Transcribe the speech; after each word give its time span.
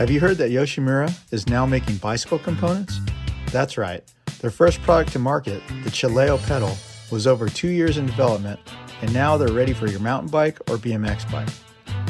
Have 0.00 0.10
you 0.10 0.18
heard 0.18 0.38
that 0.38 0.50
Yoshimura 0.50 1.14
is 1.30 1.46
now 1.46 1.66
making 1.66 1.98
bicycle 1.98 2.38
components? 2.38 2.98
That's 3.52 3.76
right. 3.76 4.02
Their 4.40 4.50
first 4.50 4.80
product 4.80 5.12
to 5.12 5.18
market, 5.18 5.62
the 5.84 5.90
Chileo 5.90 6.42
pedal, 6.46 6.74
was 7.10 7.26
over 7.26 7.50
two 7.50 7.68
years 7.68 7.98
in 7.98 8.06
development, 8.06 8.58
and 9.02 9.12
now 9.12 9.36
they're 9.36 9.52
ready 9.52 9.74
for 9.74 9.88
your 9.88 10.00
mountain 10.00 10.30
bike 10.30 10.58
or 10.70 10.78
BMX 10.78 11.30
bike. 11.30 11.50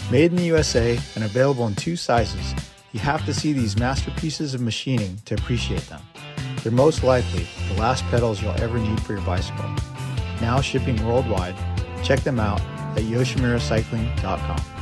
Made 0.09 0.31
in 0.31 0.37
the 0.37 0.45
USA 0.45 1.01
and 1.17 1.25
available 1.25 1.67
in 1.67 1.75
two 1.75 1.97
sizes, 1.97 2.55
you 2.93 3.01
have 3.01 3.27
to 3.27 3.35
see 3.35 3.53
these 3.53 3.77
masterpieces 3.77 4.55
of 4.55 4.61
machining 4.61 5.19
to 5.25 5.35
appreciate 5.35 5.89
them. 5.89 6.01
They're 6.63 6.71
most 6.71 7.03
likely 7.03 7.49
the 7.71 7.81
last 7.81 8.05
pedals 8.05 8.41
you'll 8.41 8.63
ever 8.63 8.79
need 8.79 9.03
for 9.03 9.15
your 9.15 9.23
bicycle. 9.23 9.69
Now 10.41 10.61
shipping 10.61 11.05
worldwide, 11.05 11.57
check 12.05 12.21
them 12.21 12.39
out 12.39 12.61
at 12.97 13.03
yoshimuracycling.com. 13.03 14.80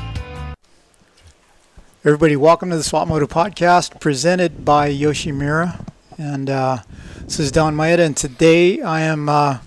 Everybody, 2.05 2.37
welcome 2.37 2.71
to 2.71 2.77
the 2.77 2.85
Swap 2.85 3.09
Moto 3.09 3.27
podcast 3.27 3.99
presented 3.99 4.65
by 4.65 4.89
Yoshimura. 4.89 5.85
And 6.17 6.49
uh, 6.49 6.79
this 7.23 7.41
is 7.41 7.51
Don 7.51 7.75
Maeda, 7.75 7.99
and 7.99 8.17
today 8.17 8.81
I 8.81 9.01
am 9.01 9.29
uh, 9.29 9.59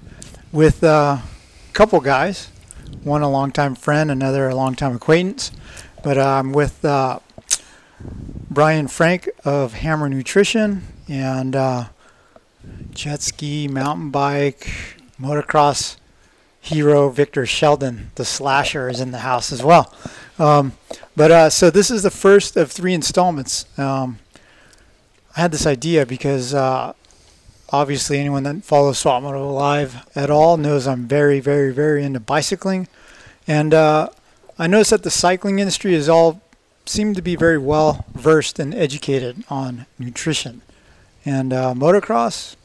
with 0.53 0.81
uh, 0.81 1.17
a 1.17 1.73
couple 1.73 1.99
guys. 1.99 2.47
One 3.03 3.21
a 3.21 3.29
longtime 3.29 3.75
friend, 3.75 4.09
another 4.09 4.47
a 4.47 4.55
longtime 4.55 4.95
acquaintance. 4.95 5.51
But 6.05 6.17
uh, 6.17 6.25
I'm 6.25 6.53
with 6.53 6.85
uh, 6.85 7.19
Brian 8.49 8.87
Frank 8.87 9.29
of 9.43 9.73
Hammer 9.73 10.07
Nutrition 10.07 10.83
and 11.09 11.53
uh, 11.53 11.87
jet 12.91 13.21
ski, 13.21 13.67
mountain 13.67 14.09
bike, 14.09 14.69
motocross 15.19 15.97
hero 16.61 17.09
Victor 17.09 17.45
Sheldon, 17.45 18.11
the 18.15 18.23
slasher, 18.23 18.87
is 18.87 19.01
in 19.01 19.11
the 19.11 19.19
house 19.19 19.51
as 19.51 19.61
well. 19.61 19.93
Um, 20.39 20.73
but 21.15 21.31
uh, 21.31 21.49
so 21.49 21.69
this 21.69 21.91
is 21.91 22.03
the 22.03 22.11
first 22.11 22.57
of 22.57 22.71
three 22.71 22.93
installments. 22.93 23.65
Um, 23.77 24.19
I 25.35 25.41
had 25.41 25.51
this 25.51 25.65
idea 25.65 26.05
because 26.05 26.53
uh, 26.53 26.93
obviously 27.69 28.19
anyone 28.19 28.43
that 28.43 28.63
follows 28.63 28.99
Swap 28.99 29.23
Moto 29.23 29.51
Live 29.51 30.05
at 30.15 30.29
all 30.29 30.57
knows 30.57 30.87
I'm 30.87 31.07
very, 31.07 31.39
very, 31.39 31.73
very 31.73 32.03
into 32.03 32.19
bicycling, 32.19 32.87
and 33.47 33.73
uh, 33.73 34.09
I 34.59 34.67
noticed 34.67 34.91
that 34.91 35.03
the 35.03 35.11
cycling 35.11 35.59
industry 35.59 35.93
is 35.93 36.09
all 36.09 36.41
seem 36.85 37.13
to 37.13 37.21
be 37.21 37.35
very 37.35 37.57
well 37.57 38.05
versed 38.13 38.59
and 38.59 38.73
educated 38.73 39.43
on 39.49 39.85
nutrition, 39.99 40.61
and 41.25 41.53
uh, 41.53 41.73
motocross 41.73 42.55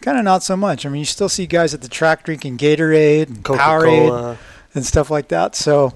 kind 0.00 0.18
of 0.18 0.24
not 0.24 0.42
so 0.42 0.56
much. 0.56 0.86
I 0.86 0.88
mean, 0.88 1.00
you 1.00 1.04
still 1.04 1.28
see 1.28 1.46
guys 1.46 1.74
at 1.74 1.82
the 1.82 1.88
track 1.88 2.24
drinking 2.24 2.58
Gatorade 2.58 3.26
and 3.26 3.44
Coca-Cola. 3.44 4.38
and 4.74 4.86
stuff 4.86 5.10
like 5.10 5.28
that. 5.28 5.56
So 5.56 5.94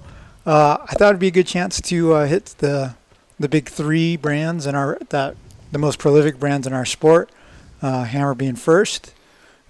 uh, 0.50 0.84
I 0.84 0.94
thought 0.94 1.10
it'd 1.10 1.20
be 1.20 1.28
a 1.28 1.30
good 1.30 1.46
chance 1.46 1.80
to 1.82 2.14
uh, 2.14 2.26
hit 2.26 2.56
the 2.58 2.96
the 3.38 3.48
big 3.48 3.68
three 3.68 4.16
brands 4.16 4.66
in 4.66 4.74
our 4.74 4.98
that 5.10 5.36
the 5.70 5.78
most 5.78 6.00
prolific 6.00 6.40
brands 6.40 6.66
in 6.66 6.72
our 6.72 6.84
sport. 6.84 7.30
Uh, 7.80 8.02
Hammer 8.02 8.34
being 8.34 8.56
first, 8.56 9.14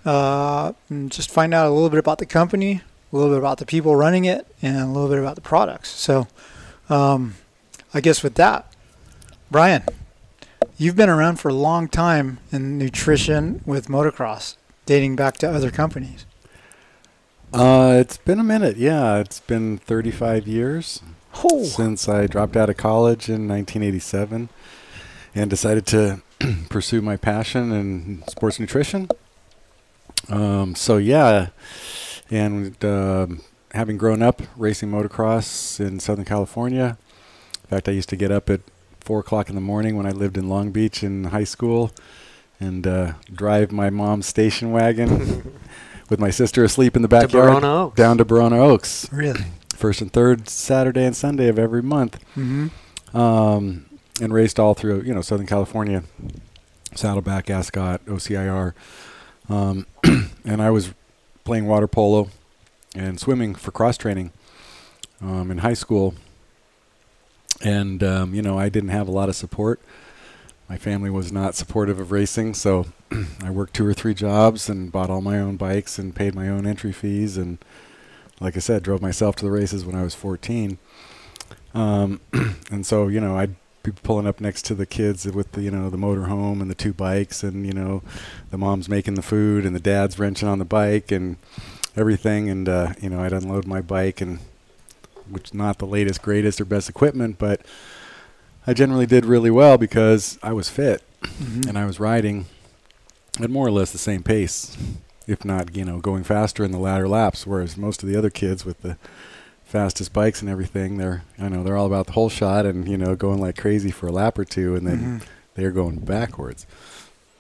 uh, 0.06 0.72
and 0.88 1.12
just 1.12 1.30
find 1.30 1.52
out 1.52 1.66
a 1.66 1.70
little 1.70 1.90
bit 1.90 1.98
about 1.98 2.16
the 2.16 2.24
company, 2.24 2.80
a 3.12 3.16
little 3.16 3.30
bit 3.30 3.38
about 3.38 3.58
the 3.58 3.66
people 3.66 3.94
running 3.94 4.24
it, 4.24 4.46
and 4.62 4.78
a 4.78 4.86
little 4.86 5.10
bit 5.10 5.18
about 5.18 5.34
the 5.34 5.42
products. 5.42 5.90
So, 5.90 6.26
um, 6.88 7.34
I 7.92 8.00
guess 8.00 8.22
with 8.22 8.36
that, 8.36 8.74
Brian, 9.50 9.84
you've 10.78 10.96
been 10.96 11.10
around 11.10 11.40
for 11.40 11.50
a 11.50 11.54
long 11.54 11.88
time 11.88 12.38
in 12.50 12.78
nutrition 12.78 13.60
with 13.66 13.88
motocross, 13.88 14.56
dating 14.86 15.14
back 15.14 15.36
to 15.38 15.50
other 15.50 15.70
companies. 15.70 16.24
Uh, 17.52 17.96
it's 17.98 18.16
been 18.16 18.38
a 18.38 18.44
minute. 18.44 18.76
Yeah, 18.76 19.18
it's 19.18 19.40
been 19.40 19.78
35 19.78 20.46
years 20.46 21.02
Oh, 21.42 21.64
since 21.64 22.08
I 22.08 22.26
dropped 22.26 22.56
out 22.56 22.70
of 22.70 22.76
college 22.76 23.28
in 23.28 23.48
1987 23.48 24.48
and 25.34 25.50
decided 25.50 25.86
to 25.86 26.22
pursue 26.68 27.00
my 27.02 27.16
passion 27.16 27.72
in 27.72 28.22
sports 28.28 28.60
nutrition. 28.60 29.08
Um, 30.28 30.74
so 30.74 30.96
yeah, 30.96 31.48
and 32.30 32.82
um 32.84 33.42
having 33.72 33.96
grown 33.96 34.20
up 34.22 34.42
racing 34.56 34.90
motocross 34.90 35.78
in 35.78 36.00
Southern 36.00 36.24
California, 36.24 36.98
in 37.62 37.68
fact, 37.68 37.88
I 37.88 37.92
used 37.92 38.08
to 38.10 38.16
get 38.16 38.30
up 38.30 38.50
at 38.50 38.60
four 39.00 39.20
o'clock 39.20 39.48
in 39.48 39.54
the 39.54 39.60
morning 39.60 39.96
when 39.96 40.06
I 40.06 40.10
lived 40.10 40.36
in 40.36 40.48
Long 40.48 40.70
Beach 40.72 41.02
in 41.02 41.24
high 41.24 41.44
school, 41.44 41.92
and 42.60 42.86
uh, 42.86 43.12
drive 43.32 43.72
my 43.72 43.88
mom's 43.90 44.26
station 44.26 44.72
wagon 44.72 45.60
with 46.10 46.20
my 46.20 46.28
sister 46.30 46.62
asleep 46.64 46.96
in 46.96 47.02
the 47.02 47.08
To 47.08 47.16
backyard 47.16 47.64
Oaks. 47.64 47.96
down 47.96 48.18
to 48.18 48.24
Barona 48.24 48.58
Oaks, 48.58 49.08
really? 49.12 49.44
first 49.74 50.02
and 50.02 50.12
third 50.12 50.48
Saturday 50.48 51.04
and 51.06 51.16
Sunday 51.16 51.48
of 51.48 51.58
every 51.58 51.82
month 51.82 52.22
Mm-hmm. 52.36 53.16
um, 53.16 53.86
and 54.20 54.34
raced 54.34 54.60
all 54.60 54.74
through 54.74 55.00
you 55.02 55.14
know 55.14 55.22
Southern 55.22 55.46
California, 55.46 56.02
Saddleback, 56.94 57.48
Ascot, 57.48 58.04
OCIR, 58.06 58.74
um, 59.48 59.86
and 60.44 60.60
I 60.60 60.70
was 60.70 60.92
playing 61.44 61.66
water 61.66 61.86
polo 61.88 62.28
and 62.94 63.18
swimming 63.18 63.54
for 63.54 63.70
cross 63.70 63.96
training 63.96 64.32
um, 65.22 65.50
in 65.50 65.58
high 65.58 65.74
school, 65.74 66.14
and 67.62 68.02
um, 68.02 68.34
you 68.34 68.42
know 68.42 68.58
I 68.58 68.68
didn't 68.68 68.90
have 68.90 69.08
a 69.08 69.12
lot 69.12 69.28
of 69.28 69.36
support. 69.36 69.80
My 70.70 70.78
family 70.78 71.10
was 71.10 71.32
not 71.32 71.56
supportive 71.56 71.98
of 71.98 72.12
racing, 72.12 72.54
so 72.54 72.86
I 73.42 73.50
worked 73.50 73.74
two 73.74 73.84
or 73.84 73.92
three 73.92 74.14
jobs 74.14 74.68
and 74.68 74.92
bought 74.92 75.10
all 75.10 75.20
my 75.20 75.40
own 75.40 75.56
bikes 75.56 75.98
and 75.98 76.14
paid 76.14 76.32
my 76.32 76.48
own 76.48 76.64
entry 76.64 76.92
fees 76.92 77.36
and 77.36 77.58
like 78.38 78.56
I 78.56 78.60
said, 78.60 78.84
drove 78.84 79.02
myself 79.02 79.34
to 79.36 79.44
the 79.44 79.50
races 79.50 79.84
when 79.84 79.96
I 79.96 80.04
was 80.04 80.14
14. 80.14 80.78
Um, 81.74 82.20
and 82.70 82.86
so, 82.86 83.08
you 83.08 83.20
know, 83.20 83.36
I'd 83.36 83.56
be 83.82 83.90
pulling 83.90 84.28
up 84.28 84.40
next 84.40 84.64
to 84.66 84.76
the 84.76 84.86
kids 84.86 85.26
with 85.26 85.50
the, 85.52 85.62
you 85.62 85.72
know, 85.72 85.90
the 85.90 85.96
motorhome 85.96 86.60
and 86.60 86.70
the 86.70 86.76
two 86.76 86.92
bikes 86.92 87.42
and, 87.42 87.66
you 87.66 87.72
know, 87.72 88.00
the 88.50 88.56
mom's 88.56 88.88
making 88.88 89.14
the 89.14 89.22
food 89.22 89.66
and 89.66 89.74
the 89.74 89.80
dad's 89.80 90.20
wrenching 90.20 90.46
on 90.46 90.60
the 90.60 90.64
bike 90.64 91.10
and 91.10 91.36
everything. 91.96 92.48
And, 92.48 92.68
uh, 92.68 92.92
you 93.00 93.10
know, 93.10 93.20
I'd 93.20 93.32
unload 93.32 93.66
my 93.66 93.80
bike 93.80 94.20
and, 94.20 94.38
which 95.28 95.52
not 95.52 95.78
the 95.78 95.86
latest, 95.86 96.22
greatest 96.22 96.60
or 96.60 96.64
best 96.64 96.88
equipment, 96.88 97.40
but 97.40 97.62
I 98.70 98.72
generally 98.72 99.06
did 99.06 99.24
really 99.24 99.50
well 99.50 99.76
because 99.78 100.38
I 100.44 100.52
was 100.52 100.68
fit 100.68 101.02
Mm-hmm. 101.22 101.68
and 101.68 101.76
I 101.76 101.84
was 101.86 101.98
riding 102.00 102.46
at 103.42 103.50
more 103.50 103.66
or 103.66 103.70
less 103.72 103.90
the 103.92 103.98
same 103.98 104.22
pace, 104.22 104.76
if 105.26 105.44
not, 105.44 105.74
you 105.76 105.84
know, 105.84 105.98
going 105.98 106.22
faster 106.24 106.64
in 106.64 106.70
the 106.70 106.78
latter 106.78 107.08
laps. 107.08 107.46
Whereas 107.46 107.76
most 107.76 108.02
of 108.04 108.08
the 108.08 108.16
other 108.16 108.30
kids 108.30 108.64
with 108.64 108.80
the 108.82 108.96
fastest 109.64 110.12
bikes 110.12 110.40
and 110.40 110.48
everything, 110.48 110.96
they're, 110.98 111.24
I 111.38 111.48
know, 111.48 111.62
they're 111.64 111.76
all 111.76 111.84
about 111.86 112.06
the 112.06 112.12
whole 112.12 112.28
shot 112.30 112.64
and 112.64 112.88
you 112.88 112.96
know, 112.96 113.16
going 113.16 113.40
like 113.40 113.58
crazy 113.58 113.90
for 113.90 114.06
a 114.06 114.12
lap 114.12 114.38
or 114.38 114.44
two, 114.46 114.74
and 114.76 114.86
then 114.86 114.98
Mhm. 115.20 115.22
they're 115.56 115.72
going 115.72 115.98
backwards. 115.98 116.64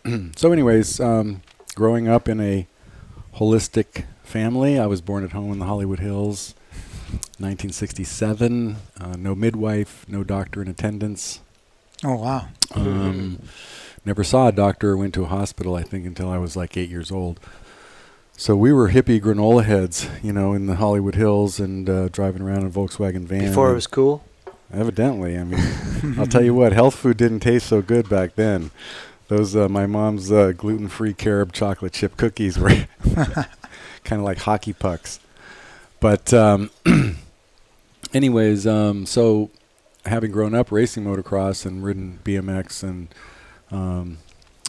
so, 0.36 0.50
anyways, 0.52 0.98
um, 1.00 1.42
growing 1.74 2.06
up 2.08 2.28
in 2.28 2.40
a 2.40 2.66
holistic 3.36 4.04
family, 4.24 4.78
I 4.78 4.86
was 4.86 5.00
born 5.00 5.24
at 5.24 5.32
home 5.32 5.52
in 5.52 5.58
the 5.58 5.66
Hollywood 5.66 6.00
Hills. 6.00 6.54
1967, 7.38 8.76
uh, 9.00 9.16
no 9.18 9.34
midwife, 9.34 10.04
no 10.08 10.24
doctor 10.24 10.62
in 10.62 10.68
attendance. 10.68 11.40
Oh 12.04 12.16
wow. 12.16 12.48
Um, 12.74 13.42
never 14.04 14.24
saw 14.24 14.48
a 14.48 14.52
doctor 14.52 14.90
or 14.90 14.96
went 14.96 15.14
to 15.14 15.24
a 15.24 15.26
hospital, 15.26 15.74
I 15.74 15.82
think, 15.82 16.06
until 16.06 16.30
I 16.30 16.38
was 16.38 16.56
like 16.56 16.76
eight 16.76 16.88
years 16.88 17.10
old. 17.10 17.40
So 18.36 18.56
we 18.56 18.72
were 18.72 18.88
hippie 18.88 19.20
granola 19.20 19.64
heads, 19.64 20.08
you 20.22 20.32
know, 20.32 20.54
in 20.54 20.66
the 20.66 20.76
Hollywood 20.76 21.14
Hills 21.14 21.60
and 21.60 21.88
uh, 21.90 22.08
driving 22.08 22.40
around 22.40 22.60
in 22.60 22.68
a 22.68 22.70
Volkswagen 22.70 23.24
van. 23.26 23.40
Before 23.40 23.70
it 23.70 23.74
was 23.74 23.86
cool. 23.86 24.24
Evidently, 24.72 25.36
I 25.36 25.44
mean, 25.44 25.60
I'll 26.18 26.26
tell 26.26 26.42
you 26.42 26.54
what, 26.54 26.72
health 26.72 26.94
food 26.94 27.16
didn't 27.18 27.40
taste 27.40 27.66
so 27.66 27.82
good 27.82 28.08
back 28.08 28.36
then. 28.36 28.70
Those 29.28 29.54
uh, 29.54 29.68
my 29.68 29.86
mom's 29.86 30.32
uh, 30.32 30.52
gluten-free 30.52 31.14
carob 31.14 31.52
chocolate 31.52 31.92
chip 31.92 32.16
cookies 32.16 32.58
were 32.58 32.70
kind 34.04 34.20
of 34.20 34.22
like 34.22 34.38
hockey 34.38 34.72
pucks. 34.72 35.20
But 36.00 36.32
um, 36.32 36.70
anyways, 38.14 38.66
um, 38.66 39.06
so 39.06 39.50
having 40.06 40.32
grown 40.32 40.54
up 40.54 40.72
racing 40.72 41.04
motocross 41.04 41.66
and 41.66 41.84
ridden 41.84 42.18
BMX 42.24 42.82
and 42.82 43.08
um, 43.70 44.18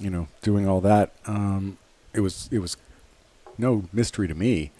you 0.01 0.09
know 0.09 0.27
doing 0.41 0.67
all 0.67 0.81
that, 0.81 1.13
um, 1.25 1.77
it 2.13 2.19
was 2.19 2.49
it 2.51 2.59
was 2.59 2.77
no 3.57 3.85
mystery 3.93 4.27
to 4.27 4.35
me 4.35 4.71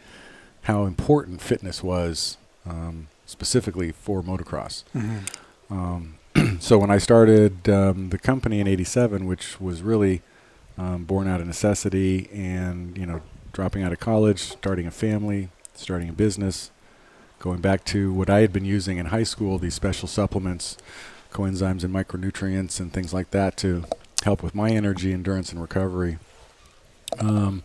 how 0.64 0.86
important 0.86 1.42
fitness 1.42 1.82
was 1.82 2.38
um, 2.66 3.08
specifically 3.26 3.92
for 3.92 4.22
motocross. 4.22 4.84
Mm-hmm. 4.94 5.74
Um, 5.74 6.16
so 6.60 6.78
when 6.78 6.92
I 6.92 6.98
started 6.98 7.70
um, 7.70 8.10
the 8.10 8.18
company 8.18 8.60
in 8.60 8.68
'87, 8.68 9.26
which 9.26 9.60
was 9.62 9.82
really 9.82 10.22
um, 10.78 11.06
born 11.06 11.28
out 11.28 11.40
of 11.40 11.48
necessity, 11.48 12.30
and 12.34 12.98
you 12.98 13.06
know, 13.06 13.22
dropping 13.54 13.84
out 13.84 13.94
of 13.94 14.00
college, 14.00 14.40
starting 14.40 14.86
a 14.86 14.92
family, 14.92 15.50
starting 15.82 16.10
a 16.10 16.14
business, 16.14 16.72
going 17.40 17.60
back 17.62 17.84
to 17.86 18.14
what 18.14 18.30
I 18.30 18.40
had 18.42 18.54
been 18.54 18.66
using 18.66 18.98
in 18.98 19.08
high 19.08 19.24
school, 19.24 19.58
these 19.58 19.74
special 19.74 20.08
supplements, 20.08 20.78
coenzymes 21.32 21.84
and 21.84 21.94
micronutrients 21.94 22.80
and 22.80 22.92
things 22.94 23.14
like 23.14 23.32
that 23.32 23.58
to 23.58 23.84
help 24.24 24.44
with 24.44 24.54
my 24.54 24.70
energy, 24.70 25.12
endurance, 25.14 25.52
and 25.52 25.62
recovery. 25.62 26.18
Um, 27.20 27.64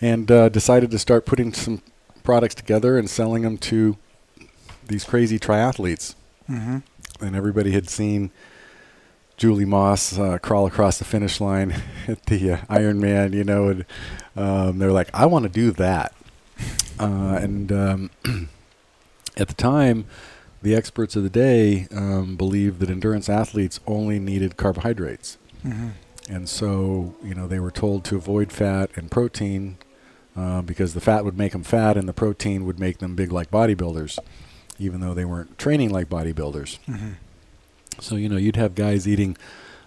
and 0.00 0.30
uh, 0.30 0.48
decided 0.48 0.90
to 0.92 0.98
start 0.98 1.26
putting 1.26 1.52
some 1.52 1.82
products 2.22 2.54
together 2.54 2.98
and 2.98 3.08
selling 3.10 3.42
them 3.42 3.58
to 3.58 3.96
these 4.86 5.04
crazy 5.04 5.38
triathletes 5.38 6.14
Mm-hmm. 6.50 6.78
and 7.22 7.36
everybody 7.36 7.72
had 7.72 7.90
seen 7.90 8.30
Julie 9.36 9.66
Moss 9.66 10.18
uh, 10.18 10.38
crawl 10.38 10.66
across 10.66 10.98
the 10.98 11.04
finish 11.04 11.42
line 11.42 11.74
at 12.08 12.24
the 12.24 12.52
uh, 12.52 12.56
Ironman, 12.70 13.34
you 13.34 13.44
know, 13.44 13.68
and 13.68 13.84
um, 14.34 14.78
they're 14.78 14.90
like, 14.90 15.10
I 15.12 15.26
want 15.26 15.42
to 15.42 15.50
do 15.50 15.70
that. 15.72 16.14
Uh, 16.98 17.38
and 17.40 17.72
um, 17.72 18.10
at 19.36 19.48
the 19.48 19.54
time, 19.54 20.04
the 20.62 20.74
experts 20.74 21.16
of 21.16 21.22
the 21.22 21.30
day 21.30 21.86
um, 21.94 22.36
believed 22.36 22.80
that 22.80 22.90
endurance 22.90 23.28
athletes 23.28 23.80
only 23.86 24.18
needed 24.18 24.56
carbohydrates. 24.56 25.38
Mm-hmm. 25.64 25.88
And 26.28 26.48
so, 26.48 27.14
you 27.22 27.34
know, 27.34 27.46
they 27.46 27.60
were 27.60 27.70
told 27.70 28.04
to 28.06 28.16
avoid 28.16 28.52
fat 28.52 28.90
and 28.96 29.10
protein 29.10 29.78
uh, 30.36 30.62
because 30.62 30.94
the 30.94 31.00
fat 31.00 31.24
would 31.24 31.38
make 31.38 31.52
them 31.52 31.62
fat 31.62 31.96
and 31.96 32.08
the 32.08 32.12
protein 32.12 32.66
would 32.66 32.78
make 32.78 32.98
them 32.98 33.14
big 33.14 33.32
like 33.32 33.50
bodybuilders, 33.50 34.18
even 34.78 35.00
though 35.00 35.14
they 35.14 35.24
weren't 35.24 35.58
training 35.58 35.90
like 35.90 36.08
bodybuilders. 36.08 36.78
Mm-hmm. 36.86 37.12
So, 38.00 38.16
you 38.16 38.28
know, 38.28 38.36
you'd 38.36 38.56
have 38.56 38.74
guys 38.74 39.08
eating 39.08 39.36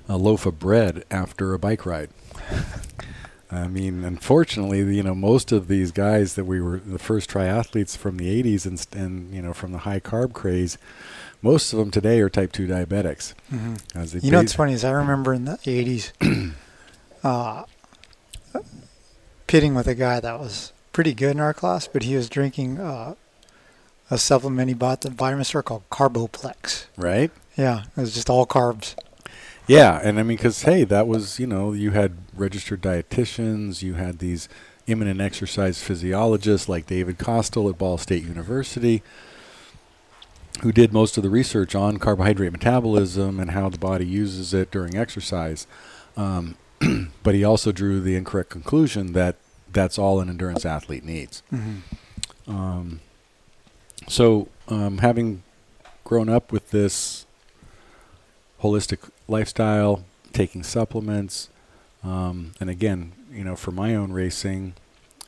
a 0.09 0.17
loaf 0.17 0.45
of 0.45 0.59
bread 0.59 1.05
after 1.11 1.53
a 1.53 1.59
bike 1.59 1.85
ride. 1.85 2.09
I 3.51 3.67
mean, 3.67 4.05
unfortunately, 4.05 4.79
you 4.95 5.03
know, 5.03 5.13
most 5.13 5.51
of 5.51 5.67
these 5.67 5.91
guys 5.91 6.35
that 6.35 6.45
we 6.45 6.61
were 6.61 6.79
the 6.79 6.99
first 6.99 7.29
triathletes 7.29 7.97
from 7.97 8.17
the 8.17 8.41
80s 8.41 8.65
and, 8.65 8.85
and 8.93 9.33
you 9.33 9.41
know, 9.41 9.53
from 9.53 9.73
the 9.73 9.79
high 9.79 9.99
carb 9.99 10.31
craze, 10.31 10.77
most 11.41 11.73
of 11.73 11.79
them 11.79 11.91
today 11.91 12.21
are 12.21 12.29
type 12.29 12.53
2 12.53 12.67
diabetics. 12.67 13.33
Mm-hmm. 13.51 14.17
You 14.25 14.31
know 14.31 14.37
what's 14.37 14.53
funny 14.53 14.73
is 14.73 14.85
I 14.85 14.91
remember 14.91 15.33
in 15.33 15.45
the 15.45 15.57
80s 15.57 16.53
uh, 17.23 17.63
pitting 19.47 19.75
with 19.75 19.87
a 19.87 19.95
guy 19.95 20.21
that 20.21 20.39
was 20.39 20.71
pretty 20.93 21.13
good 21.13 21.31
in 21.31 21.39
our 21.41 21.53
class, 21.53 21.87
but 21.87 22.03
he 22.03 22.15
was 22.15 22.29
drinking 22.29 22.79
uh, 22.79 23.15
a 24.09 24.17
supplement 24.17 24.69
he 24.69 24.73
bought 24.73 24.93
at 24.93 25.01
the 25.01 25.09
vitamin 25.09 25.43
store 25.43 25.63
called 25.63 25.83
Carboplex. 25.89 26.85
right? 26.95 27.31
Yeah, 27.57 27.83
it 27.97 27.99
was 27.99 28.13
just 28.13 28.29
all 28.29 28.45
carbs. 28.45 28.95
Yeah, 29.67 29.99
and 30.03 30.19
I 30.19 30.23
mean, 30.23 30.37
because 30.37 30.63
hey, 30.63 30.83
that 30.85 31.07
was 31.07 31.39
you 31.39 31.47
know 31.47 31.73
you 31.73 31.91
had 31.91 32.17
registered 32.35 32.81
dietitians, 32.81 33.81
you 33.81 33.93
had 33.93 34.19
these 34.19 34.49
imminent 34.87 35.21
exercise 35.21 35.81
physiologists 35.81 36.67
like 36.67 36.87
David 36.87 37.17
Costill 37.17 37.69
at 37.69 37.77
Ball 37.77 37.97
State 37.97 38.23
University, 38.23 39.03
who 40.61 40.71
did 40.71 40.91
most 40.91 41.17
of 41.17 41.23
the 41.23 41.29
research 41.29 41.75
on 41.75 41.97
carbohydrate 41.97 42.51
metabolism 42.51 43.39
and 43.39 43.51
how 43.51 43.69
the 43.69 43.77
body 43.77 44.05
uses 44.05 44.53
it 44.53 44.71
during 44.71 44.97
exercise. 44.97 45.67
Um, 46.17 46.57
but 47.23 47.35
he 47.35 47.43
also 47.43 47.71
drew 47.71 48.01
the 48.01 48.15
incorrect 48.15 48.49
conclusion 48.49 49.13
that 49.13 49.35
that's 49.71 49.97
all 49.97 50.19
an 50.19 50.29
endurance 50.29 50.65
athlete 50.65 51.05
needs. 51.05 51.43
Mm-hmm. 51.53 52.51
Um, 52.51 52.99
so, 54.07 54.49
um, 54.67 54.97
having 54.97 55.43
grown 56.03 56.27
up 56.27 56.51
with 56.51 56.71
this 56.71 57.25
holistic 58.61 59.10
lifestyle, 59.27 60.03
taking 60.33 60.63
supplements, 60.63 61.49
um, 62.03 62.53
and 62.59 62.69
again, 62.69 63.13
you 63.31 63.43
know, 63.43 63.55
for 63.55 63.71
my 63.71 63.95
own 63.95 64.11
racing 64.11 64.73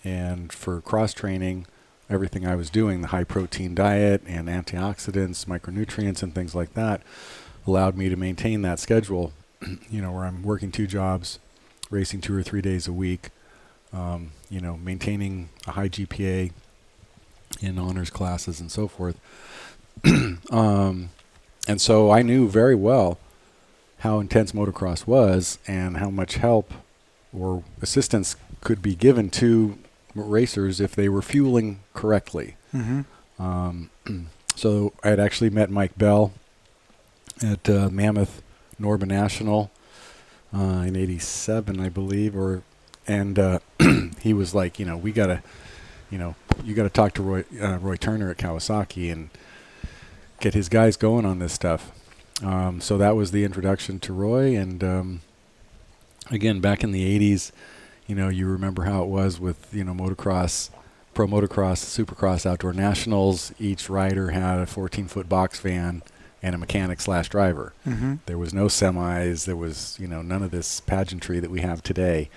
and 0.03 0.51
for 0.51 0.81
cross 0.81 1.13
training, 1.13 1.67
everything 2.09 2.45
I 2.45 2.55
was 2.55 2.69
doing, 2.69 3.01
the 3.01 3.07
high 3.07 3.23
protein 3.23 3.75
diet 3.75 4.21
and 4.25 4.47
antioxidants, 4.47 5.45
micronutrients, 5.45 6.23
and 6.23 6.33
things 6.33 6.55
like 6.55 6.73
that, 6.73 7.01
allowed 7.65 7.95
me 7.95 8.09
to 8.09 8.15
maintain 8.15 8.61
that 8.63 8.79
schedule. 8.79 9.33
you 9.89 10.01
know, 10.01 10.11
where 10.11 10.25
I'm 10.25 10.43
working 10.43 10.71
two 10.71 10.87
jobs, 10.87 11.39
racing 11.89 12.21
two 12.21 12.35
or 12.35 12.43
three 12.43 12.61
days 12.61 12.87
a 12.87 12.93
week, 12.93 13.29
um, 13.93 14.31
you 14.49 14.59
know, 14.59 14.77
maintaining 14.77 15.49
a 15.67 15.71
high 15.71 15.89
GPA 15.89 16.51
in 17.61 17.77
honors 17.77 18.09
classes 18.09 18.59
and 18.59 18.71
so 18.71 18.87
forth. 18.87 19.19
um, 20.51 21.09
and 21.67 21.79
so 21.79 22.11
I 22.11 22.23
knew 22.23 22.49
very 22.49 22.75
well 22.75 23.19
how 24.03 24.19
intense 24.19 24.51
motocross 24.51 25.07
was 25.07 25.59
and 25.65 25.95
how 25.95 26.09
much 26.09 26.35
help 26.35 26.73
or 27.31 27.63
assistance 27.81 28.35
could 28.59 28.81
be 28.81 28.95
given 28.95 29.29
to 29.29 29.77
racers 30.13 30.81
if 30.81 30.93
they 30.93 31.07
were 31.07 31.21
fueling 31.21 31.79
correctly. 31.93 32.57
Mm-hmm. 32.75 33.41
Um, 33.41 33.89
so 34.55 34.91
I 35.05 35.09
had 35.09 35.21
actually 35.21 35.49
met 35.49 35.69
Mike 35.69 35.97
Bell 35.97 36.33
at 37.41 37.69
uh, 37.69 37.89
Mammoth 37.89 38.41
Norba 38.79 39.05
National 39.05 39.71
uh, 40.53 40.83
in 40.85 40.97
'87, 40.97 41.79
I 41.79 41.87
believe, 41.87 42.35
or 42.35 42.61
and 43.07 43.39
uh, 43.39 43.59
he 44.19 44.33
was 44.33 44.53
like, 44.53 44.79
you 44.79 44.85
know, 44.85 44.97
we 44.97 45.13
gotta, 45.13 45.41
you 46.11 46.17
know, 46.17 46.35
you 46.61 46.75
gotta 46.75 46.89
talk 46.89 47.13
to 47.13 47.23
Roy 47.23 47.45
uh, 47.61 47.77
Roy 47.77 47.95
Turner 47.95 48.29
at 48.29 48.37
Kawasaki 48.37 49.11
and 49.13 49.29
get 50.41 50.53
his 50.53 50.67
guys 50.67 50.97
going 50.97 51.25
on 51.25 51.39
this 51.39 51.53
stuff. 51.53 51.93
Um, 52.41 52.81
so 52.81 52.97
that 52.97 53.15
was 53.15 53.31
the 53.31 53.43
introduction 53.43 53.99
to 53.99 54.13
Roy, 54.13 54.55
and 54.57 54.83
um, 54.83 55.21
again, 56.31 56.59
back 56.59 56.83
in 56.83 56.91
the 56.91 57.19
'80s, 57.19 57.51
you 58.07 58.15
know, 58.15 58.29
you 58.29 58.47
remember 58.47 58.83
how 58.83 59.03
it 59.03 59.07
was 59.07 59.39
with 59.39 59.73
you 59.73 59.83
know 59.83 59.93
motocross 59.93 60.69
pro 61.13 61.27
motocross, 61.27 61.83
supercross 61.83 62.45
outdoor 62.45 62.73
nationals. 62.73 63.53
Each 63.59 63.89
rider 63.89 64.31
had 64.31 64.59
a 64.59 64.65
14 64.65 65.07
foot 65.07 65.29
box 65.29 65.59
van 65.59 66.01
and 66.41 66.55
a 66.55 66.57
mechanic 66.57 66.99
slash 66.99 67.29
driver. 67.29 67.73
Mm-hmm. 67.87 68.15
There 68.25 68.37
was 68.37 68.53
no 68.53 68.65
semis. 68.65 69.45
There 69.45 69.55
was 69.55 69.97
you 69.99 70.07
know 70.07 70.21
none 70.21 70.43
of 70.43 70.51
this 70.51 70.79
pageantry 70.81 71.39
that 71.39 71.51
we 71.51 71.61
have 71.61 71.83
today. 71.83 72.29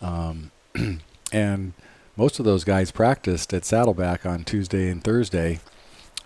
Um, 0.00 0.50
and 1.32 1.72
most 2.16 2.38
of 2.38 2.44
those 2.44 2.64
guys 2.64 2.90
practiced 2.90 3.54
at 3.54 3.64
Saddleback 3.64 4.26
on 4.26 4.44
Tuesday 4.44 4.88
and 4.88 5.02
Thursday. 5.02 5.60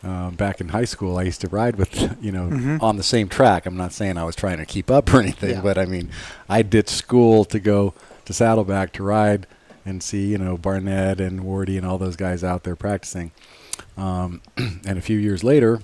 Um, 0.06 0.34
back 0.36 0.60
in 0.60 0.68
high 0.68 0.84
school, 0.84 1.18
I 1.18 1.22
used 1.22 1.40
to 1.40 1.48
ride 1.48 1.76
with 1.76 1.92
you 2.22 2.30
know 2.30 2.48
Mhm. 2.48 2.82
on 2.82 2.96
the 2.96 3.02
same 3.02 3.28
track. 3.28 3.66
I'm 3.66 3.76
not 3.76 3.92
saying 3.92 4.16
I 4.18 4.24
was 4.24 4.36
trying 4.36 4.58
to 4.58 4.66
keep 4.66 4.90
up 4.90 5.12
or 5.12 5.20
anything, 5.20 5.50
Yeah. 5.50 5.60
but 5.62 5.78
I 5.78 5.84
mean, 5.86 6.10
I 6.48 6.62
ditched 6.62 6.90
school 6.90 7.44
to 7.46 7.58
go 7.58 7.92
to 8.26 8.32
Saddleback 8.32 8.92
to 8.94 9.02
ride 9.02 9.46
and 9.84 10.02
see 10.02 10.26
you 10.26 10.38
know 10.38 10.56
Barnett 10.56 11.20
and 11.20 11.40
Wardy 11.40 11.76
and 11.76 11.84
all 11.86 11.98
those 11.98 12.16
guys 12.16 12.44
out 12.44 12.62
there 12.62 12.76
practicing. 12.76 13.32
Um, 13.96 14.42
and 14.56 14.96
a 14.98 15.02
few 15.02 15.18
years 15.18 15.42
later, 15.42 15.80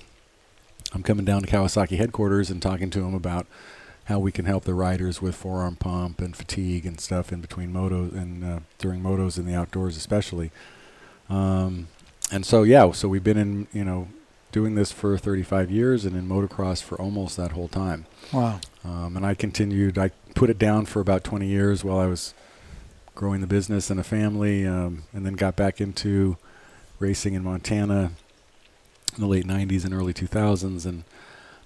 I'm 0.93 1.03
coming 1.03 1.25
down 1.25 1.43
to 1.43 1.49
Kawasaki 1.49 1.97
headquarters 1.97 2.49
and 2.51 2.61
talking 2.63 2.91
to 2.91 3.01
them 3.01 3.15
about 3.15 3.47
how 4.07 4.19
we 4.19 4.31
can 4.33 4.45
help 4.45 4.65
the 4.65 4.75
riders 4.75 5.23
with 5.23 5.35
forearm 5.35 5.77
pump 5.77 6.21
and 6.21 6.37
fatigue 6.37 6.85
and 6.87 7.01
stuff 7.01 7.33
in 7.33 7.41
between 7.41 7.73
motos 7.73 8.13
and 8.13 8.45
uh, 8.45 8.59
during 8.79 9.01
motos 9.03 9.39
in 9.39 9.47
the 9.47 9.55
outdoors 9.55 9.97
especially. 9.97 10.51
Um, 11.31 11.89
and 12.33 12.45
so 12.47 12.63
yeah, 12.63 12.91
so 12.93 13.09
we've 13.09 13.23
been 13.25 13.39
in 13.39 13.67
you 13.73 13.85
know 13.85 14.09
doing 14.51 14.75
this 14.75 14.93
for 14.93 15.17
35 15.17 15.71
years 15.71 16.05
and 16.05 16.15
in 16.15 16.29
motocross 16.29 16.83
for 16.83 17.01
almost 17.01 17.37
that 17.39 17.53
whole 17.53 17.69
time. 17.69 18.05
Wow. 18.33 18.61
Um, 18.85 19.17
and 19.17 19.25
I 19.25 19.35
continued. 19.35 19.97
I 19.99 20.11
put 20.35 20.51
it 20.51 20.59
down 20.59 20.85
for 20.87 21.01
about 21.01 21.25
20 21.25 21.47
years 21.47 21.83
while 21.85 21.99
I 21.99 22.07
was 22.07 22.35
growing 23.15 23.41
the 23.41 23.47
business 23.47 23.91
and 23.91 23.99
a 24.01 24.05
family, 24.05 24.67
um, 24.67 25.05
and 25.13 25.25
then 25.25 25.35
got 25.35 25.57
back 25.57 25.81
into 25.81 26.37
racing 26.99 27.35
in 27.35 27.45
Montana 27.45 28.13
in 29.15 29.21
the 29.21 29.27
late 29.27 29.47
90s 29.47 29.85
and 29.85 29.95
early 29.95 30.13
2000s. 30.15 30.85
And 30.87 31.05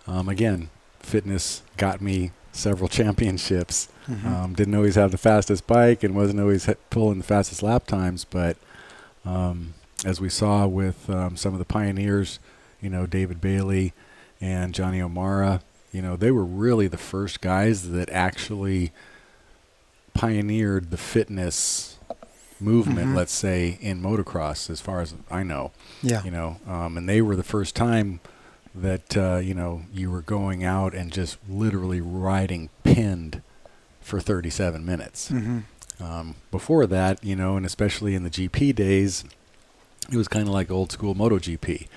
um, 0.06 0.28
again, 0.28 0.70
fitness 1.00 1.62
got 1.76 2.00
me 2.00 2.32
several 2.52 2.88
championships. 3.00 3.88
Mhm. 4.08 4.24
Um, 4.24 4.54
didn't 4.54 4.74
always 4.74 4.94
have 4.94 5.10
the 5.10 5.18
fastest 5.18 5.66
bike 5.66 6.04
and 6.04 6.14
wasn't 6.14 6.40
always 6.40 6.68
pulling 6.90 7.18
the 7.18 7.24
fastest 7.24 7.62
lap 7.62 7.86
times, 7.86 8.24
but 8.24 8.56
um, 9.24 9.74
as 10.06 10.20
we 10.20 10.28
saw 10.28 10.66
with 10.66 11.10
um, 11.10 11.36
some 11.36 11.52
of 11.52 11.58
the 11.58 11.64
pioneers, 11.64 12.38
you 12.80 12.88
know, 12.88 13.06
David 13.06 13.40
Bailey 13.40 13.92
and 14.40 14.72
Johnny 14.72 15.00
O'Mara, 15.02 15.60
you 15.92 16.00
know, 16.00 16.14
they 16.16 16.30
were 16.30 16.44
really 16.44 16.86
the 16.88 16.96
first 16.98 17.40
guys 17.40 17.90
that 17.90 18.08
actually 18.10 18.92
pioneered 20.14 20.90
the 20.90 20.96
fitness 20.96 21.98
movement, 22.60 23.08
Mhm. 23.08 23.16
let's 23.16 23.32
say, 23.32 23.78
in 23.82 24.00
motocross, 24.00 24.70
as 24.70 24.80
far 24.80 25.00
as 25.00 25.14
I 25.30 25.42
know 25.42 25.72
yeah. 26.02 26.22
you 26.24 26.30
know 26.30 26.56
um, 26.66 26.96
and 26.96 27.06
they 27.08 27.20
were 27.20 27.36
the 27.36 27.42
first 27.42 27.74
time 27.76 28.20
that 28.74 29.16
uh, 29.16 29.36
you 29.36 29.52
know 29.54 29.82
you 29.92 30.10
were 30.10 30.22
going 30.22 30.64
out 30.64 30.94
and 30.94 31.12
just 31.12 31.36
literally 31.48 32.00
riding 32.00 32.70
pinned 32.84 33.42
for 34.00 34.20
37 34.20 34.84
minutes 34.86 35.30
Mm-hmm. 35.30 36.02
um, 36.02 36.34
before 36.50 36.86
that 36.86 37.22
you 37.24 37.36
know 37.36 37.56
and 37.58 37.66
especially 37.66 38.14
in 38.14 38.22
the 38.22 38.30
gp 38.30 38.74
days 38.74 39.24
it 40.10 40.16
was 40.16 40.28
kind 40.28 40.46
of 40.46 40.54
like 40.54 40.70
old 40.70 40.92
school 40.92 41.14
MotoGP. 41.14 41.88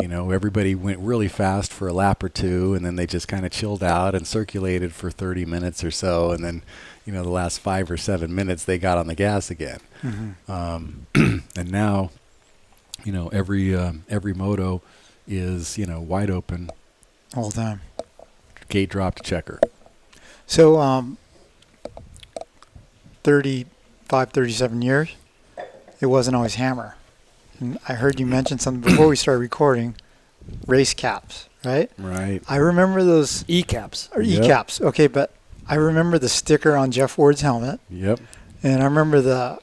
You 0.00 0.08
know, 0.08 0.30
everybody 0.30 0.74
went 0.74 0.98
really 1.00 1.28
fast 1.28 1.70
for 1.72 1.86
a 1.86 1.92
lap 1.92 2.22
or 2.22 2.30
two, 2.30 2.74
and 2.74 2.84
then 2.84 2.96
they 2.96 3.06
just 3.06 3.28
kind 3.28 3.44
of 3.44 3.52
chilled 3.52 3.82
out 3.82 4.14
and 4.14 4.26
circulated 4.26 4.92
for 4.94 5.10
30 5.10 5.44
minutes 5.44 5.84
or 5.84 5.90
so, 5.90 6.30
and 6.30 6.42
then, 6.42 6.62
you 7.04 7.12
know, 7.12 7.22
the 7.22 7.28
last 7.28 7.58
five 7.58 7.90
or 7.90 7.98
seven 7.98 8.34
minutes 8.34 8.64
they 8.64 8.78
got 8.78 8.96
on 8.96 9.06
the 9.06 9.14
gas 9.14 9.50
again. 9.50 9.80
Mm-hmm. 10.02 10.50
Um, 10.50 11.06
and 11.56 11.70
now, 11.70 12.10
you 13.04 13.12
know, 13.12 13.28
every 13.28 13.74
um, 13.76 14.04
every 14.08 14.32
moto 14.32 14.80
is 15.28 15.76
you 15.78 15.86
know 15.86 16.00
wide 16.00 16.30
open, 16.30 16.70
All 17.36 17.50
the 17.50 17.54
time. 17.54 17.80
gate 18.68 18.88
drop 18.90 19.16
to 19.16 19.22
checker. 19.22 19.60
So, 20.46 20.78
um, 20.80 21.18
35, 23.24 24.30
37 24.30 24.82
years, 24.82 25.14
it 26.00 26.06
wasn't 26.06 26.36
always 26.36 26.56
hammer. 26.56 26.96
And 27.62 27.78
I 27.88 27.92
heard 27.94 28.18
you 28.18 28.26
mention 28.26 28.58
something 28.58 28.80
before 28.82 29.06
we 29.06 29.14
started 29.14 29.38
recording 29.38 29.94
race 30.66 30.92
caps 30.94 31.48
right? 31.64 31.88
Right. 31.96 32.42
I 32.48 32.56
remember 32.56 33.04
those 33.04 33.44
E 33.46 33.62
caps. 33.62 34.08
or 34.16 34.20
Yep. 34.20 34.42
e-caps. 34.42 34.80
Okay, 34.80 35.06
but 35.06 35.32
I 35.68 35.76
remember 35.76 36.18
the 36.18 36.28
sticker 36.28 36.74
on 36.74 36.90
Jeff 36.90 37.16
Ward's 37.16 37.42
helmet, 37.42 37.78
Yep. 37.88 38.18
and 38.64 38.82
I 38.82 38.84
remember 38.86 39.20
the, 39.20 39.60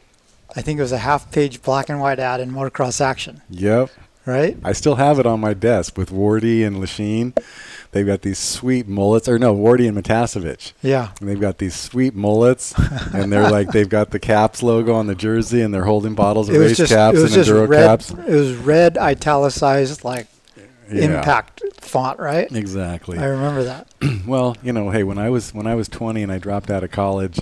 I 0.56 0.62
think 0.62 0.80
it 0.80 0.82
was 0.82 0.94
a 0.94 1.00
half-page 1.00 1.62
black 1.62 1.90
and 1.90 2.00
white 2.00 2.18
ad 2.18 2.40
in 2.40 2.54
Motocross 2.54 3.02
Action, 3.02 3.42
Yep. 3.50 3.90
right? 4.26 4.56
I 4.64 4.72
still 4.72 4.96
have 4.96 5.20
it 5.20 5.26
on 5.26 5.42
my 5.42 5.54
desk 5.54 5.98
with 5.98 6.10
Wardy 6.10 6.66
and 6.66 6.78
Lechien. 6.78 7.38
They've 7.92 8.06
got 8.06 8.22
these 8.22 8.38
sweet 8.38 8.88
mullets, 8.88 9.28
or 9.28 9.40
no, 9.40 9.56
Wardy 9.56 9.88
and 9.88 9.98
Matiasevich. 9.98 10.74
Yeah. 10.84 11.10
And 11.20 11.28
they've 11.28 11.40
got 11.40 11.58
these 11.58 11.74
sweet 11.76 12.14
mullets, 12.14 12.74
and 13.14 13.32
they're 13.34 13.50
like 13.52 13.72
they've 13.72 13.90
got 13.90 14.12
the 14.12 14.20
caps 14.20 14.62
logo 14.62 14.94
on 14.94 15.08
the 15.08 15.16
jersey, 15.16 15.62
and 15.62 15.74
they're 15.74 15.86
holding 15.86 16.14
bottles 16.14 16.50
of 16.50 16.56
It 16.56 16.60
race 16.60 16.78
just 16.78 16.94
caps 16.94 17.18
it 17.18 17.22
was 17.24 17.36
and 17.36 17.44
just 17.44 17.50
enduro 17.50 17.68
red. 17.68 17.86
caps. 17.88 18.12
It 18.12 18.28
was 18.36 18.54
red 18.58 18.98
italicized 19.00 20.04
like 20.04 20.28
Yeah, 20.92 21.18
impact 21.18 21.64
font, 21.82 22.20
right? 22.20 22.52
Exactly. 22.52 23.18
I 23.18 23.26
remember 23.26 23.64
that. 23.64 23.88
well, 24.28 24.56
you 24.62 24.72
know, 24.72 24.92
hey, 24.92 25.02
when 25.04 25.18
I 25.18 25.30
was 25.32 25.52
when 25.54 25.66
I 25.66 25.74
was 25.74 25.88
20 25.90 26.22
and 26.22 26.32
I 26.32 26.38
dropped 26.38 26.70
out 26.70 26.84
of 26.84 26.92
college, 26.92 27.40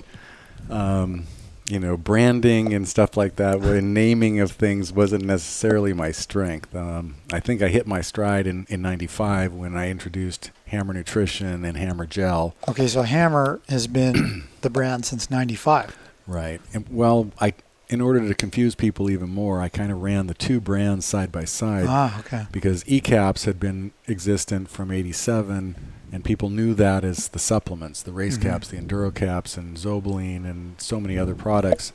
um, 0.70 1.26
you 1.68 1.78
know, 1.78 1.96
branding 1.96 2.72
and 2.72 2.88
stuff 2.88 3.16
like 3.16 3.36
that, 3.36 3.60
when 3.60 3.92
naming 3.92 4.40
of 4.40 4.52
things 4.52 4.92
wasn't 4.92 5.24
necessarily 5.24 5.92
my 5.92 6.10
strength. 6.10 6.74
Um, 6.74 7.16
I 7.32 7.40
think 7.40 7.62
I 7.62 7.68
hit 7.68 7.86
my 7.86 8.00
stride 8.00 8.46
in 8.46 8.66
in 8.68 8.82
'95 8.82 9.52
when 9.52 9.76
I 9.76 9.90
introduced 9.90 10.50
Hammer 10.66 10.94
Nutrition 10.94 11.64
and 11.64 11.76
Hammer 11.76 12.06
Gel. 12.06 12.54
Okay, 12.68 12.88
so 12.88 13.02
Hammer 13.02 13.60
has 13.68 13.86
been 13.86 14.44
the 14.62 14.70
brand 14.70 15.04
since 15.04 15.30
'95. 15.30 15.96
Right. 16.26 16.60
And, 16.74 16.86
well, 16.90 17.30
I 17.40 17.54
in 17.88 18.00
order 18.00 18.26
to 18.26 18.34
confuse 18.34 18.74
people 18.74 19.08
even 19.08 19.30
more, 19.30 19.60
I 19.60 19.68
kind 19.68 19.90
of 19.90 20.02
ran 20.02 20.26
the 20.26 20.34
two 20.34 20.60
brands 20.60 21.06
side 21.06 21.32
by 21.32 21.44
side. 21.44 21.86
Ah, 21.88 22.20
okay. 22.20 22.46
because 22.52 22.84
ECAPS 22.84 23.46
had 23.46 23.58
been 23.58 23.92
existent 24.06 24.68
from 24.68 24.90
87 24.90 25.74
and 26.12 26.24
people 26.24 26.48
knew 26.50 26.74
that 26.74 27.04
as 27.04 27.28
the 27.28 27.38
supplements, 27.38 28.02
the 28.02 28.12
race 28.12 28.38
Mhm. 28.38 28.42
caps, 28.42 28.68
the 28.68 28.76
enduro 28.78 29.14
caps, 29.14 29.56
and 29.56 29.76
Zobaline 29.76 30.44
and 30.48 30.74
so 30.78 31.00
many 31.00 31.18
other 31.18 31.34
products. 31.34 31.92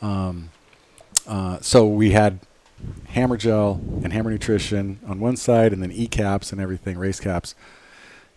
Um, 0.00 0.50
uh, 1.26 1.58
so 1.60 1.86
we 1.86 2.10
had 2.12 2.40
Hammer 3.10 3.36
Gel 3.36 3.80
and 4.02 4.12
Hammer 4.12 4.30
Nutrition 4.30 4.98
on 5.06 5.20
one 5.20 5.36
side 5.36 5.72
and 5.72 5.80
then 5.82 5.92
ECAPS 5.92 6.50
and 6.52 6.60
everything, 6.60 6.98
race 6.98 7.20
caps. 7.20 7.54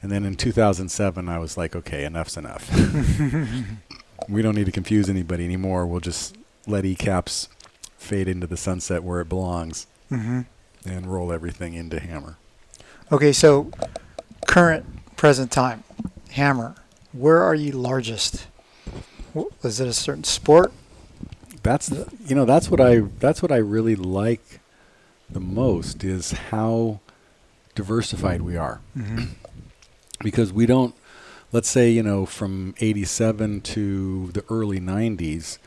And 0.03 0.11
then 0.11 0.23
in 0.25 0.35
2007, 0.35 1.27
I 1.27 1.39
was 1.39 1.57
like, 1.57 1.75
okay, 1.75 2.05
enough's 2.05 2.37
enough. 2.37 2.69
we 4.29 4.41
don't 4.43 4.55
need 4.55 4.65
to 4.67 4.71
confuse 4.71 5.09
anybody 5.09 5.43
anymore. 5.45 5.87
We'll 5.87 5.99
just 5.99 6.35
let 6.67 6.83
ECAPS 6.83 7.47
fade 7.97 8.27
into 8.27 8.45
the 8.45 8.57
sunset 8.57 9.03
where 9.03 9.21
it 9.21 9.29
belongs 9.29 9.87
hmm 10.09 10.41
and 10.87 11.07
roll 11.07 11.33
everything 11.33 11.73
into 11.73 11.99
Hammer. 11.99 12.37
Okay, 13.11 13.31
so 13.33 13.71
current 14.47 14.85
present 15.25 15.51
time, 15.51 15.83
Hammer. 16.33 16.75
Where 17.11 17.41
are 17.41 17.55
you 17.55 17.71
largest? 17.71 18.45
Is 19.63 19.79
it 19.79 19.87
a 19.87 19.93
certain 19.93 20.23
sport? 20.23 20.71
That's 21.63 21.91
you 22.27 22.35
know 22.35 22.45
that's 22.45 22.69
what 22.69 22.79
I 22.79 22.99
that's 22.99 23.41
what 23.41 23.51
I 23.51 23.55
really 23.55 23.95
like 23.95 24.59
the 25.27 25.39
most 25.39 26.03
is 26.03 26.33
how 26.51 26.99
diversified 27.73 28.43
we 28.43 28.55
are 28.55 28.81
Mm-hmm. 28.95 29.23
because 30.23 30.53
we 30.53 30.67
don't 30.67 30.93
let's 31.51 31.69
say 31.69 31.89
you 31.89 32.03
know 32.03 32.27
from 32.27 32.75
87 32.79 33.61
to 33.61 34.27
the 34.31 34.45
early 34.47 34.79
90s 34.79 35.57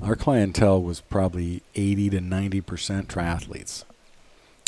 our 0.00 0.14
clientele 0.14 0.80
was 0.80 1.00
probably 1.00 1.62
80 1.74 2.10
to 2.10 2.20
90 2.20 2.60
percent 2.60 3.08
triathletes 3.08 3.82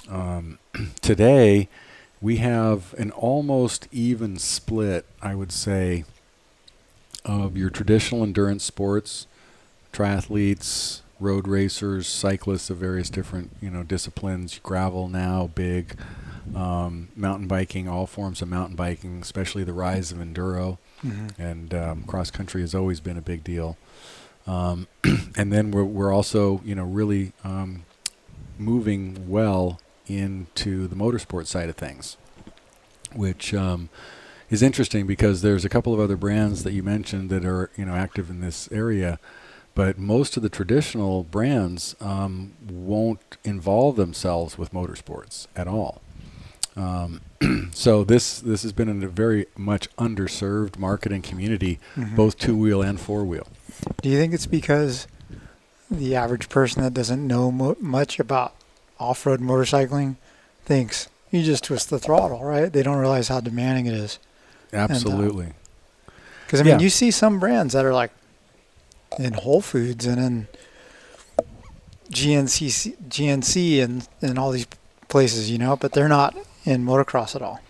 um, 0.09 0.59
today 1.01 1.69
we 2.23 2.37
have 2.37 2.95
an 2.97 3.11
almost 3.11 3.87
even 3.93 4.39
split 4.39 5.05
i 5.21 5.35
would 5.35 5.53
say 5.53 6.05
of 7.25 7.57
your 7.57 7.69
traditional 7.71 8.23
endurance 8.23 8.65
sports 8.65 9.27
triathletes 9.93 11.01
road 11.21 11.47
racers 11.47 12.07
cyclists 12.07 12.71
of 12.71 12.79
various 12.79 13.11
different 13.11 13.51
you 13.61 13.71
know 13.71 13.83
disciplines 13.83 14.59
gravel 14.63 15.09
now 15.09 15.51
big 15.55 15.95
um, 16.57 17.09
mountain 17.15 17.47
biking 17.47 17.89
all 17.89 18.07
forms 18.07 18.43
of 18.43 18.49
mountain 18.49 18.75
biking 18.77 19.21
especially 19.21 19.65
the 19.65 19.73
rise 19.73 20.11
of 20.13 20.19
enduro 20.19 20.79
Mm-hmm. 21.05 21.43
and 21.43 21.75
um, 21.75 22.03
cross 22.05 22.31
country 22.31 22.61
has 22.61 22.77
always 22.77 23.01
been 23.01 23.17
a 23.17 23.21
big 23.23 23.43
deal. 23.43 23.77
Um, 24.47 24.87
and 25.37 25.53
then 25.53 25.73
we're 25.73 25.83
we're 25.83 26.13
also 26.13 26.61
you 26.65 26.77
know 26.77 26.85
really 26.85 27.33
um, 27.43 27.83
moving 28.57 29.29
well 29.29 29.81
into 30.07 30.87
the 30.89 30.97
motorsport 30.97 31.47
side 31.47 31.69
of 31.69 31.77
things, 31.77 32.17
which 33.15 33.55
um, 33.55 33.89
is 34.51 34.63
interesting 34.63 35.07
because 35.07 35.43
there's 35.43 35.65
a 35.65 35.69
couple 35.69 35.95
of 35.95 36.01
other 36.01 36.17
brands 36.17 36.65
that 36.65 36.73
you 36.73 36.83
mentioned 36.83 37.31
that 37.31 37.45
are 37.45 37.71
you 37.77 37.85
know 37.85 37.95
active 37.95 38.31
in 38.31 38.41
this 38.41 38.71
area. 38.73 39.19
But 39.75 39.97
most 39.99 40.37
of 40.37 40.43
the 40.43 40.51
traditional 40.51 41.23
brands 41.25 41.97
um, 41.99 42.53
won't 42.69 43.39
involve 43.43 43.97
themselves 43.97 44.59
with 44.59 44.71
motorsports 44.73 45.47
at 45.57 45.67
all. 45.67 46.03
Um, 46.77 47.23
so 47.73 48.05
this 48.05 48.41
this 48.41 48.63
has 48.65 48.73
been 48.73 48.89
in 48.91 49.03
a 49.03 49.09
very 49.09 49.47
much 49.57 49.89
underserved 49.97 50.79
market 50.79 51.11
and 51.13 51.23
community, 51.25 51.79
Mhm. 51.97 52.17
both 52.17 52.39
two 52.39 52.55
wheel 52.57 52.83
and 52.83 53.01
four 53.01 53.25
wheel. 53.25 53.47
Do 54.03 54.11
you 54.11 54.19
think 54.19 54.35
it's 54.35 54.45
because 54.47 55.07
the 55.91 56.15
average 56.17 56.49
person 56.51 56.83
that 56.83 56.93
doesn't 56.95 57.27
know 57.27 57.51
mo- 57.51 57.77
much 57.81 58.19
about 58.21 58.55
off-road 59.03 59.41
motorcycling 59.41 60.17
thinks 60.65 61.09
you 61.31 61.43
just 61.43 61.65
twist 61.65 61.91
the 61.91 61.99
throttle, 61.99 62.45
right? 62.45 62.73
They 62.73 62.83
don't 62.83 62.99
realize 62.99 63.29
how 63.29 63.41
demanding 63.41 63.87
it 63.87 63.95
is. 63.95 64.19
Uh, 64.73 64.77
Absolutely. 64.79 65.53
Because 66.47 66.61
I 66.61 66.65
mean, 66.65 66.79
Yeah. 66.79 66.81
you 66.85 66.91
see 66.91 67.11
some 67.11 67.39
brands 67.41 67.73
that 67.75 67.85
are 67.85 67.93
like 67.95 68.13
in 69.19 69.33
Whole 69.35 69.61
Foods 69.63 70.07
and 70.07 70.19
in 70.21 70.47
GNC, 72.11 72.97
GNC, 73.09 73.83
and 73.83 74.07
and 74.21 74.39
all 74.39 74.51
these 74.51 74.67
places, 75.09 75.51
you 75.51 75.59
know, 75.59 75.77
but 75.77 75.93
they're 75.93 76.09
not 76.09 76.37
in 76.65 76.85
motocross 76.85 77.35
at 77.35 77.43
all. 77.43 77.61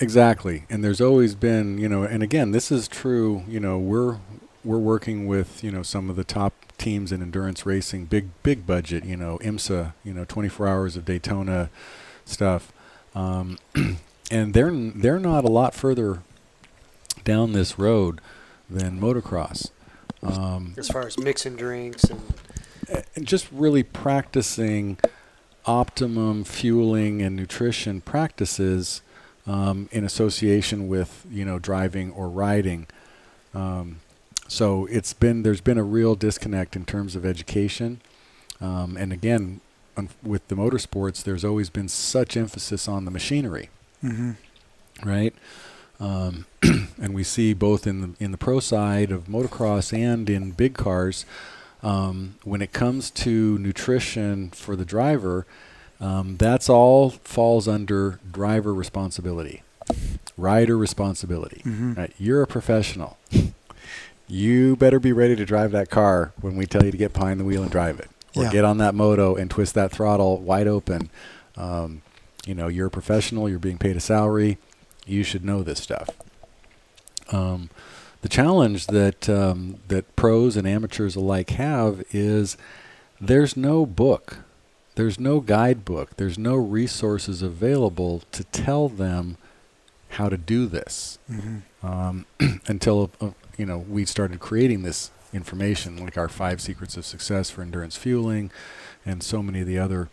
Exactly. 0.00 0.64
And 0.70 0.82
there's 0.84 1.00
always 1.00 1.34
been, 1.34 1.78
you 1.78 1.88
know, 1.88 2.04
and 2.04 2.22
again, 2.22 2.52
this 2.52 2.70
is 2.70 2.86
true, 2.88 3.42
you 3.48 3.58
know, 3.60 3.78
we're 3.78 4.18
we're 4.64 4.78
working 4.78 5.26
with, 5.26 5.62
you 5.62 5.70
know, 5.70 5.82
some 5.82 6.10
of 6.10 6.16
the 6.16 6.24
top 6.24 6.52
teams 6.78 7.12
in 7.12 7.22
endurance 7.22 7.66
racing, 7.66 8.06
big 8.06 8.28
big 8.42 8.66
budget, 8.66 9.04
you 9.04 9.16
know, 9.16 9.38
IMSA, 9.42 9.94
you 10.04 10.12
know, 10.12 10.24
24 10.24 10.66
hours 10.66 10.96
of 10.96 11.04
Daytona 11.04 11.70
stuff. 12.24 12.72
Um, 13.14 13.58
and 14.30 14.54
they're 14.54 14.72
they're 14.72 15.18
not 15.18 15.44
a 15.44 15.48
lot 15.48 15.74
further 15.74 16.22
down 17.24 17.52
this 17.52 17.78
road 17.78 18.20
than 18.68 19.00
motocross. 19.00 19.70
Um, 20.22 20.74
As 20.76 20.88
far 20.88 21.06
as 21.06 21.18
mixing 21.18 21.56
drinks 21.56 22.04
and 22.04 22.20
and 23.14 23.26
just 23.26 23.48
really 23.52 23.82
practicing 23.82 24.98
optimum 25.66 26.44
fueling 26.44 27.20
and 27.20 27.36
nutrition 27.36 28.00
practices 28.00 29.02
um, 29.46 29.88
in 29.92 30.04
association 30.04 30.88
with 30.88 31.26
you 31.30 31.44
know 31.44 31.58
driving 31.58 32.12
or 32.12 32.28
riding. 32.28 32.86
Um, 33.54 34.00
so 34.48 34.86
it's 34.86 35.12
been 35.12 35.42
there's 35.44 35.60
been 35.60 35.78
a 35.78 35.82
real 35.84 36.14
disconnect 36.16 36.74
in 36.74 36.84
terms 36.84 37.14
of 37.14 37.24
education, 37.24 38.00
um, 38.60 38.96
and 38.96 39.12
again, 39.12 39.60
un- 39.96 40.08
with 40.22 40.46
the 40.48 40.54
motorsports, 40.56 41.22
there's 41.22 41.44
always 41.44 41.70
been 41.70 41.88
such 41.88 42.36
emphasis 42.36 42.88
on 42.88 43.04
the 43.04 43.10
machinery 43.10 43.68
Mm-hmm. 44.04 44.32
right? 45.08 45.34
Um, 46.00 46.46
and 47.02 47.12
we 47.14 47.24
see 47.24 47.52
both 47.52 47.84
in 47.86 48.00
the 48.00 48.10
in 48.24 48.30
the 48.30 48.38
pro 48.38 48.60
side 48.60 49.10
of 49.10 49.24
motocross 49.24 49.92
and 49.92 50.30
in 50.30 50.52
big 50.52 50.74
cars, 50.74 51.26
um, 51.82 52.36
when 52.44 52.62
it 52.62 52.72
comes 52.72 53.10
to 53.10 53.58
nutrition 53.58 54.50
for 54.50 54.76
the 54.76 54.84
driver, 54.84 55.46
um, 56.00 56.36
that's 56.36 56.68
all 56.68 57.10
falls 57.10 57.66
under 57.66 58.20
driver 58.30 58.72
responsibility, 58.72 59.62
rider 60.36 60.78
responsibility. 60.78 61.62
Mm-hmm. 61.64 61.94
Right? 61.94 62.12
You're 62.18 62.42
a 62.42 62.46
professional. 62.46 63.18
You 64.28 64.76
better 64.76 65.00
be 65.00 65.12
ready 65.12 65.34
to 65.36 65.44
drive 65.46 65.72
that 65.72 65.90
car 65.90 66.32
when 66.40 66.56
we 66.56 66.66
tell 66.66 66.84
you 66.84 66.90
to 66.90 66.96
get 66.98 67.12
behind 67.14 67.40
the 67.40 67.44
wheel 67.44 67.62
and 67.62 67.70
drive 67.70 67.98
it, 67.98 68.10
or 68.36 68.44
Yeah. 68.44 68.50
get 68.52 68.64
on 68.64 68.78
that 68.78 68.94
moto 68.94 69.34
and 69.34 69.50
twist 69.50 69.74
that 69.74 69.90
throttle 69.90 70.38
wide 70.40 70.66
open. 70.68 71.08
Um, 71.56 72.02
you 72.46 72.54
know, 72.54 72.68
you're 72.68 72.86
a 72.88 72.90
professional. 72.90 73.48
You're 73.48 73.58
being 73.58 73.78
paid 73.78 73.96
a 73.96 74.00
salary. 74.00 74.58
You 75.06 75.22
should 75.24 75.44
know 75.44 75.62
this 75.62 75.80
stuff. 75.80 76.10
Um, 77.32 77.70
the 78.22 78.28
challenge 78.28 78.86
that 78.88 79.28
um, 79.28 79.76
that 79.88 80.14
pros 80.16 80.56
and 80.56 80.66
amateurs 80.66 81.16
alike 81.16 81.50
have 81.50 82.02
is 82.10 82.56
there's 83.20 83.56
no 83.56 83.86
book, 83.86 84.38
there's 84.96 85.18
no 85.20 85.40
guidebook, 85.40 86.16
there's 86.16 86.38
no 86.38 86.54
resources 86.56 87.42
available 87.42 88.22
to 88.32 88.44
tell 88.44 88.88
them 88.88 89.36
how 90.10 90.28
to 90.28 90.36
do 90.38 90.66
this 90.66 91.18
Mm-hmm. 91.30 91.56
Um, 91.82 92.26
until 92.66 93.10
uh, 93.20 93.30
you 93.56 93.66
know 93.66 93.78
we 93.78 94.04
started 94.04 94.40
creating 94.40 94.82
this 94.82 95.10
information, 95.32 95.96
like 95.96 96.16
our 96.16 96.28
five 96.28 96.60
secrets 96.60 96.96
of 96.96 97.04
success 97.04 97.50
for 97.50 97.62
endurance 97.62 97.96
fueling, 97.96 98.50
and 99.04 99.22
so 99.22 99.42
many 99.42 99.60
of 99.60 99.66
the 99.66 99.78
other 99.78 100.08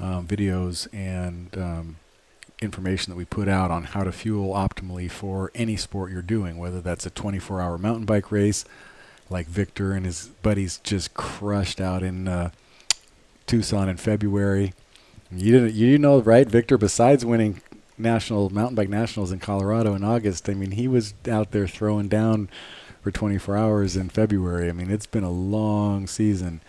um, 0.00 0.26
videos 0.26 0.88
and 0.92 1.56
um, 1.56 1.96
information 2.60 3.10
that 3.10 3.16
we 3.16 3.24
put 3.24 3.48
out 3.48 3.70
on 3.70 3.84
how 3.84 4.04
to 4.04 4.12
fuel 4.12 4.54
optimally 4.54 5.10
for 5.10 5.50
any 5.54 5.76
sport 5.76 6.10
you're 6.10 6.22
doing, 6.22 6.58
whether 6.58 6.80
that's 6.80 7.06
a 7.06 7.10
24-hour 7.10 7.78
mountain 7.78 8.04
bike 8.04 8.32
race, 8.32 8.64
like 9.30 9.46
Victor 9.46 9.92
and 9.92 10.06
his 10.06 10.28
buddies 10.42 10.78
just 10.82 11.14
crushed 11.14 11.80
out 11.80 12.02
in 12.02 12.26
uh, 12.26 12.50
Tucson 13.46 13.88
in 13.88 13.96
February. 13.96 14.72
You 15.30 15.52
didn't, 15.52 15.74
you 15.74 15.98
know, 15.98 16.20
right, 16.20 16.46
Victor? 16.46 16.78
Besides 16.78 17.24
winning 17.24 17.60
national 17.96 18.50
mountain 18.50 18.74
bike 18.74 18.88
nationals 18.88 19.32
in 19.32 19.38
Colorado 19.38 19.94
in 19.94 20.04
August, 20.04 20.48
I 20.48 20.54
mean, 20.54 20.72
he 20.72 20.88
was 20.88 21.14
out 21.30 21.50
there 21.52 21.66
throwing 21.68 22.08
down 22.08 22.48
for 23.02 23.10
24 23.10 23.56
hours 23.56 23.96
in 23.96 24.08
February. 24.08 24.68
I 24.68 24.72
mean, 24.72 24.90
it's 24.90 25.06
been 25.06 25.24
a 25.24 25.30
long 25.30 26.06
season, 26.06 26.60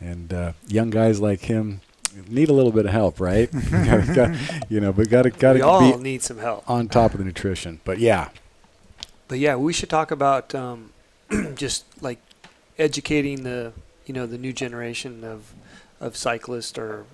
and 0.00 0.32
uh, 0.32 0.52
young 0.68 0.90
guys 0.90 1.20
like 1.20 1.40
him 1.42 1.80
need 2.28 2.48
a 2.48 2.52
little 2.52 2.70
bit 2.72 2.86
of 2.86 2.92
help, 2.92 3.18
right? 3.20 3.50
you 4.68 4.80
know, 4.80 4.92
but 4.92 5.10
got 5.10 5.22
to 5.22 5.30
got 5.30 5.54
we 5.54 5.60
to 5.60 5.66
all 5.66 5.96
be 5.96 6.02
need 6.02 6.22
some 6.22 6.38
help. 6.38 6.68
on 6.70 6.88
top 6.88 7.12
of 7.12 7.18
the 7.18 7.24
nutrition. 7.24 7.80
But 7.84 7.98
yeah, 7.98 8.28
But 9.28 9.38
yeah, 9.38 9.56
we 9.56 9.72
should 9.72 9.90
talk 9.90 10.10
about 10.10 10.54
um, 10.54 10.92
just 11.54 11.84
like 12.00 12.20
educating 12.78 13.42
the 13.42 13.72
you 14.06 14.14
know 14.14 14.26
the 14.26 14.38
new 14.38 14.52
generation 14.52 15.24
of 15.24 15.52
of 16.00 16.16
cyclists 16.16 16.78
or 16.78 17.04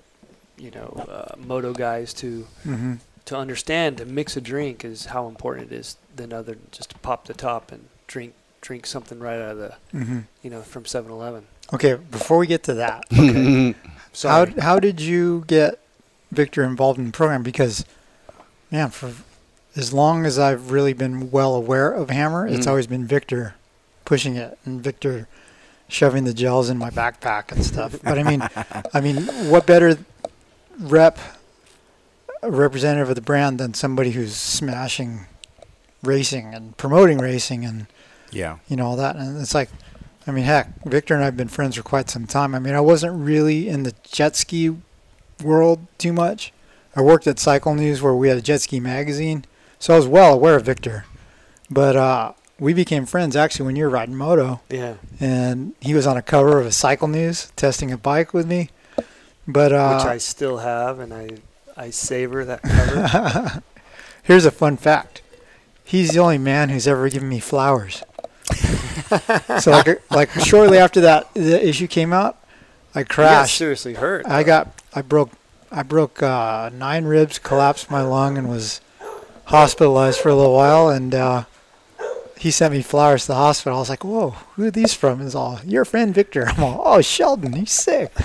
you 0.57 0.69
know 0.71 1.05
uh, 1.09 1.35
moto 1.37 1.73
guys 1.73 2.13
to 2.15 2.45
Mm-hmm. 2.65 2.93
To 3.25 3.37
understand 3.37 3.97
to 3.97 4.05
mix 4.05 4.35
a 4.35 4.41
drink 4.41 4.83
is 4.83 5.05
how 5.05 5.27
important 5.27 5.71
it 5.71 5.75
is 5.75 5.95
than 6.15 6.33
other 6.33 6.57
just 6.71 6.89
to 6.91 6.97
pop 6.99 7.25
the 7.25 7.33
top 7.33 7.71
and 7.71 7.85
drink 8.07 8.33
drink 8.61 8.85
something 8.85 9.19
right 9.19 9.39
out 9.41 9.51
of 9.51 9.57
the 9.57 9.73
Mm-hmm. 9.93 10.19
you 10.43 10.49
know 10.49 10.61
from 10.61 10.83
7-Eleven. 10.83 11.45
Okay, 11.73 11.95
before 11.95 12.37
we 12.37 12.47
get 12.47 12.63
to 12.63 12.73
that, 12.75 13.05
Sorry. 14.13 14.51
how 14.51 14.61
how 14.61 14.79
did 14.79 14.99
you 14.99 15.43
get 15.47 15.79
Victor 16.31 16.63
involved 16.63 16.99
in 16.99 17.05
the 17.07 17.11
program? 17.11 17.43
Because, 17.43 17.85
man, 18.71 18.89
for 18.89 19.13
as 19.75 19.93
long 19.93 20.25
as 20.25 20.37
I've 20.37 20.69
really 20.71 20.93
been 20.93 21.31
well 21.31 21.55
aware 21.55 21.91
of 21.91 22.09
Hammer, 22.09 22.45
it's 22.45 22.65
Mhm. 22.65 22.69
always 22.69 22.87
been 22.87 23.05
Victor 23.07 23.55
pushing 24.05 24.35
it 24.35 24.57
and 24.65 24.83
Victor 24.83 25.27
shoving 25.87 26.23
the 26.25 26.33
gels 26.33 26.69
in 26.69 26.77
my 26.77 26.89
backpack 26.89 27.51
and 27.53 27.65
stuff. 27.65 27.95
but 28.03 28.17
I 28.19 28.23
mean, 28.23 28.41
I 28.93 28.99
mean, 29.01 29.17
what 29.49 29.65
better 29.65 29.97
rep 30.79 31.17
a 32.41 32.51
representative 32.51 33.09
of 33.09 33.15
the 33.15 33.21
brand 33.21 33.59
than 33.59 33.73
somebody 33.73 34.11
who's 34.11 34.35
smashing 34.35 35.25
racing 36.03 36.53
and 36.53 36.75
promoting 36.77 37.19
racing 37.19 37.63
and 37.63 37.85
yeah, 38.31 38.57
you 38.67 38.75
know 38.75 38.85
all 38.87 38.95
that. 38.95 39.15
And 39.15 39.39
it's 39.41 39.53
like 39.53 39.69
i 40.27 40.31
mean 40.31 40.43
heck 40.43 40.83
victor 40.85 41.15
and 41.15 41.23
i've 41.23 41.35
been 41.35 41.47
friends 41.47 41.75
for 41.75 41.83
quite 41.83 42.09
some 42.09 42.25
time. 42.27 42.55
I 42.55 42.59
mean 42.59 42.73
i 42.73 42.81
wasn't 42.81 43.19
really 43.23 43.67
in 43.67 43.83
the 43.83 43.93
jet 44.03 44.35
ski 44.35 44.75
world 45.43 45.85
too 45.97 46.13
much. 46.13 46.53
I 46.95 47.01
worked 47.01 47.27
at 47.27 47.39
cycle 47.39 47.73
news 47.75 48.01
where 48.01 48.13
we 48.15 48.27
had 48.29 48.37
a 48.37 48.41
jet 48.41 48.61
ski 48.61 48.79
magazine. 48.79 49.45
So 49.79 49.93
i 49.93 49.97
was 49.97 50.07
well 50.07 50.33
aware 50.33 50.55
of 50.55 50.65
victor. 50.65 51.05
But 51.69 51.95
uh, 51.95 52.33
we 52.59 52.73
became 52.73 53.05
friends 53.05 53.35
actually 53.35 53.65
when 53.65 53.75
you 53.75 53.85
were 53.85 53.89
riding 53.89 54.15
moto. 54.15 54.61
Yeah. 54.69 54.95
and 55.19 55.73
he 55.79 55.93
was 55.93 56.05
on 56.05 56.17
a 56.17 56.21
cover 56.21 56.59
of 56.59 56.65
a 56.65 56.71
cycle 56.71 57.07
news 57.07 57.51
testing 57.55 57.91
a 57.91 57.97
bike 57.97 58.33
with 58.33 58.47
me. 58.47 58.69
But 59.47 59.71
uh, 59.73 59.95
Which 59.97 60.05
I 60.07 60.17
still 60.17 60.57
have 60.57 60.99
and 60.99 61.13
I 61.13 61.29
I 61.81 61.89
savor 61.89 62.45
that 62.45 62.61
cover. 62.61 63.63
here's 64.23 64.45
a 64.45 64.51
fun 64.51 64.77
fact 64.77 65.23
he's 65.83 66.11
the 66.11 66.19
only 66.19 66.37
man 66.37 66.69
who's 66.69 66.87
ever 66.87 67.09
given 67.09 67.27
me 67.27 67.39
flowers 67.39 68.03
so 69.59 69.71
like 69.71 70.01
like 70.11 70.29
shortly 70.31 70.77
after 70.77 71.01
that 71.01 71.33
the 71.33 71.67
issue 71.67 71.87
came 71.87 72.13
out 72.13 72.37
i 72.93 72.99
You 72.99 73.05
got 73.05 73.13
crashed 73.15 73.57
seriously 73.57 73.95
hurt. 73.95 74.27
i 74.27 74.43
got 74.43 74.79
i 74.93 75.01
broke 75.01 75.31
i 75.71 75.81
broke 75.81 76.21
uh, 76.21 76.69
nine 76.71 77.05
ribs 77.05 77.39
collapsed 77.39 77.89
my 77.89 78.03
lung 78.03 78.37
and 78.37 78.47
was 78.47 78.79
hospitalized 79.45 80.19
for 80.19 80.29
a 80.29 80.35
little 80.35 80.53
while 80.53 80.87
and 80.89 81.15
uh, 81.15 81.45
he 82.41 82.49
sent 82.49 82.73
me 82.73 82.81
flowers 82.81 83.21
to 83.23 83.27
the 83.27 83.35
hospital 83.35 83.77
i 83.77 83.79
was 83.79 83.89
like 83.89 84.03
whoa 84.03 84.31
who 84.55 84.65
are 84.65 84.71
these 84.71 84.93
from 84.93 85.21
is 85.21 85.35
all 85.35 85.59
your 85.65 85.85
friend 85.85 86.13
victor 86.13 86.47
i'm 86.47 86.63
all 86.63 86.81
oh 86.85 87.01
sheldon 87.01 87.53
he's 87.53 87.71
sick 87.71 88.11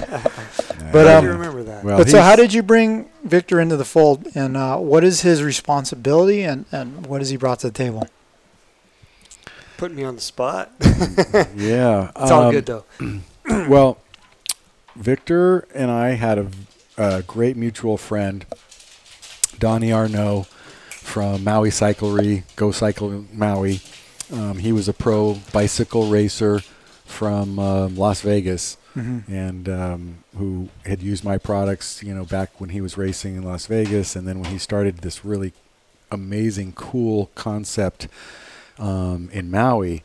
But, 0.93 1.03
Glad 1.03 1.19
um, 1.19 1.25
you 1.25 1.31
remember 1.33 1.63
that. 1.65 1.83
well, 1.85 1.99
but 1.99 2.09
so 2.09 2.21
how 2.21 2.37
did 2.37 2.53
you 2.53 2.63
bring 2.63 3.11
victor 3.25 3.61
into 3.61 3.77
the 3.77 3.85
fold 3.85 4.29
and 4.37 4.57
uh, 4.57 4.77
what 4.79 5.03
is 5.03 5.23
his 5.23 5.43
responsibility 5.43 6.43
and, 6.43 6.65
and 6.71 7.07
what 7.07 7.21
has 7.21 7.31
he 7.31 7.37
brought 7.37 7.59
to 7.61 7.69
the 7.69 7.73
table 7.73 8.07
Put 9.77 9.93
me 9.93 10.05
on 10.05 10.15
the 10.15 10.23
spot. 10.23 10.73
yeah, 11.55 12.11
It's 12.17 12.31
all 12.31 12.45
um, 12.45 12.53
good 12.53 12.65
though. 12.65 12.85
well, 13.69 13.99
Victor 14.95 15.69
and 15.75 15.91
I 15.91 16.11
had 16.11 16.39
a, 16.39 16.51
a 16.97 17.23
great 17.23 17.57
mutual 17.59 17.99
friend, 17.99 18.47
Donnie 19.59 19.93
Arnoult 19.93 20.47
from 20.89 21.45
Maui 21.45 21.69
Cyclery, 21.69 22.45
Go 22.57 22.73
Cycle 22.73 23.27
Maui. 23.33 23.81
Um, 24.33 24.59
he 24.59 24.73
was 24.73 24.89
a 24.89 24.93
pro 24.93 25.35
bicycle 25.53 26.09
racer 26.09 26.61
from 27.05 27.59
um, 27.59 27.97
Las 27.97 28.21
Vegas, 28.21 28.77
mm-hmm. 28.97 29.33
and 29.33 29.69
um, 29.69 30.25
who 30.37 30.69
had 30.85 31.03
used 31.03 31.25
my 31.25 31.39
products, 31.39 32.03
you 32.03 32.13
know, 32.15 32.25
back 32.25 32.61
when 32.61 32.71
he 32.71 32.81
was 32.81 32.99
racing 32.99 33.37
in 33.37 33.43
Las 33.43 33.67
Vegas, 33.67 34.17
and 34.17 34.27
then 34.27 34.41
when 34.41 34.51
he 34.51 34.59
started 34.59 34.99
this 34.99 35.25
really 35.25 35.53
amazing, 36.11 36.73
cool 36.73 37.31
concept 37.35 38.09
um, 38.79 39.31
in 39.33 39.51
Maui, 39.51 40.03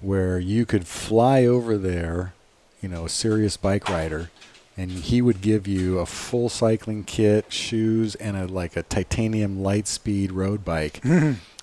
where 0.00 0.38
you 0.38 0.66
could 0.66 0.86
fly 0.86 1.44
over 1.44 1.78
there, 1.78 2.34
you 2.82 2.88
know, 2.88 3.06
a 3.06 3.08
serious 3.08 3.56
bike 3.56 3.88
rider, 3.88 4.30
and 4.76 4.90
he 4.90 5.22
would 5.22 5.40
give 5.40 5.66
you 5.66 5.98
a 5.98 6.06
full 6.06 6.48
cycling 6.48 7.04
kit, 7.04 7.52
shoes, 7.52 8.14
and 8.16 8.36
a 8.36 8.46
like 8.46 8.76
a 8.76 8.82
titanium 8.82 9.58
Litespeed 9.58 10.32
road 10.32 10.64
bike 10.64 11.00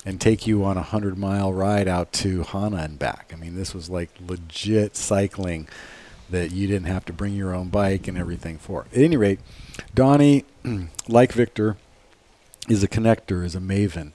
and 0.04 0.20
take 0.20 0.46
you 0.46 0.64
on 0.64 0.76
a 0.76 0.82
hundred 0.82 1.18
mile 1.18 1.52
ride 1.52 1.88
out 1.88 2.12
to 2.12 2.42
Hana 2.42 2.78
and 2.78 2.98
back. 2.98 3.30
I 3.32 3.36
mean, 3.36 3.54
this 3.54 3.74
was 3.74 3.90
like 3.90 4.10
legit 4.26 4.96
cycling 4.96 5.68
that 6.30 6.52
you 6.52 6.66
didn't 6.66 6.86
have 6.86 7.04
to 7.06 7.12
bring 7.12 7.34
your 7.34 7.54
own 7.54 7.68
bike 7.68 8.08
and 8.08 8.16
everything 8.16 8.56
for. 8.56 8.86
At 8.92 8.98
any 8.98 9.16
rate, 9.16 9.40
Donnie, 9.94 10.44
like 11.08 11.32
Victor, 11.32 11.76
is 12.68 12.82
a 12.82 12.88
connector, 12.88 13.44
is 13.44 13.54
a 13.54 13.60
maven. 13.60 14.12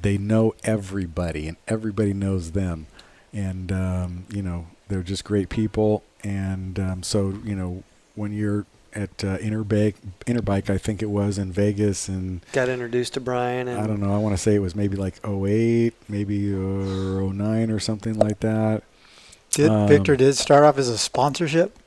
They 0.00 0.18
know 0.18 0.54
everybody, 0.64 1.46
and 1.46 1.56
everybody 1.68 2.12
knows 2.12 2.52
them, 2.52 2.88
and 3.32 3.70
um, 3.70 4.26
you 4.30 4.42
know 4.42 4.66
they're 4.88 5.02
just 5.02 5.24
great 5.24 5.48
people. 5.48 6.02
And 6.24 6.78
um, 6.78 7.02
so 7.02 7.38
you 7.44 7.54
know 7.54 7.84
when 8.14 8.32
you're 8.32 8.66
at 8.94 9.24
uh, 9.24 9.38
Interbike, 9.38 9.94
Interbike, 10.26 10.70
I 10.70 10.78
think 10.78 11.02
it 11.02 11.10
was 11.10 11.38
in 11.38 11.52
Vegas, 11.52 12.08
and 12.08 12.40
Got 12.52 12.68
introduced 12.68 13.14
to 13.14 13.20
Brian 13.20 13.68
and 13.68 13.80
I 13.80 13.86
don't 13.86 14.00
know. 14.00 14.14
I 14.14 14.18
want 14.18 14.34
to 14.36 14.42
say 14.42 14.54
it 14.54 14.60
was 14.60 14.74
maybe 14.74 14.96
like 14.96 15.14
08, 15.26 15.94
maybe 16.08 16.52
uh, 16.54 16.56
09 16.58 17.70
or 17.70 17.80
something 17.80 18.18
like 18.18 18.40
that. 18.40 18.82
did 19.50 19.70
Um, 19.70 19.88
victor 19.88 20.16
did 20.16 20.36
start 20.36 20.64
off 20.64 20.78
as 20.78 20.88
a 20.88 20.98
sponsorship 20.98 21.78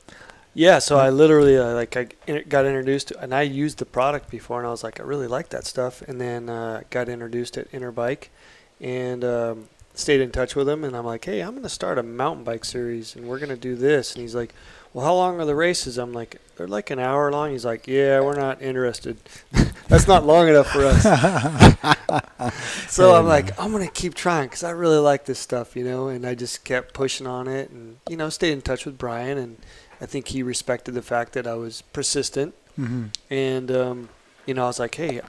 Yeah, 0.54 0.78
so 0.78 0.98
I 0.98 1.10
literally 1.10 1.56
uh, 1.58 1.74
like 1.74 1.96
I 1.96 2.04
got 2.48 2.64
introduced 2.64 3.08
to, 3.08 3.20
and 3.20 3.34
I 3.34 3.42
used 3.42 3.78
the 3.78 3.86
product 3.86 4.30
before, 4.30 4.58
and 4.58 4.66
I 4.66 4.70
was 4.70 4.82
like, 4.82 5.00
I 5.00 5.02
really 5.04 5.26
like 5.26 5.50
that 5.50 5.66
stuff, 5.66 6.02
and 6.02 6.20
then 6.20 6.48
uh, 6.48 6.82
got 6.90 7.08
introduced 7.08 7.58
at 7.58 7.70
Interbike, 7.72 8.28
and 8.80 9.22
um, 9.24 9.68
stayed 9.94 10.20
in 10.20 10.30
touch 10.30 10.54
with 10.56 10.68
him, 10.68 10.84
and 10.84 10.96
I'm 10.96 11.04
like, 11.04 11.24
hey, 11.24 11.40
I'm 11.40 11.54
gonna 11.54 11.68
start 11.68 11.98
a 11.98 12.02
mountain 12.02 12.44
bike 12.44 12.64
series, 12.64 13.16
and 13.16 13.26
we're 13.26 13.38
gonna 13.38 13.56
do 13.56 13.74
this, 13.76 14.14
and 14.14 14.22
he's 14.22 14.34
like, 14.34 14.54
well, 14.96 15.04
how 15.04 15.14
long 15.14 15.38
are 15.38 15.44
the 15.44 15.54
races? 15.54 15.98
I'm 15.98 16.14
like, 16.14 16.40
they're 16.56 16.66
like 16.66 16.88
an 16.88 16.98
hour 16.98 17.30
long. 17.30 17.50
He's 17.50 17.66
like, 17.66 17.86
yeah, 17.86 18.18
we're 18.20 18.34
not 18.34 18.62
interested. 18.62 19.18
That's 19.88 20.08
not 20.08 20.24
long 20.24 20.48
enough 20.48 20.68
for 20.68 20.86
us. 20.86 21.02
so 22.90 23.14
I'm 23.14 23.26
like, 23.26 23.60
I'm 23.60 23.72
gonna 23.72 23.88
keep 23.88 24.14
trying 24.14 24.46
because 24.46 24.64
I 24.64 24.70
really 24.70 24.96
like 24.96 25.26
this 25.26 25.38
stuff, 25.38 25.76
you 25.76 25.84
know. 25.84 26.08
And 26.08 26.26
I 26.26 26.34
just 26.34 26.64
kept 26.64 26.94
pushing 26.94 27.26
on 27.26 27.46
it, 27.46 27.68
and 27.68 27.98
you 28.08 28.16
know, 28.16 28.30
stayed 28.30 28.52
in 28.52 28.62
touch 28.62 28.86
with 28.86 28.96
Brian, 28.96 29.36
and 29.36 29.58
I 30.00 30.06
think 30.06 30.28
he 30.28 30.42
respected 30.42 30.92
the 30.92 31.02
fact 31.02 31.34
that 31.34 31.46
I 31.46 31.56
was 31.56 31.82
persistent, 31.82 32.54
mm-hmm. 32.80 33.08
and 33.28 33.70
um, 33.70 34.08
you 34.46 34.54
know, 34.54 34.64
I 34.64 34.68
was 34.68 34.78
like, 34.78 34.94
hey, 34.94 35.20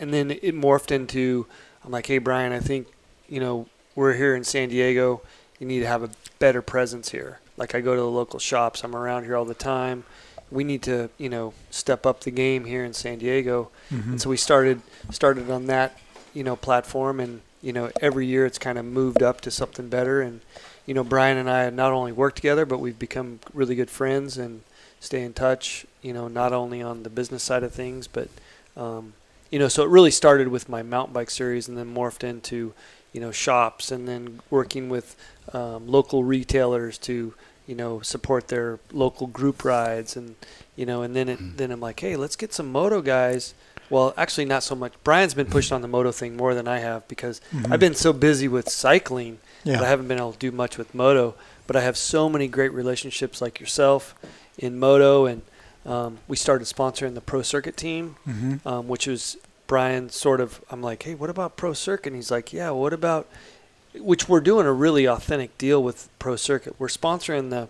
and 0.00 0.12
then 0.12 0.32
it 0.32 0.54
morphed 0.54 0.90
into, 0.90 1.46
I'm 1.82 1.90
like, 1.90 2.08
hey, 2.08 2.18
Brian, 2.18 2.52
I 2.52 2.60
think, 2.60 2.88
you 3.26 3.40
know, 3.40 3.68
we're 3.94 4.12
here 4.12 4.36
in 4.36 4.44
San 4.44 4.68
Diego. 4.68 5.22
You 5.58 5.66
need 5.66 5.80
to 5.80 5.86
have 5.86 6.02
a 6.02 6.10
better 6.38 6.60
presence 6.60 7.08
here. 7.08 7.40
Like 7.56 7.74
I 7.74 7.80
go 7.80 7.94
to 7.94 8.00
the 8.00 8.08
local 8.08 8.38
shops. 8.38 8.84
I'm 8.84 8.94
around 8.94 9.24
here 9.24 9.36
all 9.36 9.44
the 9.44 9.54
time. 9.54 10.04
We 10.50 10.64
need 10.64 10.82
to, 10.82 11.10
you 11.18 11.28
know, 11.28 11.54
step 11.70 12.06
up 12.06 12.20
the 12.20 12.30
game 12.30 12.64
here 12.64 12.84
in 12.84 12.92
San 12.92 13.18
Diego. 13.18 13.70
Mm-hmm. 13.90 14.10
And 14.12 14.20
so 14.20 14.30
we 14.30 14.36
started 14.36 14.82
started 15.10 15.50
on 15.50 15.66
that, 15.66 15.98
you 16.32 16.44
know, 16.44 16.56
platform, 16.56 17.20
and 17.20 17.40
you 17.62 17.72
know, 17.72 17.90
every 18.00 18.26
year 18.26 18.44
it's 18.44 18.58
kind 18.58 18.78
of 18.78 18.84
moved 18.84 19.22
up 19.22 19.40
to 19.42 19.50
something 19.50 19.88
better. 19.88 20.20
And 20.20 20.40
you 20.86 20.94
know, 20.94 21.04
Brian 21.04 21.38
and 21.38 21.48
I 21.48 21.70
not 21.70 21.92
only 21.92 22.12
work 22.12 22.34
together, 22.34 22.66
but 22.66 22.78
we've 22.78 22.98
become 22.98 23.40
really 23.52 23.74
good 23.74 23.90
friends 23.90 24.36
and 24.36 24.62
stay 25.00 25.22
in 25.22 25.32
touch. 25.32 25.86
You 26.02 26.12
know, 26.12 26.28
not 26.28 26.52
only 26.52 26.82
on 26.82 27.02
the 27.02 27.10
business 27.10 27.42
side 27.42 27.62
of 27.62 27.72
things, 27.72 28.06
but 28.06 28.28
um, 28.76 29.14
you 29.50 29.58
know, 29.58 29.68
so 29.68 29.82
it 29.82 29.88
really 29.88 30.10
started 30.10 30.48
with 30.48 30.68
my 30.68 30.82
mountain 30.82 31.14
bike 31.14 31.30
series, 31.30 31.68
and 31.68 31.78
then 31.78 31.94
morphed 31.94 32.24
into 32.24 32.74
you 33.12 33.20
know 33.20 33.30
shops, 33.30 33.90
and 33.90 34.06
then 34.08 34.40
working 34.50 34.88
with 34.88 35.16
um, 35.52 35.86
local 35.86 36.24
retailers 36.24 36.98
to 36.98 37.34
you 37.66 37.74
know 37.74 38.00
support 38.00 38.48
their 38.48 38.78
local 38.92 39.26
group 39.26 39.64
rides, 39.64 40.16
and 40.16 40.36
you 40.76 40.86
know, 40.86 41.02
and 41.02 41.14
then 41.14 41.28
it, 41.28 41.56
then 41.56 41.70
I'm 41.70 41.80
like, 41.80 42.00
hey, 42.00 42.16
let's 42.16 42.36
get 42.36 42.52
some 42.52 42.70
moto 42.72 43.00
guys 43.02 43.54
Well, 43.90 44.14
actually, 44.16 44.46
not 44.46 44.62
so 44.62 44.74
much. 44.74 44.94
Brian's 45.04 45.34
been 45.34 45.46
pushed 45.46 45.70
on 45.70 45.82
the 45.82 45.88
moto 45.88 46.10
thing 46.10 46.36
more 46.38 46.54
than 46.54 46.66
I 46.66 46.78
have 46.78 47.06
because 47.06 47.40
Mhm. 47.52 47.70
I've 47.70 47.80
been 47.80 47.94
so 47.94 48.12
busy 48.14 48.48
with 48.48 48.68
cycling 48.70 49.38
Yeah. 49.62 49.74
that 49.76 49.84
I 49.84 49.88
haven't 49.88 50.08
been 50.08 50.16
able 50.18 50.32
to 50.32 50.38
do 50.38 50.50
much 50.50 50.78
with 50.78 50.94
moto. 50.94 51.34
But 51.66 51.76
I 51.76 51.82
have 51.82 51.96
so 51.98 52.28
many 52.30 52.48
great 52.48 52.72
relationships 52.72 53.40
like 53.42 53.60
yourself 53.60 54.14
in 54.58 54.78
moto, 54.78 55.26
and 55.26 55.42
um, 55.86 56.16
we 56.28 56.36
started 56.36 56.66
sponsoring 56.66 57.12
the 57.14 57.20
pro 57.20 57.42
circuit 57.42 57.76
team, 57.76 58.16
Mm-hmm. 58.26 58.66
um, 58.66 58.88
which 58.88 59.06
was 59.06 59.36
Brian 59.66 60.08
sort 60.08 60.40
of. 60.40 60.60
I'm 60.70 60.82
like, 60.82 61.02
hey, 61.02 61.14
what 61.14 61.28
about 61.30 61.56
pro 61.58 61.74
circuit? 61.74 62.08
And 62.08 62.16
he's 62.16 62.30
like, 62.30 62.52
yeah, 62.54 62.70
what 62.70 62.92
about? 62.94 63.28
Which 63.98 64.28
we're 64.28 64.40
doing 64.40 64.66
a 64.66 64.72
really 64.72 65.06
authentic 65.06 65.56
deal 65.58 65.82
with 65.82 66.08
pro 66.18 66.36
circuit. 66.36 66.74
We're 66.78 66.88
sponsoring 66.88 67.50
the 67.50 67.68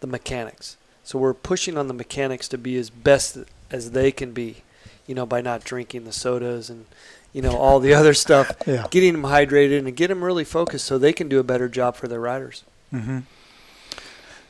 the 0.00 0.06
mechanics, 0.06 0.76
so 1.02 1.18
we're 1.18 1.34
pushing 1.34 1.76
on 1.78 1.88
the 1.88 1.94
mechanics 1.94 2.46
to 2.48 2.58
be 2.58 2.76
as 2.76 2.90
best 2.90 3.38
as 3.70 3.90
they 3.92 4.12
can 4.12 4.32
be, 4.32 4.62
you 5.06 5.14
know, 5.14 5.26
by 5.26 5.40
not 5.40 5.64
drinking 5.64 6.04
the 6.04 6.12
sodas 6.12 6.70
and 6.70 6.86
you 7.32 7.42
know 7.42 7.56
all 7.56 7.80
the 7.80 7.92
other 7.94 8.14
stuff 8.14 8.52
Yeah. 8.66 8.86
getting 8.90 9.12
them 9.14 9.22
hydrated 9.22 9.78
and 9.78 9.96
get 9.96 10.08
them 10.08 10.22
really 10.22 10.44
focused 10.44 10.84
so 10.86 10.96
they 10.98 11.12
can 11.12 11.28
do 11.28 11.40
a 11.40 11.42
better 11.44 11.68
job 11.68 11.96
for 11.96 12.06
their 12.06 12.20
riders. 12.20 12.62
Mm-hmm. 12.92 13.20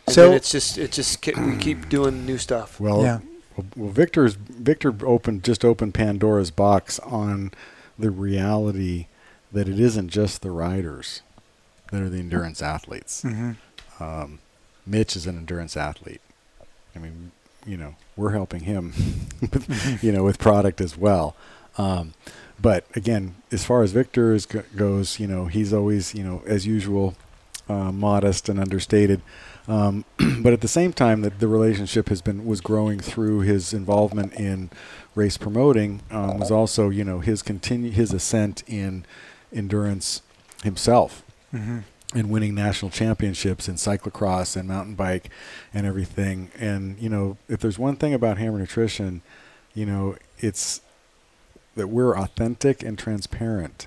So- 0.08 0.28
then 0.28 0.34
it's 0.36 0.50
just 0.50 0.76
it's 0.78 0.96
just 0.96 1.24
we 1.38 1.56
keep 1.56 1.88
doing 1.88 2.26
new 2.26 2.36
stuff. 2.38 2.78
Well, 2.78 3.02
Yeah. 3.02 3.20
well, 3.56 3.66
well, 3.76 3.90
Victor's 3.90 4.34
Victor 4.34 4.92
opened 5.06 5.42
just 5.44 5.64
opened 5.64 5.94
Pandora's 5.94 6.50
box 6.50 6.98
on 7.00 7.52
the 7.98 8.10
reality 8.10 9.06
that 9.54 9.68
it 9.68 9.80
isn't 9.80 10.08
just 10.08 10.42
the 10.42 10.50
riders 10.50 11.22
that 11.90 12.02
are 12.02 12.08
the 12.08 12.18
endurance 12.18 12.60
athletes. 12.60 13.22
Mm-hmm. 13.22 14.02
Um, 14.02 14.40
Mitch 14.84 15.16
is 15.16 15.26
an 15.26 15.38
endurance 15.38 15.76
athlete. 15.76 16.20
I 16.94 16.98
mean, 16.98 17.30
you 17.64 17.76
know, 17.76 17.94
we're 18.16 18.32
helping 18.32 18.64
him, 18.64 18.92
with, 19.40 20.02
you 20.02 20.12
know, 20.12 20.24
with 20.24 20.38
product 20.38 20.80
as 20.80 20.98
well. 20.98 21.34
Um, 21.78 22.14
but 22.60 22.84
again, 22.94 23.36
as 23.50 23.64
far 23.64 23.82
as 23.82 23.92
Victor 23.92 24.34
is, 24.34 24.44
go- 24.44 24.64
goes, 24.76 25.18
you 25.18 25.26
know, 25.26 25.46
he's 25.46 25.72
always, 25.72 26.14
you 26.14 26.24
know, 26.24 26.42
as 26.46 26.66
usual, 26.66 27.14
uh, 27.68 27.92
modest 27.92 28.48
and 28.48 28.60
understated. 28.60 29.22
Um, 29.66 30.04
but 30.42 30.52
at 30.52 30.60
the 30.60 30.68
same 30.68 30.92
time, 30.92 31.22
that 31.22 31.38
the 31.38 31.48
relationship 31.48 32.08
has 32.08 32.20
been 32.20 32.44
was 32.44 32.60
growing 32.60 33.00
through 33.00 33.40
his 33.40 33.72
involvement 33.72 34.34
in 34.34 34.70
race 35.14 35.38
promoting 35.38 36.02
um, 36.10 36.40
was 36.40 36.50
also, 36.50 36.90
you 36.90 37.04
know, 37.04 37.20
his 37.20 37.42
continue 37.42 37.90
his 37.90 38.12
ascent 38.12 38.62
in 38.66 39.04
endurance 39.54 40.22
himself 40.62 41.22
Mm-hmm. 41.54 41.78
and 42.18 42.30
winning 42.30 42.52
national 42.56 42.90
championships 42.90 43.68
in 43.68 43.76
cyclocross 43.76 44.56
and 44.56 44.68
mountain 44.68 44.94
bike 44.96 45.30
and 45.72 45.86
everything. 45.86 46.50
And 46.58 46.98
you 46.98 47.08
know, 47.08 47.36
if 47.48 47.60
there's 47.60 47.78
one 47.78 47.94
thing 47.94 48.12
about 48.12 48.38
Hammer 48.38 48.58
Nutrition, 48.58 49.22
you 49.72 49.86
know, 49.86 50.16
it's 50.38 50.80
that 51.76 51.86
we're 51.88 52.16
authentic 52.18 52.82
and 52.82 52.98
transparent, 52.98 53.86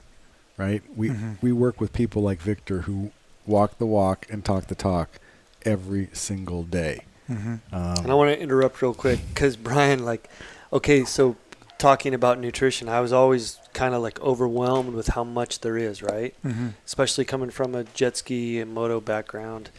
right? 0.58 0.82
We 0.95 1.10
Mhm. 1.10 1.38
we 1.41 1.51
work 1.51 1.82
with 1.82 1.91
people 1.91 2.21
like 2.21 2.39
Victor 2.41 2.82
who 2.84 3.12
walk 3.45 3.77
the 3.80 3.86
walk 3.86 4.25
and 4.30 4.45
talk 4.45 4.67
the 4.67 4.75
talk 4.75 5.19
every 5.65 6.08
single 6.13 6.63
day. 6.63 7.01
Mm-hmm. 7.30 7.56
Um, 7.75 7.97
And 8.03 8.12
I 8.12 8.13
want 8.13 8.30
to 8.34 8.39
interrupt 8.39 8.82
real 8.82 8.93
quick 8.93 9.19
because 9.34 9.58
Brian, 9.58 10.06
like, 10.06 10.30
okay, 10.71 11.03
so 11.03 11.36
talking 11.77 12.13
about 12.13 12.39
nutrition, 12.39 12.88
I 12.89 13.01
was 13.01 13.12
always 13.12 13.58
kind 13.78 13.94
of 13.94 14.02
like 14.02 14.20
overwhelmed 14.22 14.96
with 14.96 15.10
how 15.10 15.24
much 15.24 15.60
there 15.60 15.78
is, 15.78 16.02
right? 16.02 16.34
Mm-hmm. 16.44 16.70
Especially 16.84 17.26
coming 17.26 17.52
from 17.52 17.76
a 17.76 17.84
jet 17.84 18.18
ski 18.18 18.60
and 18.60 18.74
moto 18.74 19.00
background, 19.00 19.70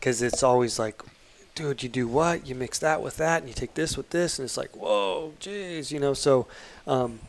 because 0.00 0.22
it's 0.22 0.42
always 0.42 0.78
like, 0.78 1.02
dude, 1.54 1.82
you 1.82 1.90
do 1.90 2.08
what? 2.08 2.46
You 2.46 2.54
mix 2.54 2.78
that 2.78 3.02
with 3.02 3.18
that, 3.18 3.42
and 3.42 3.48
you 3.48 3.54
take 3.54 3.74
this 3.74 3.98
with 3.98 4.08
this, 4.10 4.38
and 4.38 4.46
it's 4.46 4.56
like, 4.56 4.74
whoa, 4.74 5.34
jeez, 5.40 5.92
you 5.92 6.00
know. 6.00 6.14
So, 6.14 6.46
um, 6.86 7.20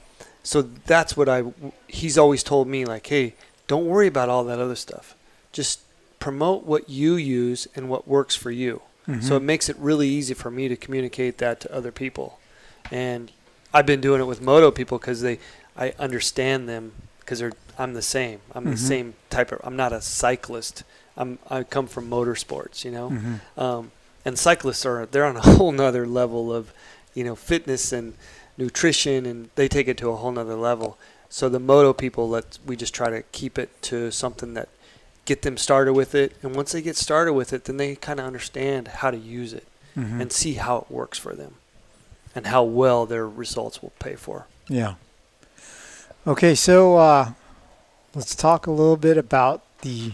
so 0.42 0.62
that's 0.62 1.18
what 1.18 1.28
I. 1.28 1.44
He's 1.88 2.18
always 2.18 2.44
told 2.44 2.70
me 2.70 2.86
like, 2.86 3.08
hey, 3.08 3.36
don't 3.68 3.86
worry 3.86 4.08
about 4.08 4.30
all 4.30 4.46
that 4.46 4.60
other 4.60 4.76
stuff. 4.76 5.16
Just 5.52 5.82
promote 6.20 6.64
what 6.64 6.90
you 6.90 7.16
use 7.16 7.68
and 7.76 7.90
what 7.90 8.08
works 8.08 8.38
for 8.38 8.52
you. 8.52 8.82
Mm-hmm. 9.06 9.22
So 9.22 9.36
it 9.36 9.44
makes 9.44 9.68
it 9.68 9.76
really 9.78 10.08
easy 10.08 10.34
for 10.34 10.50
me 10.50 10.70
to 10.70 10.78
communicate 10.78 11.40
that 11.40 11.60
to 11.60 11.76
other 11.76 11.92
people. 11.92 12.40
And 12.90 13.34
I've 13.74 13.86
been 13.86 14.02
doing 14.02 14.22
it 14.22 14.26
with 14.26 14.42
moto 14.42 14.72
people 14.72 14.98
because 14.98 15.22
they, 15.22 15.40
I 15.78 15.94
understand 16.00 16.68
them 16.70 16.94
because 17.20 17.40
they're 17.40 17.54
I'm 17.78 17.94
the 17.94 18.02
same. 18.02 18.40
I'm 18.54 18.66
Mhm. 18.66 18.72
the 18.72 18.78
same 18.78 19.14
type 19.30 19.52
of. 19.52 19.60
I'm 19.64 19.76
not 19.76 19.92
a 19.92 20.00
cyclist. 20.02 20.84
I'm 21.18 21.40
I 21.50 21.64
come 21.64 21.88
from 21.88 22.10
motorsports, 22.10 22.86
you 22.86 22.92
know. 22.92 23.10
Mm-hmm. 23.10 23.60
Um, 23.60 23.92
and 24.24 24.40
cyclists 24.40 24.86
are 24.86 25.06
they're 25.06 25.26
on 25.26 25.36
a 25.38 25.42
whole 25.58 25.72
nother 25.74 26.08
level 26.08 26.54
of, 26.54 26.72
you 27.14 27.24
know, 27.24 27.36
fitness 27.36 27.92
and 27.92 28.14
nutrition, 28.58 29.26
and 29.26 29.50
they 29.56 29.68
take 29.68 29.88
it 29.88 29.98
to 29.98 30.10
a 30.10 30.16
whole 30.16 30.32
nother 30.32 30.56
level. 30.56 30.98
So 31.30 31.50
the 31.50 31.60
moto 31.60 31.92
people, 31.92 32.30
let 32.30 32.58
we 32.66 32.76
just 32.78 32.94
try 32.94 33.10
to 33.10 33.24
keep 33.34 33.60
it 33.60 33.70
to 33.84 34.12
something 34.12 34.54
that 34.54 34.70
get 35.26 35.42
them 35.42 35.58
started 35.58 35.94
with 35.94 36.16
it, 36.16 36.34
and 36.44 36.56
once 36.56 36.72
they 36.72 36.82
get 36.82 36.96
started 36.96 37.34
with 37.34 37.52
it, 37.52 37.66
then 37.66 37.78
they 37.78 37.96
kind 37.96 38.20
of 38.20 38.26
understand 38.28 38.88
how 38.88 39.12
to 39.12 39.18
use 39.18 39.54
it 39.54 39.68
Mm-hmm. 39.98 40.20
and 40.22 40.32
see 40.32 40.54
how 40.56 40.78
it 40.78 40.92
works 40.92 41.18
for 41.18 41.34
them, 41.36 41.56
and 42.36 42.48
how 42.48 42.64
well 42.64 43.06
their 43.06 43.28
results 43.28 43.82
will 43.82 43.94
pay 44.00 44.16
for. 44.16 44.46
Yeah. 44.68 44.96
Okay, 46.28 46.56
so 46.56 46.98
uh, 46.98 47.32
let's 48.16 48.34
talk 48.36 48.66
a 48.68 48.72
little 48.72 48.98
bit 48.98 49.18
about 49.18 49.62
the 49.82 50.12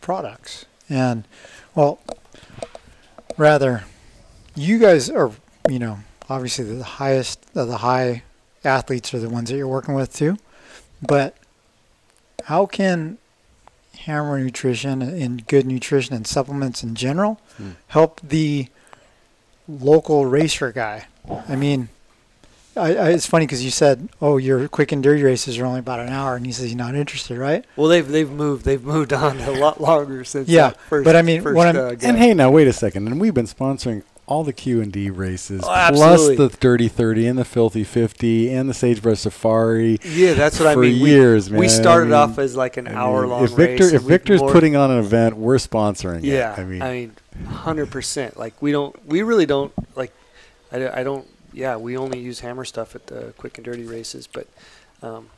products. 0.00 0.66
And, 0.88 1.24
well, 1.74 2.00
rather, 3.36 3.84
you 4.54 4.78
guys 4.78 5.08
are, 5.08 5.30
you 5.68 5.78
know, 5.78 5.98
obviously 6.28 6.64
the 6.64 6.82
highest 6.82 7.40
of 7.54 7.68
the 7.68 7.78
high 7.78 8.22
athletes 8.64 9.14
are 9.14 9.20
the 9.20 9.28
ones 9.28 9.50
that 9.50 9.56
you're 9.56 9.68
working 9.68 9.94
with 9.94 10.14
too. 10.14 10.36
But 11.00 11.36
how 12.44 12.66
can 12.66 13.18
Hammer 14.00 14.38
Nutrition 14.40 15.00
and 15.02 15.46
good 15.46 15.66
nutrition 15.66 16.14
and 16.14 16.26
supplements 16.26 16.82
in 16.82 16.94
general 16.94 17.40
Hmm. 17.56 17.70
help 17.88 18.20
the 18.22 18.68
local 19.68 20.26
racer 20.26 20.72
guy? 20.72 21.06
I 21.48 21.54
mean, 21.56 21.88
I, 22.76 22.94
I, 22.94 23.08
it's 23.10 23.26
funny 23.26 23.46
because 23.46 23.64
you 23.64 23.70
said, 23.70 24.08
"Oh, 24.20 24.36
your 24.36 24.68
quick 24.68 24.92
and 24.92 25.02
dirty 25.02 25.22
races 25.22 25.58
are 25.58 25.64
only 25.66 25.80
about 25.80 26.00
an 26.00 26.08
hour," 26.10 26.36
and 26.36 26.44
he 26.46 26.52
says 26.52 26.66
he's 26.66 26.74
not 26.74 26.94
interested, 26.94 27.38
right? 27.38 27.64
Well, 27.76 27.88
they've 27.88 28.06
they've 28.06 28.30
moved 28.30 28.64
they've 28.64 28.82
moved 28.84 29.12
on 29.12 29.38
a 29.40 29.50
lot 29.52 29.80
longer 29.90 30.24
since. 30.24 30.48
Yeah, 30.48 30.68
that 30.70 30.80
first, 30.82 31.04
but 31.04 31.16
I 31.16 31.22
mean, 31.22 31.42
first, 31.42 31.56
what 31.56 31.66
I'm- 31.66 31.76
uh, 31.76 31.94
and 32.02 32.16
hey, 32.18 32.34
now 32.34 32.50
wait 32.50 32.68
a 32.68 32.72
second. 32.72 33.06
And 33.06 33.20
we've 33.20 33.34
been 33.34 33.46
sponsoring 33.46 34.02
all 34.26 34.42
the 34.42 34.52
Q 34.52 34.80
and 34.82 34.92
D 34.92 35.08
races, 35.08 35.62
Oh, 35.64 35.88
plus 35.92 36.26
the 36.36 36.48
Dirty 36.60 36.88
Thirty 36.88 37.26
and 37.28 37.38
the 37.38 37.44
Filthy 37.44 37.84
Fifty 37.84 38.52
and 38.52 38.68
the 38.68 38.74
Sagebrush 38.74 39.20
Safari. 39.20 39.98
yeah, 40.02 40.34
that's 40.34 40.58
what 40.58 40.66
I 40.68 40.74
for 40.74 40.80
mean. 40.80 41.00
We- 41.00 41.10
years, 41.10 41.48
man. 41.48 41.60
We 41.60 41.68
started 41.68 42.12
I 42.12 42.26
mean- 42.26 42.30
off 42.32 42.38
as 42.38 42.56
like 42.56 42.76
an 42.76 42.88
I 42.88 42.90
mean, 42.90 42.98
hour 42.98 43.26
long 43.26 43.44
If 43.44 43.50
Victor, 43.52 43.84
race. 43.84 43.92
if 43.92 44.02
Victor's 44.02 44.40
more- 44.40 44.50
putting 44.52 44.74
on 44.76 44.90
an 44.90 44.98
event, 44.98 45.36
we're 45.36 45.56
sponsoring 45.58 46.20
yeah, 46.24 46.52
it. 46.54 46.58
I 46.58 46.64
mean, 46.92 47.12
hundred 47.48 47.90
percent. 47.90 48.36
Like 48.36 48.60
we 48.60 48.72
don't, 48.72 48.94
we 49.06 49.22
really 49.22 49.46
don't 49.46 49.72
like. 49.96 50.12
I, 50.72 51.00
I 51.00 51.02
don't. 51.04 51.24
Yeah, 51.56 51.76
we 51.76 51.96
only 51.96 52.18
use 52.20 52.40
hammer 52.40 52.64
stuff 52.66 52.94
at 52.94 53.06
the 53.06 53.32
quick 53.38 53.56
and 53.56 53.64
dirty 53.64 53.84
races, 53.84 54.26
but 54.26 54.46
um, 55.02 55.30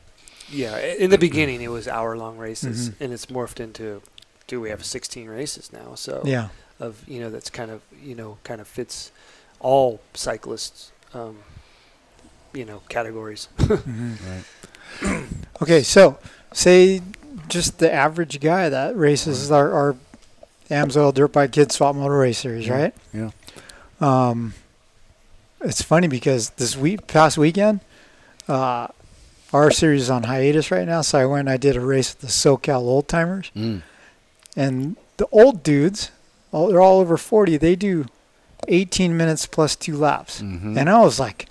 yeah, 0.51 0.77
in 0.77 1.09
the 1.11 1.17
beginning 1.17 1.61
it 1.61 1.69
was 1.71 1.87
hour 1.87 2.17
long 2.17 2.37
races, 2.37 2.89
Mhm. 2.89 2.93
and 2.99 3.13
it's 3.13 3.27
morphed 3.27 3.59
into. 3.61 4.01
Do 4.47 4.59
we 4.59 4.69
have 4.69 4.83
16 4.83 5.29
races 5.29 5.71
now? 5.71 5.95
So 5.95 6.21
Yeah. 6.25 6.49
of 6.79 7.07
you 7.07 7.19
know 7.21 7.29
that's 7.29 7.49
kind 7.49 7.71
of 7.71 7.81
you 8.03 8.15
know 8.15 8.37
kind 8.43 8.59
of 8.59 8.67
fits 8.67 9.11
all 9.61 10.01
cyclists. 10.13 10.91
Um, 11.13 11.37
you 12.53 12.65
know 12.65 12.81
categories. 12.89 13.47
hmm 13.59 14.13
right. 14.27 15.23
Okay, 15.61 15.83
so 15.83 16.17
say 16.51 17.01
just 17.47 17.79
the 17.79 17.91
average 17.93 18.39
guy 18.41 18.67
that 18.69 18.95
races 18.97 19.51
our, 19.51 19.71
our 19.71 19.95
Amsoil 20.69 21.13
Dirt 21.13 21.31
Bike 21.31 21.51
Kids 21.53 21.75
Swap 21.75 21.95
Moto 21.95 22.09
Race 22.13 22.39
Series, 22.39 22.65
Yeah. 22.67 22.73
right? 22.73 22.93
Yeah. 23.13 23.29
Um, 24.01 24.53
it's 25.61 25.81
funny 25.81 26.07
because 26.07 26.51
this 26.51 26.75
week, 26.77 27.07
past 27.07 27.37
weekend, 27.37 27.81
uh, 28.47 28.87
our 29.53 29.71
series 29.71 30.03
is 30.03 30.09
on 30.09 30.23
hiatus 30.23 30.71
right 30.71 30.87
now, 30.87 31.01
so 31.01 31.19
I 31.19 31.25
went 31.25 31.41
and 31.41 31.49
I 31.49 31.57
did 31.57 31.75
a 31.75 31.81
race 31.81 32.13
with 32.13 32.21
the 32.21 32.27
SoCal 32.27 32.81
Old 32.81 33.07
Timers, 33.07 33.51
Mm. 33.55 33.81
and 34.55 34.95
the 35.17 35.27
old 35.31 35.63
dudes, 35.63 36.11
all, 36.51 36.67
they're 36.67 36.81
all 36.81 36.99
over 36.99 37.17
40, 37.17 37.57
they 37.57 37.75
do 37.75 38.05
18 38.67 39.15
minutes 39.17 39.45
plus 39.45 39.75
two 39.75 39.97
laps. 39.97 40.41
Mhm. 40.41 40.77
And 40.77 40.89
I 40.89 40.99
was 41.01 41.19
like, 41.19 41.47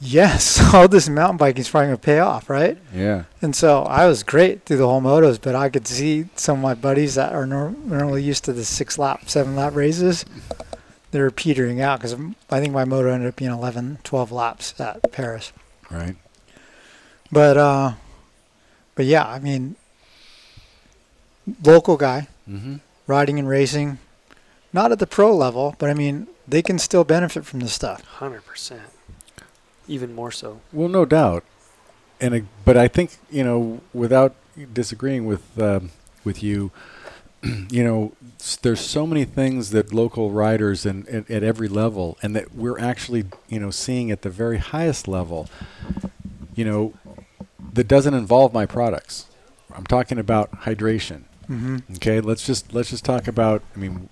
yes, 0.00 0.60
all 0.74 0.88
this 0.88 1.08
mountain 1.08 1.36
biking 1.36 1.60
is 1.60 1.68
probably 1.68 1.88
going 1.88 1.98
to 1.98 2.02
pay 2.04 2.18
off, 2.20 2.48
right? 2.48 2.78
yeah. 2.94 3.24
And 3.42 3.54
so 3.54 3.82
I 3.82 4.06
was 4.06 4.22
great 4.22 4.64
through 4.64 4.78
the 4.78 4.86
whole 4.88 5.00
motos, 5.02 5.38
but 5.40 5.54
I 5.54 5.68
could 5.68 5.86
see 5.86 6.26
some 6.36 6.58
of 6.58 6.62
my 6.62 6.74
buddies 6.74 7.14
that 7.16 7.32
are 7.34 7.46
nor- 7.46 7.74
normally 7.84 8.22
used 8.22 8.44
to 8.44 8.52
the 8.52 8.64
six 8.64 8.98
lap, 8.98 9.22
seven 9.28 9.54
lap 9.56 9.74
races, 9.74 10.24
they 11.10 11.20
were 11.20 11.30
petering 11.30 11.80
out 11.80 12.00
because 12.00 12.14
I 12.50 12.60
think 12.60 12.72
my 12.72 12.84
moto 12.84 13.10
ended 13.10 13.28
up 13.28 13.36
being 13.36 13.50
11, 13.50 13.98
12 14.04 14.30
laps 14.32 14.78
at 14.80 15.02
Perris. 15.12 15.52
Right. 15.90 16.16
But, 17.32 17.56
uh, 17.56 17.92
but 18.94 19.06
yeah, 19.06 19.26
I 19.26 19.38
mean, 19.38 19.76
local 21.64 21.96
guy 21.96 22.28
Mm-hmm. 22.48 22.76
riding 23.06 23.38
and 23.38 23.46
racing, 23.46 23.98
not 24.72 24.90
at 24.90 24.98
the 25.00 25.06
pro 25.06 25.36
level, 25.36 25.76
but 25.78 25.90
I 25.90 25.94
mean, 25.94 26.28
they 26.46 26.62
can 26.62 26.78
still 26.78 27.04
benefit 27.04 27.44
from 27.44 27.60
this 27.60 27.74
stuff. 27.74 28.02
Hundred 28.04 28.46
percent. 28.46 28.80
even 29.86 30.14
more 30.14 30.30
so. 30.32 30.62
Well, 30.72 30.88
no 30.88 31.04
doubt, 31.04 31.44
and 32.22 32.34
uh, 32.34 32.40
but 32.64 32.78
I 32.78 32.88
think 32.88 33.18
you 33.30 33.44
know, 33.44 33.82
without 33.92 34.34
disagreeing 34.72 35.26
with 35.26 35.60
um, 35.60 35.90
with 36.24 36.42
you, 36.42 36.70
you 37.70 37.84
know, 37.84 38.12
there's 38.62 38.80
so 38.80 39.06
many 39.06 39.24
things 39.24 39.70
that 39.70 39.92
local 39.92 40.30
riders 40.30 40.84
and 40.86 41.08
at, 41.08 41.30
at 41.30 41.42
every 41.42 41.68
level, 41.68 42.16
and 42.22 42.34
that 42.36 42.54
we're 42.54 42.78
actually 42.78 43.24
you 43.48 43.60
know 43.60 43.70
seeing 43.70 44.10
at 44.10 44.22
the 44.22 44.30
very 44.30 44.58
highest 44.58 45.06
level, 45.08 45.48
you 46.54 46.64
know, 46.64 46.94
that 47.72 47.88
doesn't 47.88 48.14
involve 48.14 48.52
my 48.52 48.66
products. 48.66 49.26
I'm 49.74 49.86
talking 49.86 50.18
about 50.18 50.50
hydration. 50.62 51.24
Mm-hmm. 51.48 51.76
Okay, 51.96 52.20
let's 52.20 52.44
just 52.46 52.72
let's 52.74 52.90
just 52.90 53.04
talk 53.04 53.28
about. 53.28 53.62
I 53.74 53.78
mean, 53.78 54.08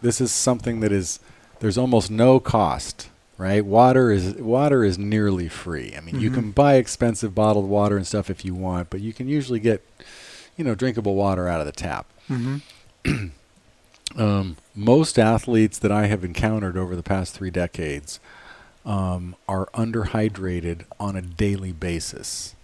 this 0.00 0.20
is 0.20 0.32
something 0.32 0.80
that 0.80 0.92
is 0.92 1.20
there's 1.60 1.76
almost 1.78 2.10
no 2.10 2.38
cost, 2.40 3.08
right? 3.36 3.64
Water 3.64 4.10
is 4.10 4.34
water 4.34 4.84
is 4.84 4.98
nearly 4.98 5.48
free. 5.48 5.94
I 5.96 6.00
mean, 6.00 6.20
you 6.20 6.30
Mhm. 6.30 6.34
can 6.34 6.50
buy 6.52 6.74
expensive 6.74 7.34
bottled 7.34 7.68
water 7.68 7.96
and 7.96 8.06
stuff 8.06 8.30
if 8.30 8.44
you 8.44 8.54
want, 8.54 8.90
but 8.90 9.00
you 9.00 9.12
can 9.12 9.28
usually 9.28 9.58
get, 9.60 9.84
you 10.56 10.64
know, 10.64 10.74
drinkable 10.74 11.14
water 11.16 11.48
out 11.48 11.60
of 11.60 11.66
the 11.66 11.72
tap. 11.72 12.06
Mm-hmm. 12.28 13.26
Um, 14.16 14.56
most 14.74 15.18
athletes 15.18 15.78
that 15.78 15.92
I 15.92 16.06
have 16.06 16.24
encountered 16.24 16.78
over 16.78 16.96
the 16.96 17.02
past 17.02 17.34
three 17.34 17.50
decades 17.50 18.20
um, 18.86 19.36
are 19.46 19.66
underhydrated 19.74 20.84
on 20.98 21.14
a 21.14 21.20
daily 21.20 21.72
basis. 21.72 22.56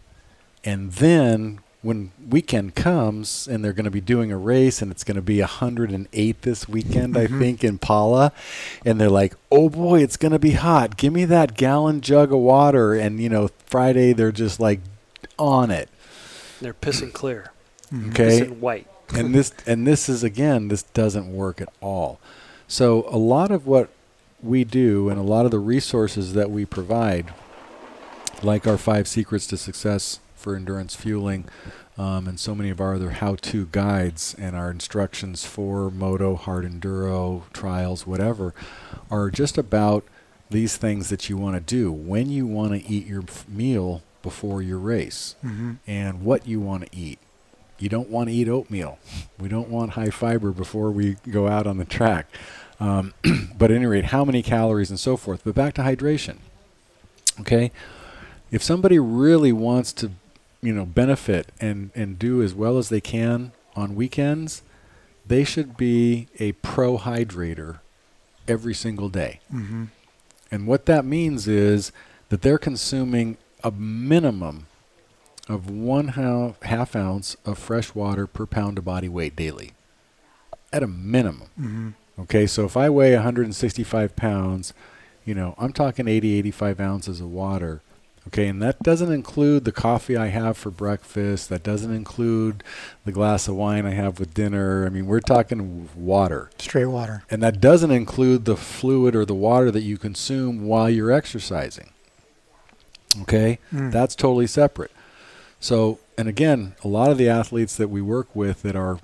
And 0.64 0.92
then 0.92 1.60
when 1.82 2.12
weekend 2.30 2.74
comes 2.74 3.46
and 3.46 3.62
they're 3.62 3.74
going 3.74 3.84
to 3.84 3.90
be 3.90 4.00
doing 4.00 4.32
a 4.32 4.38
race 4.38 4.80
and 4.80 4.90
it's 4.90 5.04
going 5.04 5.16
to 5.16 5.22
be 5.22 5.40
108 5.40 6.42
this 6.42 6.66
weekend, 6.66 7.14
I 7.16 7.26
Mhm. 7.26 7.38
think, 7.38 7.62
in 7.62 7.76
Pala, 7.76 8.32
and 8.86 8.98
they're 8.98 9.10
like, 9.10 9.34
oh 9.52 9.68
boy, 9.68 10.02
it's 10.02 10.16
going 10.16 10.32
to 10.32 10.38
be 10.38 10.52
hot. 10.52 10.96
Give 10.96 11.12
me 11.12 11.26
that 11.26 11.58
gallon 11.58 12.00
jug 12.00 12.32
of 12.32 12.38
water. 12.38 12.94
And, 12.94 13.20
you 13.20 13.28
know, 13.28 13.50
Friday 13.66 14.14
they're 14.14 14.32
just 14.32 14.58
like 14.58 14.80
on 15.38 15.70
it. 15.70 15.90
They're 16.62 16.72
pissing 16.72 17.12
clear, 17.12 17.52
Mm-hmm. 17.92 18.10
Okay. 18.10 18.40
pissing 18.40 18.58
white. 18.60 18.86
And 19.14 19.34
this 19.34 19.52
and 19.66 19.86
this 19.86 20.08
is 20.08 20.22
again 20.22 20.68
this 20.68 20.82
doesn't 20.82 21.32
work 21.32 21.60
at 21.60 21.68
all 21.80 22.18
so 22.68 23.06
a 23.08 23.16
lot 23.18 23.50
of 23.50 23.66
what 23.66 23.88
we 24.42 24.64
do 24.64 25.08
and 25.08 25.18
a 25.18 25.22
lot 25.22 25.44
of 25.44 25.50
the 25.50 25.58
resources 25.58 26.32
that 26.34 26.50
we 26.50 26.64
provide 26.64 27.32
like 28.42 28.66
our 28.66 28.76
five 28.78 29.08
secrets 29.08 29.46
to 29.46 29.56
success 29.56 30.20
for 30.34 30.54
endurance 30.56 30.94
fueling 30.94 31.44
um, 31.96 32.26
and 32.26 32.38
so 32.40 32.54
many 32.54 32.70
of 32.70 32.80
our 32.80 32.94
other 32.96 33.10
how-to 33.10 33.66
guides 33.72 34.34
and 34.38 34.54
our 34.56 34.70
instructions 34.70 35.44
for 35.46 35.90
moto 35.90 36.34
hard 36.36 36.64
enduro 36.64 37.42
trials 37.52 38.06
whatever 38.06 38.52
are 39.10 39.30
just 39.30 39.56
about 39.56 40.04
these 40.50 40.76
things 40.76 41.08
that 41.08 41.28
you 41.30 41.36
want 41.36 41.54
to 41.56 41.60
do 41.60 41.90
when 41.90 42.28
you 42.28 42.46
want 42.46 42.72
to 42.72 42.86
eat 42.90 43.06
your 43.06 43.24
meal 43.48 44.02
before 44.22 44.60
your 44.62 44.78
race 44.78 45.36
Mm-hmm. 45.44 45.72
and 45.86 46.22
what 46.22 46.46
you 46.46 46.60
want 46.60 46.90
to 46.90 46.96
eat. 46.96 47.18
You 47.78 47.88
don't 47.88 48.08
want 48.08 48.28
to 48.28 48.34
eat 48.34 48.48
oatmeal. 48.48 48.98
We 49.38 49.48
don't 49.48 49.68
want 49.68 49.92
high 49.92 50.10
fiber 50.10 50.52
before 50.52 50.90
we 50.90 51.16
go 51.30 51.48
out 51.48 51.66
on 51.66 51.78
the 51.78 51.84
track. 51.84 52.26
Um, 52.80 53.14
but 53.58 53.70
at 53.70 53.76
any 53.76 53.86
rate, 53.86 54.06
how 54.06 54.24
many 54.24 54.42
calories 54.42 54.90
and 54.90 54.98
so 54.98 55.16
forth. 55.16 55.42
But 55.44 55.54
back 55.54 55.74
to 55.74 55.82
hydration. 55.82 56.36
Okay, 57.40 57.72
if 58.52 58.62
somebody 58.62 58.98
really 58.98 59.52
wants 59.52 59.92
to, 59.94 60.12
you 60.62 60.72
know, 60.72 60.84
benefit 60.84 61.50
and 61.60 61.90
and 61.94 62.18
do 62.18 62.42
as 62.42 62.54
well 62.54 62.78
as 62.78 62.88
they 62.88 63.00
can 63.00 63.52
on 63.74 63.96
weekends, 63.96 64.62
they 65.26 65.42
should 65.42 65.76
be 65.76 66.28
a 66.38 66.52
pro 66.52 66.96
hydrator 66.98 67.80
every 68.46 68.74
single 68.74 69.08
day. 69.08 69.40
Mm-hmm. 69.52 69.84
And 70.50 70.66
what 70.66 70.86
that 70.86 71.04
means 71.04 71.48
is 71.48 71.90
that 72.28 72.42
they're 72.42 72.58
consuming 72.58 73.36
a 73.64 73.70
minimum 73.70 74.66
of 75.48 75.68
one 75.68 76.08
hou- 76.08 76.56
half 76.62 76.96
ounce 76.96 77.36
of 77.44 77.58
fresh 77.58 77.94
water 77.94 78.26
per 78.26 78.46
pound 78.46 78.78
of 78.78 78.84
body 78.84 79.08
weight 79.08 79.36
daily. 79.36 79.72
At 80.72 80.82
a 80.82 80.88
minimum. 80.88 81.48
Mm-hmm. 81.58 81.88
Okay, 82.22 82.46
so 82.46 82.64
if 82.64 82.76
I 82.76 82.88
weigh 82.88 83.14
165 83.14 84.16
pounds, 84.16 84.72
you 85.24 85.34
know, 85.34 85.54
I'm 85.58 85.72
talking 85.72 86.08
80, 86.08 86.38
85 86.38 86.80
ounces 86.80 87.20
of 87.20 87.30
water. 87.30 87.82
Okay, 88.28 88.46
and 88.48 88.62
that 88.62 88.82
doesn't 88.82 89.12
include 89.12 89.64
the 89.64 89.72
coffee 89.72 90.16
I 90.16 90.28
have 90.28 90.56
for 90.56 90.70
breakfast. 90.70 91.50
That 91.50 91.62
doesn't 91.62 91.94
include 91.94 92.64
the 93.04 93.12
glass 93.12 93.48
of 93.48 93.56
wine 93.56 93.84
I 93.84 93.90
have 93.90 94.18
with 94.18 94.32
dinner. 94.32 94.86
I 94.86 94.88
mean, 94.88 95.06
we're 95.06 95.20
talking 95.20 95.90
water. 95.94 96.50
Straight 96.58 96.86
water. 96.86 97.24
And 97.30 97.42
that 97.42 97.60
doesn't 97.60 97.90
include 97.90 98.46
the 98.46 98.56
fluid 98.56 99.14
or 99.14 99.26
the 99.26 99.34
water 99.34 99.70
that 99.70 99.82
you 99.82 99.98
consume 99.98 100.66
while 100.66 100.88
you're 100.88 101.12
exercising. 101.12 101.90
Okay? 103.22 103.58
Mm. 103.72 103.92
That's 103.92 104.14
totally 104.14 104.46
separate. 104.46 104.90
So, 105.64 105.98
and 106.18 106.28
again, 106.28 106.74
a 106.84 106.88
lot 106.88 107.10
of 107.10 107.16
the 107.16 107.30
athletes 107.30 107.74
that 107.76 107.88
we 107.88 108.02
work 108.02 108.28
with 108.36 108.60
that 108.64 108.76
are 108.76 108.98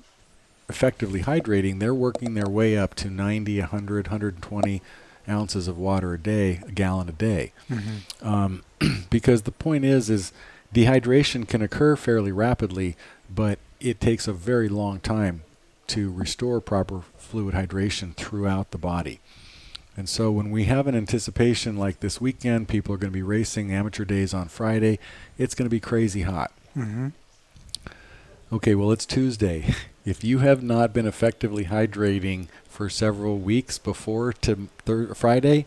effectively 0.69 1.23
hydrating, 1.23 1.81
they're 1.81 1.95
working 1.95 2.35
their 2.35 2.51
way 2.51 2.77
up 2.77 2.95
to 2.97 3.09
90, 3.09 3.61
100, 3.61 4.09
120 4.09 4.83
ounces 5.27 5.69
of 5.69 5.79
water 5.79 6.13
a 6.13 6.19
day, 6.19 6.61
a 6.69 6.71
gallon 6.71 7.09
a 7.09 7.13
day. 7.13 7.55
Mm-hmm. 7.71 8.29
Um, 8.29 8.63
because 9.11 9.43
the 9.43 9.53
point 9.53 9.87
is, 9.87 10.11
is 10.11 10.33
dehydration 10.75 11.49
can 11.49 11.63
occur 11.63 11.97
fairly 11.97 12.31
rapidly, 12.31 12.95
but 13.35 13.59
it 13.81 13.99
takes 13.99 14.29
a 14.29 14.35
very 14.35 14.69
long 14.69 15.01
time 15.01 15.41
to 15.87 16.13
restore 16.13 16.61
proper 16.61 17.05
fluid 17.17 17.55
hydration 17.55 18.15
throughout 18.17 18.71
the 18.71 18.77
body. 18.77 19.21
And 19.97 20.09
so 20.09 20.31
when 20.31 20.51
we 20.51 20.65
have 20.65 20.87
an 20.87 20.95
anticipation 20.95 21.77
like 21.77 22.01
this 22.01 22.21
weekend, 22.21 22.69
people 22.69 22.95
are 22.95 22.99
going 22.99 23.13
to 23.13 23.17
be 23.17 23.23
racing 23.23 23.73
amateur 23.73 24.05
days 24.05 24.33
on 24.33 24.49
Friday. 24.49 24.99
It's 25.37 25.55
going 25.55 25.67
to 25.67 25.71
be 25.71 25.81
crazy 25.81 26.23
hot. 26.23 26.53
Mm-hmm. 26.77 27.09
Okay, 28.53 28.75
well, 28.75 28.93
it's 28.93 29.07
Tuesday. 29.07 29.75
If 30.03 30.25
you 30.25 30.39
have 30.39 30.63
not 30.63 30.95
been 30.95 31.05
effectively 31.07 31.67
hydrating 31.67 32.49
for 32.65 32.89
several 32.89 33.37
weeks 33.37 33.77
before 33.77 34.33
to 34.33 34.69
thir- 34.87 35.15
Friday, 35.15 35.67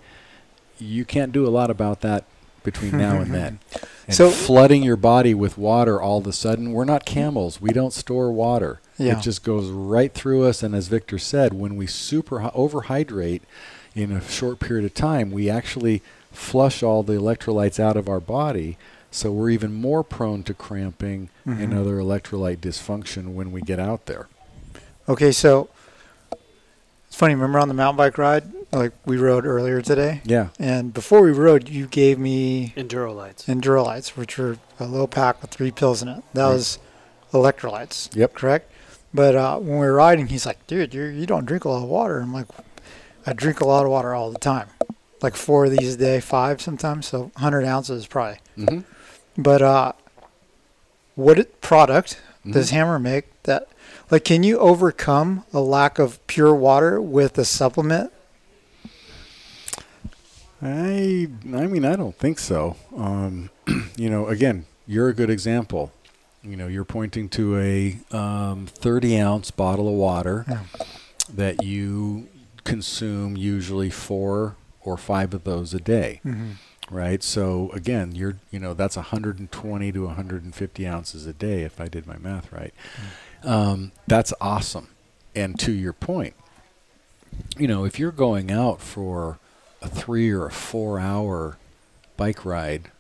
you 0.80 1.06
can't 1.06 1.32
do 1.32 1.46
a 1.48 1.54
lot 1.54 1.70
about 1.70 2.02
that 2.02 2.26
between 2.64 2.98
now 2.98 3.22
and 3.22 3.32
then. 3.32 3.60
And 4.08 4.16
So- 4.16 4.32
flooding 4.32 4.82
your 4.82 4.96
body 4.98 5.36
with 5.36 5.56
water 5.56 6.02
all 6.02 6.18
of 6.18 6.26
a 6.26 6.34
sudden, 6.34 6.72
we're 6.74 6.84
not 6.84 7.06
camels. 7.06 7.62
We 7.62 7.70
don't 7.70 7.94
store 7.94 8.32
water. 8.32 8.82
Yeah. 8.98 9.20
It 9.20 9.22
just 9.22 9.44
goes 9.44 9.70
right 9.70 10.12
through 10.12 10.46
us. 10.46 10.64
And 10.64 10.74
as 10.74 10.88
Victor 10.88 11.20
said, 11.20 11.54
when 11.54 11.76
we 11.76 11.86
super 11.86 12.40
overhydrate 12.40 13.42
in 13.96 14.12
a 14.12 14.22
short 14.28 14.60
period 14.60 14.86
of 14.86 14.94
time, 14.94 15.32
we 15.32 15.50
actually 15.50 16.02
flush 16.32 16.82
all 16.82 17.04
the 17.04 17.14
electrolytes 17.14 17.80
out 17.80 17.96
of 17.98 18.10
our 18.10 18.20
body. 18.20 18.78
So 19.12 19.32
we're 19.32 19.52
even 19.52 19.74
more 19.74 20.04
prone 20.04 20.42
to 20.44 20.54
cramping 20.56 21.30
and 21.46 21.72
Mhm. 21.74 21.80
other 21.80 21.98
electrolyte 21.98 22.58
dysfunction 22.58 23.34
when 23.36 23.52
we 23.52 23.62
get 23.62 23.80
out 23.80 24.08
there. 24.08 24.28
Okay, 25.08 25.32
so 25.32 25.70
it's 27.08 27.16
funny. 27.16 27.36
Remember 27.36 27.60
on 27.60 27.68
the 27.68 27.74
mountain 27.76 27.98
bike 27.98 28.18
ride, 28.18 28.46
like 28.72 28.94
we 29.06 29.18
rode 29.18 29.46
earlier 29.46 29.82
today, 29.84 30.22
Yeah. 30.26 30.48
and 30.58 30.92
before 30.94 31.22
we 31.22 31.32
rode, 31.32 31.70
you 31.70 31.86
gave 31.86 32.18
me 32.18 32.74
Enduro 32.76 33.16
lights. 33.16 33.46
Endurolytes, 33.46 34.18
which 34.18 34.40
were 34.40 34.58
a 34.80 34.86
little 34.88 35.08
pack 35.08 35.40
with 35.44 35.52
three 35.52 35.70
pills 35.70 36.02
in 36.02 36.08
it. 36.08 36.24
That 36.34 36.46
Right. 36.46 36.54
was 36.54 36.80
electrolytes. 37.32 38.10
Yep. 38.16 38.34
Correct. 38.34 38.72
But 39.14 39.36
uh, 39.36 39.58
when 39.60 39.74
we 39.78 39.86
were 39.86 39.94
riding, 39.94 40.26
he's 40.28 40.46
like, 40.48 40.66
"Dude, 40.66 40.94
you 40.96 41.04
you 41.04 41.28
don't 41.28 41.46
drink 41.46 41.66
a 41.66 41.70
lot 41.70 41.84
of 41.84 41.90
water." 41.90 42.20
I'm 42.20 42.34
like, 42.34 42.48
"I 43.26 43.34
drink 43.34 43.60
a 43.62 43.66
lot 43.66 43.86
of 43.86 43.92
water 43.92 44.14
all 44.14 44.32
the 44.32 44.40
time, 44.40 44.68
like 45.22 45.36
four 45.36 45.66
of 45.66 45.72
these 45.72 45.96
a 45.96 45.98
day, 45.98 46.20
five 46.20 46.62
sometimes, 46.62 47.08
so 47.08 47.24
100 47.36 47.66
ounces 47.66 48.08
probably." 48.08 48.40
Mm-hmm. 48.58 49.42
But 49.42 49.62
uh, 49.62 49.92
what 51.16 51.62
product 51.62 52.22
Mm-hmm. 52.42 52.52
does 52.52 52.72
Hammer 52.72 53.00
make 53.00 53.42
that, 53.44 53.70
like, 54.12 54.26
can 54.26 54.44
you 54.44 54.60
overcome 54.60 55.46
a 55.54 55.62
lack 55.62 55.98
of 55.98 56.20
pure 56.28 56.54
water 56.54 57.00
with 57.00 57.38
a 57.38 57.46
supplement? 57.46 58.12
I 60.62 61.28
I 61.54 61.68
mean 61.68 61.86
I 61.86 61.96
don't 61.96 62.18
think 62.18 62.40
so. 62.40 62.76
Um, 62.96 63.50
you 63.98 64.10
know, 64.10 64.28
again, 64.28 64.66
you're 64.88 65.10
a 65.10 65.14
good 65.14 65.30
example. 65.30 65.92
You 66.44 66.58
know, 66.58 66.68
you're 66.68 66.84
pointing 66.84 67.30
to 67.30 67.58
a 67.58 67.98
um, 68.16 68.66
30 68.68 69.18
ounce 69.20 69.52
bottle 69.52 69.88
of 69.88 69.94
water 69.94 70.46
Yeah. 70.50 70.60
that 71.34 71.64
you 71.64 72.28
consume 72.64 73.36
usually 73.38 73.90
four 73.90 74.56
or 74.82 74.98
five 74.98 75.34
of 75.34 75.44
those 75.44 75.74
a 75.74 75.80
day, 75.80 76.20
Mm-hmm. 76.26 76.52
right? 76.96 77.22
So 77.24 77.70
again, 77.74 78.14
you're 78.16 78.38
you 78.52 78.60
know 78.60 78.74
that's 78.74 78.96
120 78.96 79.92
to 79.92 80.06
150 80.06 80.88
ounces 80.88 81.26
a 81.26 81.34
day 81.34 81.64
if 81.64 81.80
I 81.80 81.88
did 81.88 82.06
my 82.08 82.18
math 82.18 82.52
right. 82.52 82.74
Um, 83.44 83.92
that's 84.08 84.34
awesome. 84.42 84.90
And 85.36 85.60
to 85.60 85.72
your 85.72 85.94
point, 85.94 86.36
you 87.58 87.68
know, 87.68 87.86
if 87.86 88.00
you're 88.00 88.12
going 88.12 88.52
out 88.52 88.80
for 88.82 89.40
a 89.82 89.88
three 89.90 90.30
or 90.32 90.46
a 90.46 90.52
four 90.52 91.00
hour 91.00 91.58
bike 92.18 92.46
ride, 92.46 92.92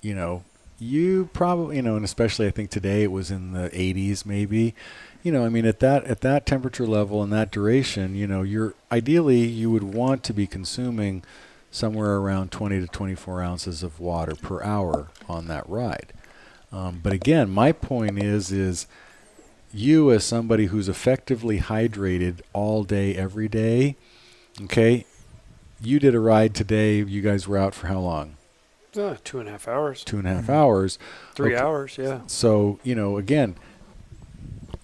you 0.00 0.14
know, 0.14 0.44
you 0.78 1.28
probably, 1.34 1.76
you 1.76 1.82
know, 1.82 1.96
and 1.96 2.04
especially 2.04 2.46
I 2.46 2.50
think 2.50 2.70
today 2.70 3.02
it 3.02 3.12
was 3.12 3.30
in 3.30 3.52
the 3.52 3.68
80s 3.70 4.24
maybe. 4.24 4.74
You 5.22 5.32
know, 5.32 5.44
I 5.44 5.48
mean, 5.50 5.66
at 5.66 5.80
that 5.80 6.04
at 6.04 6.20
that 6.22 6.46
temperature 6.46 6.86
level 6.86 7.22
and 7.22 7.32
that 7.32 7.50
duration, 7.50 8.14
you 8.14 8.26
know, 8.26 8.42
you're 8.42 8.74
ideally 8.90 9.40
you 9.40 9.70
would 9.70 9.82
want 9.82 10.22
to 10.24 10.32
be 10.32 10.46
consuming 10.46 11.22
somewhere 11.70 12.16
around 12.16 12.50
20 12.50 12.80
to 12.80 12.86
24 12.86 13.42
ounces 13.42 13.82
of 13.82 14.00
water 14.00 14.34
per 14.34 14.62
hour 14.62 15.08
on 15.28 15.46
that 15.48 15.68
ride. 15.68 16.12
Um, 16.72 17.00
but 17.02 17.12
again, 17.12 17.50
my 17.50 17.72
point 17.72 18.18
is 18.22 18.50
is 18.50 18.86
you 19.72 20.10
as 20.10 20.24
somebody 20.24 20.66
who's 20.66 20.88
effectively 20.88 21.60
hydrated 21.60 22.40
all 22.52 22.82
day 22.82 23.14
every 23.14 23.46
day, 23.48 23.96
okay? 24.62 25.04
You 25.82 25.98
did 26.00 26.14
a 26.14 26.20
ride 26.20 26.54
today. 26.54 26.96
You 27.02 27.20
guys 27.22 27.46
were 27.46 27.56
out 27.58 27.74
for 27.74 27.86
how 27.86 28.00
long? 28.00 28.36
Uh, 28.96 29.16
two 29.22 29.38
and 29.38 29.48
a 29.48 29.52
half 29.52 29.68
hours, 29.68 30.02
Two 30.02 30.18
and 30.18 30.26
a 30.26 30.34
half 30.34 30.46
Mhm. 30.46 30.50
hours. 30.54 30.98
three 31.34 31.54
Okay. 31.54 31.62
hours. 31.62 31.96
Yeah. 31.98 32.20
So 32.26 32.80
you 32.82 32.94
know, 32.94 33.16
again, 33.18 33.54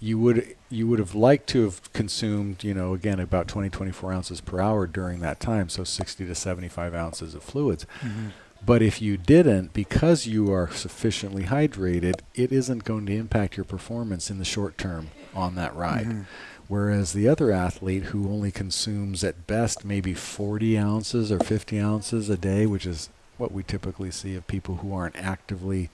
you 0.01 0.19
would 0.19 0.55
you 0.69 0.87
would 0.89 0.99
have 0.99 1.15
liked 1.15 1.47
to 1.49 1.63
have 1.65 1.93
consumed, 1.93 2.65
you 2.65 2.75
know, 2.75 2.93
again 2.93 3.21
about 3.21 3.47
20, 3.49 3.71
24 3.71 4.13
ounces 4.13 4.41
per 4.41 4.61
hour 4.61 4.87
during 4.87 5.21
that 5.21 5.39
time, 5.41 5.69
so 5.69 5.85
60 5.85 6.27
to 6.27 6.35
75 6.35 6.93
ounces 6.95 7.35
of 7.35 7.43
fluids. 7.43 7.87
Mhm. 8.03 8.33
But 8.65 8.83
if 8.83 9.01
you 9.01 9.17
didn't, 9.17 9.73
because 9.73 10.27
you 10.27 10.53
are 10.53 10.71
sufficiently 10.73 11.45
hydrated, 11.45 12.21
it 12.35 12.51
isn't 12.51 12.83
going 12.85 13.07
to 13.07 13.15
impact 13.17 13.57
your 13.57 13.65
performance 13.65 14.29
in 14.29 14.39
the 14.39 14.45
short 14.45 14.77
term 14.77 15.09
on 15.35 15.55
that 15.55 15.75
ride. 15.77 16.07
Mhm. 16.07 16.25
Whereas 16.67 17.13
the 17.13 17.29
other 17.29 17.53
athlete 17.53 18.05
who 18.05 18.29
only 18.29 18.51
consumes 18.51 19.23
at 19.23 19.47
best 19.47 19.85
maybe 19.85 20.15
40 20.15 20.77
ounces 20.77 21.31
or 21.31 21.39
50 21.39 21.79
ounces 21.79 22.29
a 22.29 22.37
day, 22.37 22.67
which 22.67 22.87
is 22.87 23.09
what 23.39 23.53
we 23.53 23.63
typically 23.63 24.11
see 24.11 24.35
of 24.35 24.49
people 24.49 24.77
who 24.77 24.93
aren't 24.93 25.15
actively 25.17 25.91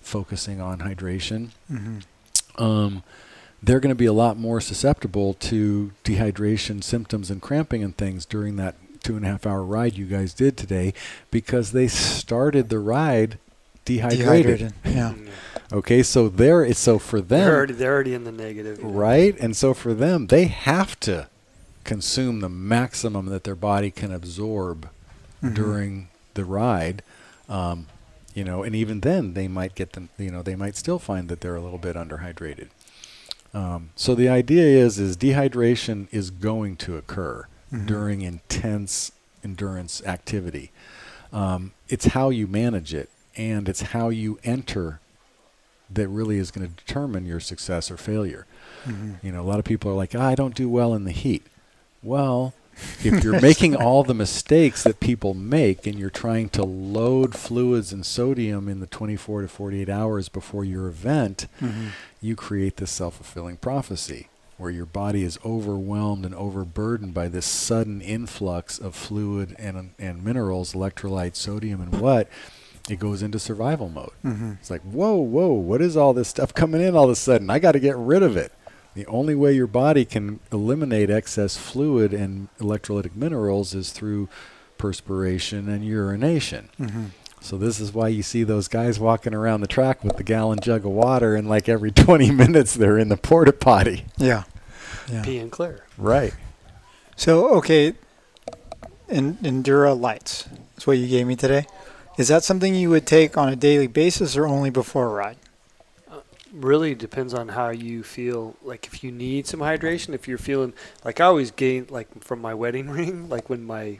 focusing 0.00 0.60
on 0.60 0.78
hydration, 0.80 1.48
Mhm. 1.72 2.02
um, 2.58 3.02
they're 3.64 3.80
going 3.80 3.90
to 3.94 3.94
be 3.94 4.06
a 4.06 4.12
lot 4.12 4.36
more 4.36 4.60
susceptible 4.60 5.34
to 5.34 5.92
dehydration 6.04 6.82
symptoms 6.82 7.30
and 7.30 7.40
cramping 7.40 7.82
and 7.82 7.96
things 7.96 8.24
during 8.26 8.56
that 8.56 8.74
two 9.02 9.16
and 9.16 9.24
a 9.24 9.28
half 9.28 9.46
hour 9.46 9.62
ride 9.62 9.96
you 9.98 10.06
guys 10.06 10.32
did 10.34 10.56
today 10.56 10.92
because 11.30 11.72
they 11.72 11.86
started 11.88 12.68
the 12.68 12.78
ride 12.78 13.38
dehydrated. 13.84 14.72
Dehydrated. 14.72 14.74
Yeah. 14.84 15.14
Okay, 15.72 16.02
so 16.04 16.28
there, 16.28 16.72
so 16.74 16.98
for 17.00 17.20
them, 17.20 17.40
They're 17.40 17.56
already 17.56 17.72
they're 17.72 17.92
already 17.94 18.14
in 18.14 18.22
the 18.24 18.30
negative. 18.30 18.80
right? 18.82 19.36
And 19.40 19.56
so 19.56 19.74
for 19.74 19.92
them, 19.92 20.28
they 20.28 20.44
have 20.44 21.00
to 21.00 21.26
consume 21.82 22.40
the 22.40 22.48
maximum 22.50 23.26
that 23.26 23.42
their 23.44 23.56
body 23.56 23.90
can 23.90 24.12
absorb 24.12 24.88
Mhm. 25.42 25.54
during 25.54 26.08
the 26.34 26.44
ride. 26.44 27.02
Um, 27.48 27.86
you 28.34 28.44
know, 28.44 28.62
and 28.62 28.76
even 28.76 29.00
then, 29.00 29.34
they 29.34 29.48
might 29.48 29.74
get 29.74 29.94
them. 29.94 30.10
You 30.18 30.30
know, 30.30 30.42
they 30.42 30.54
might 30.54 30.76
still 30.76 30.98
find 31.00 31.28
that 31.28 31.40
they're 31.40 31.56
a 31.56 31.62
little 31.62 31.78
bit 31.78 31.96
underhydrated. 31.96 32.68
Um, 33.54 33.90
so 33.94 34.14
the 34.14 34.28
idea 34.28 34.64
is, 34.64 34.98
is 34.98 35.16
dehydration 35.16 36.08
is 36.10 36.30
going 36.30 36.76
to 36.78 36.96
occur 36.96 37.46
Mhm. 37.72 37.86
during 37.86 38.22
intense 38.22 39.12
endurance 39.44 40.02
activity. 40.04 40.70
Um, 41.32 41.72
it's 41.88 42.06
how 42.06 42.30
you 42.30 42.46
manage 42.46 42.92
it, 42.94 43.08
and 43.36 43.68
it's 43.68 43.82
how 43.82 44.08
you 44.08 44.38
enter 44.44 45.00
that 45.90 46.08
really 46.08 46.38
is 46.38 46.50
going 46.50 46.66
to 46.68 46.74
determine 46.84 47.26
your 47.26 47.40
success 47.40 47.90
or 47.90 47.96
failure. 47.96 48.46
Mhm. 48.86 49.16
You 49.22 49.32
know, 49.32 49.42
a 49.42 49.46
lot 49.48 49.58
of 49.58 49.64
people 49.64 49.90
are 49.90 49.94
like, 49.94 50.14
ah, 50.16 50.26
I 50.28 50.34
don't 50.34 50.54
do 50.54 50.68
well 50.68 50.94
in 50.94 51.04
the 51.04 51.12
heat. 51.12 51.46
Well, 52.02 52.54
if 53.02 53.22
you're 53.24 53.40
making 53.50 53.76
all 53.76 54.02
the 54.02 54.14
mistakes 54.14 54.82
that 54.84 55.00
people 55.00 55.34
make 55.34 55.86
and 55.86 55.98
you're 55.98 56.10
trying 56.10 56.48
to 56.50 56.64
load 56.64 57.34
fluids 57.34 57.92
and 57.92 58.04
sodium 58.04 58.68
in 58.68 58.80
the 58.80 58.86
24 58.86 59.42
to 59.42 59.48
48 59.48 59.88
hours 59.88 60.28
before 60.28 60.64
your 60.64 60.88
event, 60.88 61.46
Mhm. 61.60 61.88
you 62.20 62.36
create 62.36 62.76
this 62.76 62.90
self 62.90 63.16
fulfilling 63.16 63.56
prophecy 63.56 64.28
where 64.56 64.70
your 64.70 64.86
body 64.86 65.24
is 65.24 65.38
overwhelmed 65.44 66.24
and 66.24 66.34
overburdened 66.34 67.12
by 67.12 67.26
this 67.28 67.44
sudden 67.44 68.00
influx 68.00 68.78
of 68.78 68.94
fluid 68.94 69.54
and, 69.58 69.90
and 69.98 70.24
minerals, 70.24 70.74
electrolytes, 70.74 71.36
sodium, 71.36 71.80
and 71.80 72.00
what. 72.00 72.28
It 72.88 72.98
goes 72.98 73.22
into 73.22 73.38
survival 73.38 73.88
mode. 73.88 74.12
Mhm. 74.24 74.58
It's 74.60 74.70
like, 74.70 74.82
whoa, 74.82 75.14
whoa, 75.16 75.48
what 75.54 75.80
is 75.80 75.96
all 75.96 76.12
this 76.12 76.28
stuff 76.28 76.52
coming 76.54 76.82
in 76.82 76.94
all 76.94 77.04
of 77.04 77.10
a 77.10 77.16
sudden? 77.16 77.48
I 77.50 77.58
got 77.58 77.72
to 77.72 77.80
get 77.80 77.96
rid 77.96 78.22
of 78.22 78.36
it. 78.36 78.52
The 78.94 79.06
only 79.06 79.34
way 79.34 79.52
your 79.52 79.66
body 79.66 80.04
can 80.04 80.38
eliminate 80.52 81.10
excess 81.10 81.56
fluid 81.56 82.14
and 82.14 82.48
electrolytic 82.58 83.16
minerals 83.16 83.74
is 83.74 83.90
through 83.90 84.28
perspiration 84.78 85.68
and 85.68 85.84
urination. 85.84 86.68
Mhm. 86.80 87.06
So 87.40 87.56
this 87.58 87.80
is 87.80 87.92
why 87.92 88.08
you 88.08 88.22
see 88.22 88.42
those 88.44 88.68
guys 88.68 88.98
walking 89.00 89.34
around 89.34 89.60
the 89.60 89.66
track 89.66 90.02
with 90.04 90.16
the 90.16 90.22
gallon 90.22 90.60
jug 90.60 90.84
of 90.84 90.92
water, 90.92 91.34
and 91.34 91.48
like 91.48 91.68
every 91.68 91.90
20 91.92 92.30
minutes 92.30 92.74
they're 92.74 92.98
in 92.98 93.08
the 93.08 93.16
porta 93.16 93.52
potty. 93.52 94.04
Yeah. 94.16 94.44
Yeah. 95.10 95.22
Pee 95.22 95.38
and 95.38 95.50
clear. 95.52 95.84
Right. 95.98 96.32
So 97.16 97.48
okay, 97.56 97.94
en- 99.08 99.38
Endurolytes. 99.42 100.46
That's 100.74 100.86
what 100.86 100.98
you 100.98 101.06
gave 101.06 101.26
me 101.26 101.36
today. 101.36 101.66
Is 102.16 102.28
that 102.28 102.44
something 102.44 102.74
you 102.74 102.90
would 102.90 103.06
take 103.06 103.36
on 103.36 103.48
a 103.48 103.56
daily 103.56 103.88
basis 103.88 104.36
or 104.36 104.46
only 104.46 104.70
before 104.70 105.06
a 105.06 105.12
ride? 105.12 105.36
Really 106.54 106.94
depends 106.94 107.34
on 107.34 107.48
how 107.48 107.70
you 107.70 108.02
feel. 108.02 108.54
Like 108.62 108.86
if 108.86 109.02
you 109.02 109.10
need 109.10 109.46
some 109.46 109.60
hydration 109.60 110.14
if 110.14 110.28
you're 110.28 110.38
feeling 110.38 110.72
like 111.04 111.20
i 111.20 111.24
always 111.24 111.50
gain 111.50 111.86
like 111.90 112.22
from 112.22 112.40
my 112.40 112.54
wedding 112.54 112.88
ring 112.98 113.28
like 113.28 113.50
when 113.50 113.64
my 113.64 113.98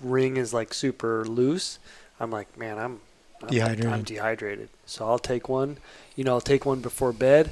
ring 0.00 0.36
is 0.36 0.52
like 0.54 0.72
super 0.72 1.24
loose 1.24 1.78
i'm 2.20 2.30
like 2.30 2.56
man 2.58 2.78
i'm 2.78 3.00
I'm, 3.40 3.48
Dehydrated. 3.48 3.86
I'm 3.92 4.02
dehydrated. 4.02 4.68
So 4.86 5.06
i'll 5.06 5.18
take 5.18 5.48
one 5.48 5.78
you 6.16 6.24
know 6.24 6.32
i'll 6.34 6.40
take 6.40 6.66
one 6.66 6.80
before 6.80 7.12
bed. 7.12 7.50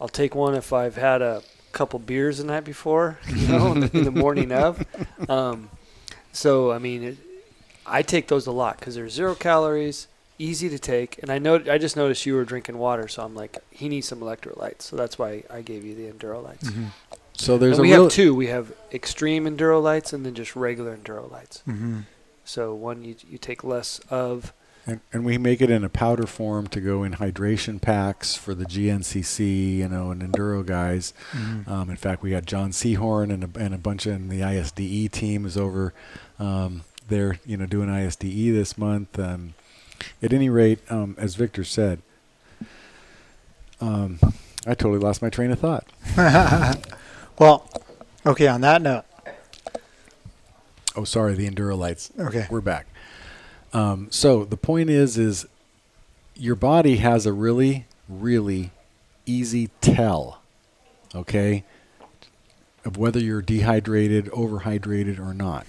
I'll 0.00 0.08
take 0.08 0.34
one 0.34 0.54
if 0.54 0.72
i've 0.72 0.96
had 0.96 1.20
a 1.22 1.42
couple 1.72 1.98
beers 1.98 2.38
the 2.38 2.44
night 2.44 2.64
before 2.64 3.18
you 3.28 3.48
know 3.48 3.72
in 3.72 4.04
the 4.04 4.12
morning 4.12 4.52
of. 4.52 4.84
Um, 5.28 5.70
so 6.32 6.70
i 6.70 6.78
mean 6.78 7.02
it, 7.02 7.16
i 7.86 8.02
take 8.02 8.28
those 8.28 8.46
a 8.46 8.52
lot 8.52 8.78
because 8.78 8.94
they're 8.94 9.08
zero 9.08 9.34
calories 9.34 10.06
easy 10.38 10.68
to 10.68 10.78
take. 10.78 11.18
And 11.22 11.30
I 11.30 11.38
know 11.38 11.54
I 11.54 11.78
just 11.78 11.96
noticed 11.96 12.26
you 12.26 12.34
were 12.34 12.44
drinking 12.44 12.78
water, 12.78 13.08
so 13.08 13.22
I'm 13.22 13.34
like, 13.34 13.56
he 13.70 13.88
needs 13.88 14.08
some 14.08 14.20
electrolytes. 14.20 14.82
So 14.82 14.96
that's 14.96 15.18
why 15.18 15.44
I 15.50 15.62
gave 15.62 15.84
you 15.84 15.94
the 15.94 16.10
Endurolytes. 16.10 16.64
Mm-hmm. 16.64 16.86
So 17.34 17.58
there's 17.58 17.78
and 17.78 17.82
we 17.82 17.92
a 17.92 17.96
real 17.96 18.04
have 18.04 18.12
two. 18.12 18.34
We 18.34 18.46
have 18.48 18.72
extreme 18.92 19.44
Endurolytes 19.44 20.12
and 20.12 20.24
then 20.24 20.34
just 20.34 20.56
regular 20.56 20.96
Endurolytes. 20.96 21.62
Mm-hmm. 21.64 22.00
So 22.44 22.74
one 22.74 23.04
you 23.04 23.16
you 23.28 23.38
take 23.38 23.64
less 23.64 23.98
of. 24.10 24.52
and, 24.86 25.00
and 25.12 25.24
we 25.24 25.36
make 25.36 25.60
it 25.60 25.68
in 25.68 25.82
a 25.84 25.88
powder 25.88 26.26
form 26.26 26.68
to 26.68 26.80
go 26.80 27.02
in 27.02 27.14
hydration 27.14 27.80
packs 27.82 28.36
for 28.36 28.54
the 28.54 28.64
GNCC, 28.64 29.78
you 29.78 29.88
know, 29.88 30.12
and 30.12 30.22
enduro 30.22 30.64
guys. 30.64 31.12
Mm-hmm. 31.32 31.70
Um, 31.70 31.90
in 31.90 31.96
fact, 31.96 32.22
we 32.22 32.30
got 32.30 32.46
John 32.46 32.70
Seahorn 32.70 33.32
and 33.32 33.44
a, 33.44 33.58
and 33.58 33.74
a 33.74 33.78
bunch 33.78 34.06
of 34.06 34.14
and 34.14 34.30
the 34.30 34.40
ISDE 34.40 35.10
team 35.10 35.44
is 35.44 35.56
over 35.56 35.92
um, 36.38 36.84
there, 37.08 37.38
you 37.44 37.56
know, 37.56 37.66
doing 37.66 37.88
ISDE 37.88 38.52
this 38.52 38.78
month. 38.78 39.18
Um, 39.18 39.54
at 40.22 40.32
any 40.32 40.48
rate, 40.48 40.80
um, 40.90 41.14
as 41.18 41.34
Victor 41.34 41.64
said, 41.64 42.00
um, 43.80 44.18
I 44.66 44.74
totally 44.74 44.98
lost 44.98 45.22
my 45.22 45.30
train 45.30 45.50
of 45.50 45.58
thought. 45.58 45.86
well, 47.38 47.70
okay. 48.24 48.46
On 48.48 48.60
that 48.62 48.82
note, 48.82 49.04
Oh, 50.98 51.04
sorry, 51.04 51.34
the 51.34 51.48
Endurolytes. 51.48 52.10
okay. 52.18 52.46
We're 52.50 52.62
back. 52.62 52.86
Um, 53.74 54.08
so 54.10 54.44
the 54.46 54.56
point 54.56 54.88
is, 54.88 55.18
is 55.18 55.46
your 56.34 56.54
body 56.54 56.96
has 56.96 57.26
a 57.26 57.32
really, 57.34 57.84
really 58.08 58.70
easy 59.26 59.68
tell, 59.82 60.40
okay, 61.14 61.64
of 62.84 62.96
whether 62.96 63.20
you're 63.20 63.42
dehydrated, 63.42 64.26
overhydrated, 64.26 65.18
or 65.18 65.34
not. 65.34 65.66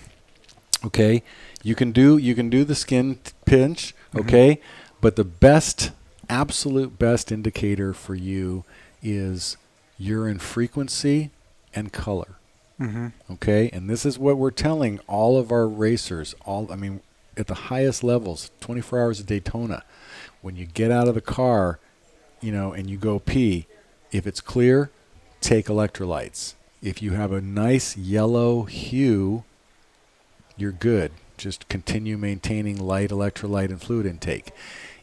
Okay, 0.86 1.24
you 1.64 1.76
can 1.76 1.92
do 1.92 2.18
you 2.18 2.34
can 2.36 2.50
do 2.50 2.64
the 2.64 2.76
skin 2.76 3.16
t- 3.24 3.32
pinch, 3.48 3.96
Mhm. 4.14 4.20
okay, 4.22 4.62
but 5.02 5.16
the 5.16 5.24
best, 5.24 5.92
absolute 6.30 7.00
best 7.00 7.32
indicator 7.32 7.94
for 7.94 8.14
you 8.16 8.64
is 9.02 9.58
urine 9.98 10.40
frequency 10.40 11.32
and 11.74 11.92
color. 11.92 12.36
Mm-hmm. 12.80 13.08
Okay, 13.34 13.70
and 13.74 13.90
this 13.90 14.06
is 14.06 14.20
what 14.20 14.38
we're 14.38 14.52
telling 14.52 15.00
all 15.08 15.38
of 15.40 15.52
our 15.52 15.68
racers. 15.68 16.36
All 16.46 16.72
I 16.72 16.76
mean, 16.76 17.02
at 17.36 17.48
the 17.48 17.56
highest 17.72 18.04
levels, 18.04 18.52
24 18.60 19.02
hours 19.02 19.20
of 19.20 19.26
Daytona. 19.26 19.84
When 20.42 20.56
you 20.56 20.66
get 20.66 20.92
out 20.92 21.08
of 21.08 21.16
the 21.16 21.22
car, 21.22 21.80
you 22.42 22.52
know, 22.52 22.72
and 22.74 22.90
you 22.90 22.98
go 22.98 23.18
pee, 23.20 23.66
if 24.12 24.28
it's 24.28 24.42
clear, 24.42 24.92
take 25.42 25.66
electrolytes. 25.68 26.54
If 26.82 27.02
you 27.02 27.12
have 27.14 27.32
a 27.32 27.42
nice 27.42 27.98
yellow 27.98 28.64
hue, 28.64 29.44
you're 30.56 30.72
good. 30.72 31.12
Just 31.38 31.68
continue 31.70 32.18
maintaining 32.18 32.78
light 32.78 33.10
electrolyte 33.10 33.70
and 33.70 33.82
fluid 33.82 34.06
intake. 34.06 34.52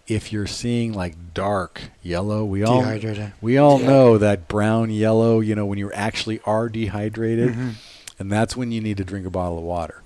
If 0.07 0.33
you're 0.33 0.47
seeing 0.47 0.93
like 0.93 1.33
dark 1.33 1.81
yellow, 2.03 2.45
we 2.45 2.63
all 2.63 2.81
Dehydrated. 2.83 3.33
we 3.41 3.57
all 3.57 3.79
know 3.79 4.19
that 4.19 4.49
brown 4.49 4.91
yellow, 4.91 5.41
you 5.41 5.55
know, 5.55 5.65
when 5.65 5.79
you 5.79 5.91
actually 5.93 6.41
are 6.45 6.69
dehydrated, 6.69 7.55
Mhm. 7.55 7.73
and 8.19 8.31
that's 8.31 8.55
when 8.57 8.71
you 8.71 8.81
need 8.83 8.99
to 8.99 9.05
drink 9.05 9.27
a 9.27 9.31
bottle 9.31 9.59
of 9.59 9.65
water. 9.65 10.03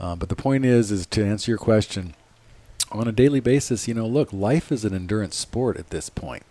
Uh, 0.00 0.16
but 0.16 0.28
the 0.28 0.36
point 0.36 0.64
is, 0.64 0.90
is 0.90 1.06
to 1.06 1.24
answer 1.24 1.50
your 1.50 1.58
question, 1.58 2.14
on 2.90 3.06
a 3.06 3.12
daily 3.12 3.40
basis, 3.40 3.86
you 3.86 3.94
know, 3.94 4.06
look, 4.06 4.32
life 4.32 4.72
is 4.72 4.84
an 4.84 4.94
endurance 4.94 5.36
sport 5.36 5.76
at 5.76 5.90
this 5.90 6.08
point. 6.10 6.42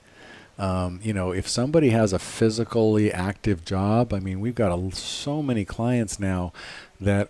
Um, 0.57 1.01
you 1.03 1.11
know, 1.13 1.31
if 1.31 1.49
somebody 1.49 1.89
has 1.89 2.13
a 2.13 2.19
physically 2.19 3.11
active 3.11 3.65
job, 3.65 4.13
I 4.13 4.19
mean, 4.19 4.39
we've 4.39 4.55
got 4.55 4.71
a, 4.77 4.95
so 4.95 5.41
many 5.43 5.65
clients 5.65 6.17
now 6.17 6.53
that 7.01 7.29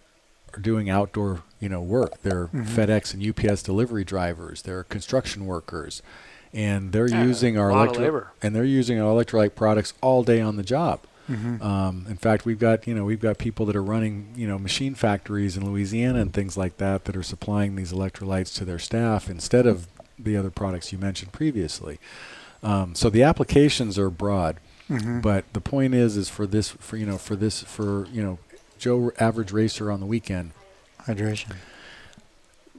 are 0.56 0.60
doing 0.62 0.90
outdoor, 0.90 1.42
you 1.60 1.70
know, 1.70 1.82
work. 1.82 2.22
They're 2.22 2.48
Mhm. 2.48 2.66
FedEx 2.66 3.14
and 3.14 3.22
UPS 3.24 3.62
delivery 3.64 4.04
drivers. 4.04 4.62
They're 4.62 4.84
construction 4.84 5.46
workers, 5.46 6.02
and 6.54 6.92
they're 6.92 7.08
Yeah, 7.10 7.24
using 7.26 7.58
our 7.58 7.70
electro- 7.72 8.28
and 8.42 8.56
they're 8.56 8.64
using 8.64 9.00
our 9.00 9.12
electrolyte 9.14 9.56
products 9.56 9.94
all 10.02 10.24
day 10.24 10.42
on 10.42 10.56
the 10.56 10.64
job. 10.64 11.02
Mhm. 11.30 11.62
Um, 11.62 12.06
in 12.08 12.18
fact, 12.18 12.46
we've 12.46 12.60
got 12.60 12.86
you 12.88 12.94
know 12.94 13.04
we've 13.04 13.20
got 13.22 13.38
people 13.40 13.66
that 13.66 13.76
are 13.76 13.84
running 13.84 14.28
you 14.36 14.48
know 14.48 14.60
machine 14.60 14.94
factories 14.96 15.58
in 15.58 15.66
Louisiana 15.66 16.20
and 16.20 16.32
things 16.32 16.56
like 16.56 16.78
that 16.78 17.06
that 17.06 17.16
are 17.18 17.24
supplying 17.24 17.76
these 17.76 17.92
electrolytes 17.92 18.54
to 18.56 18.66
their 18.66 18.80
staff 18.80 19.30
instead 19.30 19.66
of 19.66 19.88
the 20.20 20.38
other 20.38 20.52
products 20.52 20.92
you 20.94 20.98
mentioned 21.00 21.32
previously. 21.32 22.00
Um, 22.64 22.96
so 22.96 23.10
the 23.10 23.24
applications 23.24 23.98
are 24.00 24.10
broad, 24.10 24.58
Mhm. 24.90 25.22
but 25.22 25.46
the 25.54 25.60
point 25.62 25.94
is 25.96 26.16
is 26.16 26.30
for 26.30 26.46
this 26.48 26.70
for 26.70 26.96
you 26.96 27.06
know 27.08 27.18
for 27.18 27.36
this 27.36 27.62
for 27.64 28.06
you 28.14 28.22
know 28.22 28.38
Joe 28.78 29.12
average 29.20 29.52
racer 29.52 29.90
on 29.92 30.00
the 30.00 30.06
weekend 30.06 30.52
hydration. 31.04 31.56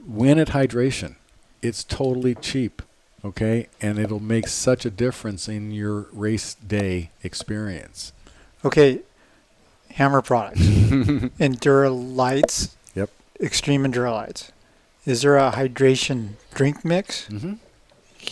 win 0.05 0.39
at 0.39 0.49
hydration. 0.49 1.15
It's 1.61 1.83
totally 1.83 2.35
cheap, 2.35 2.81
okay, 3.25 3.67
and 3.81 3.97
it'll 3.97 4.19
make 4.19 4.47
such 4.47 4.85
a 4.85 4.89
difference 4.91 5.49
in 5.49 5.71
your 5.71 6.07
race 6.13 6.53
day 6.55 7.09
experience. 7.23 8.13
Okay, 8.63 8.99
Hammer 9.93 10.21
products. 10.21 10.59
Endura 10.61 11.89
Lights. 12.15 12.75
Yep. 12.95 13.09
Extreme 13.41 13.83
Endurolytes. 13.85 14.51
Is 15.05 15.21
there 15.23 15.37
a 15.37 15.51
hydration 15.51 16.31
drink 16.53 16.85
mix? 16.85 17.25
hmm 17.27 17.53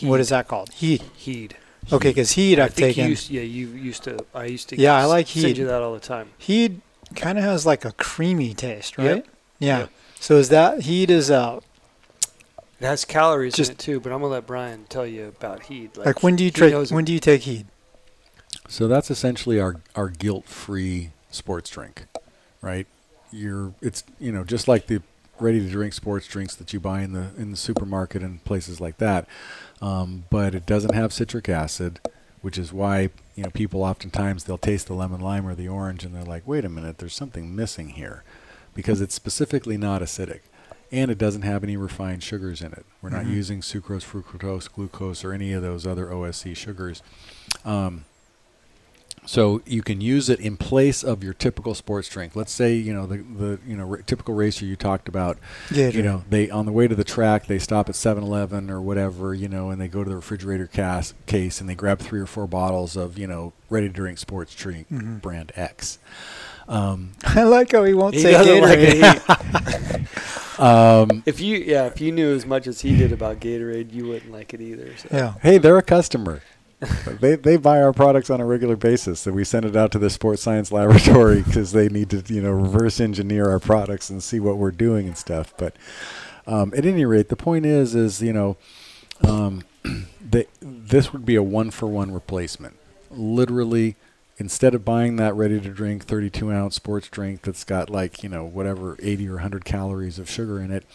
What 0.01 0.20
is 0.20 0.30
that 0.30 0.47
called? 0.47 0.72
Heat. 0.74 1.01
Heed. 1.16 1.55
Okay, 1.91 2.09
because 2.09 2.32
heat 2.34 2.59
I 2.59 2.66
I've 2.66 2.74
think 2.74 2.89
you 2.97 3.03
taken. 3.03 3.09
used, 3.09 3.30
yeah, 3.30 3.41
you 3.41 3.68
used 3.70 4.03
to. 4.03 4.24
I 4.34 4.45
used 4.45 4.70
to. 4.70 4.80
Yeah, 4.82 4.95
I 4.95 5.05
like 5.05 5.28
heat. 5.28 5.41
send 5.41 5.55
Heed. 5.55 5.61
you 5.61 5.68
that 5.68 5.82
all 5.82 5.93
the 5.93 5.99
time. 5.99 6.30
Heat 6.38 6.80
kind 7.16 7.38
of 7.38 7.43
has 7.43 7.66
like 7.66 7.86
a 7.86 7.91
creamy 7.93 8.53
taste, 8.53 8.97
right? 8.97 9.06
Yep. 9.18 9.28
Yeah. 9.60 9.80
Yep. 9.80 9.89
So 10.20 10.36
is 10.38 10.49
that 10.49 10.82
heat 10.82 11.10
is 11.10 11.30
uh 11.30 11.60
It 12.80 12.86
has 12.86 13.06
calories 13.06 13.53
Just- 13.53 13.70
in 13.72 13.76
it 13.76 13.80
too, 13.80 13.99
but 13.99 14.12
I'm 14.12 14.20
gonna 14.22 14.34
let 14.34 14.47
Brian 14.47 14.86
tell 14.89 15.06
you 15.06 15.28
about 15.28 15.64
Heed. 15.64 15.95
like, 15.97 16.24
when 16.24 16.36
do 16.36 16.43
you 16.43 16.47
he 16.49 16.51
take 16.51 16.72
knows 16.72 16.91
it. 16.91 16.95
when 16.95 17.06
do 17.06 17.14
you 17.14 17.20
take 17.20 17.41
heat? 17.41 17.66
So 18.68 18.88
that's 18.88 19.12
essentially 19.12 19.60
our 19.60 19.76
our 19.95 20.10
guilt-free 20.10 21.12
sports 21.30 21.70
drink, 21.70 22.06
right? 22.62 22.88
You're 23.32 23.74
it's 23.82 24.03
you 24.20 24.32
know 24.32 24.43
just 24.43 24.68
like 24.68 24.88
the 24.88 25.01
ready-to-drink 25.39 25.91
sports 25.93 26.26
drinks 26.28 26.56
that 26.56 26.72
you 26.74 26.80
buy 26.80 27.01
in 27.01 27.12
the 27.14 27.28
in 27.38 27.51
the 27.51 27.58
supermarket 27.58 28.22
and 28.24 28.43
places 28.45 28.80
like 28.82 28.97
that, 28.97 29.28
um, 29.82 30.24
but 30.30 30.56
it 30.56 30.66
doesn't 30.66 30.93
have 30.95 31.12
citric 31.14 31.47
acid, 31.49 31.99
which 32.45 32.59
is 32.59 32.71
why 32.71 33.09
you 33.35 33.41
know 33.43 33.49
people 33.49 33.81
oftentimes 33.81 34.43
they'll 34.43 34.55
taste 34.59 34.85
the 34.85 34.93
lemon 34.93 35.19
lime 35.19 35.47
or 35.47 35.55
the 35.55 35.67
orange 35.67 36.03
and 36.05 36.13
they're 36.13 36.21
like, 36.23 36.45
wait 36.45 36.63
a 36.63 36.69
minute, 36.69 36.99
there's 36.99 37.15
something 37.15 37.55
missing 37.55 37.89
here, 37.89 38.23
because 38.75 39.01
it's 39.01 39.15
specifically 39.15 39.77
not 39.77 39.99
acidic. 40.03 40.41
And 40.91 41.09
it 41.09 41.17
doesn't 41.17 41.41
have 41.41 41.63
any 41.63 41.75
refined 41.75 42.21
sugars 42.21 42.61
in 42.61 42.71
it. 42.71 42.85
We're 43.01 43.09
not 43.09 43.25
Mhm. 43.25 43.31
using 43.31 43.61
sucrose, 43.61 44.05
fructose, 44.05 44.71
glucose, 44.71 45.23
or 45.25 45.33
any 45.33 45.53
of 45.53 45.63
those 45.63 45.87
other 45.87 46.11
OSC 46.13 46.53
sugars. 46.53 47.01
Um, 47.65 48.05
so 49.26 49.61
you 49.65 49.82
can 49.82 50.01
use 50.01 50.30
it 50.30 50.39
in 50.39 50.57
place 50.57 51.03
of 51.03 51.23
your 51.23 51.34
typical 51.34 51.73
sports 51.76 52.07
drink. 52.09 52.36
Let's 52.36 52.51
say 52.51 52.73
you 52.76 52.93
know 52.93 53.05
the 53.05 53.17
the 53.17 53.59
you 53.67 53.76
know 53.76 53.89
r- 53.89 53.97
typical 53.97 54.34
racer 54.36 54.65
you 54.65 54.76
talked 54.76 55.07
about. 55.07 55.38
Yeah. 55.71 55.89
You 55.89 56.03
know 56.03 56.23
they 56.30 56.49
on 56.49 56.65
the 56.65 56.71
way 56.71 56.88
to 56.88 56.95
the 56.95 57.03
track 57.03 57.47
they 57.47 57.59
stop 57.59 57.89
at 57.89 57.95
7-Eleven 57.95 58.69
or 58.69 58.82
whatever 58.82 59.34
you 59.34 59.47
know 59.47 59.69
and 59.69 59.82
they 59.82 59.88
go 59.88 60.03
to 60.03 60.09
the 60.09 60.15
refrigerator 60.15 60.67
cas- 60.67 61.13
case 61.26 61.59
and 61.59 61.69
they 61.69 61.76
grab 61.76 61.99
three 61.99 62.19
or 62.21 62.26
four 62.26 62.47
bottles 62.47 62.95
of 62.95 63.17
you 63.17 63.28
know 63.28 63.53
ready 63.69 63.88
to 63.88 63.93
drink 63.93 64.17
sports 64.17 64.53
drink 64.55 64.88
Mhm. 64.89 65.21
brand 65.21 65.51
X. 65.55 65.99
Um, 66.67 67.11
I 67.23 67.43
like 67.43 67.71
how 67.73 67.84
he 67.84 67.93
won't 67.93 68.15
He 68.15 68.21
say 68.21 68.32
doesn't 68.32 68.61
like 68.61 68.80
Gatorade. 68.80 70.59
um, 70.59 71.23
if 71.26 71.39
you, 71.39 71.57
yeah, 71.57 71.86
if 71.86 72.01
you 72.01 72.11
knew 72.11 72.34
as 72.34 72.45
much 72.45 72.65
as 72.67 72.82
he 72.82 72.95
did 72.95 73.11
about 73.11 73.39
Gatorade, 73.39 73.93
you 73.93 74.07
wouldn't 74.07 74.32
like 74.32 74.53
it 74.53 74.61
either. 74.61 74.95
So. 74.97 75.09
yeah. 75.11 75.34
hey, 75.43 75.57
they're 75.59 75.78
a 75.78 75.84
customer. 75.84 76.41
they 77.19 77.36
they 77.36 77.57
buy 77.57 77.82
our 77.82 77.93
products 77.93 78.30
on 78.30 78.41
a 78.41 78.45
regular 78.45 78.76
basis, 78.76 79.21
so 79.21 79.32
we 79.32 79.43
send 79.43 79.65
it 79.65 79.76
out 79.76 79.91
to 79.93 79.99
the 79.99 80.09
sports 80.09 80.41
science 80.41 80.71
laboratory 80.71 81.41
because 81.45 81.71
they 81.71 81.88
need 81.88 82.09
to 82.09 82.34
you 82.34 82.41
know 82.41 82.51
reverse 82.51 82.99
engineer 82.99 83.49
our 83.49 83.59
products 83.59 84.09
and 84.09 84.21
see 84.21 84.39
what 84.39 84.57
we're 84.57 84.71
doing 84.71 85.07
and 85.07 85.17
stuff. 85.17 85.53
But 85.57 85.76
um, 86.47 86.73
at 86.76 86.86
any 86.86 87.05
rate, 87.05 87.30
the 87.30 87.36
point 87.36 87.65
is 87.65 87.95
is 87.95 88.21
you 88.21 88.34
know 88.34 88.57
um, 89.26 89.63
this 90.21 91.13
would 91.13 91.26
be 91.26 91.36
a 91.36 91.43
one 91.43 91.71
for 91.71 91.88
one 91.88 92.11
replacement. 92.11 92.78
Literally, 93.09 93.95
instead 94.38 94.76
of 94.76 94.84
buying 94.84 95.15
that 95.15 95.34
ready 95.34 95.59
to 95.59 95.69
drink 95.69 96.03
32 96.03 96.51
ounce 96.51 96.76
sports 96.76 97.07
drink 97.07 97.43
that's 97.43 97.63
got 97.63 97.89
like 97.89 98.21
you 98.21 98.30
know 98.30 98.43
whatever 98.43 98.97
80 99.01 99.30
or 99.30 99.34
100 99.34 99.65
calories 99.65 100.19
of 100.19 100.30
sugar 100.30 100.59
in 100.59 100.71
it. 100.71 100.86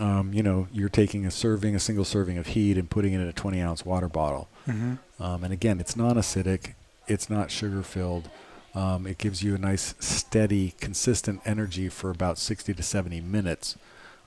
Um, 0.00 0.32
you 0.32 0.42
know, 0.42 0.66
you're 0.72 0.88
taking 0.88 1.24
a 1.24 1.30
serving, 1.30 1.74
a 1.76 1.80
single 1.80 2.04
serving 2.04 2.36
of 2.36 2.48
Heed, 2.48 2.76
and 2.76 2.90
putting 2.90 3.12
it 3.12 3.20
in 3.20 3.28
a 3.28 3.32
20 3.32 3.60
ounce 3.60 3.84
water 3.84 4.08
bottle. 4.08 4.48
hmm 4.64 4.94
Um, 5.20 5.44
and 5.44 5.52
again, 5.52 5.78
it's 5.78 5.94
non-acidic, 5.96 6.74
it's 7.06 7.30
not 7.30 7.50
sugar-filled. 7.50 8.28
Um, 8.74 9.06
it 9.06 9.18
gives 9.18 9.42
you 9.42 9.54
a 9.54 9.58
nice, 9.58 9.94
steady, 10.00 10.74
consistent 10.80 11.40
energy 11.44 11.88
for 11.88 12.10
about 12.10 12.38
60 12.38 12.74
to 12.74 12.82
70 12.82 13.20
minutes, 13.20 13.76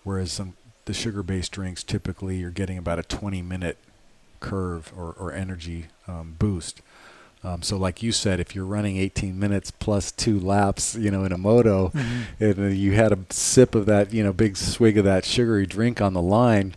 whereas 0.03 0.32
some 0.32 0.53
the 0.86 0.93
sugar-based 0.93 1.51
drinks 1.51 1.84
typically 1.84 2.38
you're 2.38 2.49
getting 2.49 2.78
about 2.78 2.97
a 2.97 3.03
20-minute 3.03 3.78
curve 4.39 4.93
or, 4.97 5.13
or 5.20 5.34
energy 5.34 5.88
um, 6.07 6.36
boost. 6.39 6.82
Um, 7.43 7.61
so, 7.61 7.77
like 7.77 8.01
you 8.03 8.11
said, 8.11 8.39
if 8.39 8.55
you're 8.55 8.65
running 8.65 8.97
18 8.97 9.38
minutes 9.39 9.71
plus 9.71 10.11
two 10.11 10.39
laps, 10.39 10.95
you 10.95 11.11
know, 11.11 11.23
in 11.23 11.31
a 11.31 11.38
moto, 11.38 11.89
hmm 11.89 12.21
and 12.39 12.75
you 12.75 12.93
had 12.93 13.11
a 13.11 13.19
sip 13.29 13.75
of 13.75 13.85
that, 13.85 14.11
you 14.13 14.23
know, 14.23 14.33
big 14.33 14.57
swig 14.57 14.97
of 14.97 15.05
that 15.05 15.23
sugary 15.23 15.65
drink 15.65 16.01
on 16.01 16.13
the 16.13 16.21
line, 16.21 16.75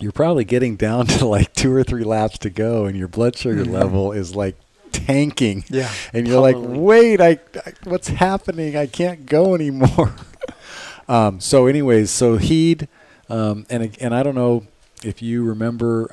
you're 0.00 0.10
probably 0.12 0.44
getting 0.44 0.76
down 0.76 1.06
to 1.18 1.26
like 1.26 1.52
two 1.54 1.72
or 1.72 1.84
three 1.84 2.02
laps 2.04 2.38
to 2.38 2.50
go, 2.50 2.86
and 2.86 2.96
your 2.96 3.08
blood 3.08 3.36
sugar 3.36 3.64
Mhm. 3.64 3.70
level 3.72 4.12
is 4.12 4.34
like 4.34 4.56
tanking, 4.90 5.64
Yeah. 5.68 5.90
and 6.12 6.26
you're 6.26 6.40
like, 6.40 6.56
wait, 6.58 7.20
I, 7.20 7.38
I, 7.64 7.72
what's 7.84 8.08
happening? 8.08 8.76
I 8.76 8.86
can't 8.86 9.26
go 9.26 9.54
anymore. 9.54 10.14
um, 11.08 11.40
so, 11.40 11.66
anyways, 11.66 12.10
so 12.10 12.36
heed, 12.38 12.88
um, 13.28 13.66
and 13.70 13.96
and 14.00 14.14
I 14.14 14.22
don't 14.22 14.34
know 14.34 14.66
if 15.04 15.20
you 15.22 15.44
remember. 15.44 16.08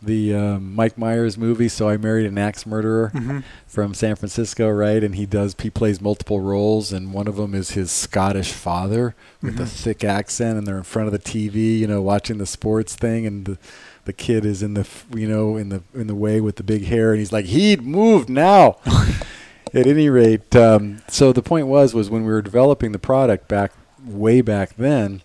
The 0.00 0.32
um, 0.34 0.74
Mike 0.76 0.96
Myers 0.96 1.36
movie, 1.36 1.68
so 1.68 1.88
I 1.88 1.96
married 1.96 2.26
an 2.26 2.38
axe 2.38 2.64
murderer 2.66 3.08
hmm 3.08 3.40
from 3.66 3.94
San 3.94 4.16
Francisco, 4.16 4.68
right? 4.70 5.02
And 5.04 5.14
he 5.16 5.26
does 5.26 5.54
he 5.60 5.70
plays 5.70 6.00
multiple 6.00 6.40
roles, 6.40 6.92
and 6.92 7.12
one 7.12 7.26
of 7.28 7.36
them 7.36 7.54
is 7.54 7.72
his 7.72 7.90
Scottish 7.90 8.52
father 8.52 9.14
with 9.42 9.56
the 9.56 9.64
Mhm. 9.64 9.68
thick 9.68 10.04
accent, 10.04 10.56
and 10.58 10.66
they're 10.66 10.76
in 10.78 10.82
front 10.84 11.06
of 11.06 11.12
the 11.12 11.18
TV, 11.18 11.78
you 11.78 11.86
know, 11.86 12.00
watching 12.00 12.38
the 12.38 12.46
sports 12.46 12.94
thing, 12.94 13.26
and 13.26 13.44
the 13.44 13.58
the 14.04 14.12
kid 14.12 14.46
is 14.46 14.62
in 14.62 14.74
the 14.74 14.86
you 15.14 15.28
know 15.28 15.56
in 15.56 15.68
the 15.68 15.82
in 15.94 16.06
the 16.06 16.14
way 16.14 16.40
with 16.40 16.56
the 16.56 16.62
big 16.62 16.84
hair, 16.86 17.10
and 17.10 17.18
he's 17.18 17.32
like, 17.32 17.46
he'd 17.46 17.82
moved 17.82 18.28
now. 18.28 18.76
At 19.74 19.86
any 19.86 20.08
rate, 20.08 20.56
um, 20.56 21.02
so 21.08 21.30
the 21.32 21.42
point 21.42 21.66
was 21.66 21.92
was 21.92 22.08
when 22.08 22.22
we 22.24 22.32
were 22.32 22.40
developing 22.40 22.92
the 22.92 22.98
product 22.98 23.48
back 23.48 23.72
way 24.06 24.40
back 24.40 24.76
then, 24.76 25.20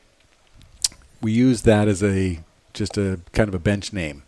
we 1.21 1.31
used 1.31 1.63
that 1.63 1.87
as 1.87 2.03
a 2.03 2.39
just 2.73 2.97
a 2.97 3.19
kind 3.31 3.47
of 3.47 3.55
a 3.55 3.59
bench 3.59 3.93
name. 3.93 4.22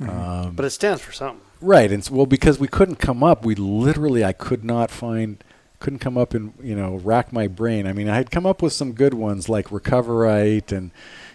Mhm. 0.00 0.08
Um, 0.08 0.54
But 0.54 0.64
it 0.64 0.70
stands 0.70 1.00
for 1.02 1.12
something. 1.12 1.40
Right, 1.60 1.90
and 1.90 2.02
s 2.02 2.10
well, 2.10 2.26
because 2.26 2.58
we 2.58 2.68
couldn't 2.68 2.96
come 2.96 3.22
up, 3.22 3.44
we 3.44 3.54
literally 3.54 4.24
I 4.24 4.32
could 4.32 4.64
not 4.64 4.90
find, 4.90 5.42
couldn't 5.80 6.00
come 6.00 6.18
up 6.18 6.34
and 6.34 6.52
you 6.62 6.74
know 6.74 6.96
rack 6.96 7.32
my 7.32 7.46
brain. 7.46 7.86
I 7.86 7.92
mean, 7.92 8.08
I 8.08 8.16
had 8.16 8.30
come 8.30 8.44
up 8.46 8.60
with 8.62 8.72
some 8.72 8.92
good 8.92 9.14
ones 9.14 9.48
like 9.48 9.68
Recoverite 9.68 10.72
and 10.72 10.90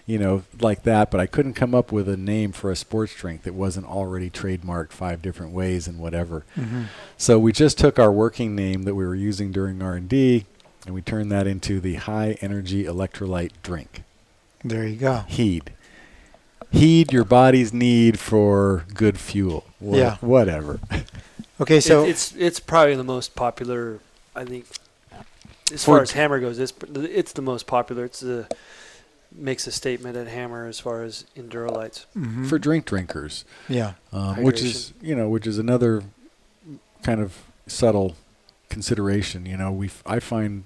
you 0.05 0.20
know 0.20 0.43
like 0.60 0.84
that, 0.84 1.10
but 1.10 1.20
I 1.20 1.26
couldn't 1.26 1.53
come 1.53 1.74
up 1.74 1.91
with 1.91 2.07
a 2.10 2.18
name 2.18 2.51
for 2.51 2.70
a 2.70 2.76
sports 2.76 3.14
drink 3.16 3.43
that 3.43 3.53
wasn't 3.53 3.88
already 3.88 4.30
trademarked 4.30 4.91
five 4.91 5.22
different 5.22 5.51
ways 5.53 5.88
and 5.88 5.97
whatever. 5.99 6.45
hmm 6.55 6.84
So 7.18 7.39
we 7.39 7.51
just 7.51 7.78
took 7.80 7.97
our 7.97 8.12
working 8.12 8.55
name 8.55 8.84
that 8.84 8.95
we 8.95 9.05
were 9.05 9.16
using 9.16 9.51
during 9.51 9.82
R 9.82 9.95
and 9.95 10.10
D, 10.10 10.45
and 10.86 10.93
we 10.93 11.01
turned 11.01 11.32
that 11.32 11.47
into 11.47 11.80
the 11.80 11.95
High 11.95 12.38
Energy 12.41 12.84
Electrolyte 12.84 13.51
Drink. 13.64 14.03
There 14.64 14.86
you 14.86 14.97
go. 14.97 15.24
Heed. 15.28 15.72
Heed 16.72 17.12
your 17.12 17.24
body's 17.26 17.74
need 17.74 18.20
for 18.20 18.86
good 18.94 19.18
fuel. 19.20 19.66
Wha- 19.80 19.98
Yeah. 19.98 20.18
Whatever. 20.22 20.80
Okay, 21.62 21.82
so 21.82 22.06
it, 22.06 22.12
it's 22.12 22.34
it's 22.38 22.60
probably 22.62 22.96
the 22.96 23.04
most 23.04 23.36
popular. 23.36 24.00
I 24.34 24.46
think, 24.46 24.66
as 25.74 25.84
far 25.84 26.02
as 26.02 26.12
Hammer 26.12 26.40
goes, 26.40 26.58
it's 26.58 26.72
it's 26.96 27.34
the 27.34 27.42
most 27.42 27.68
popular. 27.68 28.06
It's 28.06 28.22
the 28.22 28.48
makes 29.36 29.68
a 29.68 29.72
statement 29.74 30.16
at 30.16 30.28
Hammer 30.30 30.68
as 30.68 30.80
far 30.80 31.04
as 31.04 31.26
Endurolytes. 31.36 32.06
mhm. 32.18 32.48
for 32.48 32.58
drink 32.60 32.86
drinkers, 32.86 33.44
yeah. 33.68 33.96
um, 34.14 34.42
which 34.42 34.62
is 34.62 34.94
you 35.02 35.14
know 35.14 35.28
which 35.28 35.46
is 35.46 35.58
another 35.58 36.04
kind 37.04 37.20
of 37.20 37.38
subtle 37.68 38.16
consideration. 38.70 39.46
You 39.46 39.58
know, 39.58 39.70
we 39.70 39.88
f- 39.88 40.02
I 40.06 40.20
find 40.20 40.64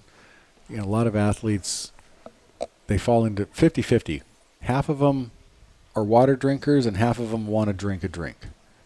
you 0.70 0.78
know 0.78 0.84
a 0.84 0.86
lot 0.86 1.08
of 1.08 1.16
athletes 1.16 1.92
they 2.86 3.00
fall 3.00 3.26
into 3.26 3.48
50-50. 3.48 4.22
Half 4.62 4.90
of 4.90 5.00
them 5.00 5.32
are 5.96 6.04
water 6.04 6.36
drinkers, 6.36 6.86
and 6.86 6.98
half 6.98 7.20
of 7.20 7.32
them 7.32 7.48
want 7.48 7.68
to 7.68 7.74
drink 7.74 8.04
a 8.04 8.08
drink. 8.08 8.38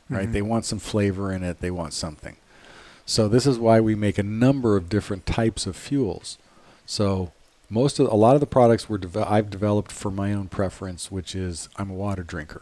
Right? 0.09 0.29
Mhm. 0.29 0.33
They 0.33 0.41
want 0.41 0.65
some 0.65 0.79
flavor 0.79 1.31
in 1.33 1.43
it. 1.43 1.59
They 1.59 1.71
want 1.71 1.93
something. 1.93 2.37
So 3.05 3.27
this 3.27 3.45
is 3.45 3.57
why 3.59 3.79
we 3.81 3.95
make 3.95 4.17
a 4.17 4.23
number 4.23 4.75
of 4.77 4.89
different 4.89 5.25
types 5.25 5.65
of 5.65 5.75
fuels. 5.75 6.37
So 6.85 7.31
most 7.69 7.99
of 7.99 8.09
a 8.11 8.15
lot 8.15 8.35
of 8.35 8.39
the 8.39 8.45
products 8.47 8.87
were 8.89 8.97
deve- 8.97 9.17
I've 9.17 9.49
developed 9.49 9.91
for 9.91 10.09
my 10.11 10.33
own 10.33 10.47
preference, 10.47 11.11
which 11.11 11.35
is 11.35 11.67
I'm 11.77 11.89
a 11.89 11.93
water 11.93 12.23
drinker. 12.23 12.61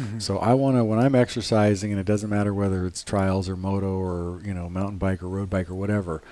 Mm-hmm. 0.00 0.18
So 0.20 0.38
I 0.38 0.54
want 0.54 0.76
to 0.76 0.84
when 0.84 0.98
I'm 0.98 1.14
exercising, 1.14 1.90
and 1.92 2.00
it 2.00 2.06
doesn't 2.06 2.30
matter 2.30 2.52
whether 2.54 2.86
it's 2.86 3.02
trials 3.04 3.48
or 3.48 3.56
moto 3.56 3.98
or 3.98 4.40
you 4.44 4.54
know 4.54 4.68
mountain 4.68 4.98
bike 4.98 5.22
or 5.22 5.28
road 5.28 5.50
bike 5.50 5.68
or 5.70 5.74
whatever. 5.74 6.22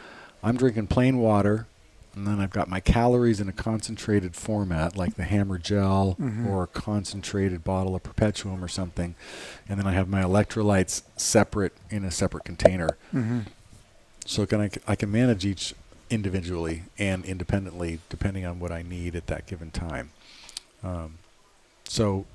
I'm 0.43 0.57
drinking 0.57 0.87
plain 0.89 1.19
water, 1.19 1.67
and 2.15 2.27
then 2.27 2.41
I've 2.41 2.51
got 2.51 2.69
my 2.69 2.81
calories 2.81 3.41
in 3.41 3.49
a 3.49 3.53
concentrated 3.53 4.35
format, 4.35 4.97
like 4.97 5.15
the 5.15 5.25
Hammer 5.25 5.59
Gel 5.59 6.17
Mhm. 6.21 6.47
or 6.47 6.65
a 6.65 6.67
concentrated 6.67 7.63
bottle 7.65 7.95
of 7.95 8.03
Perpetuem 8.03 8.63
or 8.63 8.69
something, 8.69 9.15
and 9.69 9.79
then 9.79 9.87
I 9.87 9.93
have 9.93 10.09
my 10.09 10.23
electrolytes 10.23 11.03
separate 11.17 11.73
in 11.91 12.05
a 12.05 12.11
separate 12.11 12.45
container. 12.45 12.97
Mm-hmm. 13.15 13.41
So 14.27 14.47
can 14.47 14.61
I, 14.61 14.71
I 14.87 14.97
can 14.97 15.11
manage 15.11 15.45
each 15.47 15.75
individually 16.11 16.83
and 16.99 17.25
independently 17.25 18.01
depending 18.09 18.45
on 18.45 18.59
what 18.59 18.73
I 18.73 18.83
need 18.83 19.15
at 19.15 19.29
that 19.29 19.47
given 19.47 19.71
time. 19.71 20.11
Um, 20.83 21.19
so 21.85 22.27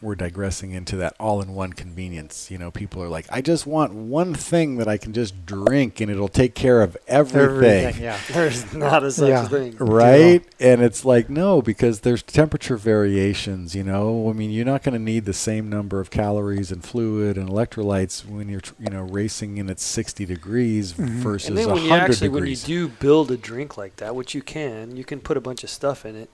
we're 0.00 0.14
digressing 0.14 0.70
into 0.72 0.94
that 0.96 1.14
all-in-one 1.18 1.72
convenience. 1.72 2.50
You 2.52 2.58
know, 2.58 2.70
people 2.70 3.02
are 3.02 3.08
like, 3.08 3.26
I 3.30 3.40
just 3.40 3.66
want 3.66 3.92
one 3.92 4.32
thing 4.32 4.76
that 4.76 4.86
I 4.86 4.96
can 4.96 5.12
just 5.12 5.44
drink 5.44 6.00
and 6.00 6.08
it'll 6.10 6.28
take 6.28 6.54
care 6.54 6.82
of 6.82 6.96
everything. 7.08 7.84
everything 7.86 8.02
Yeah. 8.04 8.18
There's 8.32 8.72
not 8.72 9.02
a 9.02 9.10
such 9.10 9.28
Yeah. 9.30 9.48
thing. 9.48 9.76
Right? 9.78 10.44
And 10.60 10.82
it's 10.82 11.04
like, 11.04 11.28
no, 11.28 11.60
because 11.60 12.00
there's 12.00 12.22
temperature 12.22 12.76
variations, 12.76 13.74
you 13.74 13.82
know. 13.82 14.30
I 14.30 14.32
mean, 14.34 14.50
you're 14.50 14.64
not 14.64 14.82
going 14.84 14.92
to 14.92 15.00
need 15.02 15.24
the 15.24 15.32
same 15.32 15.68
number 15.68 15.98
of 15.98 16.10
calories 16.10 16.70
and 16.70 16.84
fluid 16.84 17.36
and 17.36 17.48
electrolytes 17.48 18.24
when 18.24 18.48
you're, 18.48 18.62
you 18.78 18.90
know, 18.90 19.02
racing 19.02 19.58
and 19.58 19.68
it's 19.68 19.82
60 19.82 20.24
degrees 20.26 20.92
Mhm. 20.92 21.08
versus 21.22 21.48
And 21.48 21.58
then 21.58 21.68
100 21.70 21.82
when 21.82 21.84
you 21.90 21.96
actually 22.04 22.28
when 22.28 22.46
you 22.46 22.56
do 22.56 22.88
build 22.88 23.30
a 23.32 23.36
drink 23.36 23.76
like 23.76 23.96
that, 23.96 24.14
which 24.14 24.34
you 24.34 24.42
can, 24.42 24.96
you 24.96 25.04
can 25.04 25.18
put 25.20 25.36
a 25.36 25.40
bunch 25.40 25.64
of 25.64 25.70
stuff 25.70 26.06
in 26.06 26.14
it. 26.14 26.30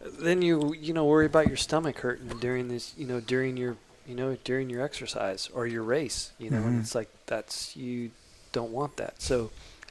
Then 0.00 0.42
you 0.42 0.74
you 0.74 0.92
know 0.92 1.04
worry 1.04 1.26
about 1.26 1.48
your 1.48 1.56
stomach 1.56 1.98
hurting 2.00 2.28
during 2.38 2.68
this 2.68 2.94
you 2.96 3.06
know 3.06 3.20
during 3.20 3.56
your 3.56 3.76
you 4.06 4.14
know 4.14 4.36
during 4.44 4.70
your 4.70 4.82
exercise 4.82 5.48
or 5.52 5.66
your 5.66 5.82
race. 5.82 6.32
You 6.38 6.50
know, 6.50 6.58
Mhm. 6.58 6.66
and 6.66 6.80
it's 6.80 6.94
like 6.94 7.08
that's 7.26 7.76
you 7.76 8.10
don't 8.52 8.72
want 8.72 8.96
that. 8.96 9.20
So 9.20 9.50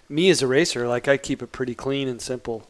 me 0.10 0.30
as 0.30 0.42
a 0.42 0.48
racer, 0.48 0.88
like 0.88 1.08
I 1.08 1.18
keep 1.18 1.42
it 1.44 1.52
pretty 1.52 1.76
clean 1.76 2.08
and 2.08 2.22
simple. 2.22 2.68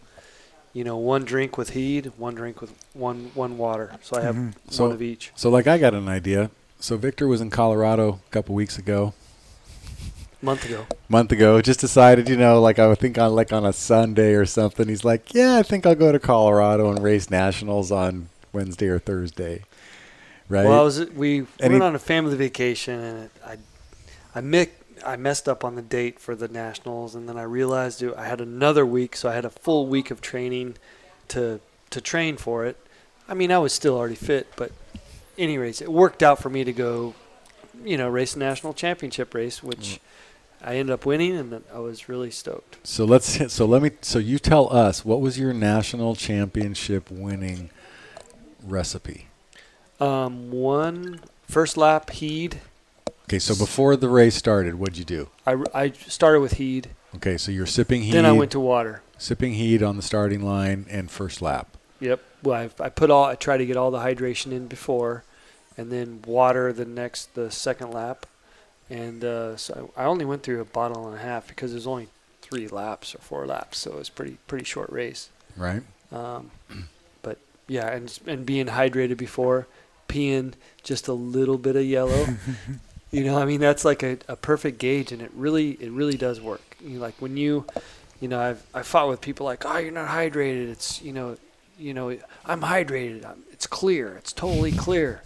You 0.74 0.84
know, 0.84 0.98
one 0.98 1.26
drink 1.26 1.58
with 1.58 1.72
Heed, 1.72 2.12
one 2.18 2.36
drink 2.36 2.60
with 2.62 2.74
one 2.94 3.32
one 3.36 3.58
water. 3.58 3.92
So 4.02 4.18
I 4.18 4.22
have 4.22 4.36
Mhm. 4.36 4.54
So- 4.70 4.86
one 4.86 4.94
of 4.94 5.02
each. 5.02 5.32
So, 5.36 5.50
like, 5.50 5.66
I 5.68 5.78
got 5.78 5.94
an 5.96 6.08
idea. 6.08 6.52
So, 6.80 6.98
Victor 6.98 7.28
was 7.28 7.42
in 7.42 7.50
Colorado 7.50 8.20
a 8.28 8.32
couple 8.32 8.54
weeks 8.54 8.78
ago, 8.78 9.14
month 10.42 10.66
ago. 10.66 10.86
month 11.10 11.32
ago. 11.32 11.62
Just 11.62 11.80
decided, 11.80 12.30
you 12.30 12.38
know, 12.38 12.62
like 12.62 12.80
I 12.80 12.88
would 12.88 13.00
think 13.00 13.18
on 13.18 13.34
like 13.34 13.52
on 13.52 13.66
a 13.66 13.74
Sunday 13.74 14.34
or 14.34 14.46
something. 14.46 14.88
He's 14.88 15.04
like, 15.06 15.34
"Yeah, 15.34 15.58
I 15.58 15.64
think 15.64 15.86
I'll 15.86 15.96
go 15.96 16.12
to 16.12 16.20
Colorado 16.20 16.90
and 16.90 17.02
race 17.04 17.30
nationals 17.30 17.92
on 17.92 18.30
Wednesday 18.54 18.88
or 18.88 19.00
Thursday." 19.00 19.64
Right? 20.50 20.66
Well, 20.66 20.80
I 20.80 20.84
was 20.84 21.10
we 21.12 21.40
And 21.60 21.74
went 21.74 21.76
he- 21.76 21.82
on 21.82 21.96
a 21.96 22.00
family 22.00 22.36
vacation, 22.38 23.00
and 23.00 23.24
it, 23.26 23.32
I, 23.46 23.58
I 24.34 24.42
mick, 24.42 24.70
I 25.06 25.18
messed 25.18 25.50
up 25.50 25.66
on 25.66 25.76
the 25.76 25.82
date 25.82 26.20
for 26.20 26.36
the 26.36 26.48
nationals, 26.48 27.16
and 27.16 27.28
then 27.28 27.38
I 27.38 27.44
realized 27.44 28.04
I 28.04 28.26
had 28.28 28.40
another 28.40 28.86
week, 28.86 29.16
so 29.16 29.30
I 29.30 29.34
had 29.34 29.44
a 29.46 29.50
full 29.50 29.88
week 29.88 30.10
of 30.12 30.22
training 30.22 30.76
to 31.30 31.60
to 31.90 32.02
train 32.02 32.38
for 32.38 32.66
it. 32.66 32.78
I 33.28 33.34
mean, 33.34 33.52
I 33.52 33.58
was 33.58 33.74
still 33.74 33.98
already 33.98 34.16
fit, 34.16 34.48
but 34.56 34.72
anyways, 35.38 35.82
it 35.82 35.92
worked 35.92 36.24
out 36.24 36.40
for 36.40 36.50
me 36.50 36.64
to 36.64 36.72
go, 36.72 37.14
you 37.84 37.98
know, 37.98 38.08
race 38.08 38.36
a 38.36 38.40
national 38.40 38.74
championship 38.74 39.34
race, 39.34 39.62
which 39.62 39.80
mm. 39.80 40.00
I 40.62 40.76
ended 40.78 40.94
up 40.94 41.06
winning, 41.06 41.38
and 41.38 41.64
I 41.74 41.80
was 41.80 42.10
really 42.10 42.32
stoked. 42.32 42.78
so 42.84 43.06
let's 43.06 43.54
so 43.54 43.66
let 43.66 43.82
me 43.82 43.92
so 44.02 44.20
you 44.20 44.40
tell 44.40 44.72
us 44.76 45.06
what 45.06 45.22
was 45.22 45.38
your 45.40 45.54
national 45.54 46.16
championship 46.16 47.10
winning 47.12 47.70
recipe? 48.64 49.28
Um, 50.00 50.52
one 50.52 51.22
first 51.48 51.78
lap 51.78 52.10
heed. 52.12 52.60
Okay, 53.26 53.40
so 53.40 53.56
before 53.56 53.96
the 53.96 54.08
race 54.10 54.36
started, 54.36 54.76
what'd 54.76 54.98
you 54.98 55.04
do? 55.04 55.30
I, 55.46 55.62
I 55.74 55.90
started 55.92 56.40
with 56.40 56.54
heed, 56.54 56.90
Okay, 57.16 57.38
so 57.38 57.52
you're 57.52 57.66
sipping 57.66 58.04
heed, 58.04 58.14
then 58.14 58.26
I 58.26 58.32
went 58.32 58.52
to 58.52 58.60
water. 58.60 59.02
sipping 59.18 59.54
heed 59.56 59.84
on 59.84 59.98
the 59.98 60.02
starting 60.02 60.42
line 60.42 60.86
and 60.90 61.12
first 61.12 61.42
lap. 61.42 61.68
Yep. 62.00 62.22
Well, 62.44 62.70
I, 62.80 62.84
I 62.86 62.90
put 62.90 63.10
all 63.12 63.26
I 63.26 63.36
try 63.36 63.58
to 63.58 63.66
get 63.66 63.76
all 63.76 63.92
the 63.92 64.00
hydration 64.00 64.52
in 64.54 64.68
before, 64.68 65.24
and 65.78 65.92
then 65.92 66.22
water 66.26 66.72
the 66.72 66.86
next 66.86 67.36
the 67.36 67.52
second 67.52 67.92
lap, 67.92 68.26
and 68.90 69.24
uh, 69.24 69.58
so 69.58 69.92
I 69.98 70.06
only 70.06 70.26
went 70.26 70.44
through 70.44 70.62
a 70.62 70.66
bottle 70.66 71.08
and 71.08 71.16
a 71.16 71.22
half 71.22 71.48
because 71.48 71.72
there's 71.72 71.88
only 71.88 72.08
three 72.42 72.68
laps 72.68 73.14
or 73.14 73.20
four 73.20 73.46
laps, 73.46 73.80
so 73.80 73.92
it 73.92 73.98
was 73.98 74.10
pretty 74.10 74.38
pretty 74.48 74.66
short 74.66 74.90
race. 74.90 75.30
Right? 75.56 75.84
Um, 76.12 76.52
but 77.22 77.38
yeah, 77.68 77.88
and 77.88 78.18
and 78.26 78.46
being 78.46 78.68
hydrated 78.68 79.18
before, 79.18 79.68
peeing 80.08 80.54
just 80.84 81.08
a 81.08 81.14
little 81.14 81.58
bit 81.58 81.76
of 81.76 81.84
yellow. 81.84 82.26
you 83.12 83.24
know, 83.24 83.38
I 83.38 83.46
mean 83.46 83.60
that's 83.60 83.84
like 83.84 84.04
a, 84.04 84.18
a 84.28 84.36
perfect 84.36 84.80
gauge, 84.80 85.12
and 85.12 85.22
it 85.22 85.32
really 85.34 85.72
it 85.72 85.92
really 85.92 86.18
does 86.18 86.40
work. 86.40 86.78
You 86.80 86.96
know, 86.96 87.02
like 87.02 87.16
when 87.22 87.36
you, 87.36 87.66
you 88.22 88.28
know, 88.28 88.40
I've 88.40 88.64
I 88.74 88.84
fought 88.84 89.10
with 89.10 89.22
people 89.22 89.46
like, 89.46 89.66
oh, 89.66 89.78
you're 89.78 89.92
not 89.92 90.10
hydrated. 90.10 90.70
It's 90.70 91.02
you 91.02 91.12
know, 91.12 91.38
you 91.78 91.94
know, 91.94 92.18
I'm 92.46 92.62
hydrated. 92.62 93.26
I'm, 93.26 93.44
it's 93.52 93.68
clear. 93.68 94.16
It's 94.18 94.32
totally 94.32 94.72
clear. 94.72 95.22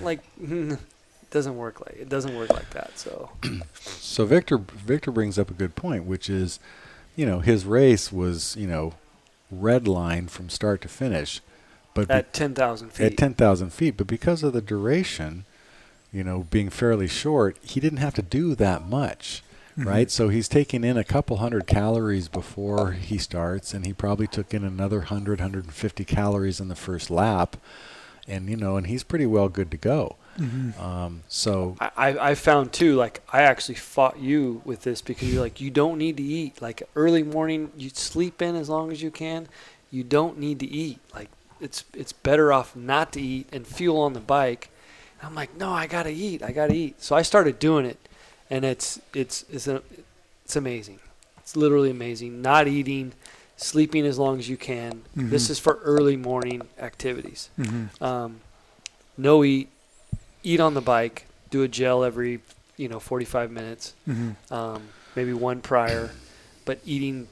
like, 0.00 0.20
it 0.40 0.78
doesn't 1.30 1.56
work 1.56 1.80
like 1.84 1.96
it 1.98 2.08
doesn't 2.08 2.36
work 2.36 2.50
like 2.52 2.70
that. 2.70 2.98
So 2.98 3.30
So 3.74 4.24
Victor 4.24 4.58
Victor 4.58 5.10
brings 5.10 5.38
up 5.38 5.50
a 5.50 5.54
good 5.54 5.74
point, 5.76 6.04
which 6.04 6.28
is, 6.30 6.58
you 7.16 7.26
know, 7.26 7.40
his 7.40 7.64
race 7.64 8.12
was, 8.12 8.56
you 8.56 8.66
know, 8.66 8.94
red 9.50 9.86
line 9.88 10.28
from 10.28 10.48
start 10.48 10.80
to 10.82 10.88
finish, 10.88 11.40
but 11.94 12.08
be- 12.08 12.14
at 12.14 12.32
ten 12.32 12.54
thousand 12.54 12.90
feet, 12.92 13.04
at 13.12 13.16
ten 13.16 13.34
thousand 13.34 13.72
feet. 13.72 13.96
But 13.96 14.06
because 14.06 14.42
of 14.42 14.52
the 14.52 14.60
duration, 14.62 15.44
you 16.12 16.24
know, 16.24 16.46
being 16.50 16.70
fairly 16.70 17.08
short, 17.08 17.56
he 17.62 17.80
didn't 17.80 17.98
have 17.98 18.14
to 18.14 18.22
do 18.22 18.54
that 18.56 18.86
much, 18.86 19.42
Mm-hmm. 19.78 19.88
right? 19.88 20.10
So 20.10 20.28
he's 20.28 20.48
taking 20.48 20.82
in 20.82 20.96
a 20.96 21.04
couple 21.04 21.36
hundred 21.36 21.68
calories 21.68 22.26
before 22.26 22.92
he 22.92 23.16
starts, 23.16 23.72
and 23.72 23.86
he 23.86 23.92
probably 23.92 24.26
took 24.26 24.52
in 24.52 24.64
another 24.64 24.98
100, 24.98 25.38
150 25.38 26.04
calories 26.04 26.58
in 26.58 26.66
the 26.66 26.74
first 26.74 27.10
lap, 27.10 27.56
and 28.26 28.48
you 28.50 28.56
know, 28.56 28.76
and 28.76 28.88
he's 28.88 29.04
pretty 29.04 29.26
well 29.26 29.48
good 29.48 29.70
to 29.70 29.76
go. 29.76 30.16
Mhm. 30.38 30.78
Um, 30.80 31.22
so 31.28 31.76
I, 31.80 32.30
I 32.30 32.34
found 32.34 32.72
too, 32.72 32.94
like 32.94 33.22
I 33.32 33.42
actually 33.42 33.74
fought 33.74 34.18
you 34.18 34.62
with 34.64 34.82
this 34.82 35.02
because 35.02 35.32
you're 35.32 35.42
like, 35.42 35.60
you 35.60 35.70
don't 35.70 35.98
need 35.98 36.16
to 36.18 36.22
eat. 36.22 36.62
Like 36.62 36.82
early 36.94 37.22
morning, 37.22 37.72
you 37.76 37.90
sleep 37.90 38.40
in 38.40 38.54
as 38.54 38.68
long 38.68 38.92
as 38.92 39.02
you 39.02 39.10
can. 39.10 39.48
You 39.90 40.04
don't 40.04 40.38
need 40.38 40.60
to 40.60 40.66
eat. 40.66 41.00
Like 41.14 41.28
it's 41.60 41.84
it's 41.92 42.12
better 42.12 42.52
off 42.52 42.76
not 42.76 43.12
to 43.12 43.20
eat 43.20 43.48
and 43.52 43.66
fuel 43.66 43.98
on 44.00 44.12
the 44.12 44.20
bike. 44.20 44.70
And 45.20 45.28
I'm 45.28 45.34
like, 45.34 45.56
no, 45.56 45.72
I 45.72 45.86
gotta 45.88 46.10
eat. 46.10 46.42
I 46.42 46.52
gotta 46.52 46.74
eat. 46.74 47.02
So 47.02 47.16
I 47.16 47.22
started 47.22 47.58
doing 47.58 47.84
it, 47.86 47.98
and 48.48 48.64
it's 48.64 49.00
it's 49.14 49.44
it's 49.50 49.66
a, 49.66 49.82
it's 50.44 50.54
amazing. 50.56 51.00
It's 51.38 51.56
literally 51.56 51.90
amazing. 51.90 52.42
Not 52.42 52.68
eating, 52.68 53.12
sleeping 53.56 54.06
as 54.06 54.18
long 54.18 54.38
as 54.38 54.48
you 54.48 54.56
can. 54.56 55.02
This 55.16 55.48
Mhm. 55.48 55.50
is 55.50 55.58
for 55.58 55.80
early 55.82 56.16
morning 56.16 56.62
activities 56.78 57.48
Mhm. 57.58 58.00
um, 58.02 58.40
no 59.16 59.42
eat, 59.42 59.68
eat 60.48 60.60
on 60.60 60.74
the 60.74 60.80
bike, 60.80 61.26
do 61.50 61.62
a 61.62 61.68
gel 61.68 62.02
every 62.04 62.40
you 62.76 62.88
know 62.88 63.00
45 63.00 63.50
minutes, 63.50 63.94
Mhm. 64.08 64.36
um, 64.50 64.82
maybe 65.16 65.32
one 65.32 65.60
prior, 65.60 66.10
but 66.64 66.78
eating, 66.86 67.28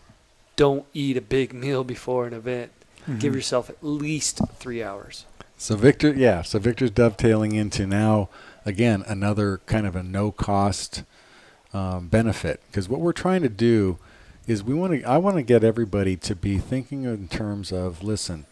don't 0.57 0.85
eat 0.93 1.17
a 1.17 1.21
big 1.21 1.53
meal 1.65 1.85
before 1.85 2.27
an 2.27 2.33
event. 2.35 2.71
Give 3.19 3.33
Mhm. 3.33 3.37
yourself 3.37 3.71
at 3.71 3.77
least 3.83 4.41
three 4.59 4.83
hours. 4.83 5.25
So 5.57 5.77
Victor, 5.77 6.13
yeah, 6.13 6.43
so 6.43 6.59
Victor's 6.59 6.91
dovetailing 6.91 7.53
into 7.55 7.87
now 7.87 8.29
again 8.67 9.03
another 9.07 9.61
kind 9.67 9.87
of 9.87 9.95
a 9.97 10.03
no 10.03 10.31
cost 10.33 11.03
um, 11.73 12.09
benefit 12.09 12.61
because 12.71 12.89
what 12.89 13.01
we're 13.01 13.13
trying 13.13 13.43
to 13.43 13.49
do 13.49 13.99
is 14.47 14.63
we 14.63 14.75
want 14.75 14.93
to 14.93 15.03
I 15.05 15.17
want 15.19 15.37
to 15.37 15.43
get 15.43 15.63
everybody 15.65 16.17
to 16.17 16.35
be 16.35 16.59
thinking 16.59 17.05
in 17.05 17.29
terms 17.29 17.71
of 17.73 18.03
listen, 18.03 18.47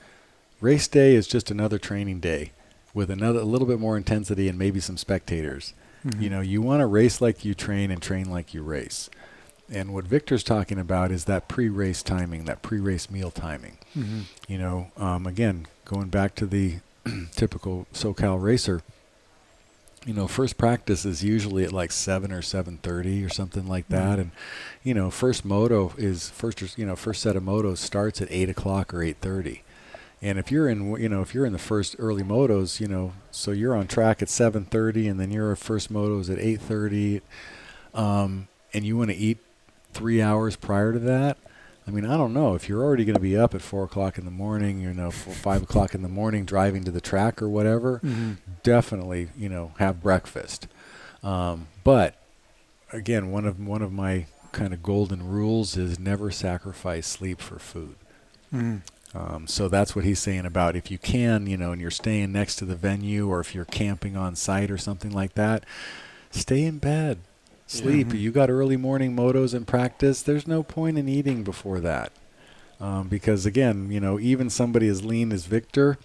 race 0.60 0.88
day 0.88 1.14
is 1.14 1.26
just 1.26 1.50
another 1.50 1.78
training 1.78 2.20
day 2.20 2.52
with 2.94 3.10
another 3.10 3.40
a 3.40 3.44
little 3.44 3.66
bit 3.66 3.78
more 3.80 3.96
intensity 3.96 4.48
and 4.48 4.58
maybe 4.58 4.80
some 4.80 4.96
spectators. 4.96 5.74
Mhm. 6.06 6.22
You 6.22 6.30
know, 6.30 6.40
you 6.40 6.62
want 6.62 6.80
to 6.80 6.86
race 6.86 7.20
like 7.20 7.44
you 7.44 7.54
train 7.54 7.90
and 7.90 8.00
train 8.00 8.30
like 8.30 8.54
you 8.54 8.62
race. 8.62 9.10
And 9.72 9.92
what 9.94 10.04
Victor's 10.04 10.44
talking 10.44 10.78
about 10.78 11.10
is 11.10 11.24
that 11.24 11.48
pre-race 11.48 12.02
timing, 12.02 12.44
that 12.44 12.60
pre-race 12.62 13.10
meal 13.10 13.30
timing 13.30 13.78
Mhm. 13.96 14.22
you 14.46 14.58
know, 14.58 14.90
um, 14.96 15.26
again, 15.26 15.66
going 15.86 16.08
back 16.08 16.34
to 16.36 16.46
the 16.46 16.76
typical 17.34 17.86
SoCal 17.94 18.42
racer, 18.42 18.82
you 20.06 20.12
know, 20.12 20.26
first 20.28 20.58
practice 20.58 21.06
is 21.06 21.24
usually 21.24 21.64
at 21.64 21.72
like 21.72 21.90
seven 21.92 22.30
or 22.30 22.42
seven 22.42 22.78
thirty 22.82 23.24
or 23.24 23.30
something 23.30 23.66
like 23.66 23.88
that, 23.88 24.18
Mhm. 24.18 24.20
and 24.20 24.30
you 24.82 24.92
know, 24.92 25.10
first 25.10 25.44
moto 25.46 25.94
is 25.96 26.28
first, 26.28 26.60
you 26.78 26.84
know, 26.84 26.94
first 26.96 27.22
set 27.22 27.36
of 27.36 27.42
motos 27.42 27.78
starts 27.78 28.20
at 28.20 28.28
eight 28.30 28.50
o'clock 28.50 28.92
or 28.92 29.02
eight 29.02 29.16
thirty. 29.22 29.62
And 30.24 30.38
if 30.38 30.50
you're 30.50 30.68
in, 30.70 30.96
you 30.96 31.10
know, 31.10 31.20
if 31.20 31.34
you're 31.34 31.44
in 31.44 31.52
the 31.52 31.58
first 31.58 31.96
early 31.98 32.22
motos, 32.22 32.80
you 32.80 32.88
know, 32.88 33.12
so 33.30 33.50
you're 33.50 33.76
on 33.76 33.86
track 33.86 34.22
at 34.22 34.28
7:30, 34.30 35.06
and 35.06 35.20
then 35.20 35.30
your 35.30 35.54
first 35.54 35.92
motos 35.92 36.30
at 36.32 36.38
8:30, 36.38 37.20
um, 37.94 38.48
and 38.72 38.86
you 38.86 38.96
want 38.96 39.10
to 39.10 39.16
eat 39.16 39.36
three 39.92 40.22
hours 40.22 40.56
prior 40.56 40.94
to 40.94 40.98
that, 40.98 41.36
I 41.86 41.90
mean, 41.90 42.06
I 42.06 42.16
don't 42.16 42.32
know 42.32 42.54
if 42.54 42.70
you're 42.70 42.82
already 42.82 43.04
going 43.04 43.16
to 43.16 43.20
be 43.20 43.36
up 43.36 43.54
at 43.54 43.60
four 43.60 43.84
o'clock 43.84 44.16
in 44.16 44.24
the 44.24 44.30
morning, 44.30 44.80
you 44.80 44.94
know, 44.94 45.10
four, 45.10 45.34
five 45.34 45.62
o'clock 45.62 45.94
in 45.94 46.00
the 46.00 46.08
morning, 46.08 46.46
driving 46.46 46.84
to 46.84 46.90
the 46.90 47.02
track 47.02 47.42
or 47.42 47.48
whatever. 47.50 48.00
Mhm. 48.02 48.38
Definitely, 48.62 49.28
you 49.36 49.50
know, 49.50 49.72
have 49.78 50.02
breakfast. 50.02 50.66
Um, 51.22 51.66
but 51.84 52.14
again, 52.92 53.30
one 53.30 53.44
of 53.44 53.60
one 53.60 53.82
of 53.82 53.92
my 53.92 54.24
kind 54.52 54.72
of 54.72 54.82
golden 54.82 55.28
rules 55.28 55.76
is 55.76 55.98
never 55.98 56.30
sacrifice 56.30 57.06
sleep 57.06 57.40
for 57.42 57.58
food. 57.58 57.96
Mhm. 58.52 58.80
Um, 59.14 59.46
so 59.46 59.68
that's 59.68 59.94
what 59.94 60.04
he's 60.04 60.18
saying 60.18 60.44
about 60.44 60.74
if 60.74 60.90
you 60.90 60.98
can, 60.98 61.46
you 61.46 61.56
know, 61.56 61.70
and 61.72 61.80
you're 61.80 61.90
staying 61.92 62.32
next 62.32 62.56
to 62.56 62.64
the 62.64 62.74
venue, 62.74 63.28
or 63.28 63.38
if 63.40 63.54
you're 63.54 63.64
camping 63.64 64.16
on 64.16 64.34
site 64.34 64.70
or 64.70 64.78
something 64.78 65.12
like 65.12 65.34
that, 65.34 65.64
stay 66.32 66.64
in 66.64 66.78
bed, 66.78 67.18
sleep. 67.68 68.08
Mhm. 68.08 68.18
You 68.20 68.32
got 68.32 68.50
early 68.50 68.76
morning 68.76 69.14
motos 69.14 69.54
in 69.54 69.64
practice. 69.66 70.20
There's 70.20 70.48
no 70.48 70.62
point 70.64 70.98
in 70.98 71.08
eating 71.08 71.44
before 71.44 71.78
that, 71.80 72.10
um, 72.80 73.06
because 73.08 73.46
again, 73.46 73.88
you 73.92 74.00
know, 74.00 74.18
even 74.18 74.50
somebody 74.50 74.88
as 74.88 75.04
lean 75.04 75.30
as 75.32 75.46
Victor, 75.46 75.96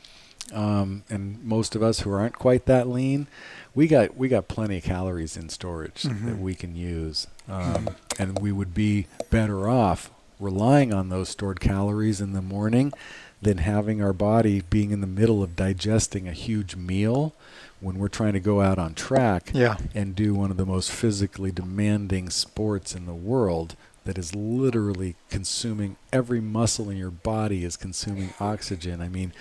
um, 0.54 1.02
and 1.10 1.44
most 1.44 1.76
of 1.76 1.82
us 1.82 2.02
who 2.02 2.12
aren't 2.12 2.38
quite 2.38 2.68
that 2.68 2.88
lean, 2.88 3.26
we 3.74 3.88
got 3.88 4.16
we 4.18 4.28
got 4.28 4.48
plenty 4.48 4.78
of 4.78 4.84
calories 4.84 5.36
in 5.36 5.50
storage 5.50 6.04
that 6.04 6.14
Mhm. 6.14 6.40
we 6.42 6.54
can 6.54 6.76
use, 6.76 7.26
um, 7.48 7.90
and 8.20 8.38
we 8.38 8.52
would 8.52 8.76
be 8.76 9.08
better 9.32 9.68
off 9.68 10.12
relying 10.40 10.94
on 10.94 11.10
those 11.10 11.30
stored 11.30 11.60
calories 11.60 12.22
in 12.22 12.34
the 12.34 12.42
morning 12.42 12.94
than 13.42 13.58
having 13.60 14.02
our 14.02 14.14
body 14.14 14.62
being 14.70 14.92
in 14.92 15.02
the 15.02 15.08
middle 15.08 15.42
of 15.44 15.56
digesting 15.56 16.28
a 16.28 16.34
huge 16.34 16.76
meal 16.76 17.34
when 17.80 17.98
we're 17.98 18.08
trying 18.10 18.34
to 18.34 18.40
go 18.40 18.60
out 18.62 18.78
on 18.78 18.94
track 18.94 19.52
Yeah. 19.54 19.78
and 19.96 20.16
do 20.16 20.34
one 20.34 20.52
of 20.52 20.58
the 20.58 20.66
most 20.66 20.92
physically 20.92 21.52
demanding 21.52 22.30
sports 22.30 22.94
in 22.94 23.06
the 23.06 23.14
world 23.14 23.76
that 24.04 24.18
is 24.18 24.36
literally 24.36 25.16
consuming 25.30 25.96
every 26.12 26.42
muscle 26.42 26.90
in 26.90 26.98
your 26.98 27.12
body 27.12 27.64
is 27.64 27.78
consuming 27.78 28.34
oxygen. 28.40 29.02
I 29.02 29.08
mean, 29.08 29.32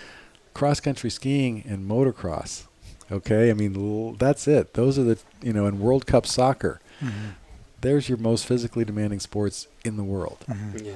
cross 0.54 0.78
country 0.78 1.10
skiing 1.10 1.64
and 1.66 1.88
motocross. 1.88 2.64
Okay? 3.10 3.50
I 3.50 3.54
mean, 3.54 3.74
l- 3.76 4.12
that's 4.18 4.46
it. 4.46 4.74
Those 4.74 4.98
are 4.98 5.04
the, 5.04 5.18
you 5.42 5.52
know, 5.52 5.66
and 5.66 5.80
World 5.80 6.06
Cup 6.06 6.26
soccer. 6.26 6.80
Mhm. 7.00 7.34
There's 7.80 8.08
your 8.08 8.18
most 8.18 8.46
physically 8.46 8.84
demanding 8.84 9.20
sports 9.20 9.68
in 9.84 9.96
the 9.96 10.04
world. 10.04 10.44
Mm-hmm. 10.48 10.84
Yeah. 10.84 10.92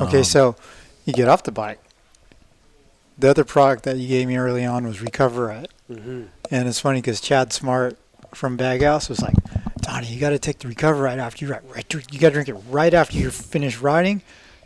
Okay, 0.00 0.18
Um, 0.18 0.24
so 0.24 0.56
you 1.04 1.12
get 1.12 1.28
off 1.28 1.42
the 1.42 1.52
bike. 1.52 1.80
The 3.18 3.30
other 3.30 3.44
product 3.44 3.84
that 3.84 3.96
you 3.98 4.08
gave 4.08 4.26
me 4.26 4.36
early 4.36 4.64
on 4.64 4.86
was 4.86 4.98
Recoverite. 4.98 5.68
Mm-hmm. 5.90 6.24
And 6.50 6.68
it's 6.68 6.80
funny 6.80 7.00
because 7.00 7.20
Chad 7.20 7.52
Smart 7.52 7.96
from 8.34 8.56
Baghouse 8.58 9.08
was 9.08 9.22
like, 9.22 9.34
Donnie, 9.80 10.08
you 10.08 10.18
got 10.18 10.30
to 10.30 10.38
take 10.38 10.58
the 10.58 10.68
Recoverite 10.68 11.18
after 11.18 11.44
you 11.44 11.52
ride. 11.52 11.62
Right, 11.68 11.94
you 12.10 12.18
got 12.18 12.30
to 12.30 12.32
drink 12.34 12.48
it 12.48 12.54
right 12.70 12.92
after 12.92 13.16
you're 13.16 13.30
finished 13.30 13.80
riding. 13.80 14.22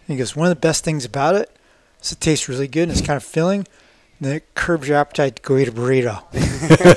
And 0.07 0.15
he 0.15 0.17
goes, 0.17 0.35
one 0.35 0.47
of 0.47 0.51
the 0.51 0.61
best 0.61 0.85
things 0.85 1.05
about 1.05 1.35
it 1.35 1.55
is 2.01 2.13
it 2.13 2.21
tastes 2.21 2.49
really 2.49 2.69
good 2.69 2.85
and 2.85 2.93
it's 2.93 3.03
kind 3.07 3.17
of 3.17 3.25
filling. 3.25 3.67
It 4.21 4.53
curbs 4.55 4.89
your 4.89 4.97
appetite 4.99 5.37
to 5.37 5.43
go 5.43 5.57
eat 5.57 5.69
a 5.69 5.73
burrito. 5.73 6.23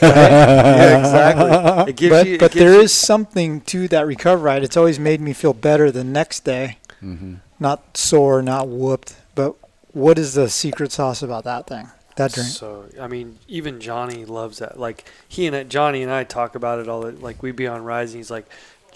Yeah, 0.02 1.00
exactly. 1.00 1.90
It 1.92 1.96
gives 1.96 2.10
but 2.16 2.28
you. 2.28 2.34
it 2.36 2.40
but 2.40 2.52
there 2.52 2.74
you- 2.76 2.82
is 2.82 2.94
something 2.94 3.62
to 3.62 3.88
that 3.90 4.06
Recoverite. 4.06 4.64
It's 4.64 4.78
always 4.78 5.00
made 5.00 5.22
me 5.22 5.34
feel 5.34 5.54
better 5.54 5.92
the 5.92 6.04
next 6.04 6.42
day. 6.44 6.78
Mm-hmm. 7.04 7.36
Not 7.60 7.96
sore, 7.98 8.42
not 8.42 8.68
whooped. 8.68 9.16
But 9.36 9.56
what 9.94 10.18
is 10.18 10.34
the 10.34 10.50
secret 10.50 10.92
sauce 10.92 11.22
about 11.22 11.44
that 11.44 11.68
thing? 11.68 11.90
That 12.16 12.34
drink? 12.34 12.50
So 12.50 12.86
I 13.00 13.08
mean, 13.08 13.38
even 13.48 13.80
Johnny 13.80 14.26
loves 14.26 14.58
that. 14.60 14.80
Like 14.80 15.06
he 15.28 15.48
and 15.48 15.70
Johnny 15.70 16.02
and 16.04 16.12
I 16.12 16.24
talk 16.24 16.56
about 16.56 16.80
it 16.80 16.88
all. 16.88 17.02
the 17.02 17.12
Like 17.14 17.42
we'd 17.44 17.56
be 17.56 17.68
on 17.68 17.84
rides, 17.84 18.12
and 18.12 18.20
he's 18.20 18.32
like 18.32 18.48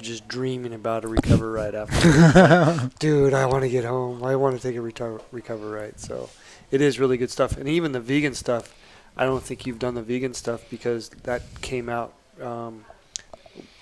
just 0.02 0.28
dreaming 0.28 0.74
about 0.74 1.06
a 1.06 1.08
Recoverite 1.08 1.74
after. 1.74 2.90
Dude, 3.00 3.34
I 3.34 3.46
want 3.46 3.64
to 3.64 3.70
get 3.70 3.86
home. 3.86 4.24
I 4.24 4.36
want 4.36 4.56
to 4.60 4.62
take 4.62 4.76
a 4.76 4.82
recover 4.82 5.22
Recoverite. 5.34 6.00
So 6.00 6.30
it 6.72 6.82
is 6.82 7.00
really 7.00 7.18
good 7.18 7.32
stuff. 7.32 7.58
And 7.58 7.68
even 7.68 7.92
the 7.92 8.00
vegan 8.00 8.34
stuff, 8.34 8.74
I 9.18 9.26
don't 9.26 9.44
think 9.44 9.66
you've 9.66 9.80
done 9.80 9.96
the 9.96 10.02
vegan 10.02 10.34
stuff 10.34 10.64
because 10.70 11.10
that 11.10 11.42
came 11.62 11.90
out 11.90 12.14
um, 12.42 12.86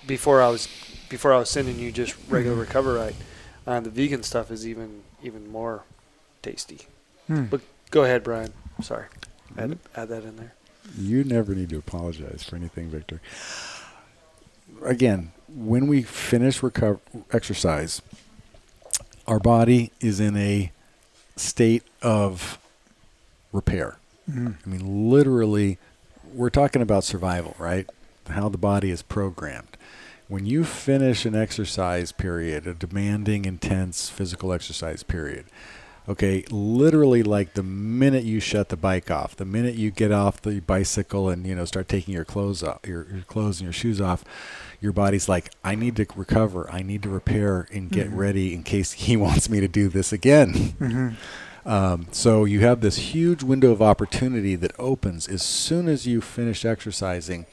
before 0.06 0.42
I 0.42 0.50
was 0.50 0.68
before 1.10 1.34
I 1.34 1.38
was 1.38 1.50
sending 1.50 1.80
you 1.80 1.92
just 1.92 2.16
regular 2.30 2.66
Recoverite. 2.66 3.16
Uh, 3.66 3.80
the 3.80 3.90
vegan 3.90 4.24
stuff 4.24 4.52
is 4.52 4.68
even 4.68 5.02
even 5.22 5.52
more 5.52 5.84
tasty. 6.42 6.88
Hmm. 7.28 7.46
But 7.46 7.62
go 7.92 8.04
ahead, 8.04 8.24
Brian. 8.24 8.54
Sorry, 8.82 9.06
add, 9.58 9.78
add 9.96 10.10
that 10.10 10.24
in 10.24 10.36
there. 10.36 10.54
You 10.98 11.24
never 11.24 11.56
need 11.56 11.70
to 11.70 11.78
apologize 11.78 12.44
for 12.44 12.56
anything, 12.56 12.90
Victor. 12.90 13.22
Again, 14.84 15.32
when 15.48 15.88
we 15.88 16.02
finish 16.02 16.62
recover 16.62 17.00
exercise, 17.32 18.02
our 19.28 19.40
body 19.40 19.92
is 20.02 20.20
in 20.20 20.36
a 20.36 20.72
state 21.36 21.84
of 22.02 22.60
repair. 23.54 23.98
Mhm. 24.30 24.56
I 24.66 24.70
mean, 24.70 25.10
literally, 25.10 25.78
we're 26.34 26.50
talking 26.50 26.82
about 26.82 27.04
survival, 27.06 27.56
right? 27.60 27.88
How 28.30 28.50
the 28.50 28.58
body 28.58 28.90
is 28.90 29.02
programmed. 29.02 29.78
When 30.28 30.46
you 30.46 30.64
finish 30.64 31.26
an 31.26 31.36
exercise 31.36 32.12
period, 32.12 32.66
a 32.66 32.74
demanding, 32.74 33.46
intense 33.46 34.10
physical 34.10 34.52
exercise 34.54 35.04
period, 35.04 35.46
okay, 36.08 36.44
literally 36.50 37.22
like 37.22 37.54
the 37.54 37.62
minute 37.64 38.24
you 38.24 38.40
shut 38.40 38.70
the 38.70 38.78
bike 38.78 39.12
off, 39.12 39.36
the 39.36 39.46
minute 39.46 39.76
you 39.76 39.92
get 39.92 40.12
off 40.12 40.42
the 40.42 40.60
bicycle 40.62 41.30
and 41.30 41.46
you 41.46 41.54
know 41.54 41.66
start 41.66 41.88
taking 41.88 42.14
your 42.14 42.26
clothes 42.26 42.64
off, 42.64 42.80
your, 42.88 43.06
your 43.14 43.22
clothes 43.24 43.60
and 43.60 43.66
your 43.66 43.74
shoes 43.74 44.00
off, 44.02 44.24
your 44.82 44.94
body's 44.94 45.30
like, 45.30 45.52
I 45.64 45.76
need 45.76 45.96
to 45.98 46.08
recover, 46.16 46.70
I 46.72 46.82
need 46.82 47.04
to 47.04 47.10
repair 47.10 47.68
and 47.72 47.92
get 47.92 48.10
Mhm. 48.10 48.18
ready 48.18 48.54
in 48.54 48.64
case 48.64 48.94
he 48.94 49.16
wants 49.26 49.50
me 49.50 49.60
to 49.60 49.68
do 49.68 49.90
this 49.90 50.12
again. 50.14 50.54
Mhm. 50.80 51.14
Um, 51.66 52.08
so 52.12 52.46
you 52.46 52.60
have 52.62 52.82
this 52.82 52.98
huge 52.98 53.42
window 53.44 53.72
of 53.72 53.82
opportunity 53.82 54.56
that 54.56 54.74
opens 54.78 55.28
as 55.28 55.42
soon 55.42 55.88
as 55.88 56.06
you 56.06 56.20
finish 56.22 56.66
exercising. 56.66 57.46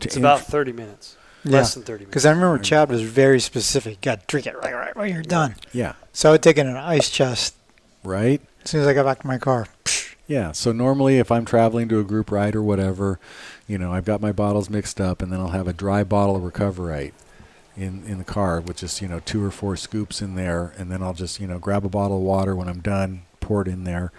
To 0.00 0.08
It's 0.08 0.16
int- 0.16 0.24
about 0.24 0.40
30 0.40 0.72
minutes. 0.72 1.16
Yeah. 1.44 1.52
Less 1.58 1.74
than 1.74 1.82
30 1.82 1.92
minutes. 2.04 2.10
Because 2.10 2.26
I 2.26 2.30
remember 2.30 2.58
Chad 2.58 2.88
was 2.88 3.02
very 3.02 3.40
specific. 3.40 4.00
Got 4.00 4.20
to 4.20 4.26
drink 4.26 4.46
it 4.46 4.56
right, 4.56 4.74
right, 4.74 4.96
when 4.96 5.12
you're 5.12 5.22
done. 5.22 5.56
yeah, 5.72 5.94
So 6.12 6.28
I 6.28 6.32
would 6.32 6.42
take 6.42 6.56
it 6.58 6.62
in 6.62 6.68
an 6.68 6.76
ice 6.76 7.10
chest 7.10 7.54
right. 8.04 8.40
as 8.64 8.70
soon 8.70 8.80
as 8.80 8.86
I 8.86 8.94
got 8.94 9.04
back 9.04 9.20
to 9.20 9.26
my 9.26 9.38
car. 9.38 9.66
Yeah. 10.28 10.52
So 10.52 10.72
normally, 10.72 11.18
if 11.18 11.30
I'm 11.32 11.44
traveling 11.44 11.88
to 11.88 11.98
a 11.98 12.04
group 12.04 12.30
ride 12.30 12.54
or 12.54 12.62
whatever, 12.62 13.18
you 13.68 13.76
know, 13.76 13.92
I've 13.92 14.04
got 14.04 14.20
my 14.20 14.30
bottles 14.32 14.70
mixed 14.70 15.00
up, 15.00 15.20
and 15.20 15.32
then 15.32 15.40
I'll 15.40 15.48
have 15.48 15.66
a 15.68 15.72
dry 15.72 16.04
bottle 16.04 16.36
of 16.36 16.42
Recoverite 16.42 17.12
in 17.76 18.04
in 18.06 18.18
the 18.18 18.24
car 18.24 18.60
with 18.60 18.76
just 18.78 19.02
you 19.02 19.08
know 19.08 19.18
two 19.20 19.42
or 19.44 19.50
four 19.50 19.76
scoops 19.76 20.22
in 20.22 20.36
there, 20.36 20.72
and 20.78 20.90
then 20.92 21.02
I'll 21.02 21.12
just 21.12 21.40
you 21.40 21.46
know 21.48 21.58
grab 21.58 21.84
a 21.84 21.88
bottle 21.88 22.18
of 22.18 22.22
water 22.22 22.54
when 22.54 22.68
I'm 22.68 22.80
done, 22.80 23.22
pour 23.42 23.60
it 23.60 23.68
in 23.68 23.84
there, 23.84 24.10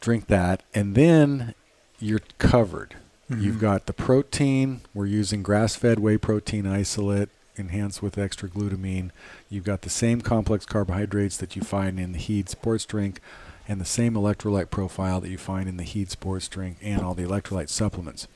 drink 0.00 0.28
that, 0.28 0.62
and 0.74 0.94
then 0.94 1.54
you're 2.00 2.22
covered. 2.38 2.94
You've 3.28 3.56
Mhm. 3.56 3.60
got 3.60 3.86
the 3.86 3.92
protein. 3.92 4.80
We're 4.94 5.06
using 5.06 5.42
grass-fed 5.42 5.98
whey 5.98 6.16
protein 6.16 6.66
isolate 6.66 7.28
enhanced 7.56 8.02
with 8.02 8.16
extra 8.18 8.48
glutamine. 8.48 9.10
You've 9.50 9.64
got 9.64 9.82
the 9.82 9.90
same 9.90 10.20
complex 10.20 10.64
carbohydrates 10.64 11.36
that 11.38 11.56
you 11.56 11.62
find 11.62 11.98
in 11.98 12.12
the 12.12 12.18
Heed 12.18 12.48
sports 12.48 12.84
drink 12.84 13.20
and 13.66 13.80
the 13.80 13.84
same 13.84 14.14
electrolyte 14.14 14.70
profile 14.70 15.20
that 15.20 15.30
you 15.30 15.38
find 15.38 15.68
in 15.68 15.76
the 15.76 15.82
Heed 15.82 16.10
sports 16.10 16.46
drink 16.48 16.76
and 16.82 17.02
all 17.02 17.14
the 17.14 17.24
electrolyte 17.24 17.68
supplements. 17.68 18.28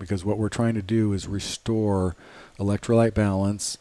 Because 0.00 0.24
what 0.24 0.38
we're 0.38 0.48
trying 0.48 0.74
to 0.74 0.82
do 0.82 1.12
is 1.12 1.28
restore 1.28 2.16
electrolyte 2.58 3.14
balance. 3.14 3.78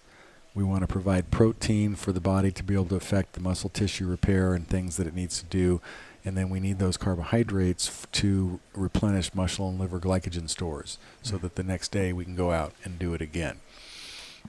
We 0.55 0.63
want 0.63 0.81
to 0.81 0.87
provide 0.87 1.31
protein 1.31 1.95
for 1.95 2.11
the 2.11 2.19
body 2.21 2.51
to 2.51 2.63
be 2.63 2.75
able 2.75 2.85
to 2.85 2.95
affect 2.95 3.33
the 3.33 3.39
muscle 3.39 3.69
tissue 3.69 4.05
repair 4.07 4.53
and 4.53 4.67
things 4.67 4.97
that 4.97 5.07
it 5.07 5.15
needs 5.15 5.39
to 5.39 5.45
do. 5.45 5.81
And 6.25 6.37
then 6.37 6.49
we 6.49 6.59
need 6.59 6.79
those 6.79 6.95
carbohydrates 6.95 8.05
to 8.13 8.59
replenish 8.73 9.33
muscle 9.33 9.67
and 9.67 9.79
liver 9.79 9.99
glycogen 9.99 10.47
stores 10.49 10.97
so 11.21 11.37
that 11.37 11.55
the 11.55 11.63
next 11.63 11.91
day 11.91 12.13
we 12.13 12.23
can 12.23 12.35
go 12.35 12.51
out 12.51 12.73
and 12.83 12.99
do 12.99 13.13
it 13.13 13.21
again. 13.21 13.57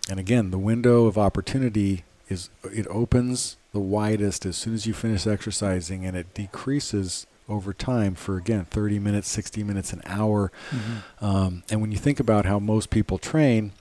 And 0.09 0.21
again, 0.21 0.51
the 0.51 0.59
window 0.59 1.07
of 1.07 1.17
opportunity 1.17 2.05
is 2.29 2.51
it 2.65 2.87
opens 2.89 3.57
the 3.73 3.81
widest 3.81 4.47
as 4.47 4.57
soon 4.57 4.75
as 4.75 4.87
you 4.87 4.95
finish 4.95 5.27
exercising 5.27 6.05
and 6.07 6.17
it 6.17 6.33
decreases 6.35 7.27
over 7.49 7.73
time 7.73 8.15
for 8.15 8.37
again 8.37 8.65
30 8.67 8.99
minutes, 8.99 9.29
60 9.29 9.65
minutes, 9.65 9.93
an 9.93 10.03
hour. 10.07 10.51
Mhm. 10.71 11.03
Um, 11.23 11.63
and 11.71 11.81
when 11.81 11.93
you 11.93 11.99
think 11.99 12.21
about 12.21 12.47
how 12.47 12.59
most 12.59 12.91
people 12.91 13.19
train, 13.19 13.73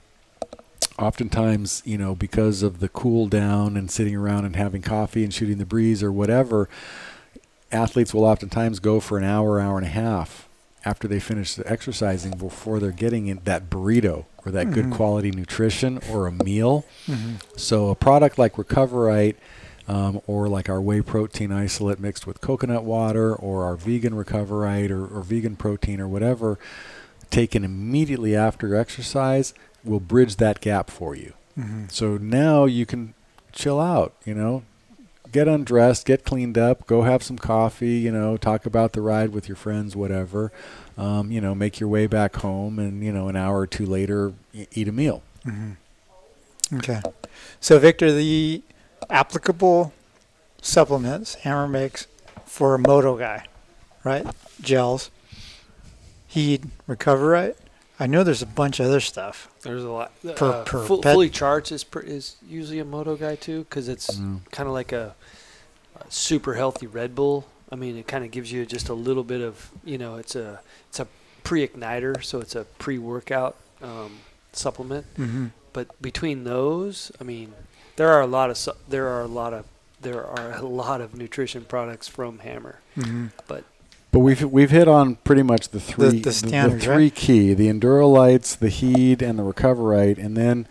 oftentimes, 0.98 1.82
you 1.84 1.98
know, 1.98 2.14
because 2.14 2.62
of 2.62 2.80
the 2.80 2.88
cool 2.88 3.26
down 3.26 3.76
and 3.76 3.90
sitting 3.90 4.14
around 4.16 4.44
and 4.44 4.56
having 4.56 4.82
coffee 4.82 5.24
and 5.24 5.32
shooting 5.32 5.58
the 5.58 5.66
breeze 5.66 6.02
or 6.02 6.12
whatever, 6.12 6.68
athletes 7.72 8.14
will 8.14 8.24
oftentimes 8.24 8.78
go 8.78 9.00
for 9.00 9.18
an 9.18 9.24
hour, 9.24 9.60
hour 9.60 9.76
and 9.78 9.86
a 9.86 9.90
half 9.90 10.48
after 10.84 11.08
they 11.08 11.18
finish 11.18 11.54
the 11.54 11.70
exercising 11.70 12.36
before 12.36 12.78
they're 12.78 12.90
getting 12.90 13.26
in 13.26 13.40
that 13.44 13.70
burrito 13.70 14.26
or 14.44 14.52
that 14.52 14.70
good 14.70 14.86
Mhm. 14.86 14.92
quality 14.92 15.30
nutrition 15.30 15.98
or 16.12 16.26
a 16.26 16.32
meal. 16.32 16.84
Mhm. 17.06 17.36
So 17.56 17.88
a 17.88 17.94
product 17.94 18.38
like 18.38 18.56
Recoverite 18.56 19.36
um, 19.88 20.20
or 20.26 20.48
like 20.48 20.68
our 20.70 20.80
whey 20.80 21.00
protein 21.02 21.52
isolate 21.52 22.00
mixed 22.00 22.26
with 22.26 22.40
coconut 22.40 22.84
water 22.84 23.34
or 23.34 23.64
our 23.64 23.76
vegan 23.76 24.14
Recoverite 24.14 24.90
or, 24.90 25.04
or 25.06 25.22
vegan 25.22 25.56
protein 25.56 26.00
or 26.00 26.08
whatever, 26.08 26.58
taken 27.30 27.64
immediately 27.64 28.34
after 28.36 28.74
exercise 28.76 29.52
will 29.84 30.00
bridge 30.00 30.36
that 30.36 30.60
gap 30.60 30.90
for 30.90 31.14
you. 31.14 31.34
Mhm. 31.58 31.90
So 31.92 32.16
now 32.16 32.64
you 32.64 32.86
can 32.86 33.14
chill 33.52 33.80
out, 33.80 34.14
you 34.24 34.34
know, 34.34 34.62
get 35.30 35.46
undressed, 35.48 36.06
get 36.06 36.24
cleaned 36.24 36.56
up, 36.56 36.86
go 36.86 37.02
have 37.02 37.22
some 37.22 37.36
coffee, 37.38 37.94
you 37.98 38.10
know, 38.12 38.36
talk 38.36 38.66
about 38.66 38.92
the 38.92 39.00
ride 39.00 39.30
with 39.30 39.48
your 39.48 39.56
friends, 39.56 39.94
whatever. 39.96 40.52
Um, 40.96 41.30
you 41.32 41.40
know, 41.40 41.54
make 41.54 41.80
your 41.80 41.88
way 41.88 42.06
back 42.06 42.36
home, 42.36 42.78
and 42.78 43.02
you 43.02 43.10
know, 43.12 43.28
an 43.28 43.34
hour 43.36 43.58
or 43.60 43.66
two 43.66 43.84
later, 43.86 44.32
y- 44.54 44.66
eat 44.72 44.86
a 44.88 44.92
meal. 44.92 45.22
Mm-hmm. 45.44 46.76
Okay. 46.78 47.00
So, 47.60 47.78
Victor, 47.78 48.12
the 48.12 48.62
applicable 49.10 49.92
supplements 50.62 51.34
Hammer 51.36 51.66
makes 51.68 52.06
for 52.46 52.74
a 52.74 52.78
moto 52.78 53.16
guy, 53.18 53.44
right? 54.04 54.24
Gels, 54.60 55.10
Heed, 56.26 56.70
recover, 56.86 57.26
right? 57.26 57.56
I 58.00 58.06
know 58.06 58.24
there's 58.24 58.42
a 58.42 58.46
bunch 58.46 58.80
of 58.80 58.86
other 58.86 59.00
stuff. 59.00 59.48
There's 59.62 59.84
a 59.84 59.90
lot. 59.90 60.12
Per- 60.34 60.46
uh, 60.50 60.64
per 60.64 60.84
full, 60.84 61.02
fully 61.02 61.30
charged 61.30 61.70
is 61.72 61.84
pr- 61.84 62.00
is 62.00 62.36
usually 62.46 62.80
a 62.80 62.84
moto 62.84 63.14
guy 63.16 63.36
too, 63.36 63.60
because 63.64 63.88
it's 63.88 64.16
Mm. 64.16 64.40
kind 64.50 64.66
of 64.66 64.72
like 64.72 64.90
a, 64.92 65.14
a 66.00 66.04
super 66.10 66.54
healthy 66.54 66.86
Red 66.88 67.14
Bull. 67.14 67.46
I 67.70 67.76
mean, 67.76 67.96
it 67.96 68.06
kind 68.08 68.24
of 68.24 68.30
gives 68.30 68.50
you 68.52 68.66
just 68.66 68.88
a 68.88 68.94
little 68.94 69.22
bit 69.24 69.40
of 69.40 69.70
you 69.84 69.96
know, 69.98 70.16
it's 70.16 70.34
a 70.34 70.60
it's 70.88 70.98
a 71.00 71.06
pre-igniter, 71.44 72.22
so 72.24 72.40
it's 72.40 72.54
a 72.56 72.64
pre-workout 72.78 73.56
um, 73.82 74.18
supplement. 74.52 75.06
Mm-hmm. 75.16 75.46
But 75.72 76.00
between 76.02 76.44
those, 76.44 77.12
I 77.20 77.24
mean, 77.24 77.52
there 77.96 78.08
are 78.10 78.20
a 78.22 78.26
lot 78.26 78.50
of 78.50 78.56
su- 78.58 78.72
there 78.88 79.08
are 79.08 79.22
a 79.22 79.26
lot 79.28 79.52
of 79.52 79.66
there 80.00 80.26
are 80.26 80.52
a 80.52 80.62
lot 80.62 81.00
of 81.00 81.14
nutrition 81.14 81.64
products 81.64 82.08
from 82.08 82.40
Hammer. 82.40 82.80
Mm-hmm. 82.96 83.26
But 83.46 83.64
we've 84.20 84.42
we've 84.42 84.70
hit 84.70 84.88
on 84.88 85.16
pretty 85.16 85.42
much 85.42 85.70
the 85.70 85.80
three 85.80 86.20
the 86.20 86.32
standards, 86.32 86.84
three 86.84 86.94
right? 86.94 87.14
key 87.14 87.54
the 87.54 87.68
Endurolytes, 87.68 88.58
the 88.58 88.68
Heed, 88.68 89.22
and 89.22 89.38
the 89.38 89.42
Recoverite, 89.42 90.18
and 90.18 90.36
then 90.36 90.68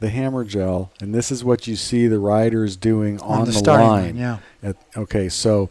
the 0.00 0.10
Hammer 0.10 0.44
Gel. 0.44 0.90
And 1.00 1.14
this 1.14 1.30
is 1.30 1.44
what 1.44 1.66
you 1.66 1.76
see 1.76 2.06
the 2.06 2.18
riders 2.18 2.76
doing 2.76 3.20
on, 3.20 3.40
the, 3.40 3.46
the, 3.46 3.52
starting 3.52 3.86
line. 3.86 4.04
line, 4.04 4.16
yeah. 4.16 4.38
At, 4.62 4.76
okay, 4.96 5.28
so 5.28 5.70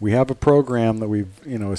we 0.00 0.12
have 0.12 0.30
a 0.30 0.34
program 0.34 0.98
that 0.98 1.08
we've, 1.08 1.32
you 1.46 1.58
know, 1.58 1.74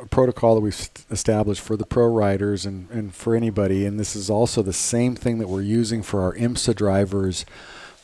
a 0.00 0.06
protocol 0.06 0.54
that 0.54 0.60
we've 0.60 0.90
established 1.10 1.60
for 1.60 1.76
the 1.76 1.86
pro 1.86 2.06
riders 2.06 2.66
and, 2.66 2.90
and 2.90 3.14
for 3.14 3.34
anybody. 3.34 3.86
And 3.86 3.98
this 3.98 4.16
is 4.16 4.30
also 4.30 4.62
the 4.62 4.72
same 4.72 5.14
thing 5.16 5.38
that 5.38 5.48
we're 5.48 5.62
using 5.62 6.02
for 6.02 6.22
our 6.22 6.34
IMSA 6.34 6.74
drivers, 6.76 7.44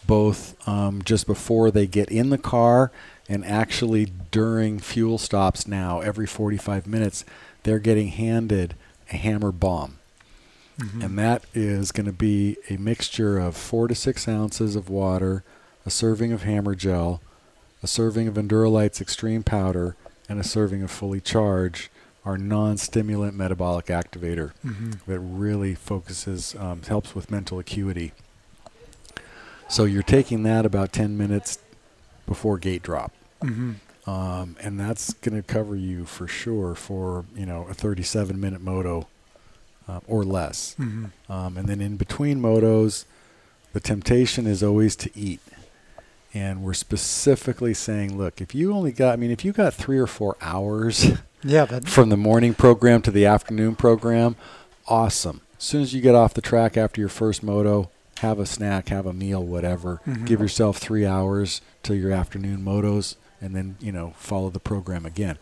both 0.07 0.57
um, 0.69 1.03
just 1.03 1.27
before 1.27 1.71
they 1.71 1.87
get 1.87 2.11
in 2.11 2.31
the 2.31 2.39
car 2.39 2.91
and 3.31 3.45
actually 3.47 4.07
during 4.31 4.79
fuel 4.81 5.17
stops 5.17 5.67
now, 5.67 6.01
every 6.01 6.27
45 6.27 6.87
minutes, 6.87 7.25
they're 7.63 7.79
getting 7.79 8.09
handed 8.09 8.75
a 9.13 9.17
hammer 9.17 9.53
bomb. 9.53 9.99
Mhm. 10.79 11.05
And 11.05 11.19
that 11.19 11.45
is 11.55 11.93
going 11.93 12.07
to 12.07 12.13
be 12.13 12.57
a 12.69 12.77
mixture 12.77 13.39
of 13.39 13.57
four 13.57 13.87
to 13.87 13.95
six 13.95 14.27
ounces 14.27 14.75
of 14.75 14.89
water, 14.89 15.45
a 15.87 15.91
serving 15.91 16.33
of 16.33 16.43
hammer 16.43 16.75
gel, 16.75 17.21
a 17.83 17.87
serving 17.87 18.27
of 18.27 18.35
Endurolytes 18.35 19.01
Extreme 19.01 19.45
Powder, 19.45 19.95
and 20.29 20.41
a 20.41 20.45
serving 20.45 20.83
of 20.83 20.91
Fully 20.91 21.21
charged 21.21 21.89
our 22.25 22.37
non-stimulant 22.37 23.35
metabolic 23.37 23.87
activator 23.87 24.53
Mhm. 24.65 24.99
that 25.07 25.19
really 25.21 25.75
focuses, 25.75 26.55
um, 26.59 26.83
helps 26.83 27.15
with 27.15 27.31
mental 27.31 27.59
acuity. 27.59 28.13
So 29.69 29.85
you're 29.85 30.03
taking 30.03 30.43
that 30.43 30.67
about 30.67 30.93
10 30.93 31.17
minutes 31.17 31.59
before 32.27 32.59
gate 32.59 32.83
drop. 32.83 33.13
Mhm. 33.43 33.77
Um, 34.07 34.57
and 34.61 34.81
that's 34.81 35.13
going 35.15 35.37
to 35.37 35.43
cover 35.43 35.77
you 35.77 36.05
for 36.07 36.27
sure 36.27 36.75
for, 36.75 37.25
you 37.37 37.45
know, 37.47 37.67
a 37.71 37.75
37 37.75 38.41
minute 38.41 38.61
moto 38.61 39.07
uh, 39.89 40.01
or 40.07 40.25
less. 40.25 40.75
Mhm. 40.79 41.11
Um, 41.29 41.57
and 41.57 41.69
then 41.69 41.81
in 41.81 41.97
between 41.97 42.41
motos, 42.41 43.05
the 43.73 43.81
temptation 43.81 44.47
is 44.47 44.63
always 44.63 44.97
to 44.97 45.11
eat. 45.17 45.41
And 46.33 46.63
we're 46.63 46.75
specifically 46.75 47.75
saying, 47.75 48.17
look, 48.17 48.41
if 48.41 48.55
you 48.55 48.73
only 48.73 48.93
got, 48.93 49.13
I 49.13 49.17
mean, 49.17 49.31
if 49.31 49.45
you 49.45 49.53
got 49.53 49.75
three 49.75 49.99
or 49.99 50.07
four 50.07 50.37
hours 50.41 51.07
Yeah, 51.43 51.67
but 51.67 51.89
from 51.89 52.09
the 52.11 52.17
morning 52.17 52.55
program 52.55 53.01
to 53.03 53.11
the 53.11 53.27
afternoon 53.27 53.75
program, 53.75 54.37
awesome. 54.87 55.41
As 55.59 55.65
soon 55.65 55.83
as 55.83 55.93
you 55.95 56.01
get 56.01 56.15
off 56.15 56.35
the 56.35 56.41
track 56.43 56.77
after 56.77 57.01
your 57.01 57.09
first 57.09 57.43
moto, 57.43 57.91
have 58.19 58.39
a 58.39 58.45
snack, 58.47 58.89
have 58.91 59.07
a 59.07 59.13
meal, 59.13 59.43
whatever. 59.43 60.01
Mhm. 60.07 60.27
Give 60.27 60.41
yourself 60.41 60.77
three 60.79 61.07
hours 61.07 61.61
till 61.83 61.97
your 61.97 62.13
afternoon 62.13 62.63
motos, 62.63 63.15
and 63.41 63.55
then 63.55 63.77
you 63.81 63.93
know 63.93 64.15
follow 64.17 64.51
the 64.51 64.61
program 64.61 65.05
again. 65.07 65.39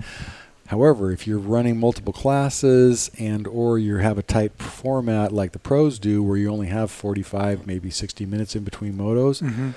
However, 0.69 1.11
if 1.13 1.27
you're 1.27 1.39
running 1.39 1.81
multiple 1.81 2.13
classes 2.13 3.11
and 3.19 3.47
or 3.47 3.79
you 3.79 3.97
have 3.97 4.19
a 4.19 4.23
tight 4.23 4.53
format 4.61 5.33
like 5.33 5.53
the 5.53 5.59
pros 5.59 5.99
do, 5.99 6.23
where 6.23 6.37
you 6.37 6.51
only 6.51 6.67
have 6.67 6.91
45, 6.91 7.67
maybe 7.67 7.91
60 7.91 8.27
minutes 8.27 8.55
in 8.55 8.65
between 8.65 8.93
motos, 8.93 9.41
Mhm. 9.43 9.73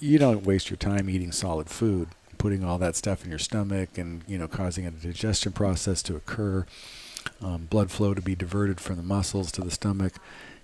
you 0.00 0.18
don't 0.18 0.44
waste 0.44 0.68
your 0.70 0.76
time 0.76 1.08
eating 1.08 1.32
solid 1.32 1.68
food, 1.68 2.08
putting 2.36 2.62
all 2.62 2.78
that 2.78 2.96
stuff 2.96 3.24
in 3.24 3.30
your 3.30 3.38
stomach 3.38 3.96
and 3.98 4.22
you 4.28 4.36
know 4.38 4.46
causing 4.48 4.86
a 4.86 4.90
digestion 4.90 5.52
process 5.52 6.02
to 6.02 6.14
occur, 6.16 6.66
um, 7.42 7.66
blood 7.70 7.90
flow 7.90 8.14
to 8.14 8.20
be 8.22 8.34
diverted 8.34 8.80
from 8.80 8.96
the 8.96 9.02
muscles 9.02 9.50
to 9.52 9.62
the 9.62 9.70
stomach. 9.70 10.14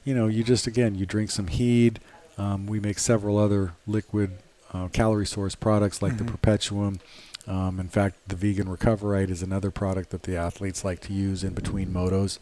You 0.05 0.15
know, 0.15 0.27
you 0.27 0.45
just 0.45 0.67
again 0.67 0.95
you 0.97 1.07
drink 1.07 1.31
some 1.31 1.47
heed. 1.49 1.99
Um, 2.37 2.67
we 2.67 2.79
make 2.79 2.99
several 2.99 3.39
other 3.39 3.73
liquid 3.87 4.33
uh, 4.75 4.89
calorie 4.89 5.27
source 5.27 5.55
products 5.55 6.03
like 6.03 6.19
the 6.19 6.25
Mhm. 6.25 6.37
Perpetuem. 6.37 6.99
Um, 7.47 7.79
in 7.79 7.89
fact, 7.89 8.17
the 8.29 8.37
vegan 8.37 8.67
Recoverite 8.67 9.31
is 9.31 9.43
another 9.43 9.71
product 9.71 10.11
that 10.11 10.25
the 10.25 10.37
athletes 10.37 10.85
like 10.85 11.01
to 11.03 11.13
use 11.13 11.45
in 11.45 11.53
between 11.55 11.93
motos. 11.93 12.39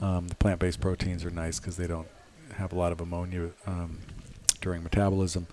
Um, 0.00 0.28
the 0.28 0.34
plant-based 0.34 0.80
proteins 0.80 1.24
are 1.24 1.30
nice 1.30 1.60
because 1.60 1.76
they 1.76 1.86
don't 1.86 2.08
have 2.56 2.72
a 2.72 2.76
lot 2.76 2.92
of 2.92 3.00
ammonia 3.00 3.50
um, 3.66 3.98
during 4.60 4.82
metabolism. 4.82 5.46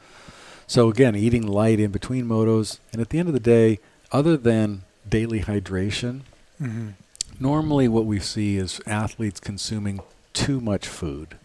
So 0.65 0.89
again, 0.89 1.15
eating 1.15 1.45
light 1.45 1.79
in 1.79 1.91
between 1.91 2.25
motos, 2.25 2.79
and 2.91 3.01
at 3.01 3.09
the 3.09 3.19
end 3.19 3.27
of 3.27 3.33
the 3.33 3.39
day, 3.39 3.79
other 4.11 4.37
than 4.37 4.83
daily 5.07 5.41
hydration, 5.41 6.21
Mhm. 6.61 6.93
normally 7.39 7.87
what 7.87 8.05
we 8.05 8.19
see 8.19 8.57
is 8.57 8.79
athletes 8.87 9.39
consuming 9.39 9.99
too 10.33 10.59
much 10.61 10.87
food 10.87 11.35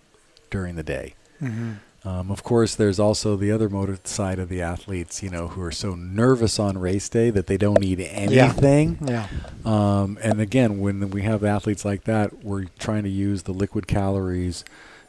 during 0.51 0.77
the 0.77 0.83
day. 0.83 1.15
Mhm. 1.43 1.77
Um, 2.05 2.30
of 2.30 2.42
course, 2.42 2.74
there's 2.74 3.00
also 3.00 3.34
the 3.34 3.50
other 3.50 3.70
motor 3.70 3.98
side 4.05 4.38
of 4.38 4.50
the 4.50 4.61
athletes, 4.61 5.22
you 5.22 5.30
know, 5.30 5.48
who 5.48 5.62
are 5.62 5.72
so 5.72 5.94
nervous 5.94 6.59
on 6.59 6.76
race 6.76 7.09
day 7.09 7.30
that 7.30 7.46
they 7.46 7.57
don't 7.57 7.82
eat 7.82 7.98
anything. 7.98 8.98
Yeah. 9.00 9.26
Um, 9.64 10.18
and 10.22 10.38
again, 10.38 10.80
when 10.80 11.11
we 11.11 11.22
have 11.22 11.42
athletes 11.42 11.84
like 11.84 12.05
that, 12.05 12.44
we're 12.44 12.66
trying 12.78 13.05
to 13.05 13.09
use 13.09 13.44
the 13.44 13.52
liquid 13.52 13.86
calories 13.86 14.64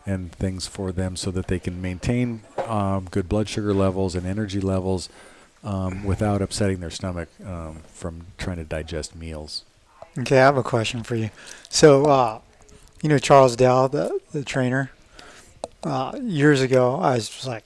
and 0.05 0.31
things 0.31 0.67
for 0.67 0.93
them 0.93 1.17
so 1.17 1.31
that 1.31 1.47
they 1.47 1.59
can 1.59 1.81
maintain 1.81 2.41
um, 2.65 3.07
good 3.11 3.27
blood 3.27 3.49
sugar 3.49 3.73
levels 3.73 4.15
and 4.15 4.25
energy 4.25 4.61
levels 4.61 5.09
um, 5.65 6.05
without 6.05 6.41
upsetting 6.41 6.79
their 6.79 6.91
stomach 6.91 7.27
um, 7.45 7.81
from 7.87 8.27
trying 8.37 8.57
to 8.57 8.63
digest 8.63 9.15
meals. 9.15 9.65
Okay, 10.17 10.39
I 10.39 10.45
have 10.45 10.55
a 10.55 10.63
question 10.63 11.03
for 11.03 11.15
you. 11.15 11.29
So, 11.67 12.05
uh, 12.05 12.39
you 13.01 13.09
know 13.09 13.17
Charles 13.19 13.55
Dow, 13.55 13.87
the 13.87 14.19
the 14.31 14.43
trainer. 14.43 14.91
Uh, 15.85 16.17
years 16.23 16.61
ago, 16.61 16.95
I 16.95 17.13
was 17.13 17.29
just 17.29 17.45
like, 17.45 17.63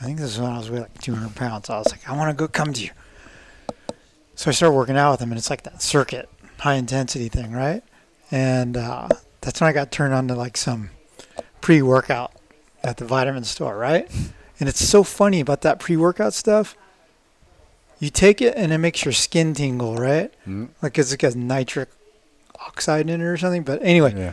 I 0.00 0.04
think 0.04 0.18
this 0.20 0.30
is 0.30 0.38
when 0.40 0.52
I 0.52 0.58
was 0.58 0.70
weighing 0.70 0.84
like 0.84 1.02
200 1.02 1.34
pounds. 1.34 1.68
I 1.68 1.76
was 1.78 1.90
like, 1.90 2.08
I 2.08 2.16
want 2.16 2.30
to 2.30 2.34
go 2.40 2.46
come 2.46 2.72
to 2.72 2.82
you. 2.82 2.90
So 4.36 4.48
I 4.48 4.52
started 4.52 4.74
working 4.76 4.96
out 4.96 5.10
with 5.10 5.20
him, 5.20 5.32
and 5.32 5.38
it's 5.38 5.50
like 5.50 5.64
that 5.64 5.82
circuit, 5.82 6.28
high 6.60 6.74
intensity 6.74 7.28
thing, 7.28 7.50
right? 7.52 7.82
And 8.30 8.76
uh, 8.76 9.08
that's 9.40 9.60
when 9.60 9.68
I 9.68 9.72
got 9.72 9.90
turned 9.90 10.14
on 10.14 10.28
to 10.28 10.34
like 10.36 10.56
some 10.56 10.90
pre 11.60 11.82
workout 11.82 12.32
at 12.84 12.96
the 12.98 13.04
vitamin 13.04 13.42
store, 13.44 13.76
right? 13.76 14.08
And 14.60 14.68
it's 14.68 14.86
so 14.86 15.02
funny 15.02 15.40
about 15.40 15.62
that 15.62 15.80
pre 15.80 15.96
workout 15.96 16.32
stuff. 16.32 16.76
You 17.98 18.08
take 18.08 18.40
it 18.40 18.54
and 18.56 18.72
it 18.72 18.78
makes 18.78 19.04
your 19.04 19.12
skin 19.12 19.52
tingle, 19.52 19.96
right? 19.96 20.32
Mm. 20.46 20.68
like 20.80 20.96
it's 20.96 21.12
a 21.12 21.36
nitric 21.36 21.90
oxide 22.66 23.10
in 23.10 23.20
it 23.20 23.24
or 23.24 23.36
something. 23.36 23.62
But 23.64 23.82
anyway, 23.82 24.14
Yeah. 24.16 24.32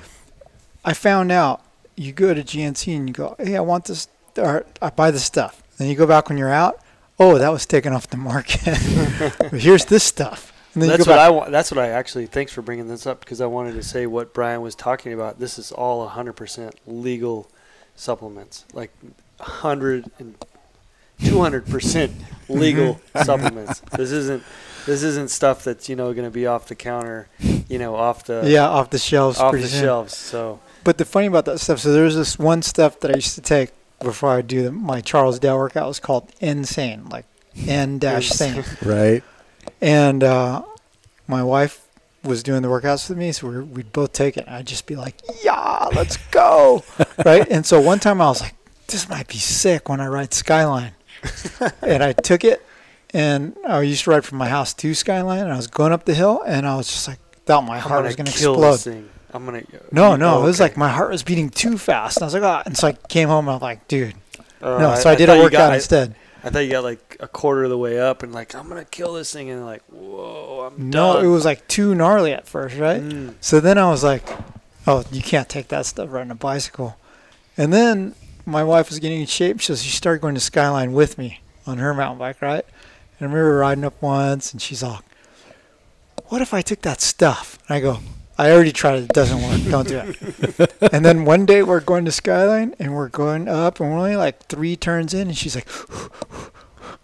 I 0.86 0.93
found 0.93 1.32
out 1.34 1.61
you 1.98 2.14
go 2.14 2.34
to 2.34 2.43
GNC 2.43 2.95
and 2.95 3.10
you 3.10 3.14
go, 3.14 3.36
hey, 3.39 3.58
I 3.58 3.62
want 3.62 3.86
this, 3.86 4.08
or 4.38 4.66
I 4.82 4.91
buy 4.91 5.12
this 5.12 5.26
stuff. 5.26 5.62
Then 5.78 5.89
you 5.89 5.95
go 5.95 6.08
back 6.08 6.30
when 6.30 6.38
you're 6.38 6.54
out. 6.54 6.80
Oh, 7.20 7.38
that 7.39 7.50
was 7.50 7.66
taken 7.66 7.91
off 7.91 8.08
the 8.08 8.18
market. 8.18 8.78
Here's 9.52 9.86
this 9.86 10.04
stuff. 10.04 10.54
And 10.74 10.84
then 10.84 10.89
That's 10.89 11.00
you 11.00 11.06
go 11.06 11.12
what 11.12 11.18
back. 11.18 11.28
I 11.28 11.30
want. 11.32 11.52
That's 11.52 11.72
what 11.72 11.80
I 11.80 11.89
actually. 11.89 12.28
Thanks 12.28 12.52
for 12.52 12.62
bringing 12.62 12.88
this 12.88 13.08
up 13.08 13.20
because 13.20 13.41
I 13.41 13.48
wanted 13.48 13.74
to 13.74 13.84
say 13.84 14.06
what 14.06 14.32
Brian 14.32 14.62
was 14.62 14.76
talking 14.76 15.12
about. 15.12 15.39
This 15.39 15.58
is 15.58 15.72
all 15.72 16.08
100% 16.08 16.74
legal 16.86 17.50
supplements, 17.95 18.64
like 18.74 18.91
100 19.38 20.12
and 20.20 20.36
200% 21.20 22.12
legal 22.48 22.95
mm-hmm. 22.95 23.24
supplements. 23.24 23.80
This 23.91 24.12
isn't. 24.12 24.43
This 24.88 25.03
isn't 25.03 25.29
stuff 25.29 25.63
that's 25.65 25.89
you 25.89 25.95
know 25.95 26.13
going 26.13 26.25
to 26.25 26.31
be 26.31 26.47
off 26.47 26.67
the 26.67 26.75
counter, 26.75 27.27
you 27.39 27.77
know, 27.77 27.95
off 27.95 28.23
the 28.25 28.43
yeah, 28.45 28.67
off 28.67 28.89
the 28.89 28.97
shelves. 28.97 29.38
off 29.38 29.51
the 29.53 29.67
soon. 29.67 29.81
shelves. 29.83 30.17
So 30.17 30.59
But 30.83 30.97
the 30.97 31.05
funny 31.05 31.27
about 31.27 31.45
that 31.45 31.59
stuff, 31.59 31.79
so 31.79 31.91
there's 31.91 32.15
this 32.15 32.39
one 32.39 32.61
stuff 32.61 32.99
that 33.01 33.11
I 33.11 33.15
used 33.15 33.35
to 33.35 33.41
take 33.41 33.71
before 33.99 34.29
I 34.31 34.41
do 34.41 34.63
the, 34.63 34.71
my 34.71 35.01
Charles 35.01 35.39
Dow 35.39 35.57
workout. 35.57 35.83
It 35.83 35.88
was 35.88 35.99
called 35.99 36.31
Insane, 36.39 37.09
like 37.09 37.25
N 37.67 37.99
dash 37.99 38.29
sane. 38.29 38.63
Right. 38.81 39.23
And 39.81 40.23
uh, 40.23 40.63
my 41.27 41.43
wife 41.43 41.85
was 42.23 42.41
doing 42.43 42.61
the 42.61 42.67
workouts 42.67 43.09
with 43.09 43.17
me, 43.17 43.31
so 43.33 43.47
we 43.47 43.61
we'd 43.61 43.91
both 43.91 44.13
take 44.13 44.38
it. 44.38 44.45
And 44.47 44.55
I'd 44.55 44.67
just 44.67 44.85
be 44.85 44.95
like, 44.95 45.15
"Yeah, 45.43 45.89
let's 45.93 46.17
go!" 46.31 46.83
right? 47.25 47.47
And 47.49 47.65
so 47.65 47.81
one 47.81 47.99
time 47.99 48.21
I 48.21 48.27
was 48.27 48.41
like, 48.41 48.55
"This 48.88 49.09
might 49.09 49.27
be 49.27 49.38
sick." 49.38 49.89
When 49.89 49.99
I 49.99 50.07
ride 50.07 50.33
Skyline, 50.33 50.93
and 51.81 52.03
I 52.03 52.13
took 52.13 52.43
it, 52.43 52.65
and 53.14 53.55
I 53.68 53.82
used 53.82 54.03
to 54.05 54.12
ride 54.12 54.26
from 54.26 54.38
my 54.38 54.49
house 54.49 54.74
to 54.76 54.93
Skyline, 54.93 55.41
and 55.41 55.51
I 55.53 55.55
was 55.55 55.68
going 55.68 55.91
up 55.93 56.05
the 56.05 56.14
hill, 56.14 56.41
and 56.45 56.68
I 56.68 56.76
was 56.76 56.88
just 56.88 57.08
like, 57.08 57.20
thought 57.45 57.64
my 57.66 57.80
heart 57.80 58.03
was 58.03 58.16
going 58.16 58.26
to 58.28 58.32
explode. 58.32 58.72
this 58.74 58.84
thing. 58.84 59.10
I'm 59.34 59.45
gonna. 59.45 59.64
No, 59.91 60.16
no, 60.16 60.36
Oh, 60.38 60.43
it 60.43 60.45
was 60.45 60.60
like 60.60 60.78
my 60.78 60.89
heart 60.89 61.12
was 61.12 61.22
beating 61.24 61.49
too 61.49 61.78
fast, 61.78 62.18
and 62.18 62.24
I 62.24 62.26
was 62.28 62.34
like, 62.34 62.43
ah. 62.43 62.64
And 62.66 62.78
so 62.78 62.88
I 62.88 62.93
came 62.93 63.28
home, 63.30 63.47
and 63.47 63.55
I'm 63.55 63.62
like, 63.62 63.88
dude, 63.88 64.16
Uh, 64.62 64.78
no. 64.80 64.95
So 64.95 65.10
I, 65.10 65.16
did 65.16 65.28
thought 65.28 65.38
a 65.38 65.41
workout 65.41 65.51
got- 65.51 65.72
I- 65.74 65.76
instead. 65.76 66.16
I 66.43 66.49
thought 66.49 66.60
you 66.60 66.72
got 66.72 66.84
like 66.86 67.18
a 67.20 67.28
quarter 67.28 67.66
of 67.66 67.70
the 67.70 67.78
way 67.78 67.99
up 67.99 68.24
and 68.24 68.32
like 68.32 68.55
I'm 68.55 68.70
gonna 68.70 68.86
kill 68.86 69.14
this 69.14 69.34
thing 69.34 69.49
and 69.49 69.66
like 69.66 69.82
whoa 69.89 70.72
I'm 70.72 70.89
No, 70.89 71.14
done. 71.16 71.26
it 71.26 71.28
was 71.28 71.43
like 71.43 71.68
too 71.68 71.93
gnarly 71.93 72.32
at 72.32 72.47
first, 72.47 72.78
right? 72.78 73.01
Mm. 73.01 73.34
So 73.41 73.60
then 73.60 73.78
I 73.78 73.89
was 73.89 74.01
like, 74.03 74.24
oh, 74.86 75.03
you 75.12 75.22
can't 75.22 75.49
take 75.49 75.68
that 75.70 75.86
stuff 75.88 76.10
riding 76.12 76.32
a 76.32 76.36
bicycle. 76.36 76.95
And 77.58 77.74
then 77.74 78.16
my 78.45 78.64
wife 78.64 78.88
was 78.88 78.99
getting 78.99 79.20
in 79.20 79.26
shape, 79.26 79.62
so 79.62 79.76
she 79.76 79.89
started 79.89 80.22
going 80.22 80.36
to 80.36 80.39
Skyline 80.39 80.93
with 80.93 81.18
me 81.18 81.41
on 81.66 81.80
her 81.80 81.93
mountain 81.93 82.20
bike, 82.20 82.41
right? 82.41 82.64
And 83.20 83.30
I 83.30 83.34
remember 83.34 83.57
riding 83.57 83.84
up 83.84 84.01
once, 84.01 84.51
and 84.51 84.61
she's 84.61 84.84
all, 84.84 85.01
what 86.28 86.41
if 86.41 86.53
I 86.53 86.61
took 86.61 86.82
that 86.82 87.01
stuff? 87.01 87.57
And 87.68 87.76
I 87.76 87.80
go, 87.80 87.99
I 88.38 88.51
already 88.51 88.72
tried 88.72 88.99
it. 88.99 89.03
It 89.05 89.13
doesn't 89.13 89.41
work. 89.41 89.72
Don't 89.72 89.88
do 89.88 89.97
it. 89.99 90.74
and 90.93 91.03
then 91.03 91.26
one 91.26 91.45
day 91.45 91.63
we're 91.63 91.80
going 91.80 92.05
to 92.05 92.11
Skyline, 92.11 92.76
and 92.78 92.95
we're 92.95 93.09
going 93.09 93.47
up, 93.47 93.80
and 93.80 93.89
we're 93.89 93.97
only 93.97 94.15
like 94.15 94.45
three 94.45 94.76
turns 94.76 95.13
in, 95.13 95.28
and 95.30 95.38
she's 95.38 95.55
like, 95.55 95.68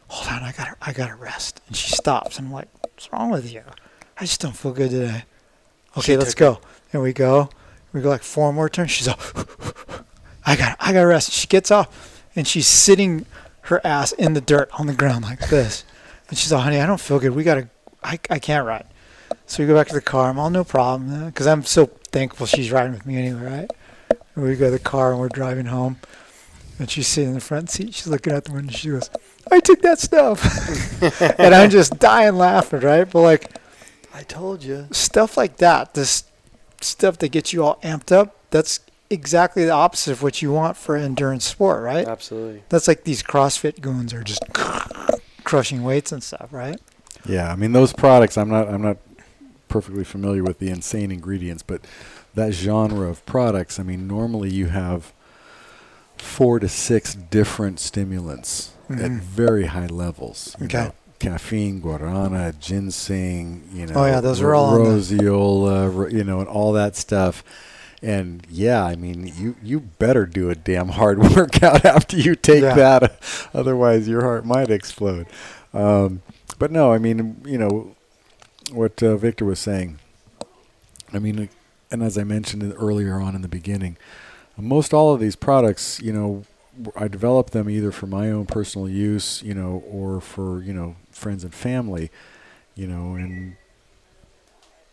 hold 0.08 0.28
on, 0.30 0.44
I 0.44 0.52
gotta, 0.52 0.76
I 0.82 0.94
gotta 0.94 1.16
rest. 1.16 1.62
And 1.68 1.76
she 1.76 1.90
stops, 1.96 2.38
and 2.38 2.48
I'm 2.48 2.54
like, 2.54 2.68
what's 2.82 3.12
wrong 3.12 3.32
with 3.32 3.52
you? 3.52 3.64
I 4.18 4.26
just 4.26 4.42
don't 4.42 4.56
feel 4.56 4.74
good 4.74 4.92
today. 4.92 5.24
Okay, 5.98 6.14
She 6.14 6.18
let's 6.18 6.36
go. 6.36 6.60
And 6.92 7.02
we 7.02 7.14
go. 7.14 7.50
We 7.92 8.02
go 8.02 8.10
like 8.10 8.24
four 8.24 8.54
more 8.54 8.70
turns. 8.70 8.92
She's 8.92 9.08
like, 9.08 9.20
I 10.46 10.56
got, 10.56 10.78
I 10.80 10.94
got 10.94 11.02
to 11.02 11.08
rest. 11.08 11.32
She 11.32 11.48
gets 11.48 11.72
off, 11.72 12.24
and 12.36 12.48
she's 12.48 12.68
sitting 12.68 13.26
her 13.62 13.82
ass 13.84 14.12
in 14.12 14.34
the 14.34 14.42
dirt 14.42 14.70
on 14.78 14.86
the 14.88 14.94
ground 14.94 15.24
like 15.24 15.50
this. 15.50 15.84
And 16.34 16.38
she's 16.40 16.52
like, 16.52 16.64
honey, 16.64 16.80
I 16.80 16.88
don't 16.88 17.00
feel 17.00 17.20
good. 17.20 17.36
We 17.36 17.44
gotta, 17.44 17.70
I, 18.04 18.20
I 18.28 18.40
can't 18.40 18.66
ride. 18.66 18.88
So 19.46 19.62
we 19.62 19.68
go 19.68 19.76
back 19.76 19.88
to 19.90 19.94
the 19.94 20.02
car. 20.02 20.32
I'm 20.32 20.40
all 20.40 20.50
no 20.50 20.64
problem, 20.64 21.28
because 21.28 21.46
I'm 21.46 21.64
so 21.64 21.86
thankful 21.86 22.48
she's 22.48 22.72
riding 22.72 22.92
with 22.92 23.06
me 23.06 23.18
anyway, 23.18 23.44
right? 23.44 23.72
And 24.34 24.44
we 24.44 24.56
go 24.56 24.66
to 24.66 24.72
the 24.72 24.80
car 24.80 25.12
and 25.12 25.20
we're 25.20 25.30
driving 25.30 25.68
home, 25.68 26.00
and 26.80 26.90
she's 26.90 27.06
sitting 27.06 27.28
in 27.28 27.36
the 27.36 27.40
front 27.40 27.70
seat. 27.70 27.94
She's 27.94 28.08
looking 28.08 28.34
out 28.34 28.46
the 28.46 28.52
window. 28.52 28.74
She 28.74 28.90
goes, 28.90 29.12
I 29.52 29.60
took 29.60 29.84
that 29.84 30.00
stuff, 30.00 30.42
and 31.40 31.54
I'm 31.54 31.70
just 31.70 32.00
dying 32.00 32.34
laughing, 32.34 32.80
right? 32.80 33.04
But 33.08 33.22
like 33.22 33.52
I 34.12 34.24
told 34.24 34.64
you. 34.64 34.88
stuff 34.90 35.38
like 35.38 35.58
that, 35.58 35.94
this 35.94 36.24
stuff 36.82 37.20
that 37.20 37.30
gets 37.30 37.54
you 37.54 37.64
all 37.64 37.76
amped 37.84 38.12
up, 38.12 38.38
that's 38.50 38.80
exactly 39.12 39.66
the 39.66 39.72
opposite 39.72 40.14
of 40.14 40.24
what 40.24 40.42
you 40.42 40.52
want 40.52 40.78
for 40.78 40.96
endurance 40.96 41.46
sport, 41.46 41.84
right? 41.84 42.08
Absolutely. 42.08 42.64
That's 42.70 42.88
like 42.88 43.04
these 43.04 43.22
CrossFit 43.22 43.82
goons 43.82 44.16
are 44.16 44.24
just 44.24 44.42
crushing 45.44 45.84
weights 45.84 46.12
and 46.12 46.24
stuff, 46.24 46.50
right? 46.52 46.80
Yeah, 47.26 47.52
I 47.52 47.56
mean 47.56 47.72
those 47.72 47.94
products. 47.94 48.38
I'm 48.38 48.50
not. 48.50 48.68
I'm 48.68 48.82
not 48.82 48.98
perfectly 49.70 50.04
familiar 50.04 50.44
with 50.44 50.60
the 50.60 50.70
insane 50.70 51.12
ingredients, 51.12 51.64
but 51.64 51.82
that 52.36 52.52
genre 52.54 53.10
of 53.10 53.26
products. 53.26 53.80
I 53.80 53.84
mean, 53.84 54.08
normally 54.08 54.50
you 54.52 54.68
have 54.68 55.14
four 56.18 56.60
to 56.60 56.70
six 56.70 57.16
different 57.16 57.80
stimulants 57.80 58.72
at 58.90 58.98
Mhm. 59.12 59.20
very 59.20 59.66
high 59.66 59.88
levels. 59.88 60.56
you 60.60 60.66
Okay. 60.66 60.84
know, 60.86 60.92
caffeine, 61.20 61.82
guarana, 61.82 62.54
ginseng. 62.60 63.64
You 63.74 63.88
know. 63.88 63.96
Oh, 63.96 64.06
yeah, 64.06 64.20
those 64.22 64.42
are 64.42 64.54
all 64.54 64.78
rhodiola. 64.78 66.12
You 66.12 66.24
know, 66.24 66.40
and 66.40 66.48
all 66.50 66.74
that 66.74 66.96
stuff. 66.96 67.44
And 68.04 68.46
yeah, 68.50 68.84
I 68.84 68.96
mean, 68.98 69.32
you 69.38 69.56
you 69.64 69.80
better 69.80 70.26
do 70.26 70.50
a 70.50 70.56
damn 70.56 70.90
hard 70.90 71.20
workout 71.36 71.86
after 71.86 72.18
you 72.18 72.36
take 72.36 72.62
Yeah. 72.62 72.76
that, 72.76 73.48
otherwise 73.54 74.08
your 74.10 74.22
heart 74.24 74.46
might 74.46 74.70
explode. 74.70 75.26
Um, 75.74 76.22
but 76.60 76.70
no, 76.70 76.92
I 76.92 76.98
mean, 76.98 77.42
you 77.46 77.58
know, 77.58 77.96
what 78.72 79.02
uh, 79.02 79.16
Victor 79.16 79.46
was 79.46 79.60
saying. 79.60 80.00
I 81.14 81.20
mean, 81.20 81.48
and 81.92 82.04
as 82.04 82.18
I 82.18 82.24
mentioned 82.26 82.74
earlier 82.78 83.20
on 83.22 83.36
in 83.36 83.42
the 83.42 83.48
beginning, 83.48 83.96
most 84.58 84.94
all 84.94 85.14
of 85.14 85.20
these 85.22 85.36
products, 85.38 86.02
you 86.02 86.12
know, 86.12 86.44
I 86.96 87.08
develop 87.08 87.52
them 87.52 87.70
either 87.70 87.92
for 87.92 88.08
my 88.08 88.30
own 88.32 88.48
personal 88.48 88.90
use, 88.90 89.42
you 89.44 89.54
know, 89.54 89.84
or 89.90 90.20
for 90.20 90.62
you 90.62 90.74
know 90.74 90.96
friends 91.12 91.44
and 91.46 91.54
family, 91.54 92.12
you 92.76 92.88
know, 92.88 93.16
and 93.16 93.56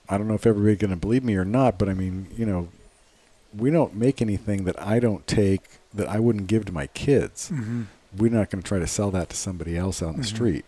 I 0.09 0.17
don't 0.17 0.29
know 0.29 0.35
if 0.35 0.47
everybody's 0.47 0.79
going 0.79 0.91
to 0.91 0.97
believe 0.97 1.25
me 1.25 1.35
or 1.37 1.45
not, 1.45 1.79
but 1.79 1.89
I 1.89 1.95
mean, 1.95 2.29
you 2.37 2.47
know, 2.47 2.69
we 3.57 3.71
don't 3.71 3.95
make 3.95 4.21
anything 4.23 4.65
that 4.65 4.81
I 4.81 5.01
don't 5.01 5.27
take 5.27 5.63
that 5.95 6.09
I 6.09 6.19
wouldn't 6.21 6.47
give 6.47 6.65
to 6.67 6.73
my 6.73 6.87
kids 6.89 7.51
Mm-hmm. 7.53 7.83
we're 8.17 8.31
not 8.31 8.51
going 8.51 8.63
to 8.63 8.69
try 8.69 8.79
to 8.79 8.87
sell 8.87 9.11
that 9.13 9.29
to 9.31 9.37
somebody 9.37 9.77
else 9.77 10.03
on 10.03 10.17
the 10.17 10.23
Mhm. 10.23 10.27
street. 10.27 10.65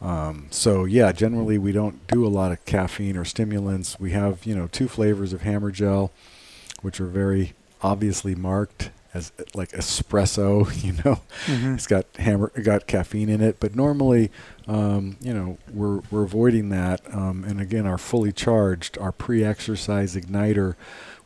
Um, 0.00 0.46
so 0.50 0.84
yeah, 0.84 1.10
generally 1.12 1.56
we 1.58 1.72
don't 1.72 2.06
do 2.06 2.26
a 2.26 2.28
lot 2.28 2.52
of 2.52 2.62
caffeine 2.66 3.16
or 3.16 3.24
stimulants. 3.24 3.98
We 3.98 4.10
have 4.10 4.44
you 4.44 4.54
know 4.54 4.66
two 4.66 4.88
flavors 4.88 5.32
of 5.32 5.40
hammer 5.42 5.70
gel, 5.70 6.10
which 6.82 7.00
are 7.00 7.06
very 7.06 7.54
obviously 7.82 8.34
marked 8.34 8.90
as 9.16 9.32
like 9.54 9.70
espresso. 9.72 10.66
You 10.86 10.92
know, 11.04 11.20
Mm-hmm. 11.46 11.74
it's 11.74 11.86
got 11.86 12.06
hammer, 12.16 12.52
it 12.54 12.62
got 12.62 12.86
caffeine 12.86 13.28
in 13.28 13.40
it, 13.40 13.56
but 13.60 13.74
normally, 13.74 14.30
um, 14.68 15.16
you 15.20 15.32
know, 15.34 15.58
we're 15.72 16.00
we're 16.10 16.24
avoiding 16.24 16.68
that. 16.70 17.00
Um, 17.12 17.44
and 17.44 17.60
again, 17.60 17.86
our 17.86 17.98
fully 17.98 18.32
charged, 18.32 18.98
our 18.98 19.12
pre-exercise 19.12 20.14
igniter, 20.16 20.74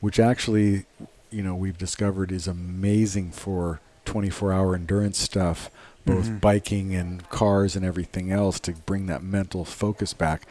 which 0.00 0.18
actually, 0.18 0.84
you 1.30 1.42
know, 1.42 1.54
we've 1.54 1.78
discovered 1.78 2.32
is 2.32 2.46
amazing 2.48 3.30
for 3.32 3.80
24-hour 4.06 4.74
endurance 4.74 5.18
stuff, 5.18 5.70
both 6.04 6.26
Mhm. 6.28 6.40
biking 6.40 6.94
and 6.94 7.28
cars 7.30 7.76
and 7.76 7.84
everything 7.84 8.32
else 8.32 8.58
to 8.60 8.72
bring 8.72 9.06
that 9.06 9.22
mental 9.22 9.64
focus 9.64 10.12
back, 10.14 10.42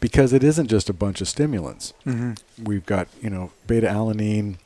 because 0.00 0.32
it 0.32 0.44
isn't 0.44 0.68
just 0.68 0.88
a 0.88 0.92
bunch 0.92 1.20
of 1.20 1.28
stimulants 1.28 1.92
Mm-hmm. 2.06 2.32
we've 2.64 2.86
got 2.86 3.08
you 3.22 3.30
know 3.30 3.50
beta 3.66 3.86
alanine 3.88 4.56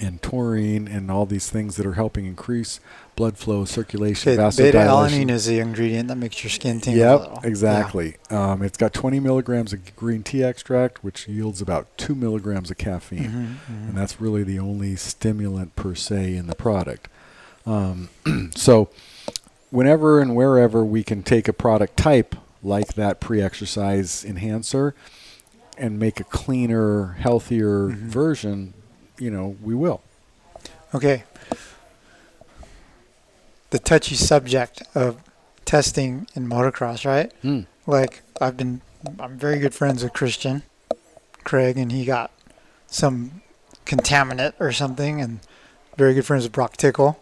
and 0.00 0.22
taurine 0.22 0.86
and 0.88 1.10
all 1.10 1.26
these 1.26 1.50
things 1.50 1.76
that 1.76 1.84
are 1.86 1.94
helping 1.94 2.24
increase 2.26 2.80
blood 3.16 3.36
flow, 3.36 3.64
circulation, 3.64 4.36
Beta 4.36 4.42
vasodilation. 4.42 4.72
alanine 4.86 5.30
is 5.30 5.46
the 5.46 5.58
ingredient 5.58 6.08
that 6.08 6.16
makes 6.16 6.42
your 6.44 6.50
skin 6.50 6.80
tingle. 6.80 7.02
a 7.02 7.34
Yep, 7.34 7.44
exactly. 7.44 8.16
Um, 8.30 8.62
it's 8.62 8.78
got 8.78 8.92
20 8.92 9.18
milligrams 9.20 9.72
of 9.72 9.96
green 9.96 10.22
tea 10.22 10.44
extract, 10.44 11.02
which 11.02 11.26
yields 11.26 11.60
about 11.60 11.86
two 11.98 12.14
milligrams 12.14 12.70
of 12.70 12.76
Yeah. 12.78 12.84
caffeine, 12.84 13.58
Mhm, 13.68 13.74
mhm. 13.74 13.88
and 13.88 13.96
that's 13.96 14.20
really 14.20 14.44
the 14.44 14.58
only 14.58 14.94
stimulant 14.96 15.74
per 15.76 15.94
se 15.94 16.36
in 16.36 16.46
the 16.46 16.54
product. 16.54 17.08
Um, 17.66 18.08
so, 18.54 18.88
whenever 19.70 20.20
and 20.20 20.34
wherever 20.36 20.84
we 20.84 21.02
can 21.02 21.22
take 21.22 21.48
a 21.48 21.52
product 21.52 21.96
type 21.96 22.34
like 22.62 22.94
that 22.94 23.20
pre-exercise 23.20 24.24
enhancer 24.24 24.94
and 25.76 25.98
make 25.98 26.18
a 26.20 26.24
cleaner, 26.24 27.16
healthier 27.20 27.88
Mhm. 27.88 27.94
version, 27.96 28.74
you 29.18 29.30
know, 29.30 29.56
we 29.62 29.74
will. 29.74 30.02
Okay. 30.94 31.24
The 33.70 33.78
touchy 33.78 34.14
subject 34.14 34.82
of 34.94 35.22
testing 35.64 36.26
in 36.34 36.48
motocross, 36.48 37.04
right? 37.04 37.32
Mm. 37.42 37.66
Like 37.86 38.22
I've 38.40 38.56
been, 38.56 38.80
I'm 39.18 39.36
very 39.38 39.58
good 39.58 39.74
friends 39.74 40.02
with 40.02 40.12
Christian, 40.14 40.62
Craig, 41.44 41.76
and 41.76 41.92
he 41.92 42.04
got 42.04 42.30
some 42.86 43.42
contaminant 43.84 44.54
or 44.58 44.72
something, 44.72 45.20
and 45.20 45.40
very 45.96 46.14
good 46.14 46.24
friends 46.24 46.44
with 46.44 46.52
Broc 46.52 46.76
Tickle. 46.76 47.20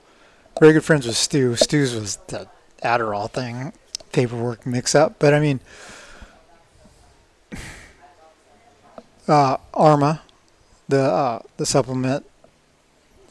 Very 0.61 0.72
good 0.72 0.84
friends 0.84 1.07
with 1.07 1.16
Stu. 1.16 1.57
Stu's 1.57 1.94
was 1.94 2.16
the 2.28 2.49
Adderall 2.82 3.30
thing, 3.30 3.72
paperwork 4.12 4.64
mix 4.64 4.94
up. 4.94 5.18
But 5.18 5.34
I 5.34 5.40
mean, 5.40 5.61
uh, 9.28 9.57
Arma, 9.74 10.22
the 10.89 11.03
uh, 11.03 11.39
the 11.57 11.66
supplement 11.66 12.24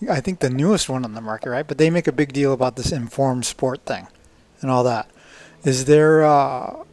I 0.10 0.20
think 0.20 0.40
the 0.40 0.50
newest 0.50 0.90
one 0.90 1.06
on 1.06 1.14
the 1.14 1.22
market, 1.22 1.50
right? 1.50 1.66
But 1.68 1.78
they 1.78 1.90
make 1.90 2.06
a 2.08 2.12
big 2.12 2.34
deal 2.34 2.52
about 2.52 2.76
this 2.76 2.92
informed 2.92 3.46
sport 3.46 3.86
thing 3.86 4.08
and 4.62 4.70
all 4.70 4.84
that. 4.84 5.10
Is 5.64 5.86
there 5.86 6.24
uh, 6.24 6.84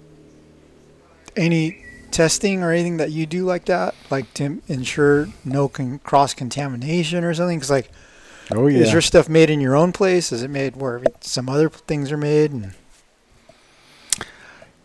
any 1.37 1.85
testing 2.13 2.63
or 2.63 2.71
anything 2.71 2.99
that 2.99 3.11
you 3.11 3.27
do 3.27 3.45
like 3.45 3.65
that, 3.67 3.95
like 4.11 4.33
to 4.35 4.63
ensure 4.69 5.29
no 5.45 5.69
con- 5.69 5.99
cross 5.99 6.33
contamination 6.33 7.25
or 7.25 7.35
something? 7.35 7.59
Because 7.59 7.71
like, 7.71 7.91
Oh 8.53 8.69
yeah. 8.69 8.79
is 8.81 8.93
your 8.93 9.01
stuff 9.01 9.29
made 9.29 9.51
in 9.51 9.61
your 9.61 9.75
own 9.75 9.93
place? 9.93 10.31
Is 10.31 10.43
it 10.43 10.49
made 10.51 10.77
where 10.77 11.03
some 11.21 11.49
other 11.49 11.69
things 11.69 12.13
are 12.13 12.17
made? 12.17 12.53
And 12.53 12.75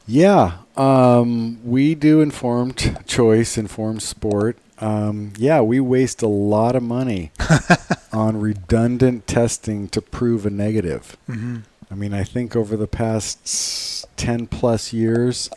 Yeah, 0.08 0.60
um, 0.76 1.60
we 1.64 1.96
do 1.96 2.22
informed 2.22 2.98
choice, 3.08 3.58
informed 3.58 4.02
sport. 4.02 4.58
Um, 4.80 5.34
yeah, 5.38 5.62
we 5.62 5.80
waste 5.80 6.22
a 6.22 6.28
lot 6.28 6.76
of 6.76 6.84
money 6.84 7.32
on 8.14 8.40
redundant 8.40 9.28
testing 9.28 9.88
to 9.90 10.02
prove 10.02 10.46
a 10.46 10.50
negative. 10.50 11.18
mm-hmm. 11.28 11.58
I 11.90 11.96
mean, 11.96 12.14
I 12.14 12.24
think 12.24 12.54
over 12.54 12.76
the 12.76 12.88
past 12.88 14.06
10 14.18 14.48
plus 14.48 14.92
years, 14.92 15.50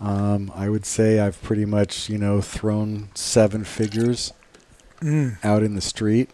um, 0.00 0.50
I 0.54 0.68
would 0.70 0.86
say 0.86 1.20
I've 1.20 1.42
pretty 1.42 1.66
much, 1.66 2.08
you 2.08 2.16
know, 2.16 2.40
thrown 2.40 3.10
seven 3.14 3.64
figures 3.64 4.32
mm. 5.00 5.36
out 5.44 5.62
in 5.62 5.74
the 5.74 5.80
street 5.80 6.30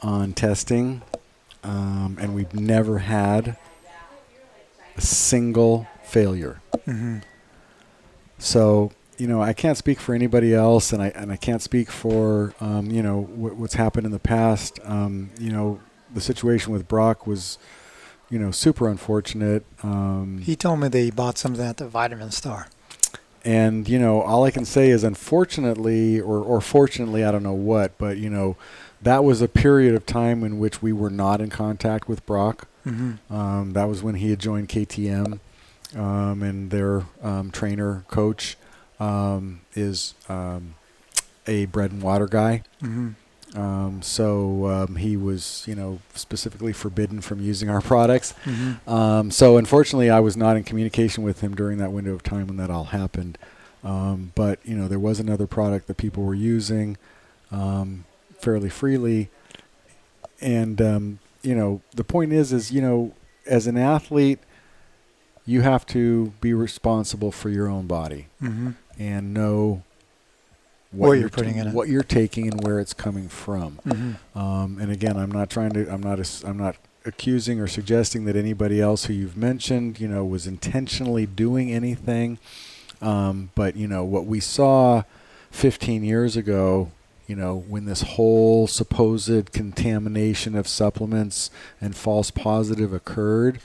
on 0.00 0.32
testing. 0.32 1.02
Um, 1.62 2.16
and 2.20 2.34
we've 2.34 2.54
never 2.54 3.00
had 3.00 3.58
a 4.96 5.00
single 5.00 5.86
failure. 6.04 6.60
hmm 6.84 7.18
So 8.38 8.92
you 9.18 9.26
know, 9.26 9.40
I 9.42 9.52
can't 9.52 9.76
speak 9.78 9.98
for 10.00 10.14
anybody 10.14 10.54
else, 10.54 10.92
and 10.92 11.02
I 11.02 11.08
and 11.08 11.32
I 11.32 11.36
can't 11.36 11.62
speak 11.62 11.90
for 11.90 12.54
um, 12.60 12.90
you 12.90 13.02
know 13.02 13.22
what, 13.22 13.56
what's 13.56 13.74
happened 13.74 14.06
in 14.06 14.12
the 14.12 14.18
past. 14.18 14.78
Um, 14.84 15.30
you 15.38 15.50
know, 15.52 15.80
the 16.14 16.20
situation 16.20 16.72
with 16.72 16.86
Broc 16.88 17.26
was, 17.26 17.58
you 18.30 18.38
know, 18.38 18.50
super 18.50 18.88
unfortunate. 18.88 19.64
Um, 19.82 20.38
He 20.42 20.56
told 20.56 20.80
me 20.80 20.88
that 20.88 20.98
he 20.98 21.10
bought 21.10 21.38
something 21.38 21.64
at 21.64 21.76
the 21.78 21.88
Vitamin 21.88 22.30
Store. 22.30 22.68
and 23.44 23.88
you 23.88 23.98
know, 23.98 24.20
all 24.22 24.44
I 24.44 24.50
can 24.50 24.64
say 24.64 24.90
is, 24.90 25.04
unfortunately, 25.04 26.20
or 26.20 26.38
or 26.42 26.60
fortunately, 26.60 27.24
I 27.24 27.30
don't 27.30 27.42
know 27.42 27.52
what, 27.52 27.96
but 27.98 28.16
you 28.18 28.28
know, 28.30 28.56
that 29.02 29.22
was 29.24 29.40
a 29.42 29.48
period 29.48 29.94
of 29.94 30.04
time 30.06 30.42
in 30.44 30.58
which 30.58 30.82
we 30.82 30.92
were 30.92 31.10
not 31.10 31.40
in 31.40 31.50
contact 31.50 32.08
with 32.08 32.24
Broc. 32.26 32.66
hmm 32.84 33.12
Um, 33.30 33.72
that 33.72 33.88
was 33.88 34.02
when 34.02 34.16
he 34.16 34.30
had 34.30 34.38
joined 34.40 34.68
KTM, 34.68 35.38
um, 35.96 36.42
and 36.42 36.70
their 36.70 37.04
um, 37.22 37.50
trainer 37.50 38.04
coach 38.08 38.56
um, 39.00 39.60
is 39.74 40.14
um, 40.28 40.74
a 41.46 41.66
bread 41.66 41.92
and 41.92 42.02
water 42.02 42.26
guy. 42.26 42.62
hmm 42.80 43.10
Um, 43.54 44.02
so 44.02 44.66
um, 44.66 44.96
he 44.96 45.16
was, 45.16 45.64
you 45.66 45.74
know, 45.74 46.00
specifically 46.14 46.72
forbidden 46.72 47.20
from 47.20 47.40
using 47.40 47.70
our 47.70 47.80
products. 47.80 48.32
hmm 48.44 48.72
Um, 48.86 49.30
so 49.30 49.56
unfortunately, 49.56 50.10
I 50.10 50.20
was 50.20 50.36
not 50.36 50.56
in 50.56 50.64
communication 50.64 51.22
with 51.24 51.40
him 51.40 51.54
during 51.54 51.78
that 51.78 51.92
window 51.92 52.12
of 52.14 52.22
time 52.22 52.46
when 52.48 52.56
that 52.58 52.70
all 52.70 52.84
happened. 52.86 53.38
Um, 53.84 54.32
but 54.34 54.58
you 54.64 54.76
know, 54.76 54.88
there 54.88 54.98
was 54.98 55.20
another 55.20 55.46
product 55.46 55.86
that 55.86 55.96
people 55.96 56.24
were 56.24 56.34
using 56.34 56.96
um, 57.52 58.04
fairly 58.40 58.68
freely, 58.68 59.30
and 60.40 60.80
um, 60.82 61.18
you 61.42 61.54
know, 61.54 61.80
the 61.94 62.04
point 62.04 62.32
is, 62.32 62.52
is 62.52 62.72
you 62.72 62.82
know, 62.82 63.12
as 63.46 63.66
an 63.68 63.76
athlete, 63.78 64.40
you 65.46 65.60
have 65.62 65.86
to 65.86 66.32
be 66.40 66.52
responsible 66.52 67.30
for 67.30 67.48
your 67.48 67.68
own 67.68 67.86
body 67.86 68.26
hmm 68.40 68.70
and 68.98 69.32
know 69.34 69.82
What 70.92 71.12
you're 71.18 71.28
ta- 71.28 71.36
putting 71.36 71.56
in 71.56 71.68
it. 71.68 71.74
what 71.74 71.88
you're 71.88 72.02
taking, 72.02 72.48
and 72.50 72.62
where 72.64 72.80
it's 72.80 72.94
coming 72.94 73.28
from. 73.28 73.72
hmm 73.84 74.12
Um, 74.38 74.78
and 74.80 74.90
again, 74.90 75.16
I'm 75.16 75.30
not 75.30 75.50
trying 75.50 75.70
to. 75.72 75.90
I'm 75.92 76.02
not. 76.02 76.20
ass- 76.20 76.44
I'm 76.44 76.56
not 76.58 76.76
accusing 77.04 77.60
or 77.60 77.66
suggesting 77.68 78.24
that 78.24 78.34
anybody 78.34 78.80
else 78.80 79.04
who 79.04 79.12
you've 79.12 79.36
mentioned, 79.36 80.00
you 80.00 80.08
know, 80.08 80.24
was 80.24 80.46
intentionally 80.46 81.24
doing 81.24 81.72
anything. 81.72 82.38
Um, 83.00 83.50
but 83.54 83.76
you 83.76 83.86
know 83.86 84.04
what 84.04 84.26
we 84.26 84.40
saw 84.40 85.02
15 85.50 86.02
years 86.02 86.36
ago. 86.36 86.90
You 87.28 87.34
know, 87.36 87.56
when 87.68 87.86
this 87.86 88.02
whole 88.02 88.66
supposed 88.68 89.52
contamination 89.52 90.54
of 90.54 90.68
supplements 90.68 91.50
and 91.80 91.96
false 91.96 92.30
positive 92.30 92.92
occurred, 92.92 93.58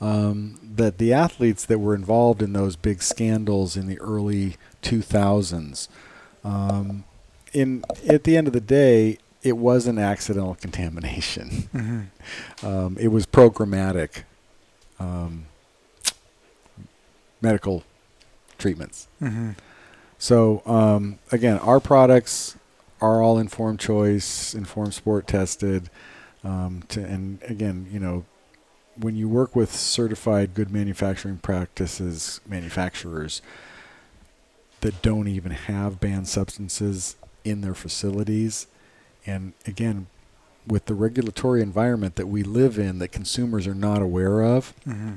um, 0.00 0.58
that 0.76 0.96
the 0.98 1.12
athletes 1.12 1.66
that 1.66 1.78
were 1.78 1.94
involved 1.94 2.40
in 2.42 2.54
those 2.54 2.74
big 2.74 3.02
scandals 3.02 3.76
in 3.76 3.86
the 3.86 3.98
early 4.00 4.56
2000s, 4.82 5.88
um, 6.44 7.04
in 7.52 7.84
at 8.08 8.24
the 8.24 8.36
end 8.36 8.46
of 8.46 8.52
the 8.52 8.60
day, 8.60 9.18
it 9.42 9.56
was 9.56 9.86
an 9.86 9.98
accidental 9.98 10.54
contamination. 10.54 11.68
hmm 11.72 12.00
Um, 12.66 12.96
it 13.00 13.08
was 13.08 13.26
programmatic 13.26 14.22
um, 15.00 15.46
medical 17.40 17.82
treatments. 18.58 19.08
hmm 19.18 19.50
So 20.18 20.62
um, 20.64 21.18
again, 21.32 21.58
our 21.58 21.80
products 21.80 22.56
are 23.00 23.20
all 23.20 23.38
informed 23.38 23.80
choice, 23.80 24.54
informed 24.54 24.94
sport 24.94 25.26
tested. 25.26 25.90
Um, 26.44 26.84
to, 26.88 27.04
and 27.04 27.40
again, 27.42 27.88
you 27.92 27.98
know, 27.98 28.24
when 28.96 29.16
you 29.16 29.28
work 29.28 29.56
with 29.56 29.74
certified 29.74 30.54
good 30.54 30.70
manufacturing 30.70 31.38
practices 31.38 32.40
manufacturers 32.46 33.42
that 34.82 35.02
don't 35.02 35.28
even 35.28 35.52
have 35.52 35.98
banned 35.98 36.28
substances 36.28 37.16
in 37.44 37.60
their 37.60 37.74
facilities, 37.74 38.66
and 39.26 39.52
again, 39.66 40.06
with 40.66 40.86
the 40.86 40.94
regulatory 40.94 41.60
environment 41.60 42.14
that 42.14 42.28
we 42.28 42.44
live 42.44 42.78
in 42.78 43.00
that 43.00 43.08
consumers 43.08 43.66
are 43.66 43.74
not 43.74 44.00
aware 44.00 44.42
of, 44.42 44.74
hmm 44.84 45.14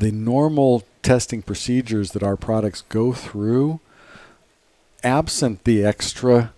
the 0.00 0.10
normal 0.10 0.82
testing 1.02 1.42
procedures 1.42 2.12
that 2.12 2.22
our 2.22 2.36
products 2.36 2.82
go 2.88 3.12
through, 3.12 3.80
absent 5.04 5.64
the 5.64 5.84
extra 5.84 6.52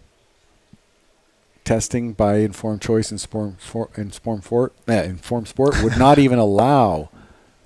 testing 1.64 2.12
by 2.12 2.36
Informed 2.36 2.80
Choice 2.80 3.10
and 3.10 3.20
Informed, 3.20 3.60
for, 3.60 3.90
Informed, 3.96 4.44
for, 4.44 4.72
eh, 4.86 5.02
Informed 5.02 5.48
Sport, 5.48 5.82
would 5.82 5.98
not 5.98 6.18
even 6.20 6.38
allow 6.38 7.10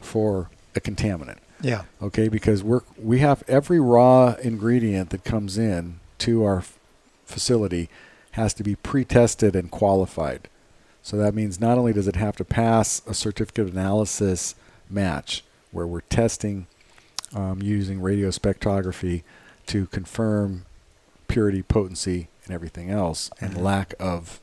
for 0.00 0.48
a 0.74 0.80
contaminant. 0.80 1.38
Yeah. 1.60 1.82
Okay, 2.02 2.28
because 2.28 2.62
we're 2.62 2.82
we 3.00 3.20
have 3.20 3.42
every 3.48 3.80
raw 3.80 4.34
ingredient 4.42 5.10
that 5.10 5.24
comes 5.24 5.56
in 5.58 6.00
to 6.18 6.44
our 6.44 6.58
f- 6.58 6.78
facility 7.24 7.88
has 8.32 8.52
to 8.54 8.62
be 8.62 8.76
pre-tested 8.76 9.56
and 9.56 9.70
qualified. 9.70 10.48
So 11.02 11.16
that 11.16 11.34
means 11.34 11.58
not 11.60 11.78
only 11.78 11.92
does 11.94 12.06
it 12.08 12.16
have 12.16 12.36
to 12.36 12.44
pass 12.44 13.00
a 13.06 13.14
certificate 13.14 13.66
of 13.68 13.72
analysis 13.72 14.54
match, 14.90 15.42
where 15.72 15.86
we're 15.86 16.00
testing 16.02 16.66
um, 17.34 17.60
using 17.62 18.00
radio 18.00 18.28
spectrography 18.28 19.22
to 19.66 19.86
confirm 19.86 20.64
purity, 21.28 21.62
potency, 21.62 22.28
and 22.44 22.54
everything 22.54 22.90
else, 22.90 23.30
and 23.40 23.54
Mhm. 23.54 23.62
lack 23.62 23.94
of 23.98 24.40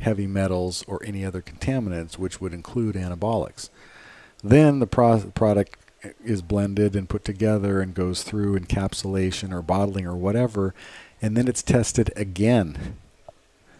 heavy 0.00 0.26
metals 0.26 0.82
or 0.88 1.00
any 1.04 1.24
other 1.24 1.42
contaminants, 1.42 2.18
which 2.18 2.40
would 2.40 2.54
include 2.54 2.94
anabolics. 2.94 3.68
Then 4.42 4.78
the 4.80 4.86
pro- 4.86 5.20
product 5.34 5.76
is 6.24 6.42
blended 6.42 6.96
and 6.96 7.08
put 7.08 7.24
together 7.24 7.80
and 7.80 7.94
goes 7.94 8.22
through 8.22 8.58
encapsulation 8.58 9.52
or 9.52 9.62
bottling 9.62 10.06
or 10.06 10.16
whatever, 10.16 10.74
and 11.20 11.36
then 11.36 11.48
it's 11.48 11.62
tested 11.62 12.12
again 12.16 12.96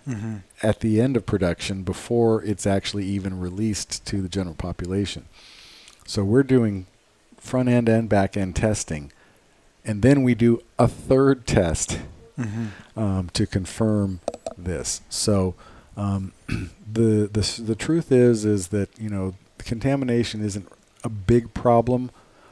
hmm 0.05 0.37
at 0.63 0.81
the 0.81 1.01
end 1.01 1.17
of 1.17 1.27
production 1.27 1.83
before 1.83 2.43
it's 2.45 2.67
actually 2.67 3.05
even 3.05 3.39
released 3.41 4.05
to 4.07 4.21
the 4.23 4.29
general 4.29 4.55
population. 4.55 5.27
So 6.07 6.25
we're 6.25 6.43
doing 6.45 6.87
front 7.39 7.69
end 7.69 7.89
and 7.89 8.09
back 8.09 8.37
end 8.37 8.57
testing, 8.57 9.13
and 9.85 10.03
then 10.03 10.23
we 10.23 10.35
do 10.35 10.63
a 10.79 10.89
third 10.89 11.47
test 11.47 11.99
hmm 12.37 12.69
um, 12.97 13.31
to 13.35 13.47
confirm 13.47 14.21
this. 14.57 15.01
So 15.09 15.55
um, 15.97 16.33
the 16.49 17.29
the 17.33 17.63
the 17.63 17.77
truth 17.77 18.11
is 18.13 18.45
is 18.45 18.69
that 18.69 18.89
you 18.99 19.11
know 19.11 19.35
contamination 19.59 20.43
isn't 20.45 20.69
a 21.05 21.09
big 21.09 21.53
problem 21.55 22.11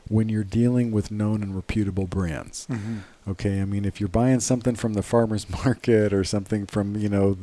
when 0.09 0.29
you're 0.29 0.43
dealing 0.45 0.91
with 0.91 1.11
known 1.11 1.43
and 1.43 1.55
reputable 1.55 2.07
brands. 2.07 2.67
hmm 2.67 2.99
Okay, 3.29 3.61
I 3.61 3.65
mean 3.65 3.85
if 3.85 4.01
you're 4.01 4.09
buying 4.09 4.41
something 4.41 4.75
from 4.75 4.95
the 4.95 5.03
farmers 5.03 5.49
market 5.65 6.13
or 6.13 6.25
something 6.25 6.67
from 6.67 6.97
you 6.97 7.09
know 7.09 7.37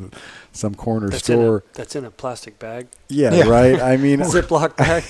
some 0.51 0.76
corner 0.76 1.10
That's 1.10 1.30
in, 1.30 1.39
a, 1.39 1.41
store, 1.43 1.64
that's 1.74 1.95
in 1.95 2.03
a 2.03 2.12
plastic 2.12 2.60
bag, 2.60 2.88
yeah, 3.10 3.34
Yeah. 3.34 3.47
right. 3.47 3.80
I 3.82 3.95
mean 3.97 4.20
Ziploc 4.36 4.76
bag. 4.76 5.03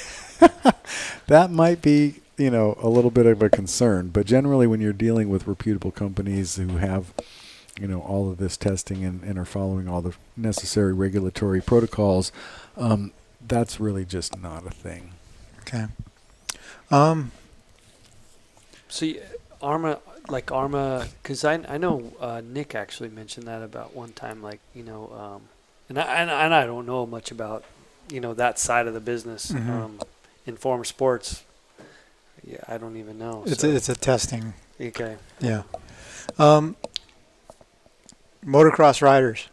that 1.28 1.50
might 1.52 1.82
be 1.82 2.16
you 2.38 2.52
know 2.52 2.78
a 2.82 2.90
little 2.90 3.10
bit 3.12 3.26
of 3.26 3.42
a 3.42 3.50
concern 3.50 4.10
but 4.10 4.26
generally 4.28 4.68
when 4.68 4.80
you're 4.80 4.94
dealing 4.94 5.30
with 5.30 5.48
reputable 5.48 5.90
companies 5.92 6.58
who 6.58 6.78
have 6.78 7.12
you 7.82 7.88
know 7.88 8.02
all 8.02 8.30
of 8.30 8.38
this 8.38 8.56
testing 8.58 9.04
and, 9.04 9.24
and 9.24 9.40
are 9.40 9.46
following 9.46 9.88
all 9.88 10.02
the 10.02 10.14
necessary 10.36 10.94
regulatory 10.94 11.62
protocols 11.62 12.32
um, 12.76 13.12
that's 13.48 13.80
really 13.80 14.06
just 14.06 14.38
not 14.40 14.66
a 14.68 14.70
thing 14.70 15.14
Okay. 15.68 15.86
Um. 16.92 17.32
See, 18.90 19.20
Arma, 19.62 20.00
like 20.30 20.52
Arma, 20.52 21.08
because 21.22 21.44
I, 21.44 21.56
I 21.68 21.78
know 21.78 22.14
uh, 22.22 22.42
Nick 22.44 22.74
actually 22.74 23.10
mentioned 23.10 23.48
that 23.48 23.62
about 23.62 23.94
one 23.94 24.14
time, 24.14 24.42
like, 24.42 24.60
you 24.74 24.84
know, 24.84 25.12
um, 25.14 25.42
and, 25.90 26.00
I, 26.00 26.04
and, 26.22 26.30
and 26.32 26.54
I 26.54 26.66
don't 26.66 26.86
know 26.86 27.06
much 27.06 27.30
about, 27.32 27.66
you 28.10 28.22
know, 28.22 28.34
that 28.36 28.58
side 28.60 28.88
of 28.88 28.94
the 28.94 29.02
business. 29.02 29.52
Mhm. 29.52 29.70
Um, 29.70 30.00
informed 30.46 30.88
sports, 30.88 31.44
yeah, 32.46 32.60
I 32.68 32.78
don't 32.78 32.96
even 32.96 33.20
know. 33.20 33.44
It's 33.46 33.60
so- 33.62 33.70
a, 33.70 33.76
it's 33.76 33.90
a 33.90 33.96
testing. 33.96 34.54
okay. 34.80 35.18
Yeah. 35.42 35.64
Um. 36.40 36.78
Motocross 38.46 39.02
riders. 39.02 39.50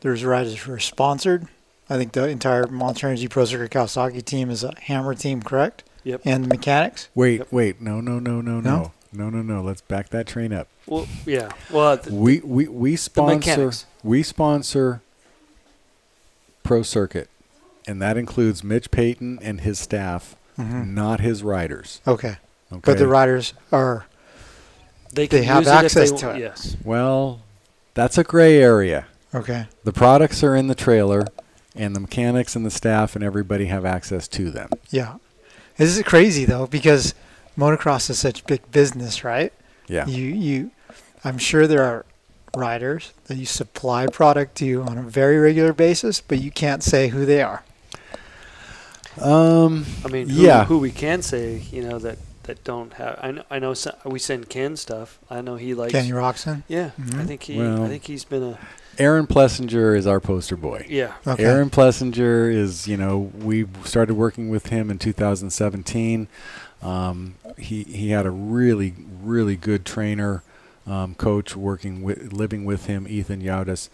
There's 0.00 0.24
riders 0.24 0.62
who 0.62 0.72
are 0.72 0.78
sponsored. 0.78 1.48
I 1.88 1.96
think 1.96 2.12
the 2.12 2.26
entire 2.28 2.66
Monster 2.66 3.06
Energy 3.08 3.28
Pro 3.28 3.44
Circuit 3.44 3.70
Kawasaki 3.70 4.24
team 4.24 4.50
is 4.50 4.64
a 4.64 4.72
Hammer 4.82 5.14
team, 5.14 5.40
correct? 5.42 5.84
Yep. 6.04 6.22
And 6.24 6.44
the 6.44 6.48
mechanics. 6.48 7.08
wait 7.14 7.38
Yep. 7.40 7.48
wait 7.52 7.80
no 7.80 8.00
no 8.00 8.18
no 8.20 8.40
no 8.40 8.60
No? 8.60 8.92
no 9.12 9.28
no 9.28 9.30
no 9.30 9.42
no 9.42 9.62
let's 9.62 9.80
back 9.80 10.10
that 10.10 10.26
train 10.26 10.52
up 10.52 10.68
Well, 10.86 11.06
yeah. 11.24 11.50
Well, 11.70 11.98
th- 11.98 12.12
we 12.14 12.38
we 12.40 12.68
we 12.68 12.94
sponsor 12.96 13.72
we 14.04 14.22
sponsor 14.22 15.02
pro 16.62 16.82
circuit 16.82 17.28
and 17.88 18.00
that 18.02 18.16
includes 18.16 18.62
mitch 18.62 18.90
payton 18.92 19.38
and 19.42 19.60
his 19.62 19.78
staff 19.80 20.36
Mhm. 20.58 20.88
not 20.94 21.20
his 21.20 21.42
riders 21.42 22.00
Okay. 22.06 22.36
okay 22.72 22.80
But 22.84 22.98
the 22.98 23.08
riders 23.08 23.52
are. 23.72 24.06
they, 25.12 25.26
they 25.26 25.42
have 25.42 25.64
use 25.64 25.66
it 25.68 25.70
if 25.70 25.76
access 25.84 26.10
they 26.12 26.16
to 26.18 26.30
it. 26.34 26.38
Yes. 26.38 26.76
Well, 26.84 27.40
that's 27.94 28.16
a 28.18 28.24
gray 28.24 28.58
area. 28.62 29.06
Okay. 29.34 29.66
The 29.84 29.92
products 29.92 30.42
are 30.44 30.54
in 30.54 30.66
the 30.68 30.74
trailer, 30.74 31.24
and 31.76 31.94
the 31.94 32.00
mechanics 32.00 32.56
and 32.56 32.64
the 32.64 32.70
staff 32.70 33.14
and 33.14 33.24
everybody 33.24 33.66
have 33.66 33.84
access 33.84 34.26
to 34.28 34.50
them. 34.50 34.70
Yeah. 34.90 35.16
This 35.76 35.96
is 35.96 36.02
crazy 36.04 36.44
though 36.44 36.66
because 36.66 37.14
motocross 37.56 38.08
is 38.10 38.18
such 38.18 38.46
big 38.46 38.70
business, 38.72 39.24
right? 39.24 39.52
Yeah. 39.88 40.06
You 40.06 40.24
you, 40.26 40.70
I'm 41.24 41.38
sure 41.38 41.66
there 41.66 41.82
are 41.84 42.04
riders 42.56 43.12
that 43.26 43.36
you 43.36 43.44
supply 43.46 44.06
product 44.06 44.56
to 44.56 44.82
on 44.82 44.96
a 44.98 45.02
very 45.02 45.38
regular 45.38 45.72
basis, 45.72 46.20
but 46.20 46.38
you 46.40 46.50
can't 46.50 46.82
say 46.82 47.08
who 47.08 47.26
they 47.26 47.42
are. 47.42 47.62
Um, 49.20 49.86
I 50.04 50.08
mean, 50.08 50.28
who, 50.28 50.42
Yeah. 50.42 50.64
who 50.64 50.78
we 50.78 50.90
can 50.90 51.22
say, 51.22 51.62
you 51.70 51.82
know, 51.82 51.98
that 51.98 52.18
that 52.44 52.62
don't 52.62 52.92
have. 52.94 53.18
I 53.20 53.30
know, 53.32 53.42
I 53.50 53.58
know 53.58 53.74
so- 53.74 53.96
we 54.04 54.20
send 54.20 54.48
Ken 54.48 54.76
stuff. 54.76 55.18
I 55.28 55.40
know 55.40 55.56
he 55.56 55.74
likes. 55.74 55.92
Kenny 55.92 56.10
Roczen. 56.12 56.62
Yeah, 56.68 56.90
I 56.96 57.00
Mhm. 57.02 57.26
think 57.26 57.42
he. 57.42 57.58
Well- 57.58 57.82
I 57.82 57.88
think 57.88 58.04
he's 58.04 58.24
been 58.24 58.42
a. 58.44 58.58
Aaron 58.98 59.26
Plessinger 59.26 59.96
is 59.96 60.06
our 60.06 60.20
poster 60.20 60.56
boy. 60.56 60.86
Yeah. 60.88 61.14
Okay. 61.26 61.44
Aaron 61.44 61.70
Plessinger 61.70 62.52
is, 62.52 62.86
you 62.88 62.96
know, 62.96 63.30
we 63.38 63.66
started 63.84 64.14
working 64.14 64.48
with 64.48 64.66
him 64.68 64.90
in 64.90 64.98
2017. 64.98 66.28
Um, 66.82 67.34
he 67.58 67.82
he 67.84 68.10
had 68.10 68.26
a 68.26 68.30
really 68.30 68.94
really 69.22 69.56
good 69.56 69.84
trainer, 69.84 70.42
um, 70.86 71.14
coach 71.14 71.56
working 71.56 72.02
with 72.02 72.32
living 72.32 72.64
with 72.64 72.86
him, 72.86 73.06
Ethan 73.08 73.40
Yaudas, 73.42 73.88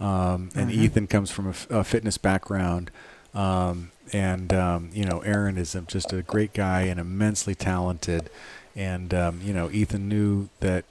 um, 0.00 0.50
and 0.54 0.70
Mhm. 0.70 0.74
Ethan 0.74 1.06
comes 1.06 1.30
from 1.30 1.46
a, 1.46 1.50
f- 1.50 1.70
a 1.70 1.84
fitness 1.84 2.18
background. 2.18 2.90
Um, 3.34 3.90
and 4.12 4.52
um, 4.52 4.90
you 4.92 5.04
know, 5.04 5.20
Aaron 5.20 5.56
is 5.56 5.76
just 5.86 6.12
a 6.12 6.22
great 6.22 6.52
guy 6.52 6.82
and 6.82 7.00
immensely 7.00 7.54
talented. 7.54 8.28
And 8.76 9.14
um, 9.14 9.40
you 9.42 9.52
know, 9.54 9.70
Ethan 9.70 10.08
knew 10.08 10.48
that 10.60 10.84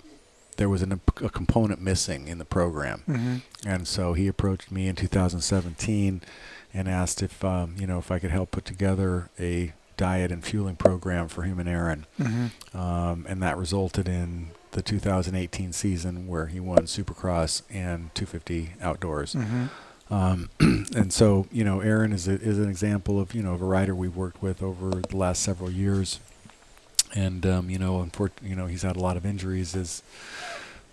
there 0.55 0.69
was 0.69 0.81
an, 0.81 0.99
a 1.21 1.29
component 1.29 1.81
missing 1.81 2.27
in 2.27 2.37
the 2.37 2.45
program. 2.45 3.01
hmm 3.05 3.35
And 3.65 3.87
so 3.87 4.13
he 4.13 4.27
approached 4.27 4.71
me 4.71 4.87
in 4.87 4.95
2017 4.95 6.21
and 6.73 6.87
asked 6.87 7.21
if 7.21 7.43
um, 7.43 7.75
you 7.79 7.87
know 7.87 7.99
if 7.99 8.11
I 8.11 8.19
could 8.19 8.31
help 8.31 8.51
put 8.51 8.65
together 8.65 9.29
a 9.39 9.73
diet 9.95 10.31
and 10.31 10.43
fueling 10.43 10.75
program 10.75 11.27
for 11.27 11.43
him 11.43 11.59
and 11.59 11.69
Aaron. 11.69 12.05
hmm 12.17 12.47
Um, 12.73 13.25
and 13.29 13.41
that 13.43 13.57
resulted 13.57 14.07
in 14.07 14.49
the 14.71 14.81
2018 14.81 15.71
season 15.71 16.27
where 16.27 16.47
he 16.47 16.59
won 16.59 16.79
Supercross 16.85 17.61
and 17.69 18.13
250 18.15 18.73
outdoors. 18.81 19.33
hmm 19.33 19.65
Um, 20.09 20.49
and 20.59 21.13
so 21.13 21.47
you 21.51 21.63
know 21.63 21.79
Aaron 21.81 22.11
is 22.11 22.27
a, 22.27 22.33
is 22.33 22.57
an 22.59 22.69
example 22.69 23.19
of 23.19 23.33
you 23.35 23.41
know 23.43 23.53
of 23.53 23.61
a 23.61 23.65
rider 23.65 23.93
we've 23.95 24.15
worked 24.15 24.41
with 24.41 24.61
over 24.63 24.89
the 24.91 25.17
last 25.17 25.41
several 25.43 25.69
years. 25.71 26.19
And 27.13 27.45
um, 27.45 27.69
you 27.69 27.77
know, 27.77 28.01
unfortunately, 28.01 28.49
you 28.49 28.55
know, 28.55 28.65
he's 28.65 28.81
had 28.81 28.95
a 28.95 28.99
lot 28.99 29.17
of 29.17 29.25
injuries, 29.25 29.75
as 29.75 30.01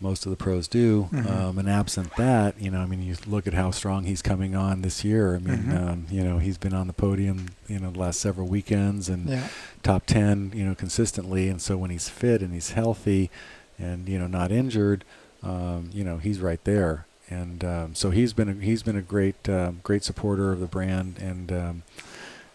most 0.02 0.24
of 0.24 0.30
the 0.30 0.36
pros 0.36 0.66
do. 0.68 1.08
Mhm. 1.12 1.26
Um, 1.26 1.58
and 1.58 1.68
absent 1.68 2.14
that, 2.16 2.58
you 2.60 2.70
know, 2.70 2.80
I 2.80 2.86
mean, 2.86 3.02
you 3.02 3.16
look 3.26 3.46
at 3.46 3.52
how 3.52 3.70
strong 3.70 4.04
he's 4.04 4.22
coming 4.22 4.54
on 4.56 4.80
this 4.82 5.04
year. 5.04 5.34
I 5.34 5.38
mean, 5.38 5.64
Mhm. 5.64 5.76
um, 5.90 6.06
you 6.10 6.22
know, 6.24 6.38
he's 6.38 6.56
been 6.56 6.72
on 6.72 6.86
the 6.86 6.94
podium, 6.94 7.48
you 7.68 7.78
know, 7.78 7.90
the 7.90 7.98
last 7.98 8.18
several 8.20 8.46
weekends 8.48 9.08
and 9.10 9.28
Yeah. 9.28 9.48
top 9.82 10.06
ten, 10.06 10.52
you 10.54 10.64
know, 10.64 10.74
consistently. 10.74 11.48
And 11.50 11.60
so 11.60 11.76
when 11.76 11.90
he's 11.90 12.08
fit 12.08 12.40
and 12.42 12.52
he's 12.54 12.70
healthy, 12.70 13.30
and 13.78 14.08
you 14.08 14.18
know, 14.18 14.26
not 14.26 14.50
injured, 14.52 15.04
um, 15.42 15.90
you 15.92 16.04
know, 16.04 16.16
he's 16.18 16.40
right 16.40 16.62
there. 16.64 17.06
And 17.30 17.62
um, 17.64 17.94
so 17.94 18.10
he's 18.10 18.32
been 18.32 18.48
a, 18.48 18.54
he's 18.54 18.82
been 18.82 18.96
a 18.96 19.02
great 19.02 19.48
um, 19.48 19.80
great 19.82 20.02
supporter 20.04 20.52
of 20.52 20.60
the 20.60 20.66
brand 20.66 21.16
and. 21.18 21.82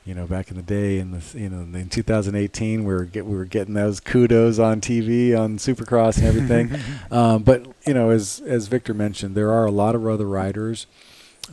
You 0.05 0.13
know, 0.13 0.27
back 0.27 0.51
in 0.51 0.55
the 0.55 0.61
day, 0.61 0.99
in 0.99 1.09
the 1.11 1.23
you 1.37 1.49
know, 1.49 1.77
in 1.77 1.89
2018, 1.89 2.83
we 2.83 2.93
were 2.93 3.05
get 3.05 3.25
we 3.25 3.35
were 3.35 3.45
getting 3.45 3.73
those 3.73 3.99
kudos 3.99 4.59
on 4.59 4.79
TV 4.79 5.37
on 5.37 5.57
Supercross 5.57 6.17
and 6.19 6.27
everything. 6.27 6.71
um, 7.11 7.41
but 7.41 7.65
you 7.87 7.93
know, 7.95 8.11
as 8.11 8.39
as 8.45 8.67
Victor 8.67 8.93
mentioned, 8.93 9.33
there 9.33 9.51
are 9.51 9.65
a 9.65 9.71
lot 9.71 9.95
of 9.95 10.05
other 10.05 10.27
riders 10.27 10.85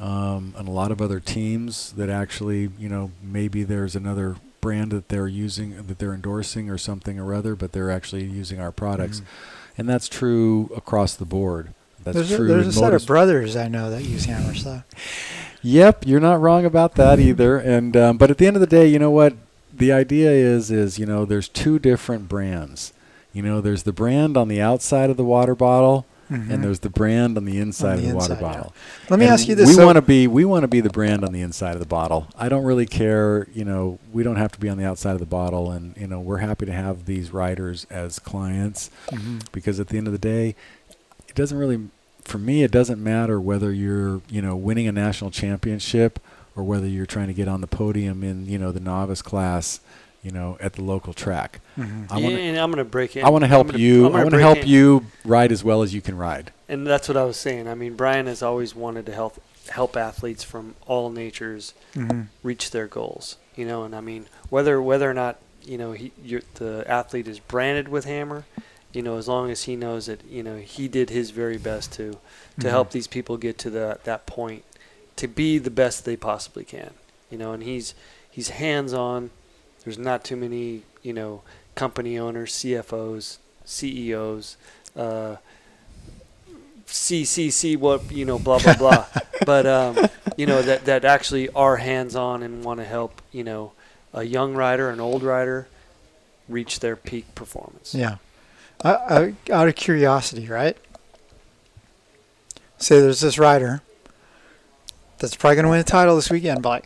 um, 0.01 0.55
and 0.59 0.69
a 0.69 0.71
lot 0.71 0.91
of 0.93 1.01
other 1.01 1.19
teams 1.19 1.93
that 1.93 2.11
actually, 2.11 2.71
you 2.79 2.91
know, 2.91 3.11
maybe 3.23 3.63
there's 3.63 3.97
another 3.97 4.37
brand 4.61 4.93
that 4.93 5.09
they're 5.09 5.29
using 5.29 5.87
that 5.87 5.99
they're 5.99 6.13
endorsing 6.15 6.69
or 6.69 6.77
something 6.77 7.19
or 7.19 7.33
other, 7.35 7.55
but 7.57 7.73
they're 7.73 7.91
actually 7.91 8.25
using 8.25 8.61
our 8.61 8.71
products, 8.71 9.21
Mhm. 9.21 9.25
and 9.79 9.89
that's 9.89 10.09
true 10.09 10.71
across 10.77 11.15
the 11.15 11.25
board. 11.25 11.71
That's 12.05 12.17
there's 12.17 12.33
a, 12.33 12.37
true. 12.37 12.49
there's 12.49 12.67
a 12.67 12.73
set 12.73 12.93
of 12.95 13.07
brothers 13.07 13.57
I 13.57 13.69
know 13.69 13.91
that 13.91 14.05
use 14.05 14.27
hammer 14.27 14.55
stuff. 14.55 14.85
Yep, 15.63 16.07
you're 16.07 16.21
not 16.21 16.41
wrong 16.41 16.65
about 16.65 16.95
that 16.97 17.19
either. 17.29 17.57
And 17.59 17.97
um, 17.97 18.19
but 18.19 18.31
at 18.31 18.39
the 18.39 18.47
end 18.47 18.57
of 18.57 18.61
the 18.61 18.67
day, 18.67 18.87
you 18.87 18.99
know 18.99 19.11
what? 19.11 19.35
The 19.75 19.93
idea 19.93 20.31
is 20.31 20.71
is 20.71 20.99
you 20.99 21.07
know 21.07 21.25
there's 21.25 21.49
two 21.49 21.79
different 21.79 22.29
brands. 22.29 22.93
You 23.33 23.43
know, 23.43 23.61
there's 23.63 23.85
the 23.85 23.93
brand 23.93 24.37
on 24.37 24.49
the 24.49 24.61
outside 24.61 25.09
of 25.09 25.17
the 25.17 25.25
water 25.25 25.55
bottle, 25.55 26.05
Mhm. 26.31 26.51
and 26.51 26.63
there's 26.65 26.81
the 26.81 26.91
brand 26.91 27.39
on 27.39 27.47
the 27.47 27.59
inside 27.59 27.97
the 27.97 28.03
of 28.05 28.09
the 28.11 28.15
water 28.17 28.33
inside, 28.35 28.43
yeah. 28.47 28.53
bottle. 28.53 28.73
Let 29.09 29.19
me 29.19 29.25
And 29.25 29.33
ask 29.33 29.49
you 29.49 29.55
this. 29.55 29.69
We 29.69 29.75
so- 29.75 29.87
want 29.87 29.97
to 29.97 30.03
be 30.03 30.27
we 30.27 30.45
want 30.45 30.63
to 30.65 30.69
be 30.69 30.81
the 30.83 30.91
brand 30.91 31.25
on 31.25 31.33
the 31.33 31.41
inside 31.41 31.73
of 31.73 31.81
the 31.81 31.87
bottle. 31.87 32.27
I 32.39 32.51
don't 32.51 32.65
really 32.65 32.85
care, 32.87 33.47
you 33.55 33.65
know, 33.65 33.99
we 34.13 34.23
don't 34.23 34.37
have 34.37 34.53
to 34.53 34.61
be 34.61 34.69
on 34.69 34.77
the 34.77 34.85
outside 34.85 35.13
of 35.13 35.21
the 35.21 35.27
bottle 35.27 35.71
and 35.71 35.95
you 35.99 36.07
know, 36.07 36.21
we're 36.21 36.39
happy 36.39 36.67
to 36.67 36.73
have 36.73 37.07
these 37.07 37.33
riders 37.33 37.87
as 37.91 38.19
clients 38.19 38.91
Mhm. 39.11 39.41
because 39.53 39.81
at 39.81 39.89
the 39.89 39.97
end 39.97 40.07
of 40.07 40.13
the 40.13 40.19
day, 40.19 40.55
it 41.29 41.35
doesn't 41.35 41.57
really 41.57 41.81
for 42.25 42.39
me 42.39 42.63
it 42.63 42.71
doesn't 42.71 43.03
matter 43.03 43.41
whether 43.41 43.73
you're, 43.73 44.21
you 44.29 44.41
know, 44.43 44.57
winning 44.57 44.87
a 44.89 44.93
national 44.93 45.31
championship 45.31 46.19
or 46.57 46.65
whether 46.65 46.87
you're 46.87 47.07
trying 47.07 47.29
to 47.29 47.33
get 47.35 47.49
on 47.49 47.61
the 47.61 47.67
podium 47.67 48.23
in, 48.23 48.47
you 48.47 48.59
know, 48.59 48.73
the 48.73 48.81
novice 48.81 49.23
class, 49.23 49.81
you 50.23 50.31
know, 50.31 50.57
at 50.61 50.75
the 50.75 50.83
local 50.83 51.13
track. 51.13 51.61
Mhm. 51.79 52.07
I 52.11 52.19
wanna- 52.21 52.37
and 52.37 52.59
I'm 52.59 52.71
going 52.71 52.85
to 52.85 52.91
break 52.91 53.17
in. 53.17 53.25
I 53.25 53.31
want 53.31 53.43
to 53.43 53.49
help 53.49 53.69
gonna- 53.69 53.79
you. 53.79 54.07
I'm 54.07 54.09
I 54.09 54.11
gonna 54.13 54.25
want 54.25 54.35
to 54.35 54.41
help 54.41 54.59
in. 54.59 54.69
you 54.69 55.07
ride 55.25 55.51
as 55.51 55.65
well 55.65 55.83
as 55.83 55.95
you 55.95 56.01
can 56.01 56.17
ride. 56.17 56.53
And 56.69 56.87
that's 56.87 57.09
what 57.09 57.17
I 57.17 57.25
was 57.25 57.37
saying. 57.37 57.67
I 57.69 57.75
mean, 57.75 57.95
Brian 57.97 58.27
has 58.27 58.43
always 58.43 58.75
wanted 58.75 59.07
to 59.07 59.13
help 59.15 59.41
help 59.71 59.97
athletes 59.97 60.43
from 60.43 60.75
all 60.87 61.09
natures 61.11 61.73
Mhm. 61.95 62.27
reach 62.43 62.73
their 62.73 62.87
goals. 62.89 63.37
You 63.57 63.65
know, 63.65 63.85
and 63.85 63.95
I 63.95 64.01
mean, 64.01 64.27
whether 64.51 64.81
whether 64.83 65.09
or 65.11 65.15
not 65.15 65.37
you 65.65 65.79
know 65.79 65.93
he 65.93 66.11
you're, 66.25 66.41
the 66.55 66.85
athlete 66.89 67.29
is 67.29 67.39
branded 67.39 67.89
with 67.89 68.05
Hammer, 68.05 68.45
you 68.93 69.03
know, 69.03 69.17
as 69.17 69.27
long 69.29 69.51
as 69.51 69.63
he 69.65 69.75
knows 69.77 70.07
that 70.07 70.21
you 70.29 70.43
know 70.43 70.57
he 70.59 70.89
did 70.89 71.11
his 71.11 71.31
very 71.31 71.57
best 71.59 71.93
to 71.95 72.13
to 72.61 72.67
Mhm. 72.67 72.71
help 72.71 72.91
these 72.91 73.07
people 73.07 73.37
get 73.37 73.57
to 73.59 73.71
that 73.71 74.05
that 74.05 74.27
point 74.27 74.65
to 75.17 75.27
be 75.29 75.59
the 75.59 75.71
best 75.71 76.05
they 76.05 76.17
possibly 76.17 76.65
can. 76.65 76.91
You 77.31 77.39
know, 77.39 77.53
and 77.53 77.63
he's 77.63 77.95
he's 78.31 78.51
hands 78.51 78.93
on. 78.93 79.31
There's 79.85 79.99
not 79.99 80.25
too 80.25 80.37
many 80.37 80.83
you 81.03 81.13
know 81.13 81.43
company 81.75 82.19
owners, 82.19 82.53
CFOs, 82.53 83.39
CEOs. 83.65 84.57
Uh, 84.97 85.37
CCC 86.87 87.77
what 87.77 88.11
you 88.13 88.25
know 88.25 88.39
blah 88.39 88.59
blah 88.59 88.75
blah 88.75 89.07
but 89.47 89.67
um, 89.67 89.99
you 90.37 90.45
know 90.47 90.61
that 90.63 90.85
that 90.85 91.05
actually 91.05 91.49
are 91.51 91.77
hands 91.79 92.15
on 92.15 92.43
and 92.43 92.65
want 92.65 92.81
to 92.81 92.85
help 92.85 93.23
you 93.33 93.43
know 93.45 93.73
a 94.13 94.25
young 94.25 94.55
rider 94.55 94.91
an 94.91 95.01
old 95.01 95.23
rider 95.23 95.67
reach 96.49 96.81
their 96.81 96.97
peak 96.97 97.35
performance 97.35 97.95
Yeah. 97.95 98.17
I, 98.85 98.95
I, 98.95 99.53
out 99.53 99.69
of 99.69 99.75
curiosity, 99.75 100.47
right? 100.49 100.77
Say 102.79 103.01
there's 103.01 103.21
this 103.21 103.39
rider 103.39 103.83
that's 105.19 105.37
probably 105.37 105.57
going 105.57 105.65
to 105.65 105.71
win 105.71 105.81
a 105.81 105.85
title 105.85 106.17
this 106.17 106.31
weekend, 106.31 106.63
but 106.63 106.69
like, 106.69 106.85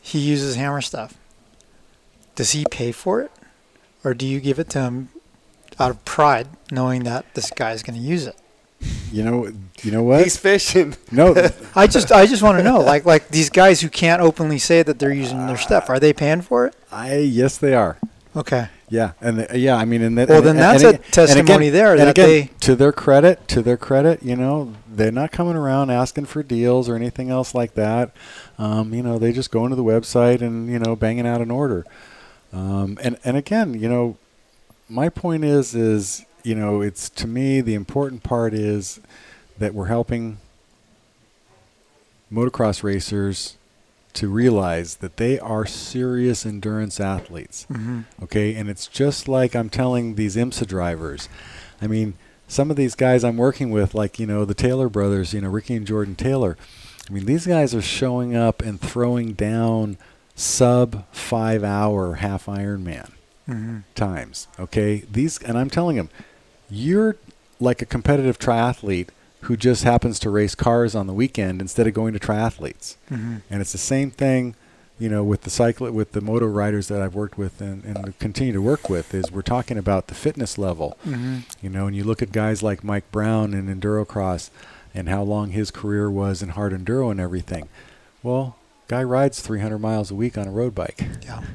he 0.00 0.18
uses 0.18 0.56
hammer 0.56 0.80
stuff. 0.80 1.14
Does 2.34 2.52
he 2.52 2.64
pay 2.70 2.92
for 2.92 3.20
it? 3.20 3.30
Or 4.04 4.14
do 4.14 4.26
you 4.26 4.40
give 4.40 4.58
it 4.58 4.68
to 4.70 4.80
him 4.80 5.08
out 5.78 5.90
of 5.90 6.04
pride, 6.04 6.48
knowing 6.70 7.04
that 7.04 7.34
this 7.34 7.50
guy's 7.50 7.82
going 7.82 7.98
to 7.98 8.04
use 8.04 8.26
it? 8.26 8.36
You 9.10 9.24
know, 9.24 9.52
you 9.82 9.90
know 9.90 10.02
what? 10.02 10.22
he's 10.22 10.36
fishing 10.36 10.96
no, 11.10 11.34
I 11.74 11.88
just, 11.88 12.12
I 12.12 12.26
just 12.26 12.42
want 12.42 12.58
to 12.58 12.64
know, 12.64 12.78
like, 12.80 13.04
like 13.04 13.28
these 13.28 13.50
guys 13.50 13.80
who 13.80 13.88
can't 13.88 14.22
openly 14.22 14.58
say 14.58 14.82
that 14.82 14.98
they're 14.98 15.12
using 15.12 15.46
their 15.46 15.56
stuff, 15.56 15.90
are 15.90 15.98
they 15.98 16.12
paying 16.12 16.42
for 16.42 16.66
it? 16.66 16.76
I 16.92 17.16
yes 17.16 17.58
they 17.58 17.74
are. 17.74 17.98
Okay. 18.36 18.68
Yeah, 18.90 19.12
and 19.20 19.40
the, 19.40 19.58
yeah, 19.58 19.76
I 19.76 19.84
mean, 19.84 20.00
and 20.02 20.16
that, 20.16 20.28
Well, 20.28 20.38
and, 20.38 20.46
then 20.46 20.56
that's 20.56 20.82
and 20.82 20.94
a 20.94 20.98
testimony 20.98 21.68
again- 21.68 21.72
there 21.72 21.90
and 21.92 22.00
that 22.00 22.08
again, 22.10 22.28
they- 22.28 22.50
to 22.60 22.74
their 22.76 22.92
credit, 22.92 23.46
to 23.48 23.60
their 23.62 23.76
credit, 23.76 24.22
you 24.22 24.36
know, 24.36 24.74
they're 24.90 25.12
not 25.12 25.30
coming 25.32 25.56
around 25.56 25.90
asking 25.90 26.26
for 26.26 26.42
deals 26.42 26.88
or 26.88 26.96
anything 26.96 27.30
else 27.30 27.54
like 27.54 27.74
that. 27.74 28.10
Um, 28.58 28.94
you 28.94 29.02
know, 29.02 29.18
they 29.18 29.32
just 29.32 29.50
go 29.50 29.64
into 29.64 29.76
the 29.76 29.84
website 29.84 30.40
and 30.40 30.70
you 30.70 30.78
know, 30.78 30.96
banging 30.96 31.26
out 31.26 31.40
an 31.40 31.50
order. 31.50 31.84
Um, 32.52 32.98
and 33.02 33.18
and 33.24 33.36
again, 33.36 33.74
you 33.74 33.88
know, 33.88 34.16
my 34.88 35.08
point 35.10 35.44
is 35.44 35.74
is 35.74 36.24
you 36.42 36.54
know, 36.54 36.80
it's 36.80 37.10
to 37.10 37.26
me 37.26 37.60
the 37.60 37.74
important 37.74 38.22
part 38.22 38.54
is 38.54 39.00
that 39.58 39.74
we're 39.74 39.86
helping 39.86 40.38
motocross 42.32 42.82
racers 42.82 43.56
to 44.18 44.28
realize 44.28 44.96
that 44.96 45.16
they 45.16 45.38
are 45.38 45.64
serious 45.64 46.44
endurance 46.44 46.98
athletes. 46.98 47.64
hmm 47.64 48.00
Okay, 48.20 48.54
and 48.54 48.68
it's 48.68 48.88
just 48.88 49.28
like 49.28 49.54
I'm 49.54 49.70
telling 49.70 50.16
these 50.16 50.34
IMSA 50.34 50.66
drivers. 50.66 51.28
I 51.80 51.86
mean, 51.86 52.14
some 52.48 52.68
of 52.70 52.76
these 52.76 52.96
guys 52.96 53.22
I'm 53.22 53.36
working 53.36 53.70
with, 53.70 53.94
like 53.94 54.18
you 54.18 54.26
know 54.26 54.44
the 54.44 54.54
Taylor 54.54 54.88
brothers, 54.88 55.32
you 55.32 55.40
know 55.40 55.48
Ricky 55.48 55.76
and 55.76 55.86
Jordan 55.86 56.16
Taylor. 56.16 56.56
I 57.08 57.12
mean, 57.12 57.26
these 57.26 57.46
guys 57.46 57.74
are 57.76 57.82
showing 57.82 58.34
up 58.34 58.60
and 58.60 58.80
throwing 58.80 59.34
down 59.34 59.98
sub 60.34 61.06
five 61.12 61.62
hour 61.62 62.14
half 62.16 62.46
Ironman 62.46 63.12
hmm 63.46 63.78
times. 63.94 64.48
Okay, 64.58 65.04
these, 65.10 65.38
and 65.42 65.56
I'm 65.56 65.70
telling 65.70 65.96
them, 65.96 66.10
you're 66.68 67.16
like 67.60 67.82
a 67.82 67.86
competitive 67.86 68.38
triathlete 68.38 69.08
who 69.42 69.56
just 69.56 69.84
happens 69.84 70.18
to 70.18 70.30
race 70.30 70.54
cars 70.54 70.94
on 70.94 71.06
the 71.06 71.12
weekend 71.12 71.60
instead 71.60 71.86
of 71.86 71.94
going 71.94 72.12
to 72.12 72.18
triathletes. 72.18 72.96
hmm 73.08 73.36
And 73.50 73.60
it's 73.60 73.72
the 73.72 73.78
same 73.78 74.10
thing 74.10 74.54
you 74.98 75.08
know, 75.08 75.22
with 75.22 75.42
the 75.42 75.50
cycle, 75.50 75.90
with 75.92 76.12
the 76.12 76.20
moto 76.20 76.46
riders 76.46 76.88
that 76.88 77.00
I've 77.00 77.14
worked 77.14 77.38
with 77.38 77.60
and, 77.60 77.84
and 77.84 78.18
continue 78.18 78.52
to 78.52 78.60
work 78.60 78.90
with, 78.90 79.14
is 79.14 79.30
we're 79.30 79.42
talking 79.42 79.78
about 79.78 80.08
the 80.08 80.14
fitness 80.14 80.58
level. 80.58 80.98
Mm-hmm. 81.06 81.38
You 81.62 81.70
know, 81.70 81.86
and 81.86 81.94
you 81.94 82.02
look 82.02 82.20
at 82.20 82.32
guys 82.32 82.62
like 82.62 82.82
Mike 82.82 83.10
Brown 83.12 83.54
in 83.54 83.68
endurocross, 83.68 84.50
and 84.94 85.08
how 85.08 85.22
long 85.22 85.50
his 85.50 85.70
career 85.70 86.10
was 86.10 86.42
in 86.42 86.50
hard 86.50 86.72
enduro 86.72 87.10
and 87.10 87.20
everything. 87.20 87.68
Well, 88.22 88.56
guy 88.88 89.04
rides 89.04 89.40
300 89.40 89.78
miles 89.78 90.10
a 90.10 90.14
week 90.14 90.36
on 90.36 90.48
a 90.48 90.50
road 90.50 90.74
bike. 90.74 91.00
Yeah. 91.24 91.42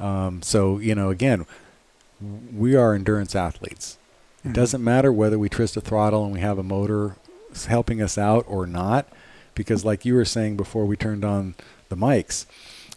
Um, 0.00 0.42
so 0.42 0.78
you 0.78 0.94
know, 0.94 1.10
again, 1.10 1.44
we 2.54 2.76
are 2.76 2.94
endurance 2.94 3.34
athletes. 3.34 3.98
It 4.48 4.52
Mhm. 4.52 4.54
doesn't 4.54 4.82
matter 4.84 5.12
whether 5.12 5.38
we 5.38 5.48
twist 5.48 5.76
a 5.76 5.80
throttle 5.80 6.24
and 6.24 6.32
we 6.32 6.40
have 6.40 6.58
a 6.58 6.62
motor 6.62 7.16
helping 7.66 8.00
us 8.00 8.16
out 8.18 8.44
or 8.48 8.66
not, 8.66 9.06
because 9.54 9.84
like 9.84 10.04
you 10.04 10.14
were 10.14 10.24
saying 10.24 10.56
before 10.56 10.86
we 10.86 10.96
turned 10.96 11.24
on 11.24 11.54
the 11.88 11.96
mics, 11.96 12.46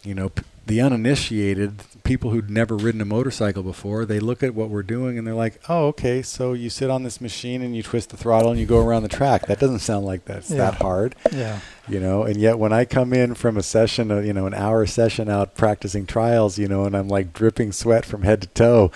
you 0.02 0.14
know, 0.14 0.30
p- 0.30 0.42
the 0.66 0.80
uninitiated 0.80 1.82
people 2.04 2.30
who'd 2.30 2.48
never 2.50 2.76
ridden 2.76 3.00
a 3.00 3.04
motorcycle 3.04 3.62
before, 3.64 4.04
they 4.04 4.20
look 4.20 4.42
at 4.42 4.54
what 4.54 4.68
we're 4.70 4.82
doing 4.84 5.18
and 5.18 5.26
they're 5.26 5.34
like, 5.34 5.60
"Oh, 5.68 5.86
okay, 5.88 6.22
so 6.22 6.52
you 6.52 6.70
sit 6.70 6.88
on 6.90 7.02
this 7.02 7.20
machine 7.20 7.62
and 7.62 7.74
you 7.74 7.82
twist 7.82 8.10
the 8.10 8.16
throttle 8.16 8.50
and 8.52 8.60
you 8.60 8.66
go 8.66 8.78
around 8.84 9.02
the 9.02 9.08
track. 9.08 9.46
That 9.46 9.58
doesn't 9.58 9.80
sound 9.80 10.06
like 10.06 10.24
that's 10.24 10.50
Yeah. 10.50 10.58
that 10.58 10.74
hard." 10.76 11.14
Yeah. 11.32 11.58
you 11.88 11.98
know 11.98 12.22
and 12.22 12.36
yet 12.36 12.60
when 12.60 12.72
i 12.72 12.84
come 12.84 13.12
in 13.12 13.34
from 13.34 13.56
a 13.56 13.62
session 13.62 14.12
uh, 14.12 14.20
you 14.20 14.32
know 14.32 14.46
an 14.46 14.54
hour 14.54 14.86
session 14.86 15.28
out 15.28 15.56
practicing 15.56 16.06
trials 16.06 16.56
you 16.56 16.68
know 16.68 16.84
and 16.84 16.96
i'm 16.96 17.08
like 17.08 17.32
dripping 17.32 17.72
sweat 17.72 18.06
from 18.06 18.22
head 18.22 18.40
to 18.40 18.46
toe 18.48 18.92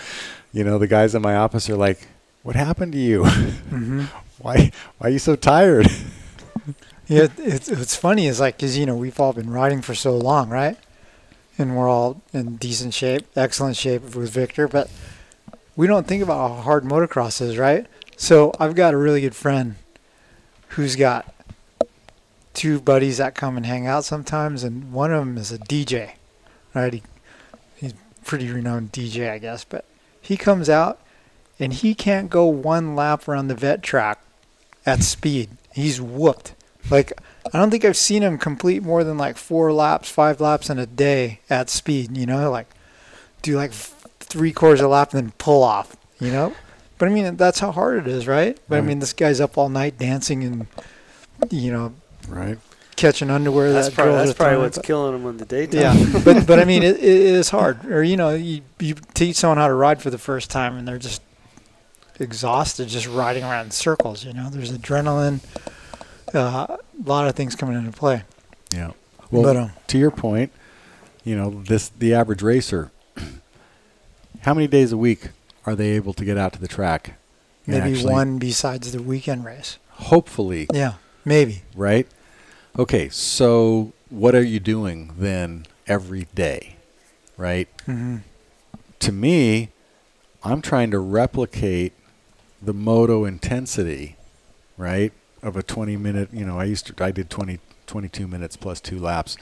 you 0.53 0.63
know 0.63 0.77
the 0.79 0.87
guys 0.87 1.13
in 1.13 1.21
my 1.21 1.35
office 1.35 1.69
are 1.69 1.75
like 1.75 2.07
what 2.47 2.55
happened 2.55 2.93
to 2.93 2.97
you 2.97 3.23
Mm-hmm. 3.23 4.03
why 4.39 4.71
why 4.97 5.07
are 5.09 5.11
you 5.11 5.19
so 5.19 5.35
tired 5.35 5.87
Yeah, 7.07 7.27
it's 7.37 7.67
it's 7.69 7.95
funny 7.95 8.27
It's 8.27 8.39
like 8.39 8.57
because 8.57 8.77
you 8.77 8.85
know 8.85 8.95
we've 8.95 9.19
all 9.19 9.33
been 9.33 9.49
riding 9.49 9.81
for 9.81 9.95
so 9.95 10.17
long, 10.17 10.49
right? 10.49 10.77
And 11.57 11.75
we're 11.75 11.87
all 11.89 12.21
in 12.33 12.57
decent 12.57 12.93
shape, 12.93 13.25
excellent 13.35 13.77
shape 13.77 14.13
with 14.15 14.29
Victor, 14.29 14.67
but 14.67 14.89
we 15.77 15.87
don't 15.87 16.05
think 16.05 16.21
about 16.21 16.49
how 16.49 16.61
hard 16.61 16.83
motocross 16.83 17.41
is, 17.41 17.57
right? 17.57 17.87
So 18.17 18.53
I've 18.59 18.75
got 18.75 18.93
a 18.93 18.97
really 18.97 19.21
good 19.21 19.35
friend 19.35 19.75
who's 20.69 20.97
got 20.97 21.33
two 22.53 22.81
buddies 22.81 23.17
that 23.17 23.35
come 23.35 23.55
and 23.55 23.65
hang 23.65 23.87
out 23.87 24.03
sometimes, 24.03 24.63
and 24.63 24.91
one 24.91 25.13
of 25.13 25.19
them 25.25 25.37
is 25.37 25.51
a 25.51 25.59
DJ, 25.59 26.11
right? 26.73 26.93
He, 26.93 27.03
he's 27.77 27.93
pretty 28.25 28.51
renowned 28.51 28.91
DJ, 28.91 29.29
I 29.31 29.37
guess, 29.37 29.63
but 29.63 29.85
he 30.21 30.35
comes 30.35 30.69
out 30.69 30.99
and 31.59 31.73
he 31.73 31.93
can't 31.93 32.29
go 32.29 32.45
one 32.45 32.95
lap 32.95 33.27
around 33.27 33.47
the 33.47 33.55
vet 33.55 33.81
track 33.81 34.19
at 34.85 35.03
speed. 35.03 35.49
He's 35.73 36.01
whooped. 36.01 36.53
Like 36.89 37.13
I 37.53 37.57
don't 37.57 37.69
think 37.69 37.85
I've 37.85 37.97
seen 37.97 38.23
him 38.23 38.37
complete 38.37 38.83
more 38.83 39.03
than 39.03 39.17
like 39.17 39.37
four 39.37 39.71
laps, 39.73 40.09
five 40.09 40.39
laps 40.39 40.69
in 40.69 40.79
a 40.79 40.85
day 40.85 41.41
at 41.49 41.69
speed. 41.69 42.17
You 42.17 42.25
know, 42.25 42.49
like 42.49 42.67
do 43.41 43.55
like 43.55 43.71
three 43.71 44.51
quarters 44.51 44.79
of 44.79 44.87
a 44.87 44.89
lap 44.89 45.13
and 45.13 45.21
then 45.21 45.33
pull 45.37 45.63
off. 45.63 45.95
You 46.19 46.31
know, 46.31 46.55
but 46.97 47.07
I 47.07 47.11
mean 47.11 47.37
that's 47.37 47.59
how 47.59 47.71
hard 47.71 47.99
it 47.99 48.07
is, 48.07 48.27
right? 48.27 48.57
But 48.67 48.79
I 48.79 48.81
mean 48.81 48.99
this 48.99 49.13
guy's 49.13 49.39
up 49.39 49.57
all 49.57 49.69
night 49.69 49.99
dancing 49.99 50.43
and 50.43 50.67
you 51.51 51.71
know 51.71 51.93
right 52.27 52.57
catching 52.95 53.29
underwear. 53.29 53.71
That's 53.71 53.89
that 53.89 53.95
probably, 53.95 54.15
that's 54.15 54.33
probably 54.33 54.53
throwing. 54.53 54.63
what's 54.63 54.79
killing 54.79 55.15
him 55.15 55.27
in 55.27 55.37
the 55.37 55.45
daytime. 55.45 55.81
Yeah, 55.81 56.21
but 56.25 56.47
but 56.47 56.59
I 56.59 56.65
mean 56.65 56.83
it, 56.83 56.97
it 56.97 57.03
is 57.03 57.49
hard. 57.49 57.85
Or 57.85 58.03
you 58.03 58.17
know 58.17 58.33
you 58.33 58.61
you 58.79 58.95
teach 59.13 59.37
someone 59.37 59.57
how 59.57 59.67
to 59.67 59.73
ride 59.73 60.01
for 60.01 60.09
the 60.09 60.17
first 60.17 60.49
time 60.49 60.75
and 60.75 60.87
they're 60.87 60.97
just 60.97 61.21
exhausted 62.19 62.87
just 62.87 63.07
riding 63.07 63.43
around 63.43 63.65
in 63.65 63.71
circles. 63.71 64.23
You 64.25 64.33
know, 64.33 64.49
there's 64.49 64.71
adrenaline, 64.71 65.39
uh, 66.33 66.67
a 66.77 66.79
lot 67.05 67.27
of 67.27 67.35
things 67.35 67.55
coming 67.55 67.75
into 67.77 67.91
play. 67.91 68.23
yeah 68.73 68.91
well 69.31 69.43
but 69.43 69.57
um, 69.57 69.71
to 69.87 69.97
your 69.97 70.11
point 70.11 70.51
you 71.23 71.35
know 71.35 71.61
this 71.67 71.89
the 71.89 72.13
average 72.13 72.41
racer 72.41 72.91
how 74.41 74.53
many 74.53 74.67
days 74.67 74.91
a 74.91 74.97
week 74.97 75.29
are 75.65 75.75
they 75.75 75.89
able 75.91 76.13
to 76.13 76.23
get 76.25 76.37
out 76.37 76.53
to 76.53 76.59
the 76.59 76.67
track 76.67 77.17
maybe 77.65 77.91
actually- 77.93 78.13
one 78.13 78.37
besides 78.39 78.91
the 78.93 79.01
weekend 79.01 79.43
race. 79.45 79.77
hopefully 79.91 80.67
Yeah, 80.73 80.93
maybe. 81.25 81.63
right? 81.75 82.07
Okay, 82.79 83.09
so 83.09 83.91
what 84.09 84.35
are 84.35 84.43
you 84.43 84.59
doing 84.59 85.11
then 85.17 85.65
every 85.87 86.27
day, 86.35 86.75
right? 87.37 87.67
hmm 87.85 88.17
To 88.99 89.11
me, 89.11 89.69
I'm 90.43 90.61
trying 90.61 90.91
to 90.91 90.99
replicate 90.99 91.93
the 92.61 92.73
moto 92.73 93.25
intensity, 93.25 94.15
right, 94.77 95.13
of 95.43 95.55
a 95.55 95.63
20 95.63 95.97
minute, 95.97 96.29
you 96.33 96.45
know, 96.45 96.59
I 96.59 96.65
used 96.65 96.87
to, 96.87 97.03
I 97.03 97.11
did 97.11 97.29
20, 97.29 97.59
22 97.85 98.27
minutes 98.27 98.55
plus 98.55 98.81
two 98.81 98.99
laps 98.99 99.37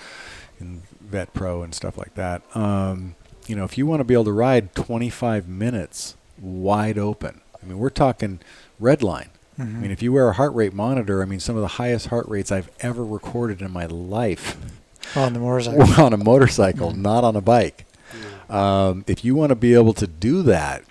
in 0.60 0.84
Vet 1.02 1.34
Pro 1.34 1.64
and 1.64 1.74
stuff 1.74 1.98
like 1.98 2.16
that. 2.16 2.42
Um, 2.56 3.16
you 3.48 3.56
know, 3.56 3.64
if 3.64 3.78
you 3.78 3.86
want 3.86 4.00
to 4.00 4.04
be 4.04 4.14
able 4.14 4.26
to 4.26 4.32
ride 4.32 4.74
25 4.76 5.48
minutes 5.48 6.16
wide 6.40 6.98
open, 6.98 7.42
I 7.62 7.66
mean, 7.66 7.78
we're 7.78 7.90
talking 7.90 8.40
red 8.80 9.04
line. 9.04 9.30
I 9.58 9.64
mean, 9.64 9.92
if 9.92 10.02
you 10.02 10.12
wear 10.12 10.28
a 10.28 10.34
heart 10.34 10.54
rate 10.54 10.74
monitor, 10.74 11.22
I 11.22 11.26
mean, 11.26 11.40
some 11.40 11.56
of 11.56 11.62
the 11.62 11.70
highest 11.70 12.08
heart 12.08 12.28
rates 12.28 12.52
I've 12.52 12.70
ever 12.82 13.06
recorded 13.06 13.62
in 13.62 13.72
my 13.72 13.86
life 13.86 14.58
on 15.16 15.32
the 15.32 15.40
motorcycle. 15.40 16.04
on 16.04 16.12
a 16.12 16.18
motorcycle, 16.18 16.92
not 16.92 17.24
on 17.24 17.38
a 17.38 17.42
bike. 17.42 17.86
Um, 18.50 19.06
if 19.08 19.24
you 19.24 19.34
want 19.34 19.50
to 19.52 19.56
be 19.56 19.74
able 19.74 19.94
to 19.94 20.08
do 20.08 20.44
that 20.44 20.84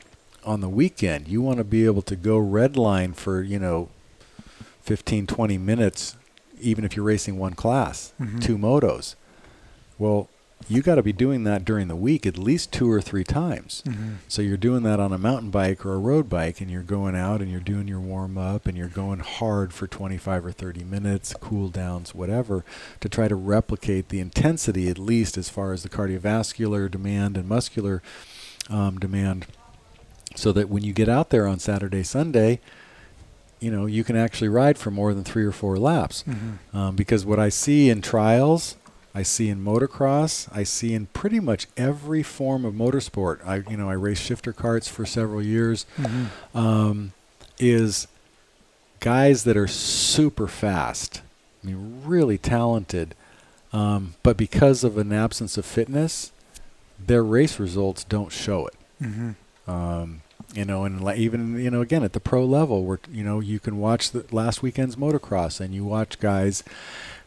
on 0.45 0.61
the 0.61 0.69
weekend, 0.69 1.29
you 1.29 1.41
want 1.43 1.59
to 1.59 1.65
be 1.65 1.85
able 1.87 2.03
to 2.03 2.17
go 2.17 2.39
red 2.39 2.77
line 2.77 3.13
for, 3.13 3.43
you 3.43 3.59
know, 3.59 3.89
15, 4.83 5.27
20 5.27 5.59
minutes, 5.59 6.17
even 6.61 6.85
if 6.85 6.95
you're 6.97 7.05
racing 7.05 7.39
one 7.39 7.55
class, 7.55 8.13
Mhm. 8.21 8.43
two 8.43 8.59
motos. 8.59 9.15
Well, 9.99 10.29
you 10.69 10.81
got 10.83 10.95
to 10.95 11.03
be 11.03 11.13
doing 11.13 11.45
that 11.45 11.65
during 11.65 11.89
the 11.89 11.97
week 11.97 12.25
at 12.27 12.39
least 12.39 12.73
two 12.73 12.91
or 12.91 13.01
three 13.03 13.25
times. 13.25 13.83
Mhm. 13.87 14.17
So 14.29 14.41
you're 14.41 14.57
doing 14.57 14.83
that 14.85 14.99
on 15.01 15.13
a 15.13 15.19
mountain 15.19 15.51
bike 15.51 15.85
or 15.85 15.93
a 15.95 15.99
road 15.99 16.29
bike, 16.31 16.61
and 16.61 16.71
you're 16.71 16.83
going 16.83 17.15
out 17.15 17.43
and 17.43 17.51
you're 17.51 17.61
doing 17.61 17.87
your 17.87 18.01
warm 18.01 18.39
up 18.39 18.67
and 18.67 18.77
you're 18.77 18.89
going 18.89 19.19
hard 19.21 19.73
for 19.75 19.87
25 19.87 20.45
or 20.45 20.53
30 20.53 20.83
minutes, 20.85 21.35
cool 21.39 21.69
downs, 21.69 22.15
whatever, 22.15 22.65
to 23.01 23.09
try 23.11 23.29
to 23.29 23.35
replicate 23.35 24.09
the 24.09 24.21
intensity, 24.21 24.89
at 24.89 24.99
least 24.99 25.37
as 25.37 25.49
far 25.51 25.73
as 25.73 25.83
the 25.83 25.89
cardiovascular 25.91 26.91
demand 26.91 27.37
and 27.37 27.47
muscular 27.49 28.03
um, 28.71 28.99
demand, 28.99 29.47
so 30.35 30.53
that 30.53 30.69
when 30.69 30.83
you 30.83 30.93
get 30.93 31.09
out 31.09 31.31
there 31.31 31.47
on 31.47 31.59
Saturday, 31.59 32.03
Sunday, 32.03 32.61
you 33.61 33.71
know 33.71 33.87
you 33.87 34.05
can 34.05 34.17
actually 34.17 34.49
ride 34.49 34.77
for 34.79 34.91
more 34.91 35.15
than 35.15 35.25
three 35.25 35.45
or 35.45 35.53
four 35.53 35.79
laps. 35.79 36.25
Mhm. 36.29 36.59
Um, 36.77 36.97
because 36.97 37.25
what 37.25 37.39
I 37.39 37.49
see 37.49 37.89
in 37.89 38.03
trials, 38.03 38.77
I 39.15 39.23
see 39.23 39.49
in 39.49 39.65
motocross, 39.65 40.49
I 40.53 40.65
see 40.65 40.93
in 40.93 41.07
pretty 41.07 41.41
much 41.41 41.69
every 41.77 42.23
form 42.23 42.65
of 42.65 42.75
motorsport. 42.75 43.39
I, 43.47 43.63
you 43.71 43.77
know, 43.77 43.89
I 43.89 43.95
raced 43.95 44.23
shifter 44.23 44.53
karts 44.53 44.89
for 44.89 45.07
several 45.07 45.41
years. 45.41 45.87
Mhm. 45.99 46.27
Um, 46.55 47.13
is 47.59 48.09
guys 49.01 49.45
that 49.45 49.57
are 49.57 49.69
super 49.69 50.49
fast. 50.49 51.23
I 51.63 51.69
mean, 51.69 52.03
really 52.05 52.37
talented, 52.39 53.15
um, 53.73 54.15
but 54.25 54.37
because 54.37 54.83
of 54.85 54.99
an 54.99 55.13
absence 55.13 55.57
of 55.57 55.65
fitness, 55.65 56.33
their 56.99 57.23
race 57.23 57.59
results 57.61 58.03
don't 58.05 58.33
show 58.33 58.67
it. 58.67 58.75
Mhm. 59.03 59.35
Um, 59.67 60.23
you 60.55 60.65
know, 60.65 60.85
and 60.85 61.07
even 61.19 61.59
you 61.59 61.71
know, 61.71 61.81
again 61.81 62.05
at 62.05 62.13
the 62.13 62.21
pro 62.21 62.45
level, 62.45 62.85
where 62.85 63.01
you 63.11 63.25
know 63.25 63.41
you 63.41 63.59
can 63.61 63.79
watch 63.79 64.11
the 64.11 64.25
last 64.31 64.63
weekend's 64.63 64.97
motocross, 64.97 65.61
and 65.61 65.75
you 65.75 65.85
watch 65.85 66.19
guys 66.21 66.63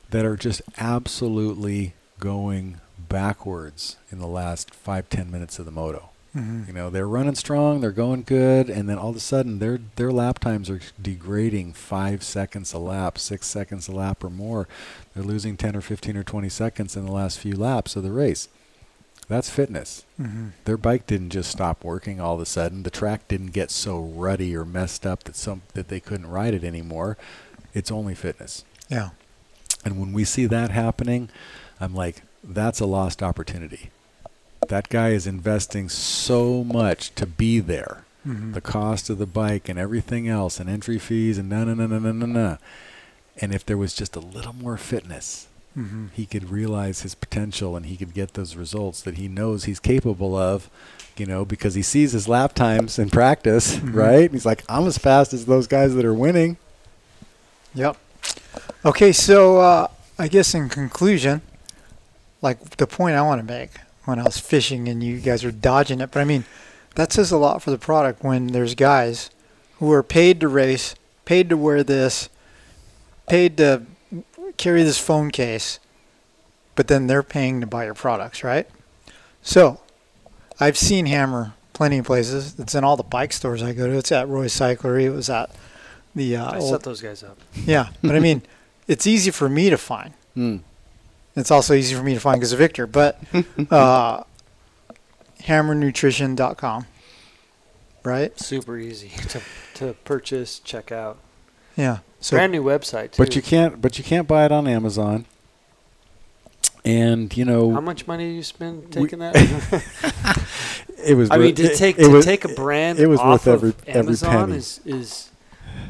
that 0.09 0.25
are 0.25 0.37
just 0.37 0.61
absolutely 0.77 1.93
going 2.19 2.79
backwards 3.09 3.97
in 4.11 4.19
the 4.19 4.27
last 4.27 4.73
five 4.73 5.09
ten 5.09 5.29
minutes 5.31 5.59
of 5.59 5.65
the 5.65 5.71
moto. 5.71 6.09
Mhm. 6.35 6.67
You 6.67 6.73
know, 6.73 6.89
they're 6.89 7.07
running 7.07 7.35
strong, 7.35 7.81
they're 7.81 7.91
going 7.91 8.23
good, 8.23 8.69
and 8.69 8.87
then 8.87 8.97
all 8.97 9.09
of 9.09 9.15
a 9.15 9.19
sudden 9.19 9.59
their 9.59 9.79
their 9.95 10.11
lap 10.11 10.39
times 10.39 10.69
are 10.69 10.81
degrading 11.01 11.73
five 11.73 12.21
seconds 12.23 12.73
a 12.73 12.77
lap, 12.79 13.17
six 13.17 13.47
seconds 13.47 13.87
a 13.87 13.91
lap 13.91 14.23
or 14.23 14.29
more. 14.29 14.67
They're 15.15 15.23
losing 15.23 15.57
ten 15.57 15.75
or 15.75 15.81
fifteen 15.81 16.17
or 16.17 16.23
twenty 16.23 16.49
seconds 16.49 16.95
in 16.95 17.05
the 17.05 17.11
last 17.11 17.39
few 17.39 17.55
laps 17.55 17.95
of 17.95 18.03
the 18.03 18.11
race. 18.11 18.49
That's 19.29 19.49
fitness. 19.49 20.03
Mhm. 20.19 20.51
Their 20.63 20.77
bike 20.77 21.05
didn't 21.05 21.31
just 21.31 21.51
stop 21.51 21.83
working 21.83 22.19
all 22.21 22.35
of 22.35 22.41
a 22.41 22.45
sudden. 22.45 22.83
The 22.83 22.89
track 22.89 23.27
didn't 23.27 23.51
get 23.51 23.71
so 23.71 23.99
ruddy 23.99 24.55
or 24.55 24.63
messed 24.65 25.05
up 25.05 25.23
that 25.25 25.35
some 25.35 25.63
that 25.73 25.89
they 25.89 25.99
couldn't 25.99 26.27
ride 26.29 26.53
it 26.53 26.63
anymore. 26.63 27.17
It's 27.73 27.91
only 27.91 28.15
fitness. 28.15 28.63
Yeah. 28.89 29.09
And 29.83 29.99
when 29.99 30.13
we 30.13 30.23
see 30.23 30.45
that 30.45 30.71
happening, 30.71 31.29
I'm 31.79 31.93
like, 31.93 32.21
that's 32.43 32.79
a 32.79 32.85
lost 32.85 33.21
opportunity. 33.21 33.89
That 34.69 34.89
guy 34.89 35.09
is 35.09 35.27
investing 35.27 35.89
so 35.89 36.63
much 36.63 37.13
to 37.15 37.25
be 37.25 37.59
there. 37.59 38.05
Mhm. 38.25 38.53
The 38.53 38.61
cost 38.61 39.09
of 39.09 39.17
the 39.17 39.25
bike 39.25 39.67
and 39.69 39.77
everything 39.77 40.27
else 40.27 40.59
and 40.59 40.69
entry 40.69 40.99
fees 40.99 41.37
and 41.37 41.49
na 41.49 41.65
na 41.65 41.73
na 41.73 41.85
na 41.87 42.11
na 42.11 42.25
na. 42.25 42.57
And 43.39 43.53
if 43.53 43.65
there 43.65 43.77
was 43.77 43.93
just 43.93 44.15
a 44.15 44.19
little 44.21 44.53
more 44.53 44.77
fitness, 44.77 45.47
Mhm. 45.77 46.09
he 46.13 46.25
could 46.25 46.49
realize 46.49 47.01
his 47.01 47.13
potential 47.13 47.75
and 47.75 47.85
he 47.85 47.95
could 47.97 48.13
get 48.13 48.33
those 48.33 48.55
results 48.55 49.01
that 49.01 49.17
he 49.17 49.27
knows 49.27 49.65
he's 49.65 49.79
capable 49.79 50.35
of, 50.35 50.69
you 51.17 51.25
know, 51.27 51.45
because 51.45 51.75
he 51.75 51.81
sees 51.83 52.13
his 52.13 52.27
lap 52.27 52.53
times 52.53 52.97
in 52.97 53.09
practice, 53.11 53.75
Mhm. 53.75 53.93
right? 53.93 54.31
He's 54.31 54.45
like, 54.45 54.63
I'm 54.67 54.87
as 54.87 54.97
fast 54.97 55.33
as 55.33 55.45
those 55.45 55.67
guys 55.67 55.93
that 55.93 56.03
are 56.05 56.13
winning. 56.13 56.57
Yep. 57.75 57.95
Okay, 58.85 59.11
so 59.11 59.57
uh, 59.59 59.87
I 60.17 60.27
guess 60.27 60.53
in 60.55 60.67
conclusion, 60.69 61.41
like 62.41 62.77
the 62.77 62.87
point 62.87 63.15
I 63.15 63.21
want 63.21 63.39
to 63.39 63.45
make 63.45 63.71
when 64.05 64.17
I 64.19 64.23
was 64.23 64.39
fishing 64.39 64.87
and 64.87 65.03
you 65.03 65.19
guys 65.19 65.43
are 65.43 65.51
dodging 65.51 66.01
it, 66.01 66.09
but 66.11 66.21
I 66.21 66.23
mean, 66.23 66.45
that 66.95 67.13
says 67.13 67.31
a 67.31 67.37
lot 67.37 67.61
for 67.61 67.69
the 67.69 67.77
product 67.77 68.23
when 68.23 68.47
there's 68.47 68.73
guys 68.73 69.29
who 69.79 69.91
are 69.91 70.01
paid 70.01 70.39
to 70.39 70.47
race, 70.47 70.95
paid 71.25 71.49
to 71.49 71.57
wear 71.57 71.83
this, 71.83 72.29
paid 73.27 73.57
to 73.57 73.83
carry 74.57 74.83
this 74.83 74.99
phone 74.99 75.31
case, 75.31 75.79
but 76.75 76.87
then 76.87 77.07
they're 77.07 77.23
paying 77.23 77.61
to 77.61 77.67
buy 77.67 77.85
your 77.85 77.93
products, 77.93 78.43
right? 78.43 78.67
So, 79.41 79.79
I've 80.59 80.77
seen 80.77 81.05
Hammer 81.05 81.53
plenty 81.73 81.99
of 81.99 82.05
places. 82.05 82.55
It's 82.59 82.73
in 82.75 82.83
all 82.83 82.97
the 82.97 83.03
bike 83.03 83.31
stores 83.31 83.61
I 83.61 83.71
go 83.73 83.87
to. 83.87 83.93
It's 83.93 84.11
at 84.11 84.27
Roy 84.27 84.45
Cyclery. 84.47 85.03
It 85.03 85.11
was 85.11 85.29
at 85.29 85.51
the 86.15 86.35
uh, 86.35 86.51
I 86.51 86.57
old, 86.57 86.69
set 86.71 86.83
those 86.83 87.01
guys 87.01 87.23
up. 87.23 87.37
yeah. 87.53 87.89
But 88.01 88.15
I 88.15 88.19
mean, 88.19 88.41
it's 88.87 89.05
easy 89.05 89.31
for 89.31 89.47
me 89.47 89.69
to 89.69 89.77
find. 89.77 90.13
Mm. 90.35 90.61
It's 91.35 91.51
also 91.51 91.75
easy 91.75 91.95
for 91.95 92.03
me 92.03 92.15
to 92.15 92.19
find 92.19 92.39
because 92.39 92.51
of 92.51 92.57
Victor. 92.59 92.87
But 92.87 93.21
uh, 93.71 94.23
hammernutrition.com, 95.43 96.87
right? 98.03 98.39
Super 98.39 98.77
easy 98.77 99.09
to, 99.29 99.41
to 99.75 99.93
purchase, 100.03 100.59
check 100.59 100.91
out. 100.91 101.19
Yeah. 101.75 101.99
So 102.19 102.35
Brand 102.35 102.51
new 102.51 102.63
website 102.63 103.11
too. 103.11 103.23
But 103.23 103.35
you 103.35 103.41
can't. 103.41 103.79
But 103.81 103.97
you 103.97 104.03
can't 104.03 104.27
buy 104.27 104.45
it 104.45 104.51
on 104.51 104.67
Amazon. 104.67 105.25
And 106.85 107.35
you 107.35 107.43
know, 107.45 107.71
How 107.73 107.81
much 107.81 108.07
money 108.07 108.33
you 108.35 108.43
spend 108.43 108.95
We- 108.95 109.03
taking 109.03 109.19
that? 109.19 109.35
it 111.05 111.15
was. 111.15 111.29
I 111.31 111.37
mean, 111.37 111.47
worth- 111.47 111.55
to 111.55 111.63
it- 111.73 111.77
take 111.77 111.97
it 111.99 112.03
to 112.03 112.09
was- 112.09 112.25
take 112.25 112.45
a 112.45 112.49
brand 112.49 112.99
it 112.99 113.07
was 113.07 113.19
off 113.19 113.45
worth 113.45 113.47
every- 113.55 113.69
of 113.69 113.83
every 113.87 113.99
Amazon 113.99 114.45
penny. 114.47 114.57
is 114.57 114.79
is 114.85 115.29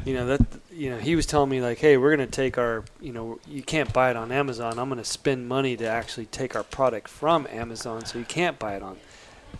you 0.04 0.14
know 0.14 0.26
that 0.26 0.40
you 0.72 0.90
know 0.90 0.98
he 0.98 1.14
was 1.16 1.24
telling 1.26 1.50
me 1.50 1.60
like, 1.60 1.78
hey, 1.78 1.96
we're 1.96 2.10
gonna 2.10 2.26
take 2.26 2.58
our 2.58 2.84
you 3.00 3.12
know 3.12 3.38
you 3.46 3.62
can't 3.62 3.92
buy 3.92 4.10
it 4.10 4.16
on 4.16 4.32
Amazon. 4.32 4.78
I'm 4.78 4.88
gonna 4.88 5.04
spend 5.04 5.48
money 5.48 5.76
to 5.76 5.86
actually 5.86 6.26
take 6.26 6.56
our 6.56 6.64
product 6.64 7.08
from 7.08 7.46
Amazon, 7.50 8.04
so 8.04 8.18
you 8.18 8.24
can't 8.24 8.58
buy 8.58 8.74
it 8.74 8.82
on. 8.82 8.96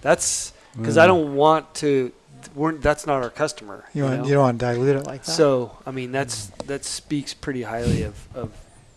That's 0.01 0.53
because 0.77 0.97
I 0.97 1.05
Mm. 1.05 1.09
don't 1.09 1.35
want 1.37 1.75
to. 1.77 2.13
We're, 2.55 2.73
that's 2.73 3.07
not 3.07 3.23
our 3.23 3.31
customer. 3.31 3.85
you, 3.95 4.05
You 4.05 4.11
want, 4.11 4.27
you 4.29 4.35
don't 4.35 4.43
want 4.43 4.61
to 4.61 4.67
dilute 4.67 4.97
it 4.97 5.07
like 5.07 5.25
that. 5.25 5.33
So 5.33 5.79
I 5.87 5.91
mean 5.91 6.13
that's 6.13 6.47
that 6.67 6.85
speaks 6.85 7.35
pretty 7.35 7.63
highly 7.63 8.03
of, 8.03 8.29
of 8.35 8.53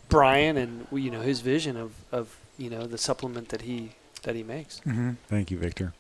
Brian 0.10 0.58
and 0.58 0.88
you 0.92 1.12
know 1.12 1.22
his 1.22 1.42
vision 1.42 1.78
of, 1.78 1.94
of 2.12 2.36
you 2.58 2.70
know 2.70 2.86
the 2.88 2.98
supplement 2.98 3.50
that 3.50 3.62
he 3.64 3.92
that 4.24 4.36
he 4.36 4.44
makes. 4.44 4.80
hmm 4.80 5.12
Thank 5.28 5.52
you, 5.52 5.58
Victor. 5.58 5.94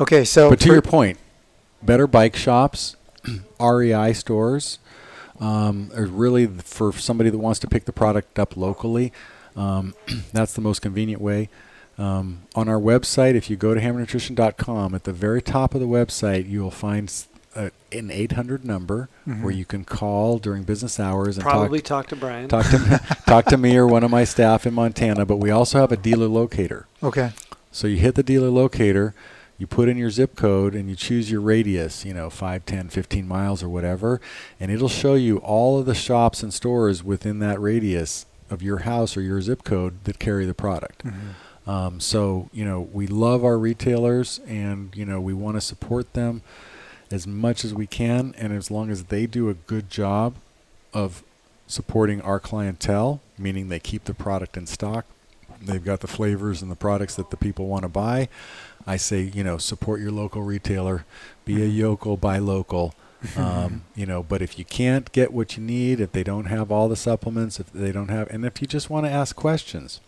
Okay. 0.00 0.24
So 0.24 0.50
but 0.50 0.60
to 0.60 0.68
your 0.68 0.82
point, 0.82 1.18
better 1.82 2.06
bike 2.06 2.36
shops, 2.36 2.96
REI 3.60 4.12
stores, 4.12 4.78
um, 5.40 5.90
are 5.94 6.06
really 6.06 6.46
for 6.46 6.92
somebody 6.92 7.30
that 7.30 7.38
wants 7.38 7.58
to 7.60 7.66
pick 7.66 7.84
the 7.84 7.92
product 7.92 8.38
up 8.38 8.56
locally. 8.56 9.12
Um, 9.56 9.94
that's 10.32 10.52
the 10.54 10.60
most 10.60 10.82
convenient 10.82 11.20
way. 11.22 11.48
Um, 11.98 12.42
on 12.54 12.68
our 12.68 12.78
website, 12.80 13.34
if 13.34 13.48
you 13.48 13.56
go 13.56 13.72
to 13.74 13.80
hammernutrition.com, 13.80 14.94
at 14.94 15.04
the 15.04 15.12
very 15.12 15.40
top 15.42 15.74
of 15.74 15.80
the 15.80 15.86
website, 15.86 16.48
you 16.48 16.60
will 16.62 16.70
find 16.70 17.08
s- 17.08 17.28
a, 17.54 17.70
an 17.92 18.10
800 18.10 18.64
number 18.64 19.08
Mhm. 19.28 19.42
where 19.42 19.52
you 19.52 19.64
can 19.64 19.84
call 19.84 20.38
during 20.38 20.64
business 20.64 20.98
hours 20.98 21.36
and 21.36 21.44
Probably 21.46 21.78
talk, 21.80 22.06
talk 22.06 22.08
to 22.08 22.16
Brian. 22.16 22.48
talk 22.48 22.66
to 22.70 23.00
talk 23.26 23.44
to 23.46 23.56
me 23.56 23.76
or 23.76 23.86
one 23.86 24.02
of 24.02 24.10
my 24.10 24.24
staff 24.24 24.66
in 24.66 24.74
Montana. 24.74 25.24
But 25.24 25.36
we 25.36 25.50
also 25.52 25.78
have 25.78 25.92
a 25.92 25.96
dealer 25.96 26.26
locator. 26.26 26.86
okay. 27.02 27.30
So 27.70 27.86
you 27.88 27.96
hit 27.96 28.14
the 28.16 28.22
dealer 28.24 28.50
locator, 28.50 29.14
you 29.58 29.66
put 29.68 29.88
in 29.88 29.96
your 29.96 30.10
zip 30.10 30.34
code, 30.36 30.74
and 30.74 30.88
you 30.88 30.94
choose 30.96 31.28
your 31.30 31.40
radius, 31.40 32.04
you 32.04 32.14
know, 32.14 32.28
5, 32.30 32.64
10, 32.66 32.88
15 32.88 33.26
miles 33.26 33.62
or 33.64 33.68
whatever, 33.68 34.20
and 34.60 34.70
it'll 34.72 34.88
show 34.88 35.14
you 35.14 35.38
all 35.38 35.78
of 35.80 35.86
the 35.86 35.94
shops 35.94 36.42
and 36.42 36.52
stores 36.54 37.02
within 37.04 37.38
that 37.40 37.60
radius 37.60 38.26
of 38.50 38.62
your 38.62 38.78
house 38.78 39.16
or 39.16 39.22
your 39.22 39.40
zip 39.40 39.62
code 39.64 40.04
that 40.04 40.18
carry 40.20 40.44
the 40.44 40.54
product. 40.54 41.04
Mhm. 41.04 41.12
Um, 41.66 41.98
so, 42.00 42.50
you 42.52 42.64
know, 42.64 42.80
we 42.80 43.06
love 43.06 43.44
our 43.44 43.58
retailers 43.58 44.40
and, 44.46 44.94
you 44.94 45.04
know, 45.04 45.20
we 45.20 45.32
want 45.32 45.56
to 45.56 45.60
support 45.60 46.12
them 46.12 46.42
as 47.10 47.26
much 47.26 47.64
as 47.64 47.72
we 47.72 47.86
can. 47.86 48.34
And 48.36 48.52
as 48.52 48.70
long 48.70 48.90
as 48.90 49.04
they 49.04 49.26
do 49.26 49.48
a 49.48 49.54
good 49.54 49.88
job 49.88 50.34
of 50.92 51.22
supporting 51.66 52.20
our 52.20 52.38
clientele, 52.38 53.20
meaning 53.38 53.68
they 53.68 53.80
keep 53.80 54.04
the 54.04 54.14
product 54.14 54.56
in 54.56 54.66
stock, 54.66 55.06
they've 55.60 55.84
got 55.84 56.00
the 56.00 56.06
flavors 56.06 56.60
and 56.60 56.70
the 56.70 56.76
products 56.76 57.14
that 57.16 57.30
the 57.30 57.36
people 57.36 57.66
want 57.66 57.82
to 57.82 57.88
buy, 57.88 58.28
I 58.86 58.96
say, 58.96 59.22
you 59.22 59.42
know, 59.42 59.56
support 59.56 60.00
your 60.00 60.12
local 60.12 60.42
retailer, 60.42 61.06
be 61.44 61.62
a 61.62 61.66
yokel, 61.66 62.16
buy 62.16 62.38
local. 62.38 62.94
Um, 63.38 63.84
you 63.96 64.04
know, 64.04 64.22
but 64.22 64.42
if 64.42 64.58
you 64.58 64.66
can't 64.66 65.10
get 65.10 65.32
what 65.32 65.56
you 65.56 65.62
need, 65.62 65.98
if 65.98 66.12
they 66.12 66.22
don't 66.22 66.44
have 66.44 66.70
all 66.70 66.90
the 66.90 66.94
supplements, 66.94 67.58
if 67.58 67.72
they 67.72 67.90
don't 67.90 68.10
have, 68.10 68.28
and 68.28 68.44
if 68.44 68.60
you 68.60 68.68
just 68.68 68.90
want 68.90 69.06
to 69.06 69.10
ask 69.10 69.34
questions, 69.34 70.02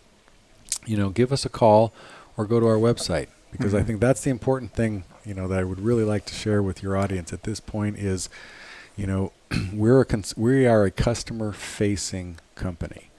you 0.87 0.97
know, 0.97 1.09
give 1.09 1.31
us 1.31 1.45
a 1.45 1.49
call 1.49 1.93
or 2.35 2.45
go 2.45 2.59
to 2.59 2.65
our 2.65 2.77
website 2.77 3.27
because 3.51 3.73
I 3.73 3.81
Mhm. 3.81 3.85
think 3.87 3.99
that's 4.01 4.21
the 4.21 4.29
important 4.29 4.73
thing, 4.73 5.03
you 5.25 5.33
know, 5.33 5.47
that 5.47 5.59
I 5.59 5.63
would 5.63 5.79
really 5.79 6.03
like 6.03 6.25
to 6.25 6.33
share 6.33 6.63
with 6.63 6.81
your 6.81 6.95
audience 6.97 7.31
at 7.33 7.43
this 7.43 7.59
point 7.59 7.97
is, 7.97 8.29
you 8.95 9.05
know, 9.07 9.31
we're 9.73 10.01
a 10.01 10.05
cons- 10.05 10.35
we 10.37 10.65
are 10.65 10.83
a 10.85 10.91
customer 10.91 11.51
facing 11.51 12.37
company. 12.55 13.09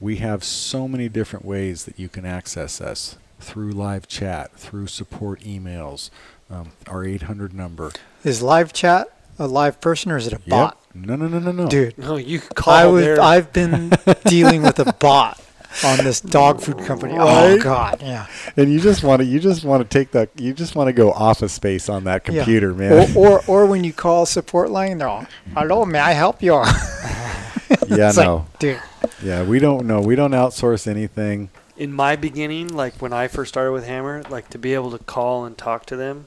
We 0.00 0.16
have 0.16 0.44
so 0.44 0.86
many 0.88 1.08
different 1.08 1.44
ways 1.44 1.84
that 1.84 1.98
you 1.98 2.08
can 2.08 2.26
access 2.26 2.80
us 2.80 3.16
through 3.40 3.72
live 3.72 4.06
chat, 4.08 4.52
through 4.56 4.86
support 4.88 5.40
emails, 5.40 6.10
um, 6.50 6.72
our 6.86 7.04
800 7.04 7.54
number. 7.54 7.90
Is 8.22 8.42
live 8.42 8.72
chat 8.72 9.08
a 9.38 9.46
live 9.46 9.80
person 9.80 10.12
or 10.12 10.16
is 10.16 10.26
it 10.26 10.32
a 10.32 10.38
bot? 10.38 10.78
No, 10.94 11.16
no, 11.16 11.26
no, 11.26 11.38
no, 11.40 11.50
no. 11.52 11.68
Dude, 11.68 11.98
no, 11.98 12.16
you 12.16 12.38
could 12.40 12.54
call 12.54 12.74
I 12.74 12.86
was 12.86 13.04
there. 13.04 13.20
I've 13.20 13.52
been 13.52 13.92
dealing 14.26 14.62
with 14.62 14.78
a 14.78 14.92
bot 14.92 15.40
on 15.82 15.98
this 16.04 16.20
dog 16.20 16.60
food 16.60 16.78
company. 16.78 17.14
Oh 17.18 17.58
God, 17.58 18.00
yeah. 18.02 18.26
And 18.56 18.72
you 18.72 18.78
just 18.80 19.02
want 19.02 19.20
to 19.20 19.24
you 19.26 19.40
just 19.40 19.64
want 19.64 19.82
to 19.82 19.98
take 19.98 20.12
that 20.12 20.28
you 20.36 20.52
just 20.52 20.76
want 20.76 20.88
to 20.88 20.92
go 20.92 21.10
office 21.12 21.52
space 21.52 21.88
on 21.88 22.04
that 22.04 22.22
Yeah. 22.28 22.34
computer, 22.44 22.74
man. 22.74 23.16
Or, 23.16 23.40
or 23.40 23.42
or 23.46 23.66
when 23.66 23.82
you 23.84 23.92
call 23.92 24.26
support 24.26 24.70
line, 24.70 24.98
they're 24.98 25.08
all, 25.08 25.26
"Hello, 25.54 25.84
may 25.84 25.98
I 25.98 26.12
help 26.12 26.42
you?" 26.42 26.52
yeah, 27.88 28.08
It's 28.08 28.16
like, 28.16 28.26
no. 28.26 28.46
dude. 28.58 28.80
Yeah, 29.22 29.42
we 29.44 29.58
don't 29.58 29.86
know. 29.86 30.00
We 30.00 30.14
don't 30.16 30.32
outsource 30.32 30.86
anything. 30.86 31.50
in 31.76 31.92
my 31.92 32.14
beginning, 32.14 32.68
like 32.68 32.94
when 33.02 33.12
I 33.12 33.26
first 33.26 33.48
started 33.48 33.72
with 33.72 33.84
Hammer, 33.86 34.22
like 34.30 34.48
to 34.50 34.58
be 34.58 34.74
able 34.74 34.90
to 34.92 34.98
call 34.98 35.44
and 35.44 35.58
talk 35.58 35.86
to 35.86 35.96
them, 35.96 36.26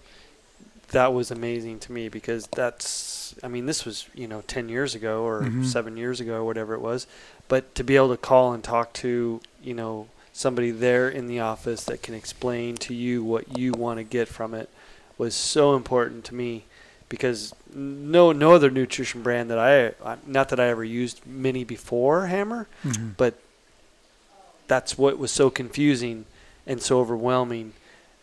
that 0.90 1.14
was 1.14 1.32
amazing 1.32 1.80
to 1.80 1.92
me 1.94 2.10
because 2.10 2.48
that's, 2.48 3.34
I 3.44 3.48
mean, 3.48 3.66
this 3.66 3.86
was, 3.86 4.08
you 4.14 4.28
know, 4.28 4.42
10 4.48 4.68
years 4.70 4.94
ago 4.96 5.24
or 5.24 5.44
Mhm. 5.44 5.66
seven 5.66 5.96
years 5.96 6.20
ago, 6.20 6.34
or 6.36 6.44
whatever 6.44 6.74
it 6.74 6.82
was. 6.82 7.08
But 7.48 7.74
to 7.76 7.84
be 7.84 7.96
able 7.96 8.10
to 8.10 8.18
call 8.18 8.54
and 8.54 8.64
talk 8.64 8.94
to, 8.94 9.42
you 9.64 9.74
know, 9.74 10.08
somebody 10.34 10.70
there 10.72 11.10
in 11.10 11.28
the 11.28 11.40
office 11.40 11.84
that 11.86 12.04
can 12.04 12.14
explain 12.14 12.76
to 12.78 12.94
you 12.94 13.24
what 13.24 13.58
you 13.58 13.72
want 13.74 13.98
to 14.00 14.04
get 14.04 14.28
from 14.28 14.54
it 14.54 14.70
was 15.18 15.34
so 15.34 15.76
important 15.76 16.24
to 16.26 16.36
me 16.36 16.66
because 17.10 17.56
no 17.74 18.32
no 18.32 18.52
other 18.54 18.70
nutrition 18.70 19.24
brand 19.24 19.50
that 19.50 19.58
I, 19.58 20.18
not 20.28 20.50
that 20.50 20.60
I 20.60 20.68
ever 20.68 20.84
used 20.84 21.26
many 21.26 21.64
before 21.64 22.28
Hammer, 22.28 22.68
Mhm. 22.84 23.16
but 23.18 23.40
that's 24.68 24.98
what 24.98 25.18
was 25.18 25.32
so 25.32 25.50
confusing 25.50 26.26
and 26.66 26.82
so 26.82 27.00
overwhelming 27.00 27.74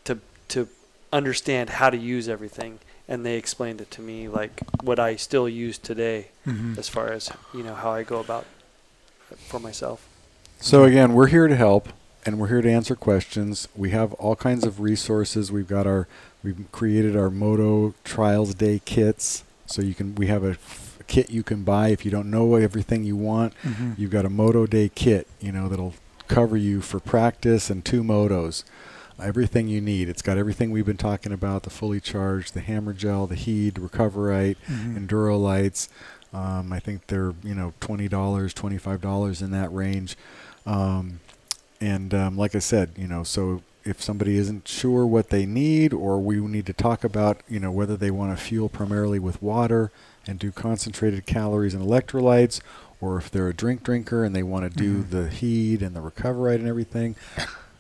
to 0.05 0.19
to 0.49 0.69
understand 1.13 1.71
how 1.71 1.91
to 1.91 1.97
use 1.97 2.29
everything 2.29 2.79
and 3.09 3.25
they 3.25 3.37
explained 3.37 3.81
it 3.81 3.91
to 3.91 4.01
me 4.03 4.29
like 4.29 4.61
what 4.83 4.99
I 4.99 5.17
still 5.17 5.49
use 5.49 5.79
today 5.79 6.29
Mhm. 6.47 6.77
as 6.79 6.89
far 6.89 7.09
as 7.13 7.31
you 7.55 7.63
know 7.63 7.75
how 7.75 7.91
I 7.91 8.03
go 8.03 8.19
about 8.21 8.45
for 9.37 9.59
myself 9.61 10.07
So 10.61 10.85
again, 10.85 11.15
we're 11.15 11.27
here 11.29 11.49
to 11.49 11.57
help 11.57 11.89
and 12.27 12.39
we're 12.39 12.49
here 12.49 12.63
to 12.63 12.71
answer 12.71 12.95
questions. 12.97 13.69
We 13.77 13.91
have 13.91 14.15
all 14.15 14.35
kinds 14.37 14.65
of 14.65 14.81
resources. 14.81 15.53
We've 15.53 15.69
got 15.69 15.87
our 15.87 16.09
we've 16.43 16.65
created 16.73 17.17
our 17.17 17.31
Moto 17.31 17.95
Trials 18.05 18.55
Day 18.55 18.81
kits. 18.85 19.45
So 19.67 19.83
you 19.83 19.95
can 19.95 20.15
we 20.15 20.27
have 20.29 20.43
a 20.45 20.57
kit 21.07 21.29
you 21.31 21.43
can 21.43 21.65
buy 21.65 21.89
if 21.89 22.05
you 22.05 22.11
don't 22.11 22.31
know 22.31 22.55
everything 22.55 23.05
you 23.05 23.17
want. 23.17 23.53
Mhm. 23.63 23.99
You've 23.99 24.11
got 24.11 24.25
a 24.25 24.31
Moto 24.31 24.67
Day 24.67 24.91
kit, 24.95 25.27
you 25.41 25.53
know, 25.53 25.69
that'll 25.69 25.95
cover 26.29 26.57
you 26.57 26.81
for 26.81 26.99
practice 26.99 27.69
and 27.69 27.85
two 27.85 28.03
motos. 28.03 28.65
Everything 29.23 29.69
you 29.69 29.81
need. 29.81 30.09
It's 30.09 30.23
got 30.23 30.39
everything 30.39 30.71
we've 30.71 30.87
been 30.87 30.97
talking 30.97 31.31
about: 31.33 31.63
the 31.65 31.71
fully 31.71 32.01
charged, 32.01 32.55
the 32.55 32.61
hammer 32.61 32.93
gel, 32.95 33.27
the 33.27 33.35
Heed, 33.37 33.75
Recoverite, 33.75 34.57
Mhm. 34.69 34.97
Endurolytes. 35.07 35.89
Um, 36.35 36.73
I 36.73 36.81
think 36.81 37.07
they're 37.07 37.33
you 37.45 37.55
know 37.55 37.73
twenty 37.81 38.09
dollars, 38.09 38.53
twenty 38.53 38.77
five 38.79 39.01
dollars 39.01 39.41
in 39.41 39.51
that 39.53 39.73
range. 39.73 40.17
Um, 40.67 41.21
and 41.81 42.13
um, 42.13 42.37
like 42.37 42.55
I 42.55 42.59
said, 42.61 42.91
you 42.97 43.07
know, 43.07 43.23
so 43.25 43.63
if 43.85 44.03
somebody 44.03 44.37
isn't 44.39 44.67
sure 44.67 45.07
what 45.07 45.29
they 45.31 45.45
need, 45.47 45.93
or 45.93 46.19
we 46.19 46.37
need 46.39 46.65
to 46.67 46.73
talk 46.73 47.05
about, 47.05 47.43
you 47.49 47.61
know, 47.61 47.71
whether 47.71 47.97
they 47.97 48.11
want 48.11 48.37
to 48.37 48.43
fuel 48.43 48.69
primarily 48.71 49.19
with 49.19 49.43
water 49.43 49.91
and 50.27 50.39
do 50.39 50.51
concentrated 50.51 51.27
calories 51.27 51.75
and 51.75 51.85
electrolytes, 51.85 52.61
or 53.01 53.19
if 53.19 53.31
they're 53.31 53.49
a 53.49 53.55
drink 53.55 53.83
drinker 53.83 54.25
and 54.25 54.35
they 54.35 54.43
want 54.43 54.65
to 54.65 54.75
do 54.79 55.03
Mhm. 55.05 55.11
the 55.11 55.29
Heed 55.29 55.83
and 55.83 55.95
the 55.95 56.01
Recoverite 56.01 56.55
and 56.57 56.67
everything. 56.67 57.15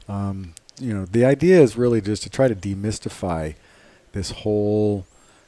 Um, 0.08 0.52
you 0.78 0.92
know, 0.92 1.06
the 1.06 1.24
idea 1.24 1.62
is 1.62 1.76
really 1.78 2.02
just 2.02 2.22
to 2.24 2.28
try 2.28 2.48
to 2.48 2.54
demystify 2.54 3.54
this 4.12 4.30
whole 4.30 5.06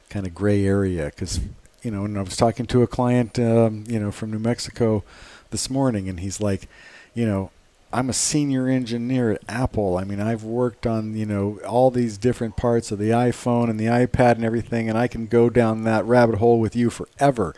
kind 0.09 0.25
of 0.25 0.33
gray 0.33 0.65
area 0.65 1.05
because 1.13 1.39
you 1.81 1.91
know, 1.91 2.05
and 2.05 2.17
I 2.17 2.21
was 2.21 2.35
talking 2.35 2.65
to 2.67 2.83
a 2.83 2.87
client, 2.87 3.39
um, 3.39 3.83
you 3.87 3.99
know, 3.99 4.11
from 4.11 4.31
New 4.31 4.39
Mexico 4.39 5.03
this 5.51 5.69
morning, 5.69 6.09
and 6.09 6.19
he's 6.19 6.41
like, 6.41 6.67
you 7.13 7.25
know, 7.25 7.51
I'm 7.91 8.09
a 8.09 8.13
senior 8.13 8.67
engineer 8.67 9.31
at 9.31 9.41
Apple. 9.47 9.97
I 9.97 10.03
mean, 10.03 10.19
I've 10.19 10.43
worked 10.43 10.85
on, 10.85 11.15
you 11.15 11.25
know, 11.25 11.59
all 11.65 11.89
these 11.89 12.17
different 12.17 12.57
parts 12.57 12.91
of 12.91 12.99
the 12.99 13.09
iPhone 13.09 13.69
and 13.69 13.79
the 13.79 13.85
iPad 13.85 14.35
and 14.35 14.43
everything, 14.43 14.89
and 14.89 14.97
I 14.97 15.07
can 15.07 15.27
go 15.27 15.49
down 15.49 15.83
that 15.83 16.05
rabbit 16.05 16.35
hole 16.35 16.59
with 16.59 16.75
you 16.75 16.89
forever. 16.89 17.55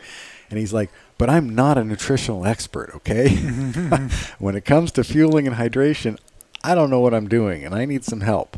And 0.48 0.58
he's 0.58 0.72
like, 0.72 0.90
but 1.18 1.28
I'm 1.28 1.54
not 1.54 1.78
a 1.78 1.84
nutritional 1.84 2.46
expert, 2.46 2.90
okay? 2.94 3.36
when 4.38 4.54
it 4.54 4.64
comes 4.64 4.92
to 4.92 5.04
fueling 5.04 5.46
and 5.46 5.56
hydration, 5.56 6.18
I 6.62 6.74
don't 6.74 6.90
know 6.90 7.00
what 7.00 7.14
I'm 7.14 7.28
doing, 7.28 7.64
and 7.64 7.74
I 7.74 7.84
need 7.84 8.04
some 8.04 8.20
help. 8.20 8.56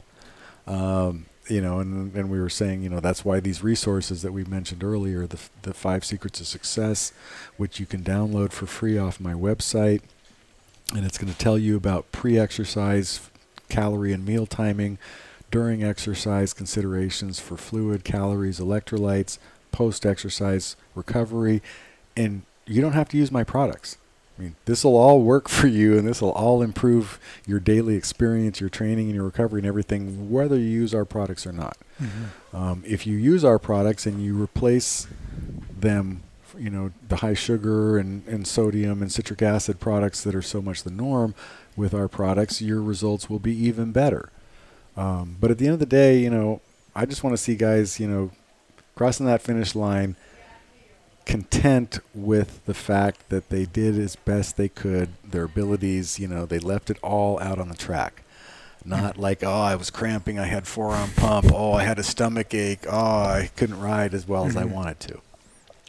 Um, 0.66 1.26
you 1.48 1.60
know, 1.60 1.80
and, 1.80 2.14
and 2.14 2.30
we 2.30 2.40
were 2.40 2.48
saying, 2.48 2.82
you 2.82 2.88
know, 2.88 3.00
that's 3.00 3.24
why 3.24 3.40
these 3.40 3.62
resources 3.62 4.22
that 4.22 4.32
we 4.32 4.44
mentioned 4.44 4.84
earlier, 4.84 5.26
the, 5.26 5.38
the 5.62 5.74
five 5.74 6.04
secrets 6.04 6.40
of 6.40 6.46
success, 6.46 7.12
which 7.56 7.80
you 7.80 7.86
can 7.86 8.02
download 8.02 8.52
for 8.52 8.66
free 8.66 8.96
off 8.96 9.20
my 9.20 9.32
website, 9.32 10.02
and 10.94 11.04
it's 11.04 11.18
going 11.18 11.32
to 11.32 11.38
tell 11.38 11.58
you 11.58 11.76
about 11.76 12.10
pre-exercise 12.12 13.28
calorie 13.68 14.12
and 14.12 14.24
meal 14.24 14.46
timing, 14.46 14.98
during 15.50 15.84
exercise 15.84 16.52
considerations 16.52 17.38
for 17.38 17.56
fluid, 17.56 18.04
calories, 18.04 18.58
electrolytes, 18.58 19.38
post-exercise 19.70 20.76
recovery, 20.94 21.62
and 22.16 22.42
you 22.66 22.80
don't 22.80 22.92
have 22.92 23.08
to 23.08 23.16
use 23.16 23.30
my 23.30 23.44
products. 23.44 23.98
I 24.42 24.46
mean, 24.46 24.56
this 24.64 24.82
will 24.82 24.96
all 24.96 25.20
work 25.20 25.48
for 25.48 25.68
you, 25.68 25.96
and 25.96 26.06
this 26.06 26.20
will 26.20 26.32
all 26.32 26.62
improve 26.62 27.20
your 27.46 27.60
daily 27.60 27.94
experience, 27.94 28.60
your 28.60 28.70
training, 28.70 29.06
and 29.06 29.14
your 29.14 29.24
recovery, 29.24 29.60
and 29.60 29.66
everything, 29.68 30.30
whether 30.30 30.56
you 30.56 30.64
use 30.64 30.92
our 30.92 31.04
products 31.04 31.46
or 31.46 31.52
not. 31.52 31.76
Mm-hmm. 32.02 32.56
Um, 32.56 32.82
if 32.84 33.06
you 33.06 33.16
use 33.16 33.44
our 33.44 33.60
products 33.60 34.04
and 34.04 34.20
you 34.20 34.40
replace 34.40 35.06
them, 35.78 36.24
you 36.58 36.70
know, 36.70 36.90
the 37.08 37.16
high 37.16 37.34
sugar 37.34 37.98
and, 37.98 38.26
and 38.26 38.44
sodium 38.44 39.00
and 39.00 39.12
citric 39.12 39.42
acid 39.42 39.78
products 39.78 40.24
that 40.24 40.34
are 40.34 40.42
so 40.42 40.60
much 40.60 40.82
the 40.82 40.90
norm 40.90 41.36
with 41.76 41.94
our 41.94 42.08
products, 42.08 42.60
your 42.60 42.82
results 42.82 43.30
will 43.30 43.38
be 43.38 43.54
even 43.54 43.92
better. 43.92 44.30
Um, 44.96 45.36
but 45.40 45.52
at 45.52 45.58
the 45.58 45.66
end 45.66 45.74
of 45.74 45.80
the 45.80 45.86
day, 45.86 46.18
you 46.18 46.30
know, 46.30 46.60
I 46.96 47.06
just 47.06 47.22
want 47.22 47.34
to 47.34 47.42
see 47.42 47.54
guys, 47.54 48.00
you 48.00 48.08
know, 48.08 48.32
crossing 48.96 49.26
that 49.26 49.40
finish 49.40 49.76
line 49.76 50.16
content 51.26 52.00
with 52.14 52.64
the 52.66 52.74
fact 52.74 53.28
that 53.28 53.48
they 53.48 53.64
did 53.64 53.98
as 53.98 54.16
best 54.16 54.56
they 54.56 54.68
could, 54.68 55.10
their 55.24 55.44
abilities, 55.44 56.18
you 56.18 56.28
know, 56.28 56.46
they 56.46 56.58
left 56.58 56.90
it 56.90 56.98
all 57.02 57.40
out 57.40 57.58
on 57.58 57.68
the 57.68 57.74
track. 57.74 58.22
Not 58.84 59.16
like, 59.18 59.42
oh, 59.42 59.50
I 59.50 59.76
was 59.76 59.90
cramping, 59.90 60.38
I 60.38 60.46
had 60.46 60.66
forearm 60.66 61.10
pump, 61.16 61.52
oh, 61.52 61.72
I 61.72 61.84
had 61.84 61.98
a 61.98 62.02
stomach 62.02 62.54
ache, 62.54 62.86
oh, 62.88 63.22
I 63.22 63.50
couldn't 63.56 63.80
ride 63.80 64.14
as 64.14 64.26
well 64.26 64.46
as 64.46 64.56
I 64.56 64.64
mm-hmm. 64.64 64.74
wanted 64.74 65.00
to. 65.00 65.20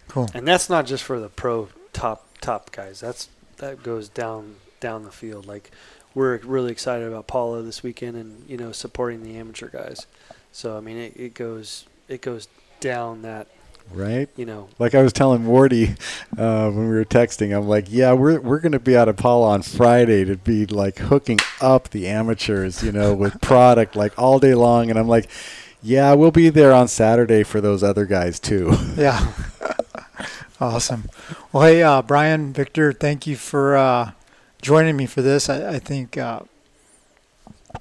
Cool. 0.07 0.29
And 0.33 0.47
that's 0.47 0.69
not 0.69 0.85
just 0.85 1.03
for 1.03 1.19
the 1.19 1.29
pro 1.29 1.69
top 1.91 2.27
top 2.39 2.71
guys. 2.71 2.99
That's 2.99 3.29
that 3.57 3.81
goes 3.81 4.09
down 4.09 4.57
down 4.79 5.03
the 5.03 5.11
field. 5.11 5.47
Like 5.47 5.71
we're 6.13 6.37
really 6.39 6.71
excited 6.71 7.07
about 7.07 7.25
Paula 7.25 7.63
this 7.63 7.81
weekend 7.81 8.17
and, 8.17 8.47
you 8.47 8.57
know, 8.57 8.71
supporting 8.71 9.23
the 9.23 9.37
amateur 9.37 9.69
guys. 9.69 10.05
So 10.51 10.77
I 10.77 10.81
mean 10.81 10.97
it, 10.97 11.13
it 11.15 11.33
goes 11.33 11.85
it 12.07 12.21
goes 12.21 12.47
down 12.79 13.23
that 13.23 13.47
right? 13.91 14.29
You 14.35 14.45
know, 14.45 14.69
like 14.79 14.95
I 14.95 15.01
was 15.01 15.13
telling 15.13 15.43
Morty 15.43 15.95
uh, 16.37 16.69
when 16.69 16.89
we 16.89 16.95
were 16.95 17.05
texting, 17.05 17.55
I'm 17.55 17.67
like, 17.67 17.85
yeah, 17.89 18.13
we're 18.13 18.39
we're 18.39 18.59
gonna 18.59 18.79
be 18.79 18.95
at 18.95 19.07
Apollo 19.07 19.47
on 19.47 19.61
Friday 19.61 20.25
to 20.25 20.37
be 20.37 20.65
like 20.65 20.97
hooking 20.97 21.39
up 21.61 21.89
the 21.89 22.07
amateurs, 22.07 22.83
you 22.83 22.91
know, 22.91 23.13
with 23.13 23.39
product 23.41 23.95
like 23.95 24.17
all 24.17 24.39
day 24.39 24.53
long, 24.55 24.89
and 24.89 24.97
I'm 24.97 25.07
like, 25.07 25.29
yeah, 25.81 26.13
we'll 26.13 26.31
be 26.31 26.49
there 26.49 26.73
on 26.73 26.87
Saturday 26.87 27.43
for 27.43 27.61
those 27.61 27.83
other 27.83 28.05
guys 28.05 28.39
too. 28.39 28.73
Yeah. 28.95 29.33
awesome. 30.61 31.09
Well, 31.51 31.63
hey, 31.63 31.83
uh, 31.83 32.01
Brian, 32.01 32.53
Victor, 32.53 32.93
thank 32.93 33.27
you 33.27 33.35
for 33.35 33.75
uh, 33.75 34.11
joining 34.61 34.95
me 34.95 35.05
for 35.05 35.21
this. 35.21 35.49
I, 35.49 35.75
I 35.75 35.79
think 35.79 36.17
uh, 36.17 36.41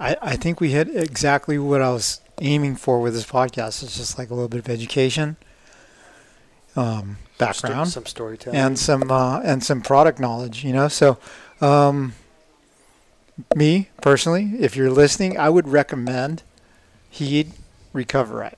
I, 0.01 0.17
I 0.21 0.37
think 0.37 0.61
we 0.61 0.71
hit 0.71 0.95
exactly 0.95 1.59
what 1.59 1.81
I 1.81 1.91
was 1.91 2.21
aiming 2.41 2.77
for 2.77 3.01
with 3.01 3.15
this 3.15 3.27
podcast. 3.27 3.83
It's 3.83 3.97
just 3.97 4.19
like 4.19 4.31
a 4.31 4.35
little 4.35 4.49
bit 4.49 4.61
of 4.61 4.69
education 4.69 5.37
um, 6.77 7.19
background, 7.39 7.91
some 7.91 8.07
storytelling, 8.07 8.59
and 8.59 8.79
some 8.79 9.11
uh, 9.11 9.41
and 9.41 9.63
some 9.63 9.81
product 9.81 10.19
knowledge. 10.19 10.65
You 10.65 10.73
know, 10.73 10.89
so 10.89 11.19
um, 11.61 12.15
me 13.55 13.91
personally, 14.01 14.53
if 14.59 14.77
you're 14.77 14.91
listening, 14.91 15.39
I 15.39 15.51
would 15.51 15.69
recommend 15.69 16.43
Heed 17.11 17.53
Recoverite 17.95 18.57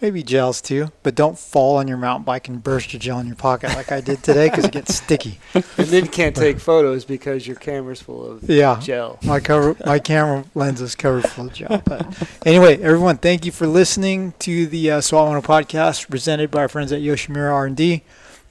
maybe 0.00 0.22
gels 0.22 0.60
too, 0.60 0.90
but 1.02 1.14
don't 1.14 1.38
fall 1.38 1.76
on 1.76 1.88
your 1.88 1.96
mountain 1.96 2.24
bike 2.24 2.48
and 2.48 2.62
burst 2.62 2.92
your 2.92 3.00
gel 3.00 3.18
in 3.18 3.26
your 3.26 3.36
pocket 3.36 3.74
like 3.74 3.90
I 3.90 4.00
did 4.00 4.22
today 4.22 4.48
because 4.48 4.64
it 4.64 4.72
gets 4.72 4.94
sticky. 4.94 5.38
And 5.78 5.88
then 5.88 6.04
you 6.04 6.10
can't 6.10 6.34
take 6.34 6.58
photos 6.58 7.04
because 7.04 7.46
your 7.46 7.56
camera's 7.56 8.00
full 8.00 8.24
of 8.24 8.48
yeah, 8.48 8.80
gel. 8.80 9.18
My 9.22 9.40
cover, 9.40 9.76
my 9.84 9.98
camera 9.98 10.44
lens 10.54 10.80
is 10.80 10.94
covered 10.94 11.28
full 11.28 11.46
of 11.46 11.54
gel. 11.54 11.82
But 11.84 12.28
anyway, 12.46 12.80
everyone, 12.80 13.18
thank 13.18 13.44
you 13.44 13.52
for 13.52 13.66
listening 13.66 14.32
to 14.40 14.66
the 14.66 14.90
uh, 14.90 15.00
Swap 15.00 15.26
podcast 15.44 16.08
presented 16.08 16.50
by 16.50 16.60
our 16.60 16.68
friends 16.68 16.92
at 16.92 17.00
Yoshimura 17.00 17.52
R&D, 17.52 18.02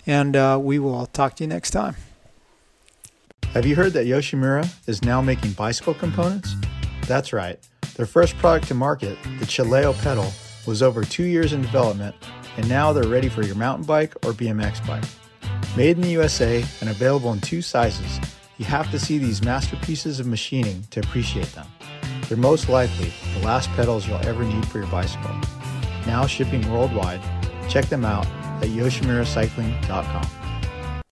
and 0.05 0.35
uh, 0.35 0.59
we 0.61 0.77
will 0.77 1.07
talk 1.07 1.35
to 1.37 1.43
you 1.43 1.47
next 1.47 1.71
time. 1.71 1.95
Have 3.53 3.65
you 3.65 3.75
heard 3.75 3.93
that 3.93 4.05
Yoshimura 4.05 4.71
is 4.87 5.03
now 5.03 5.21
making 5.21 5.53
bicycle 5.53 5.93
components? 5.93 6.55
That's 7.07 7.33
right. 7.33 7.59
Their 7.95 8.05
first 8.05 8.37
product 8.37 8.67
to 8.67 8.73
market, 8.73 9.17
the 9.39 9.45
Chileo 9.45 9.97
pedal 10.01 10.31
was 10.67 10.81
over 10.81 11.03
two 11.03 11.23
years 11.23 11.53
in 11.53 11.61
development, 11.61 12.15
and 12.57 12.67
now 12.69 12.93
they're 12.93 13.07
ready 13.07 13.29
for 13.29 13.43
your 13.43 13.55
mountain 13.55 13.85
bike 13.85 14.15
or 14.25 14.31
BMX 14.31 14.85
bike. 14.87 15.03
Made 15.75 15.97
in 15.97 16.01
the 16.01 16.09
USA 16.09 16.63
and 16.81 16.89
available 16.89 17.33
in 17.33 17.41
two 17.41 17.61
sizes, 17.61 18.19
you 18.57 18.65
have 18.65 18.89
to 18.91 18.99
see 18.99 19.17
these 19.17 19.43
masterpieces 19.43 20.19
of 20.19 20.27
machining 20.27 20.83
to 20.91 20.99
appreciate 21.01 21.51
them. 21.53 21.67
They're 22.27 22.37
most 22.37 22.69
likely 22.69 23.13
the 23.33 23.45
last 23.45 23.69
pedals 23.71 24.07
you'll 24.07 24.25
ever 24.25 24.43
need 24.43 24.65
for 24.67 24.79
your 24.79 24.87
bicycle. 24.87 25.35
Now 26.07 26.25
shipping 26.25 26.69
worldwide, 26.71 27.21
check 27.69 27.85
them 27.85 28.05
out 28.05 28.25
at 28.61 28.69
yoshimuracycling.com. 28.69 30.34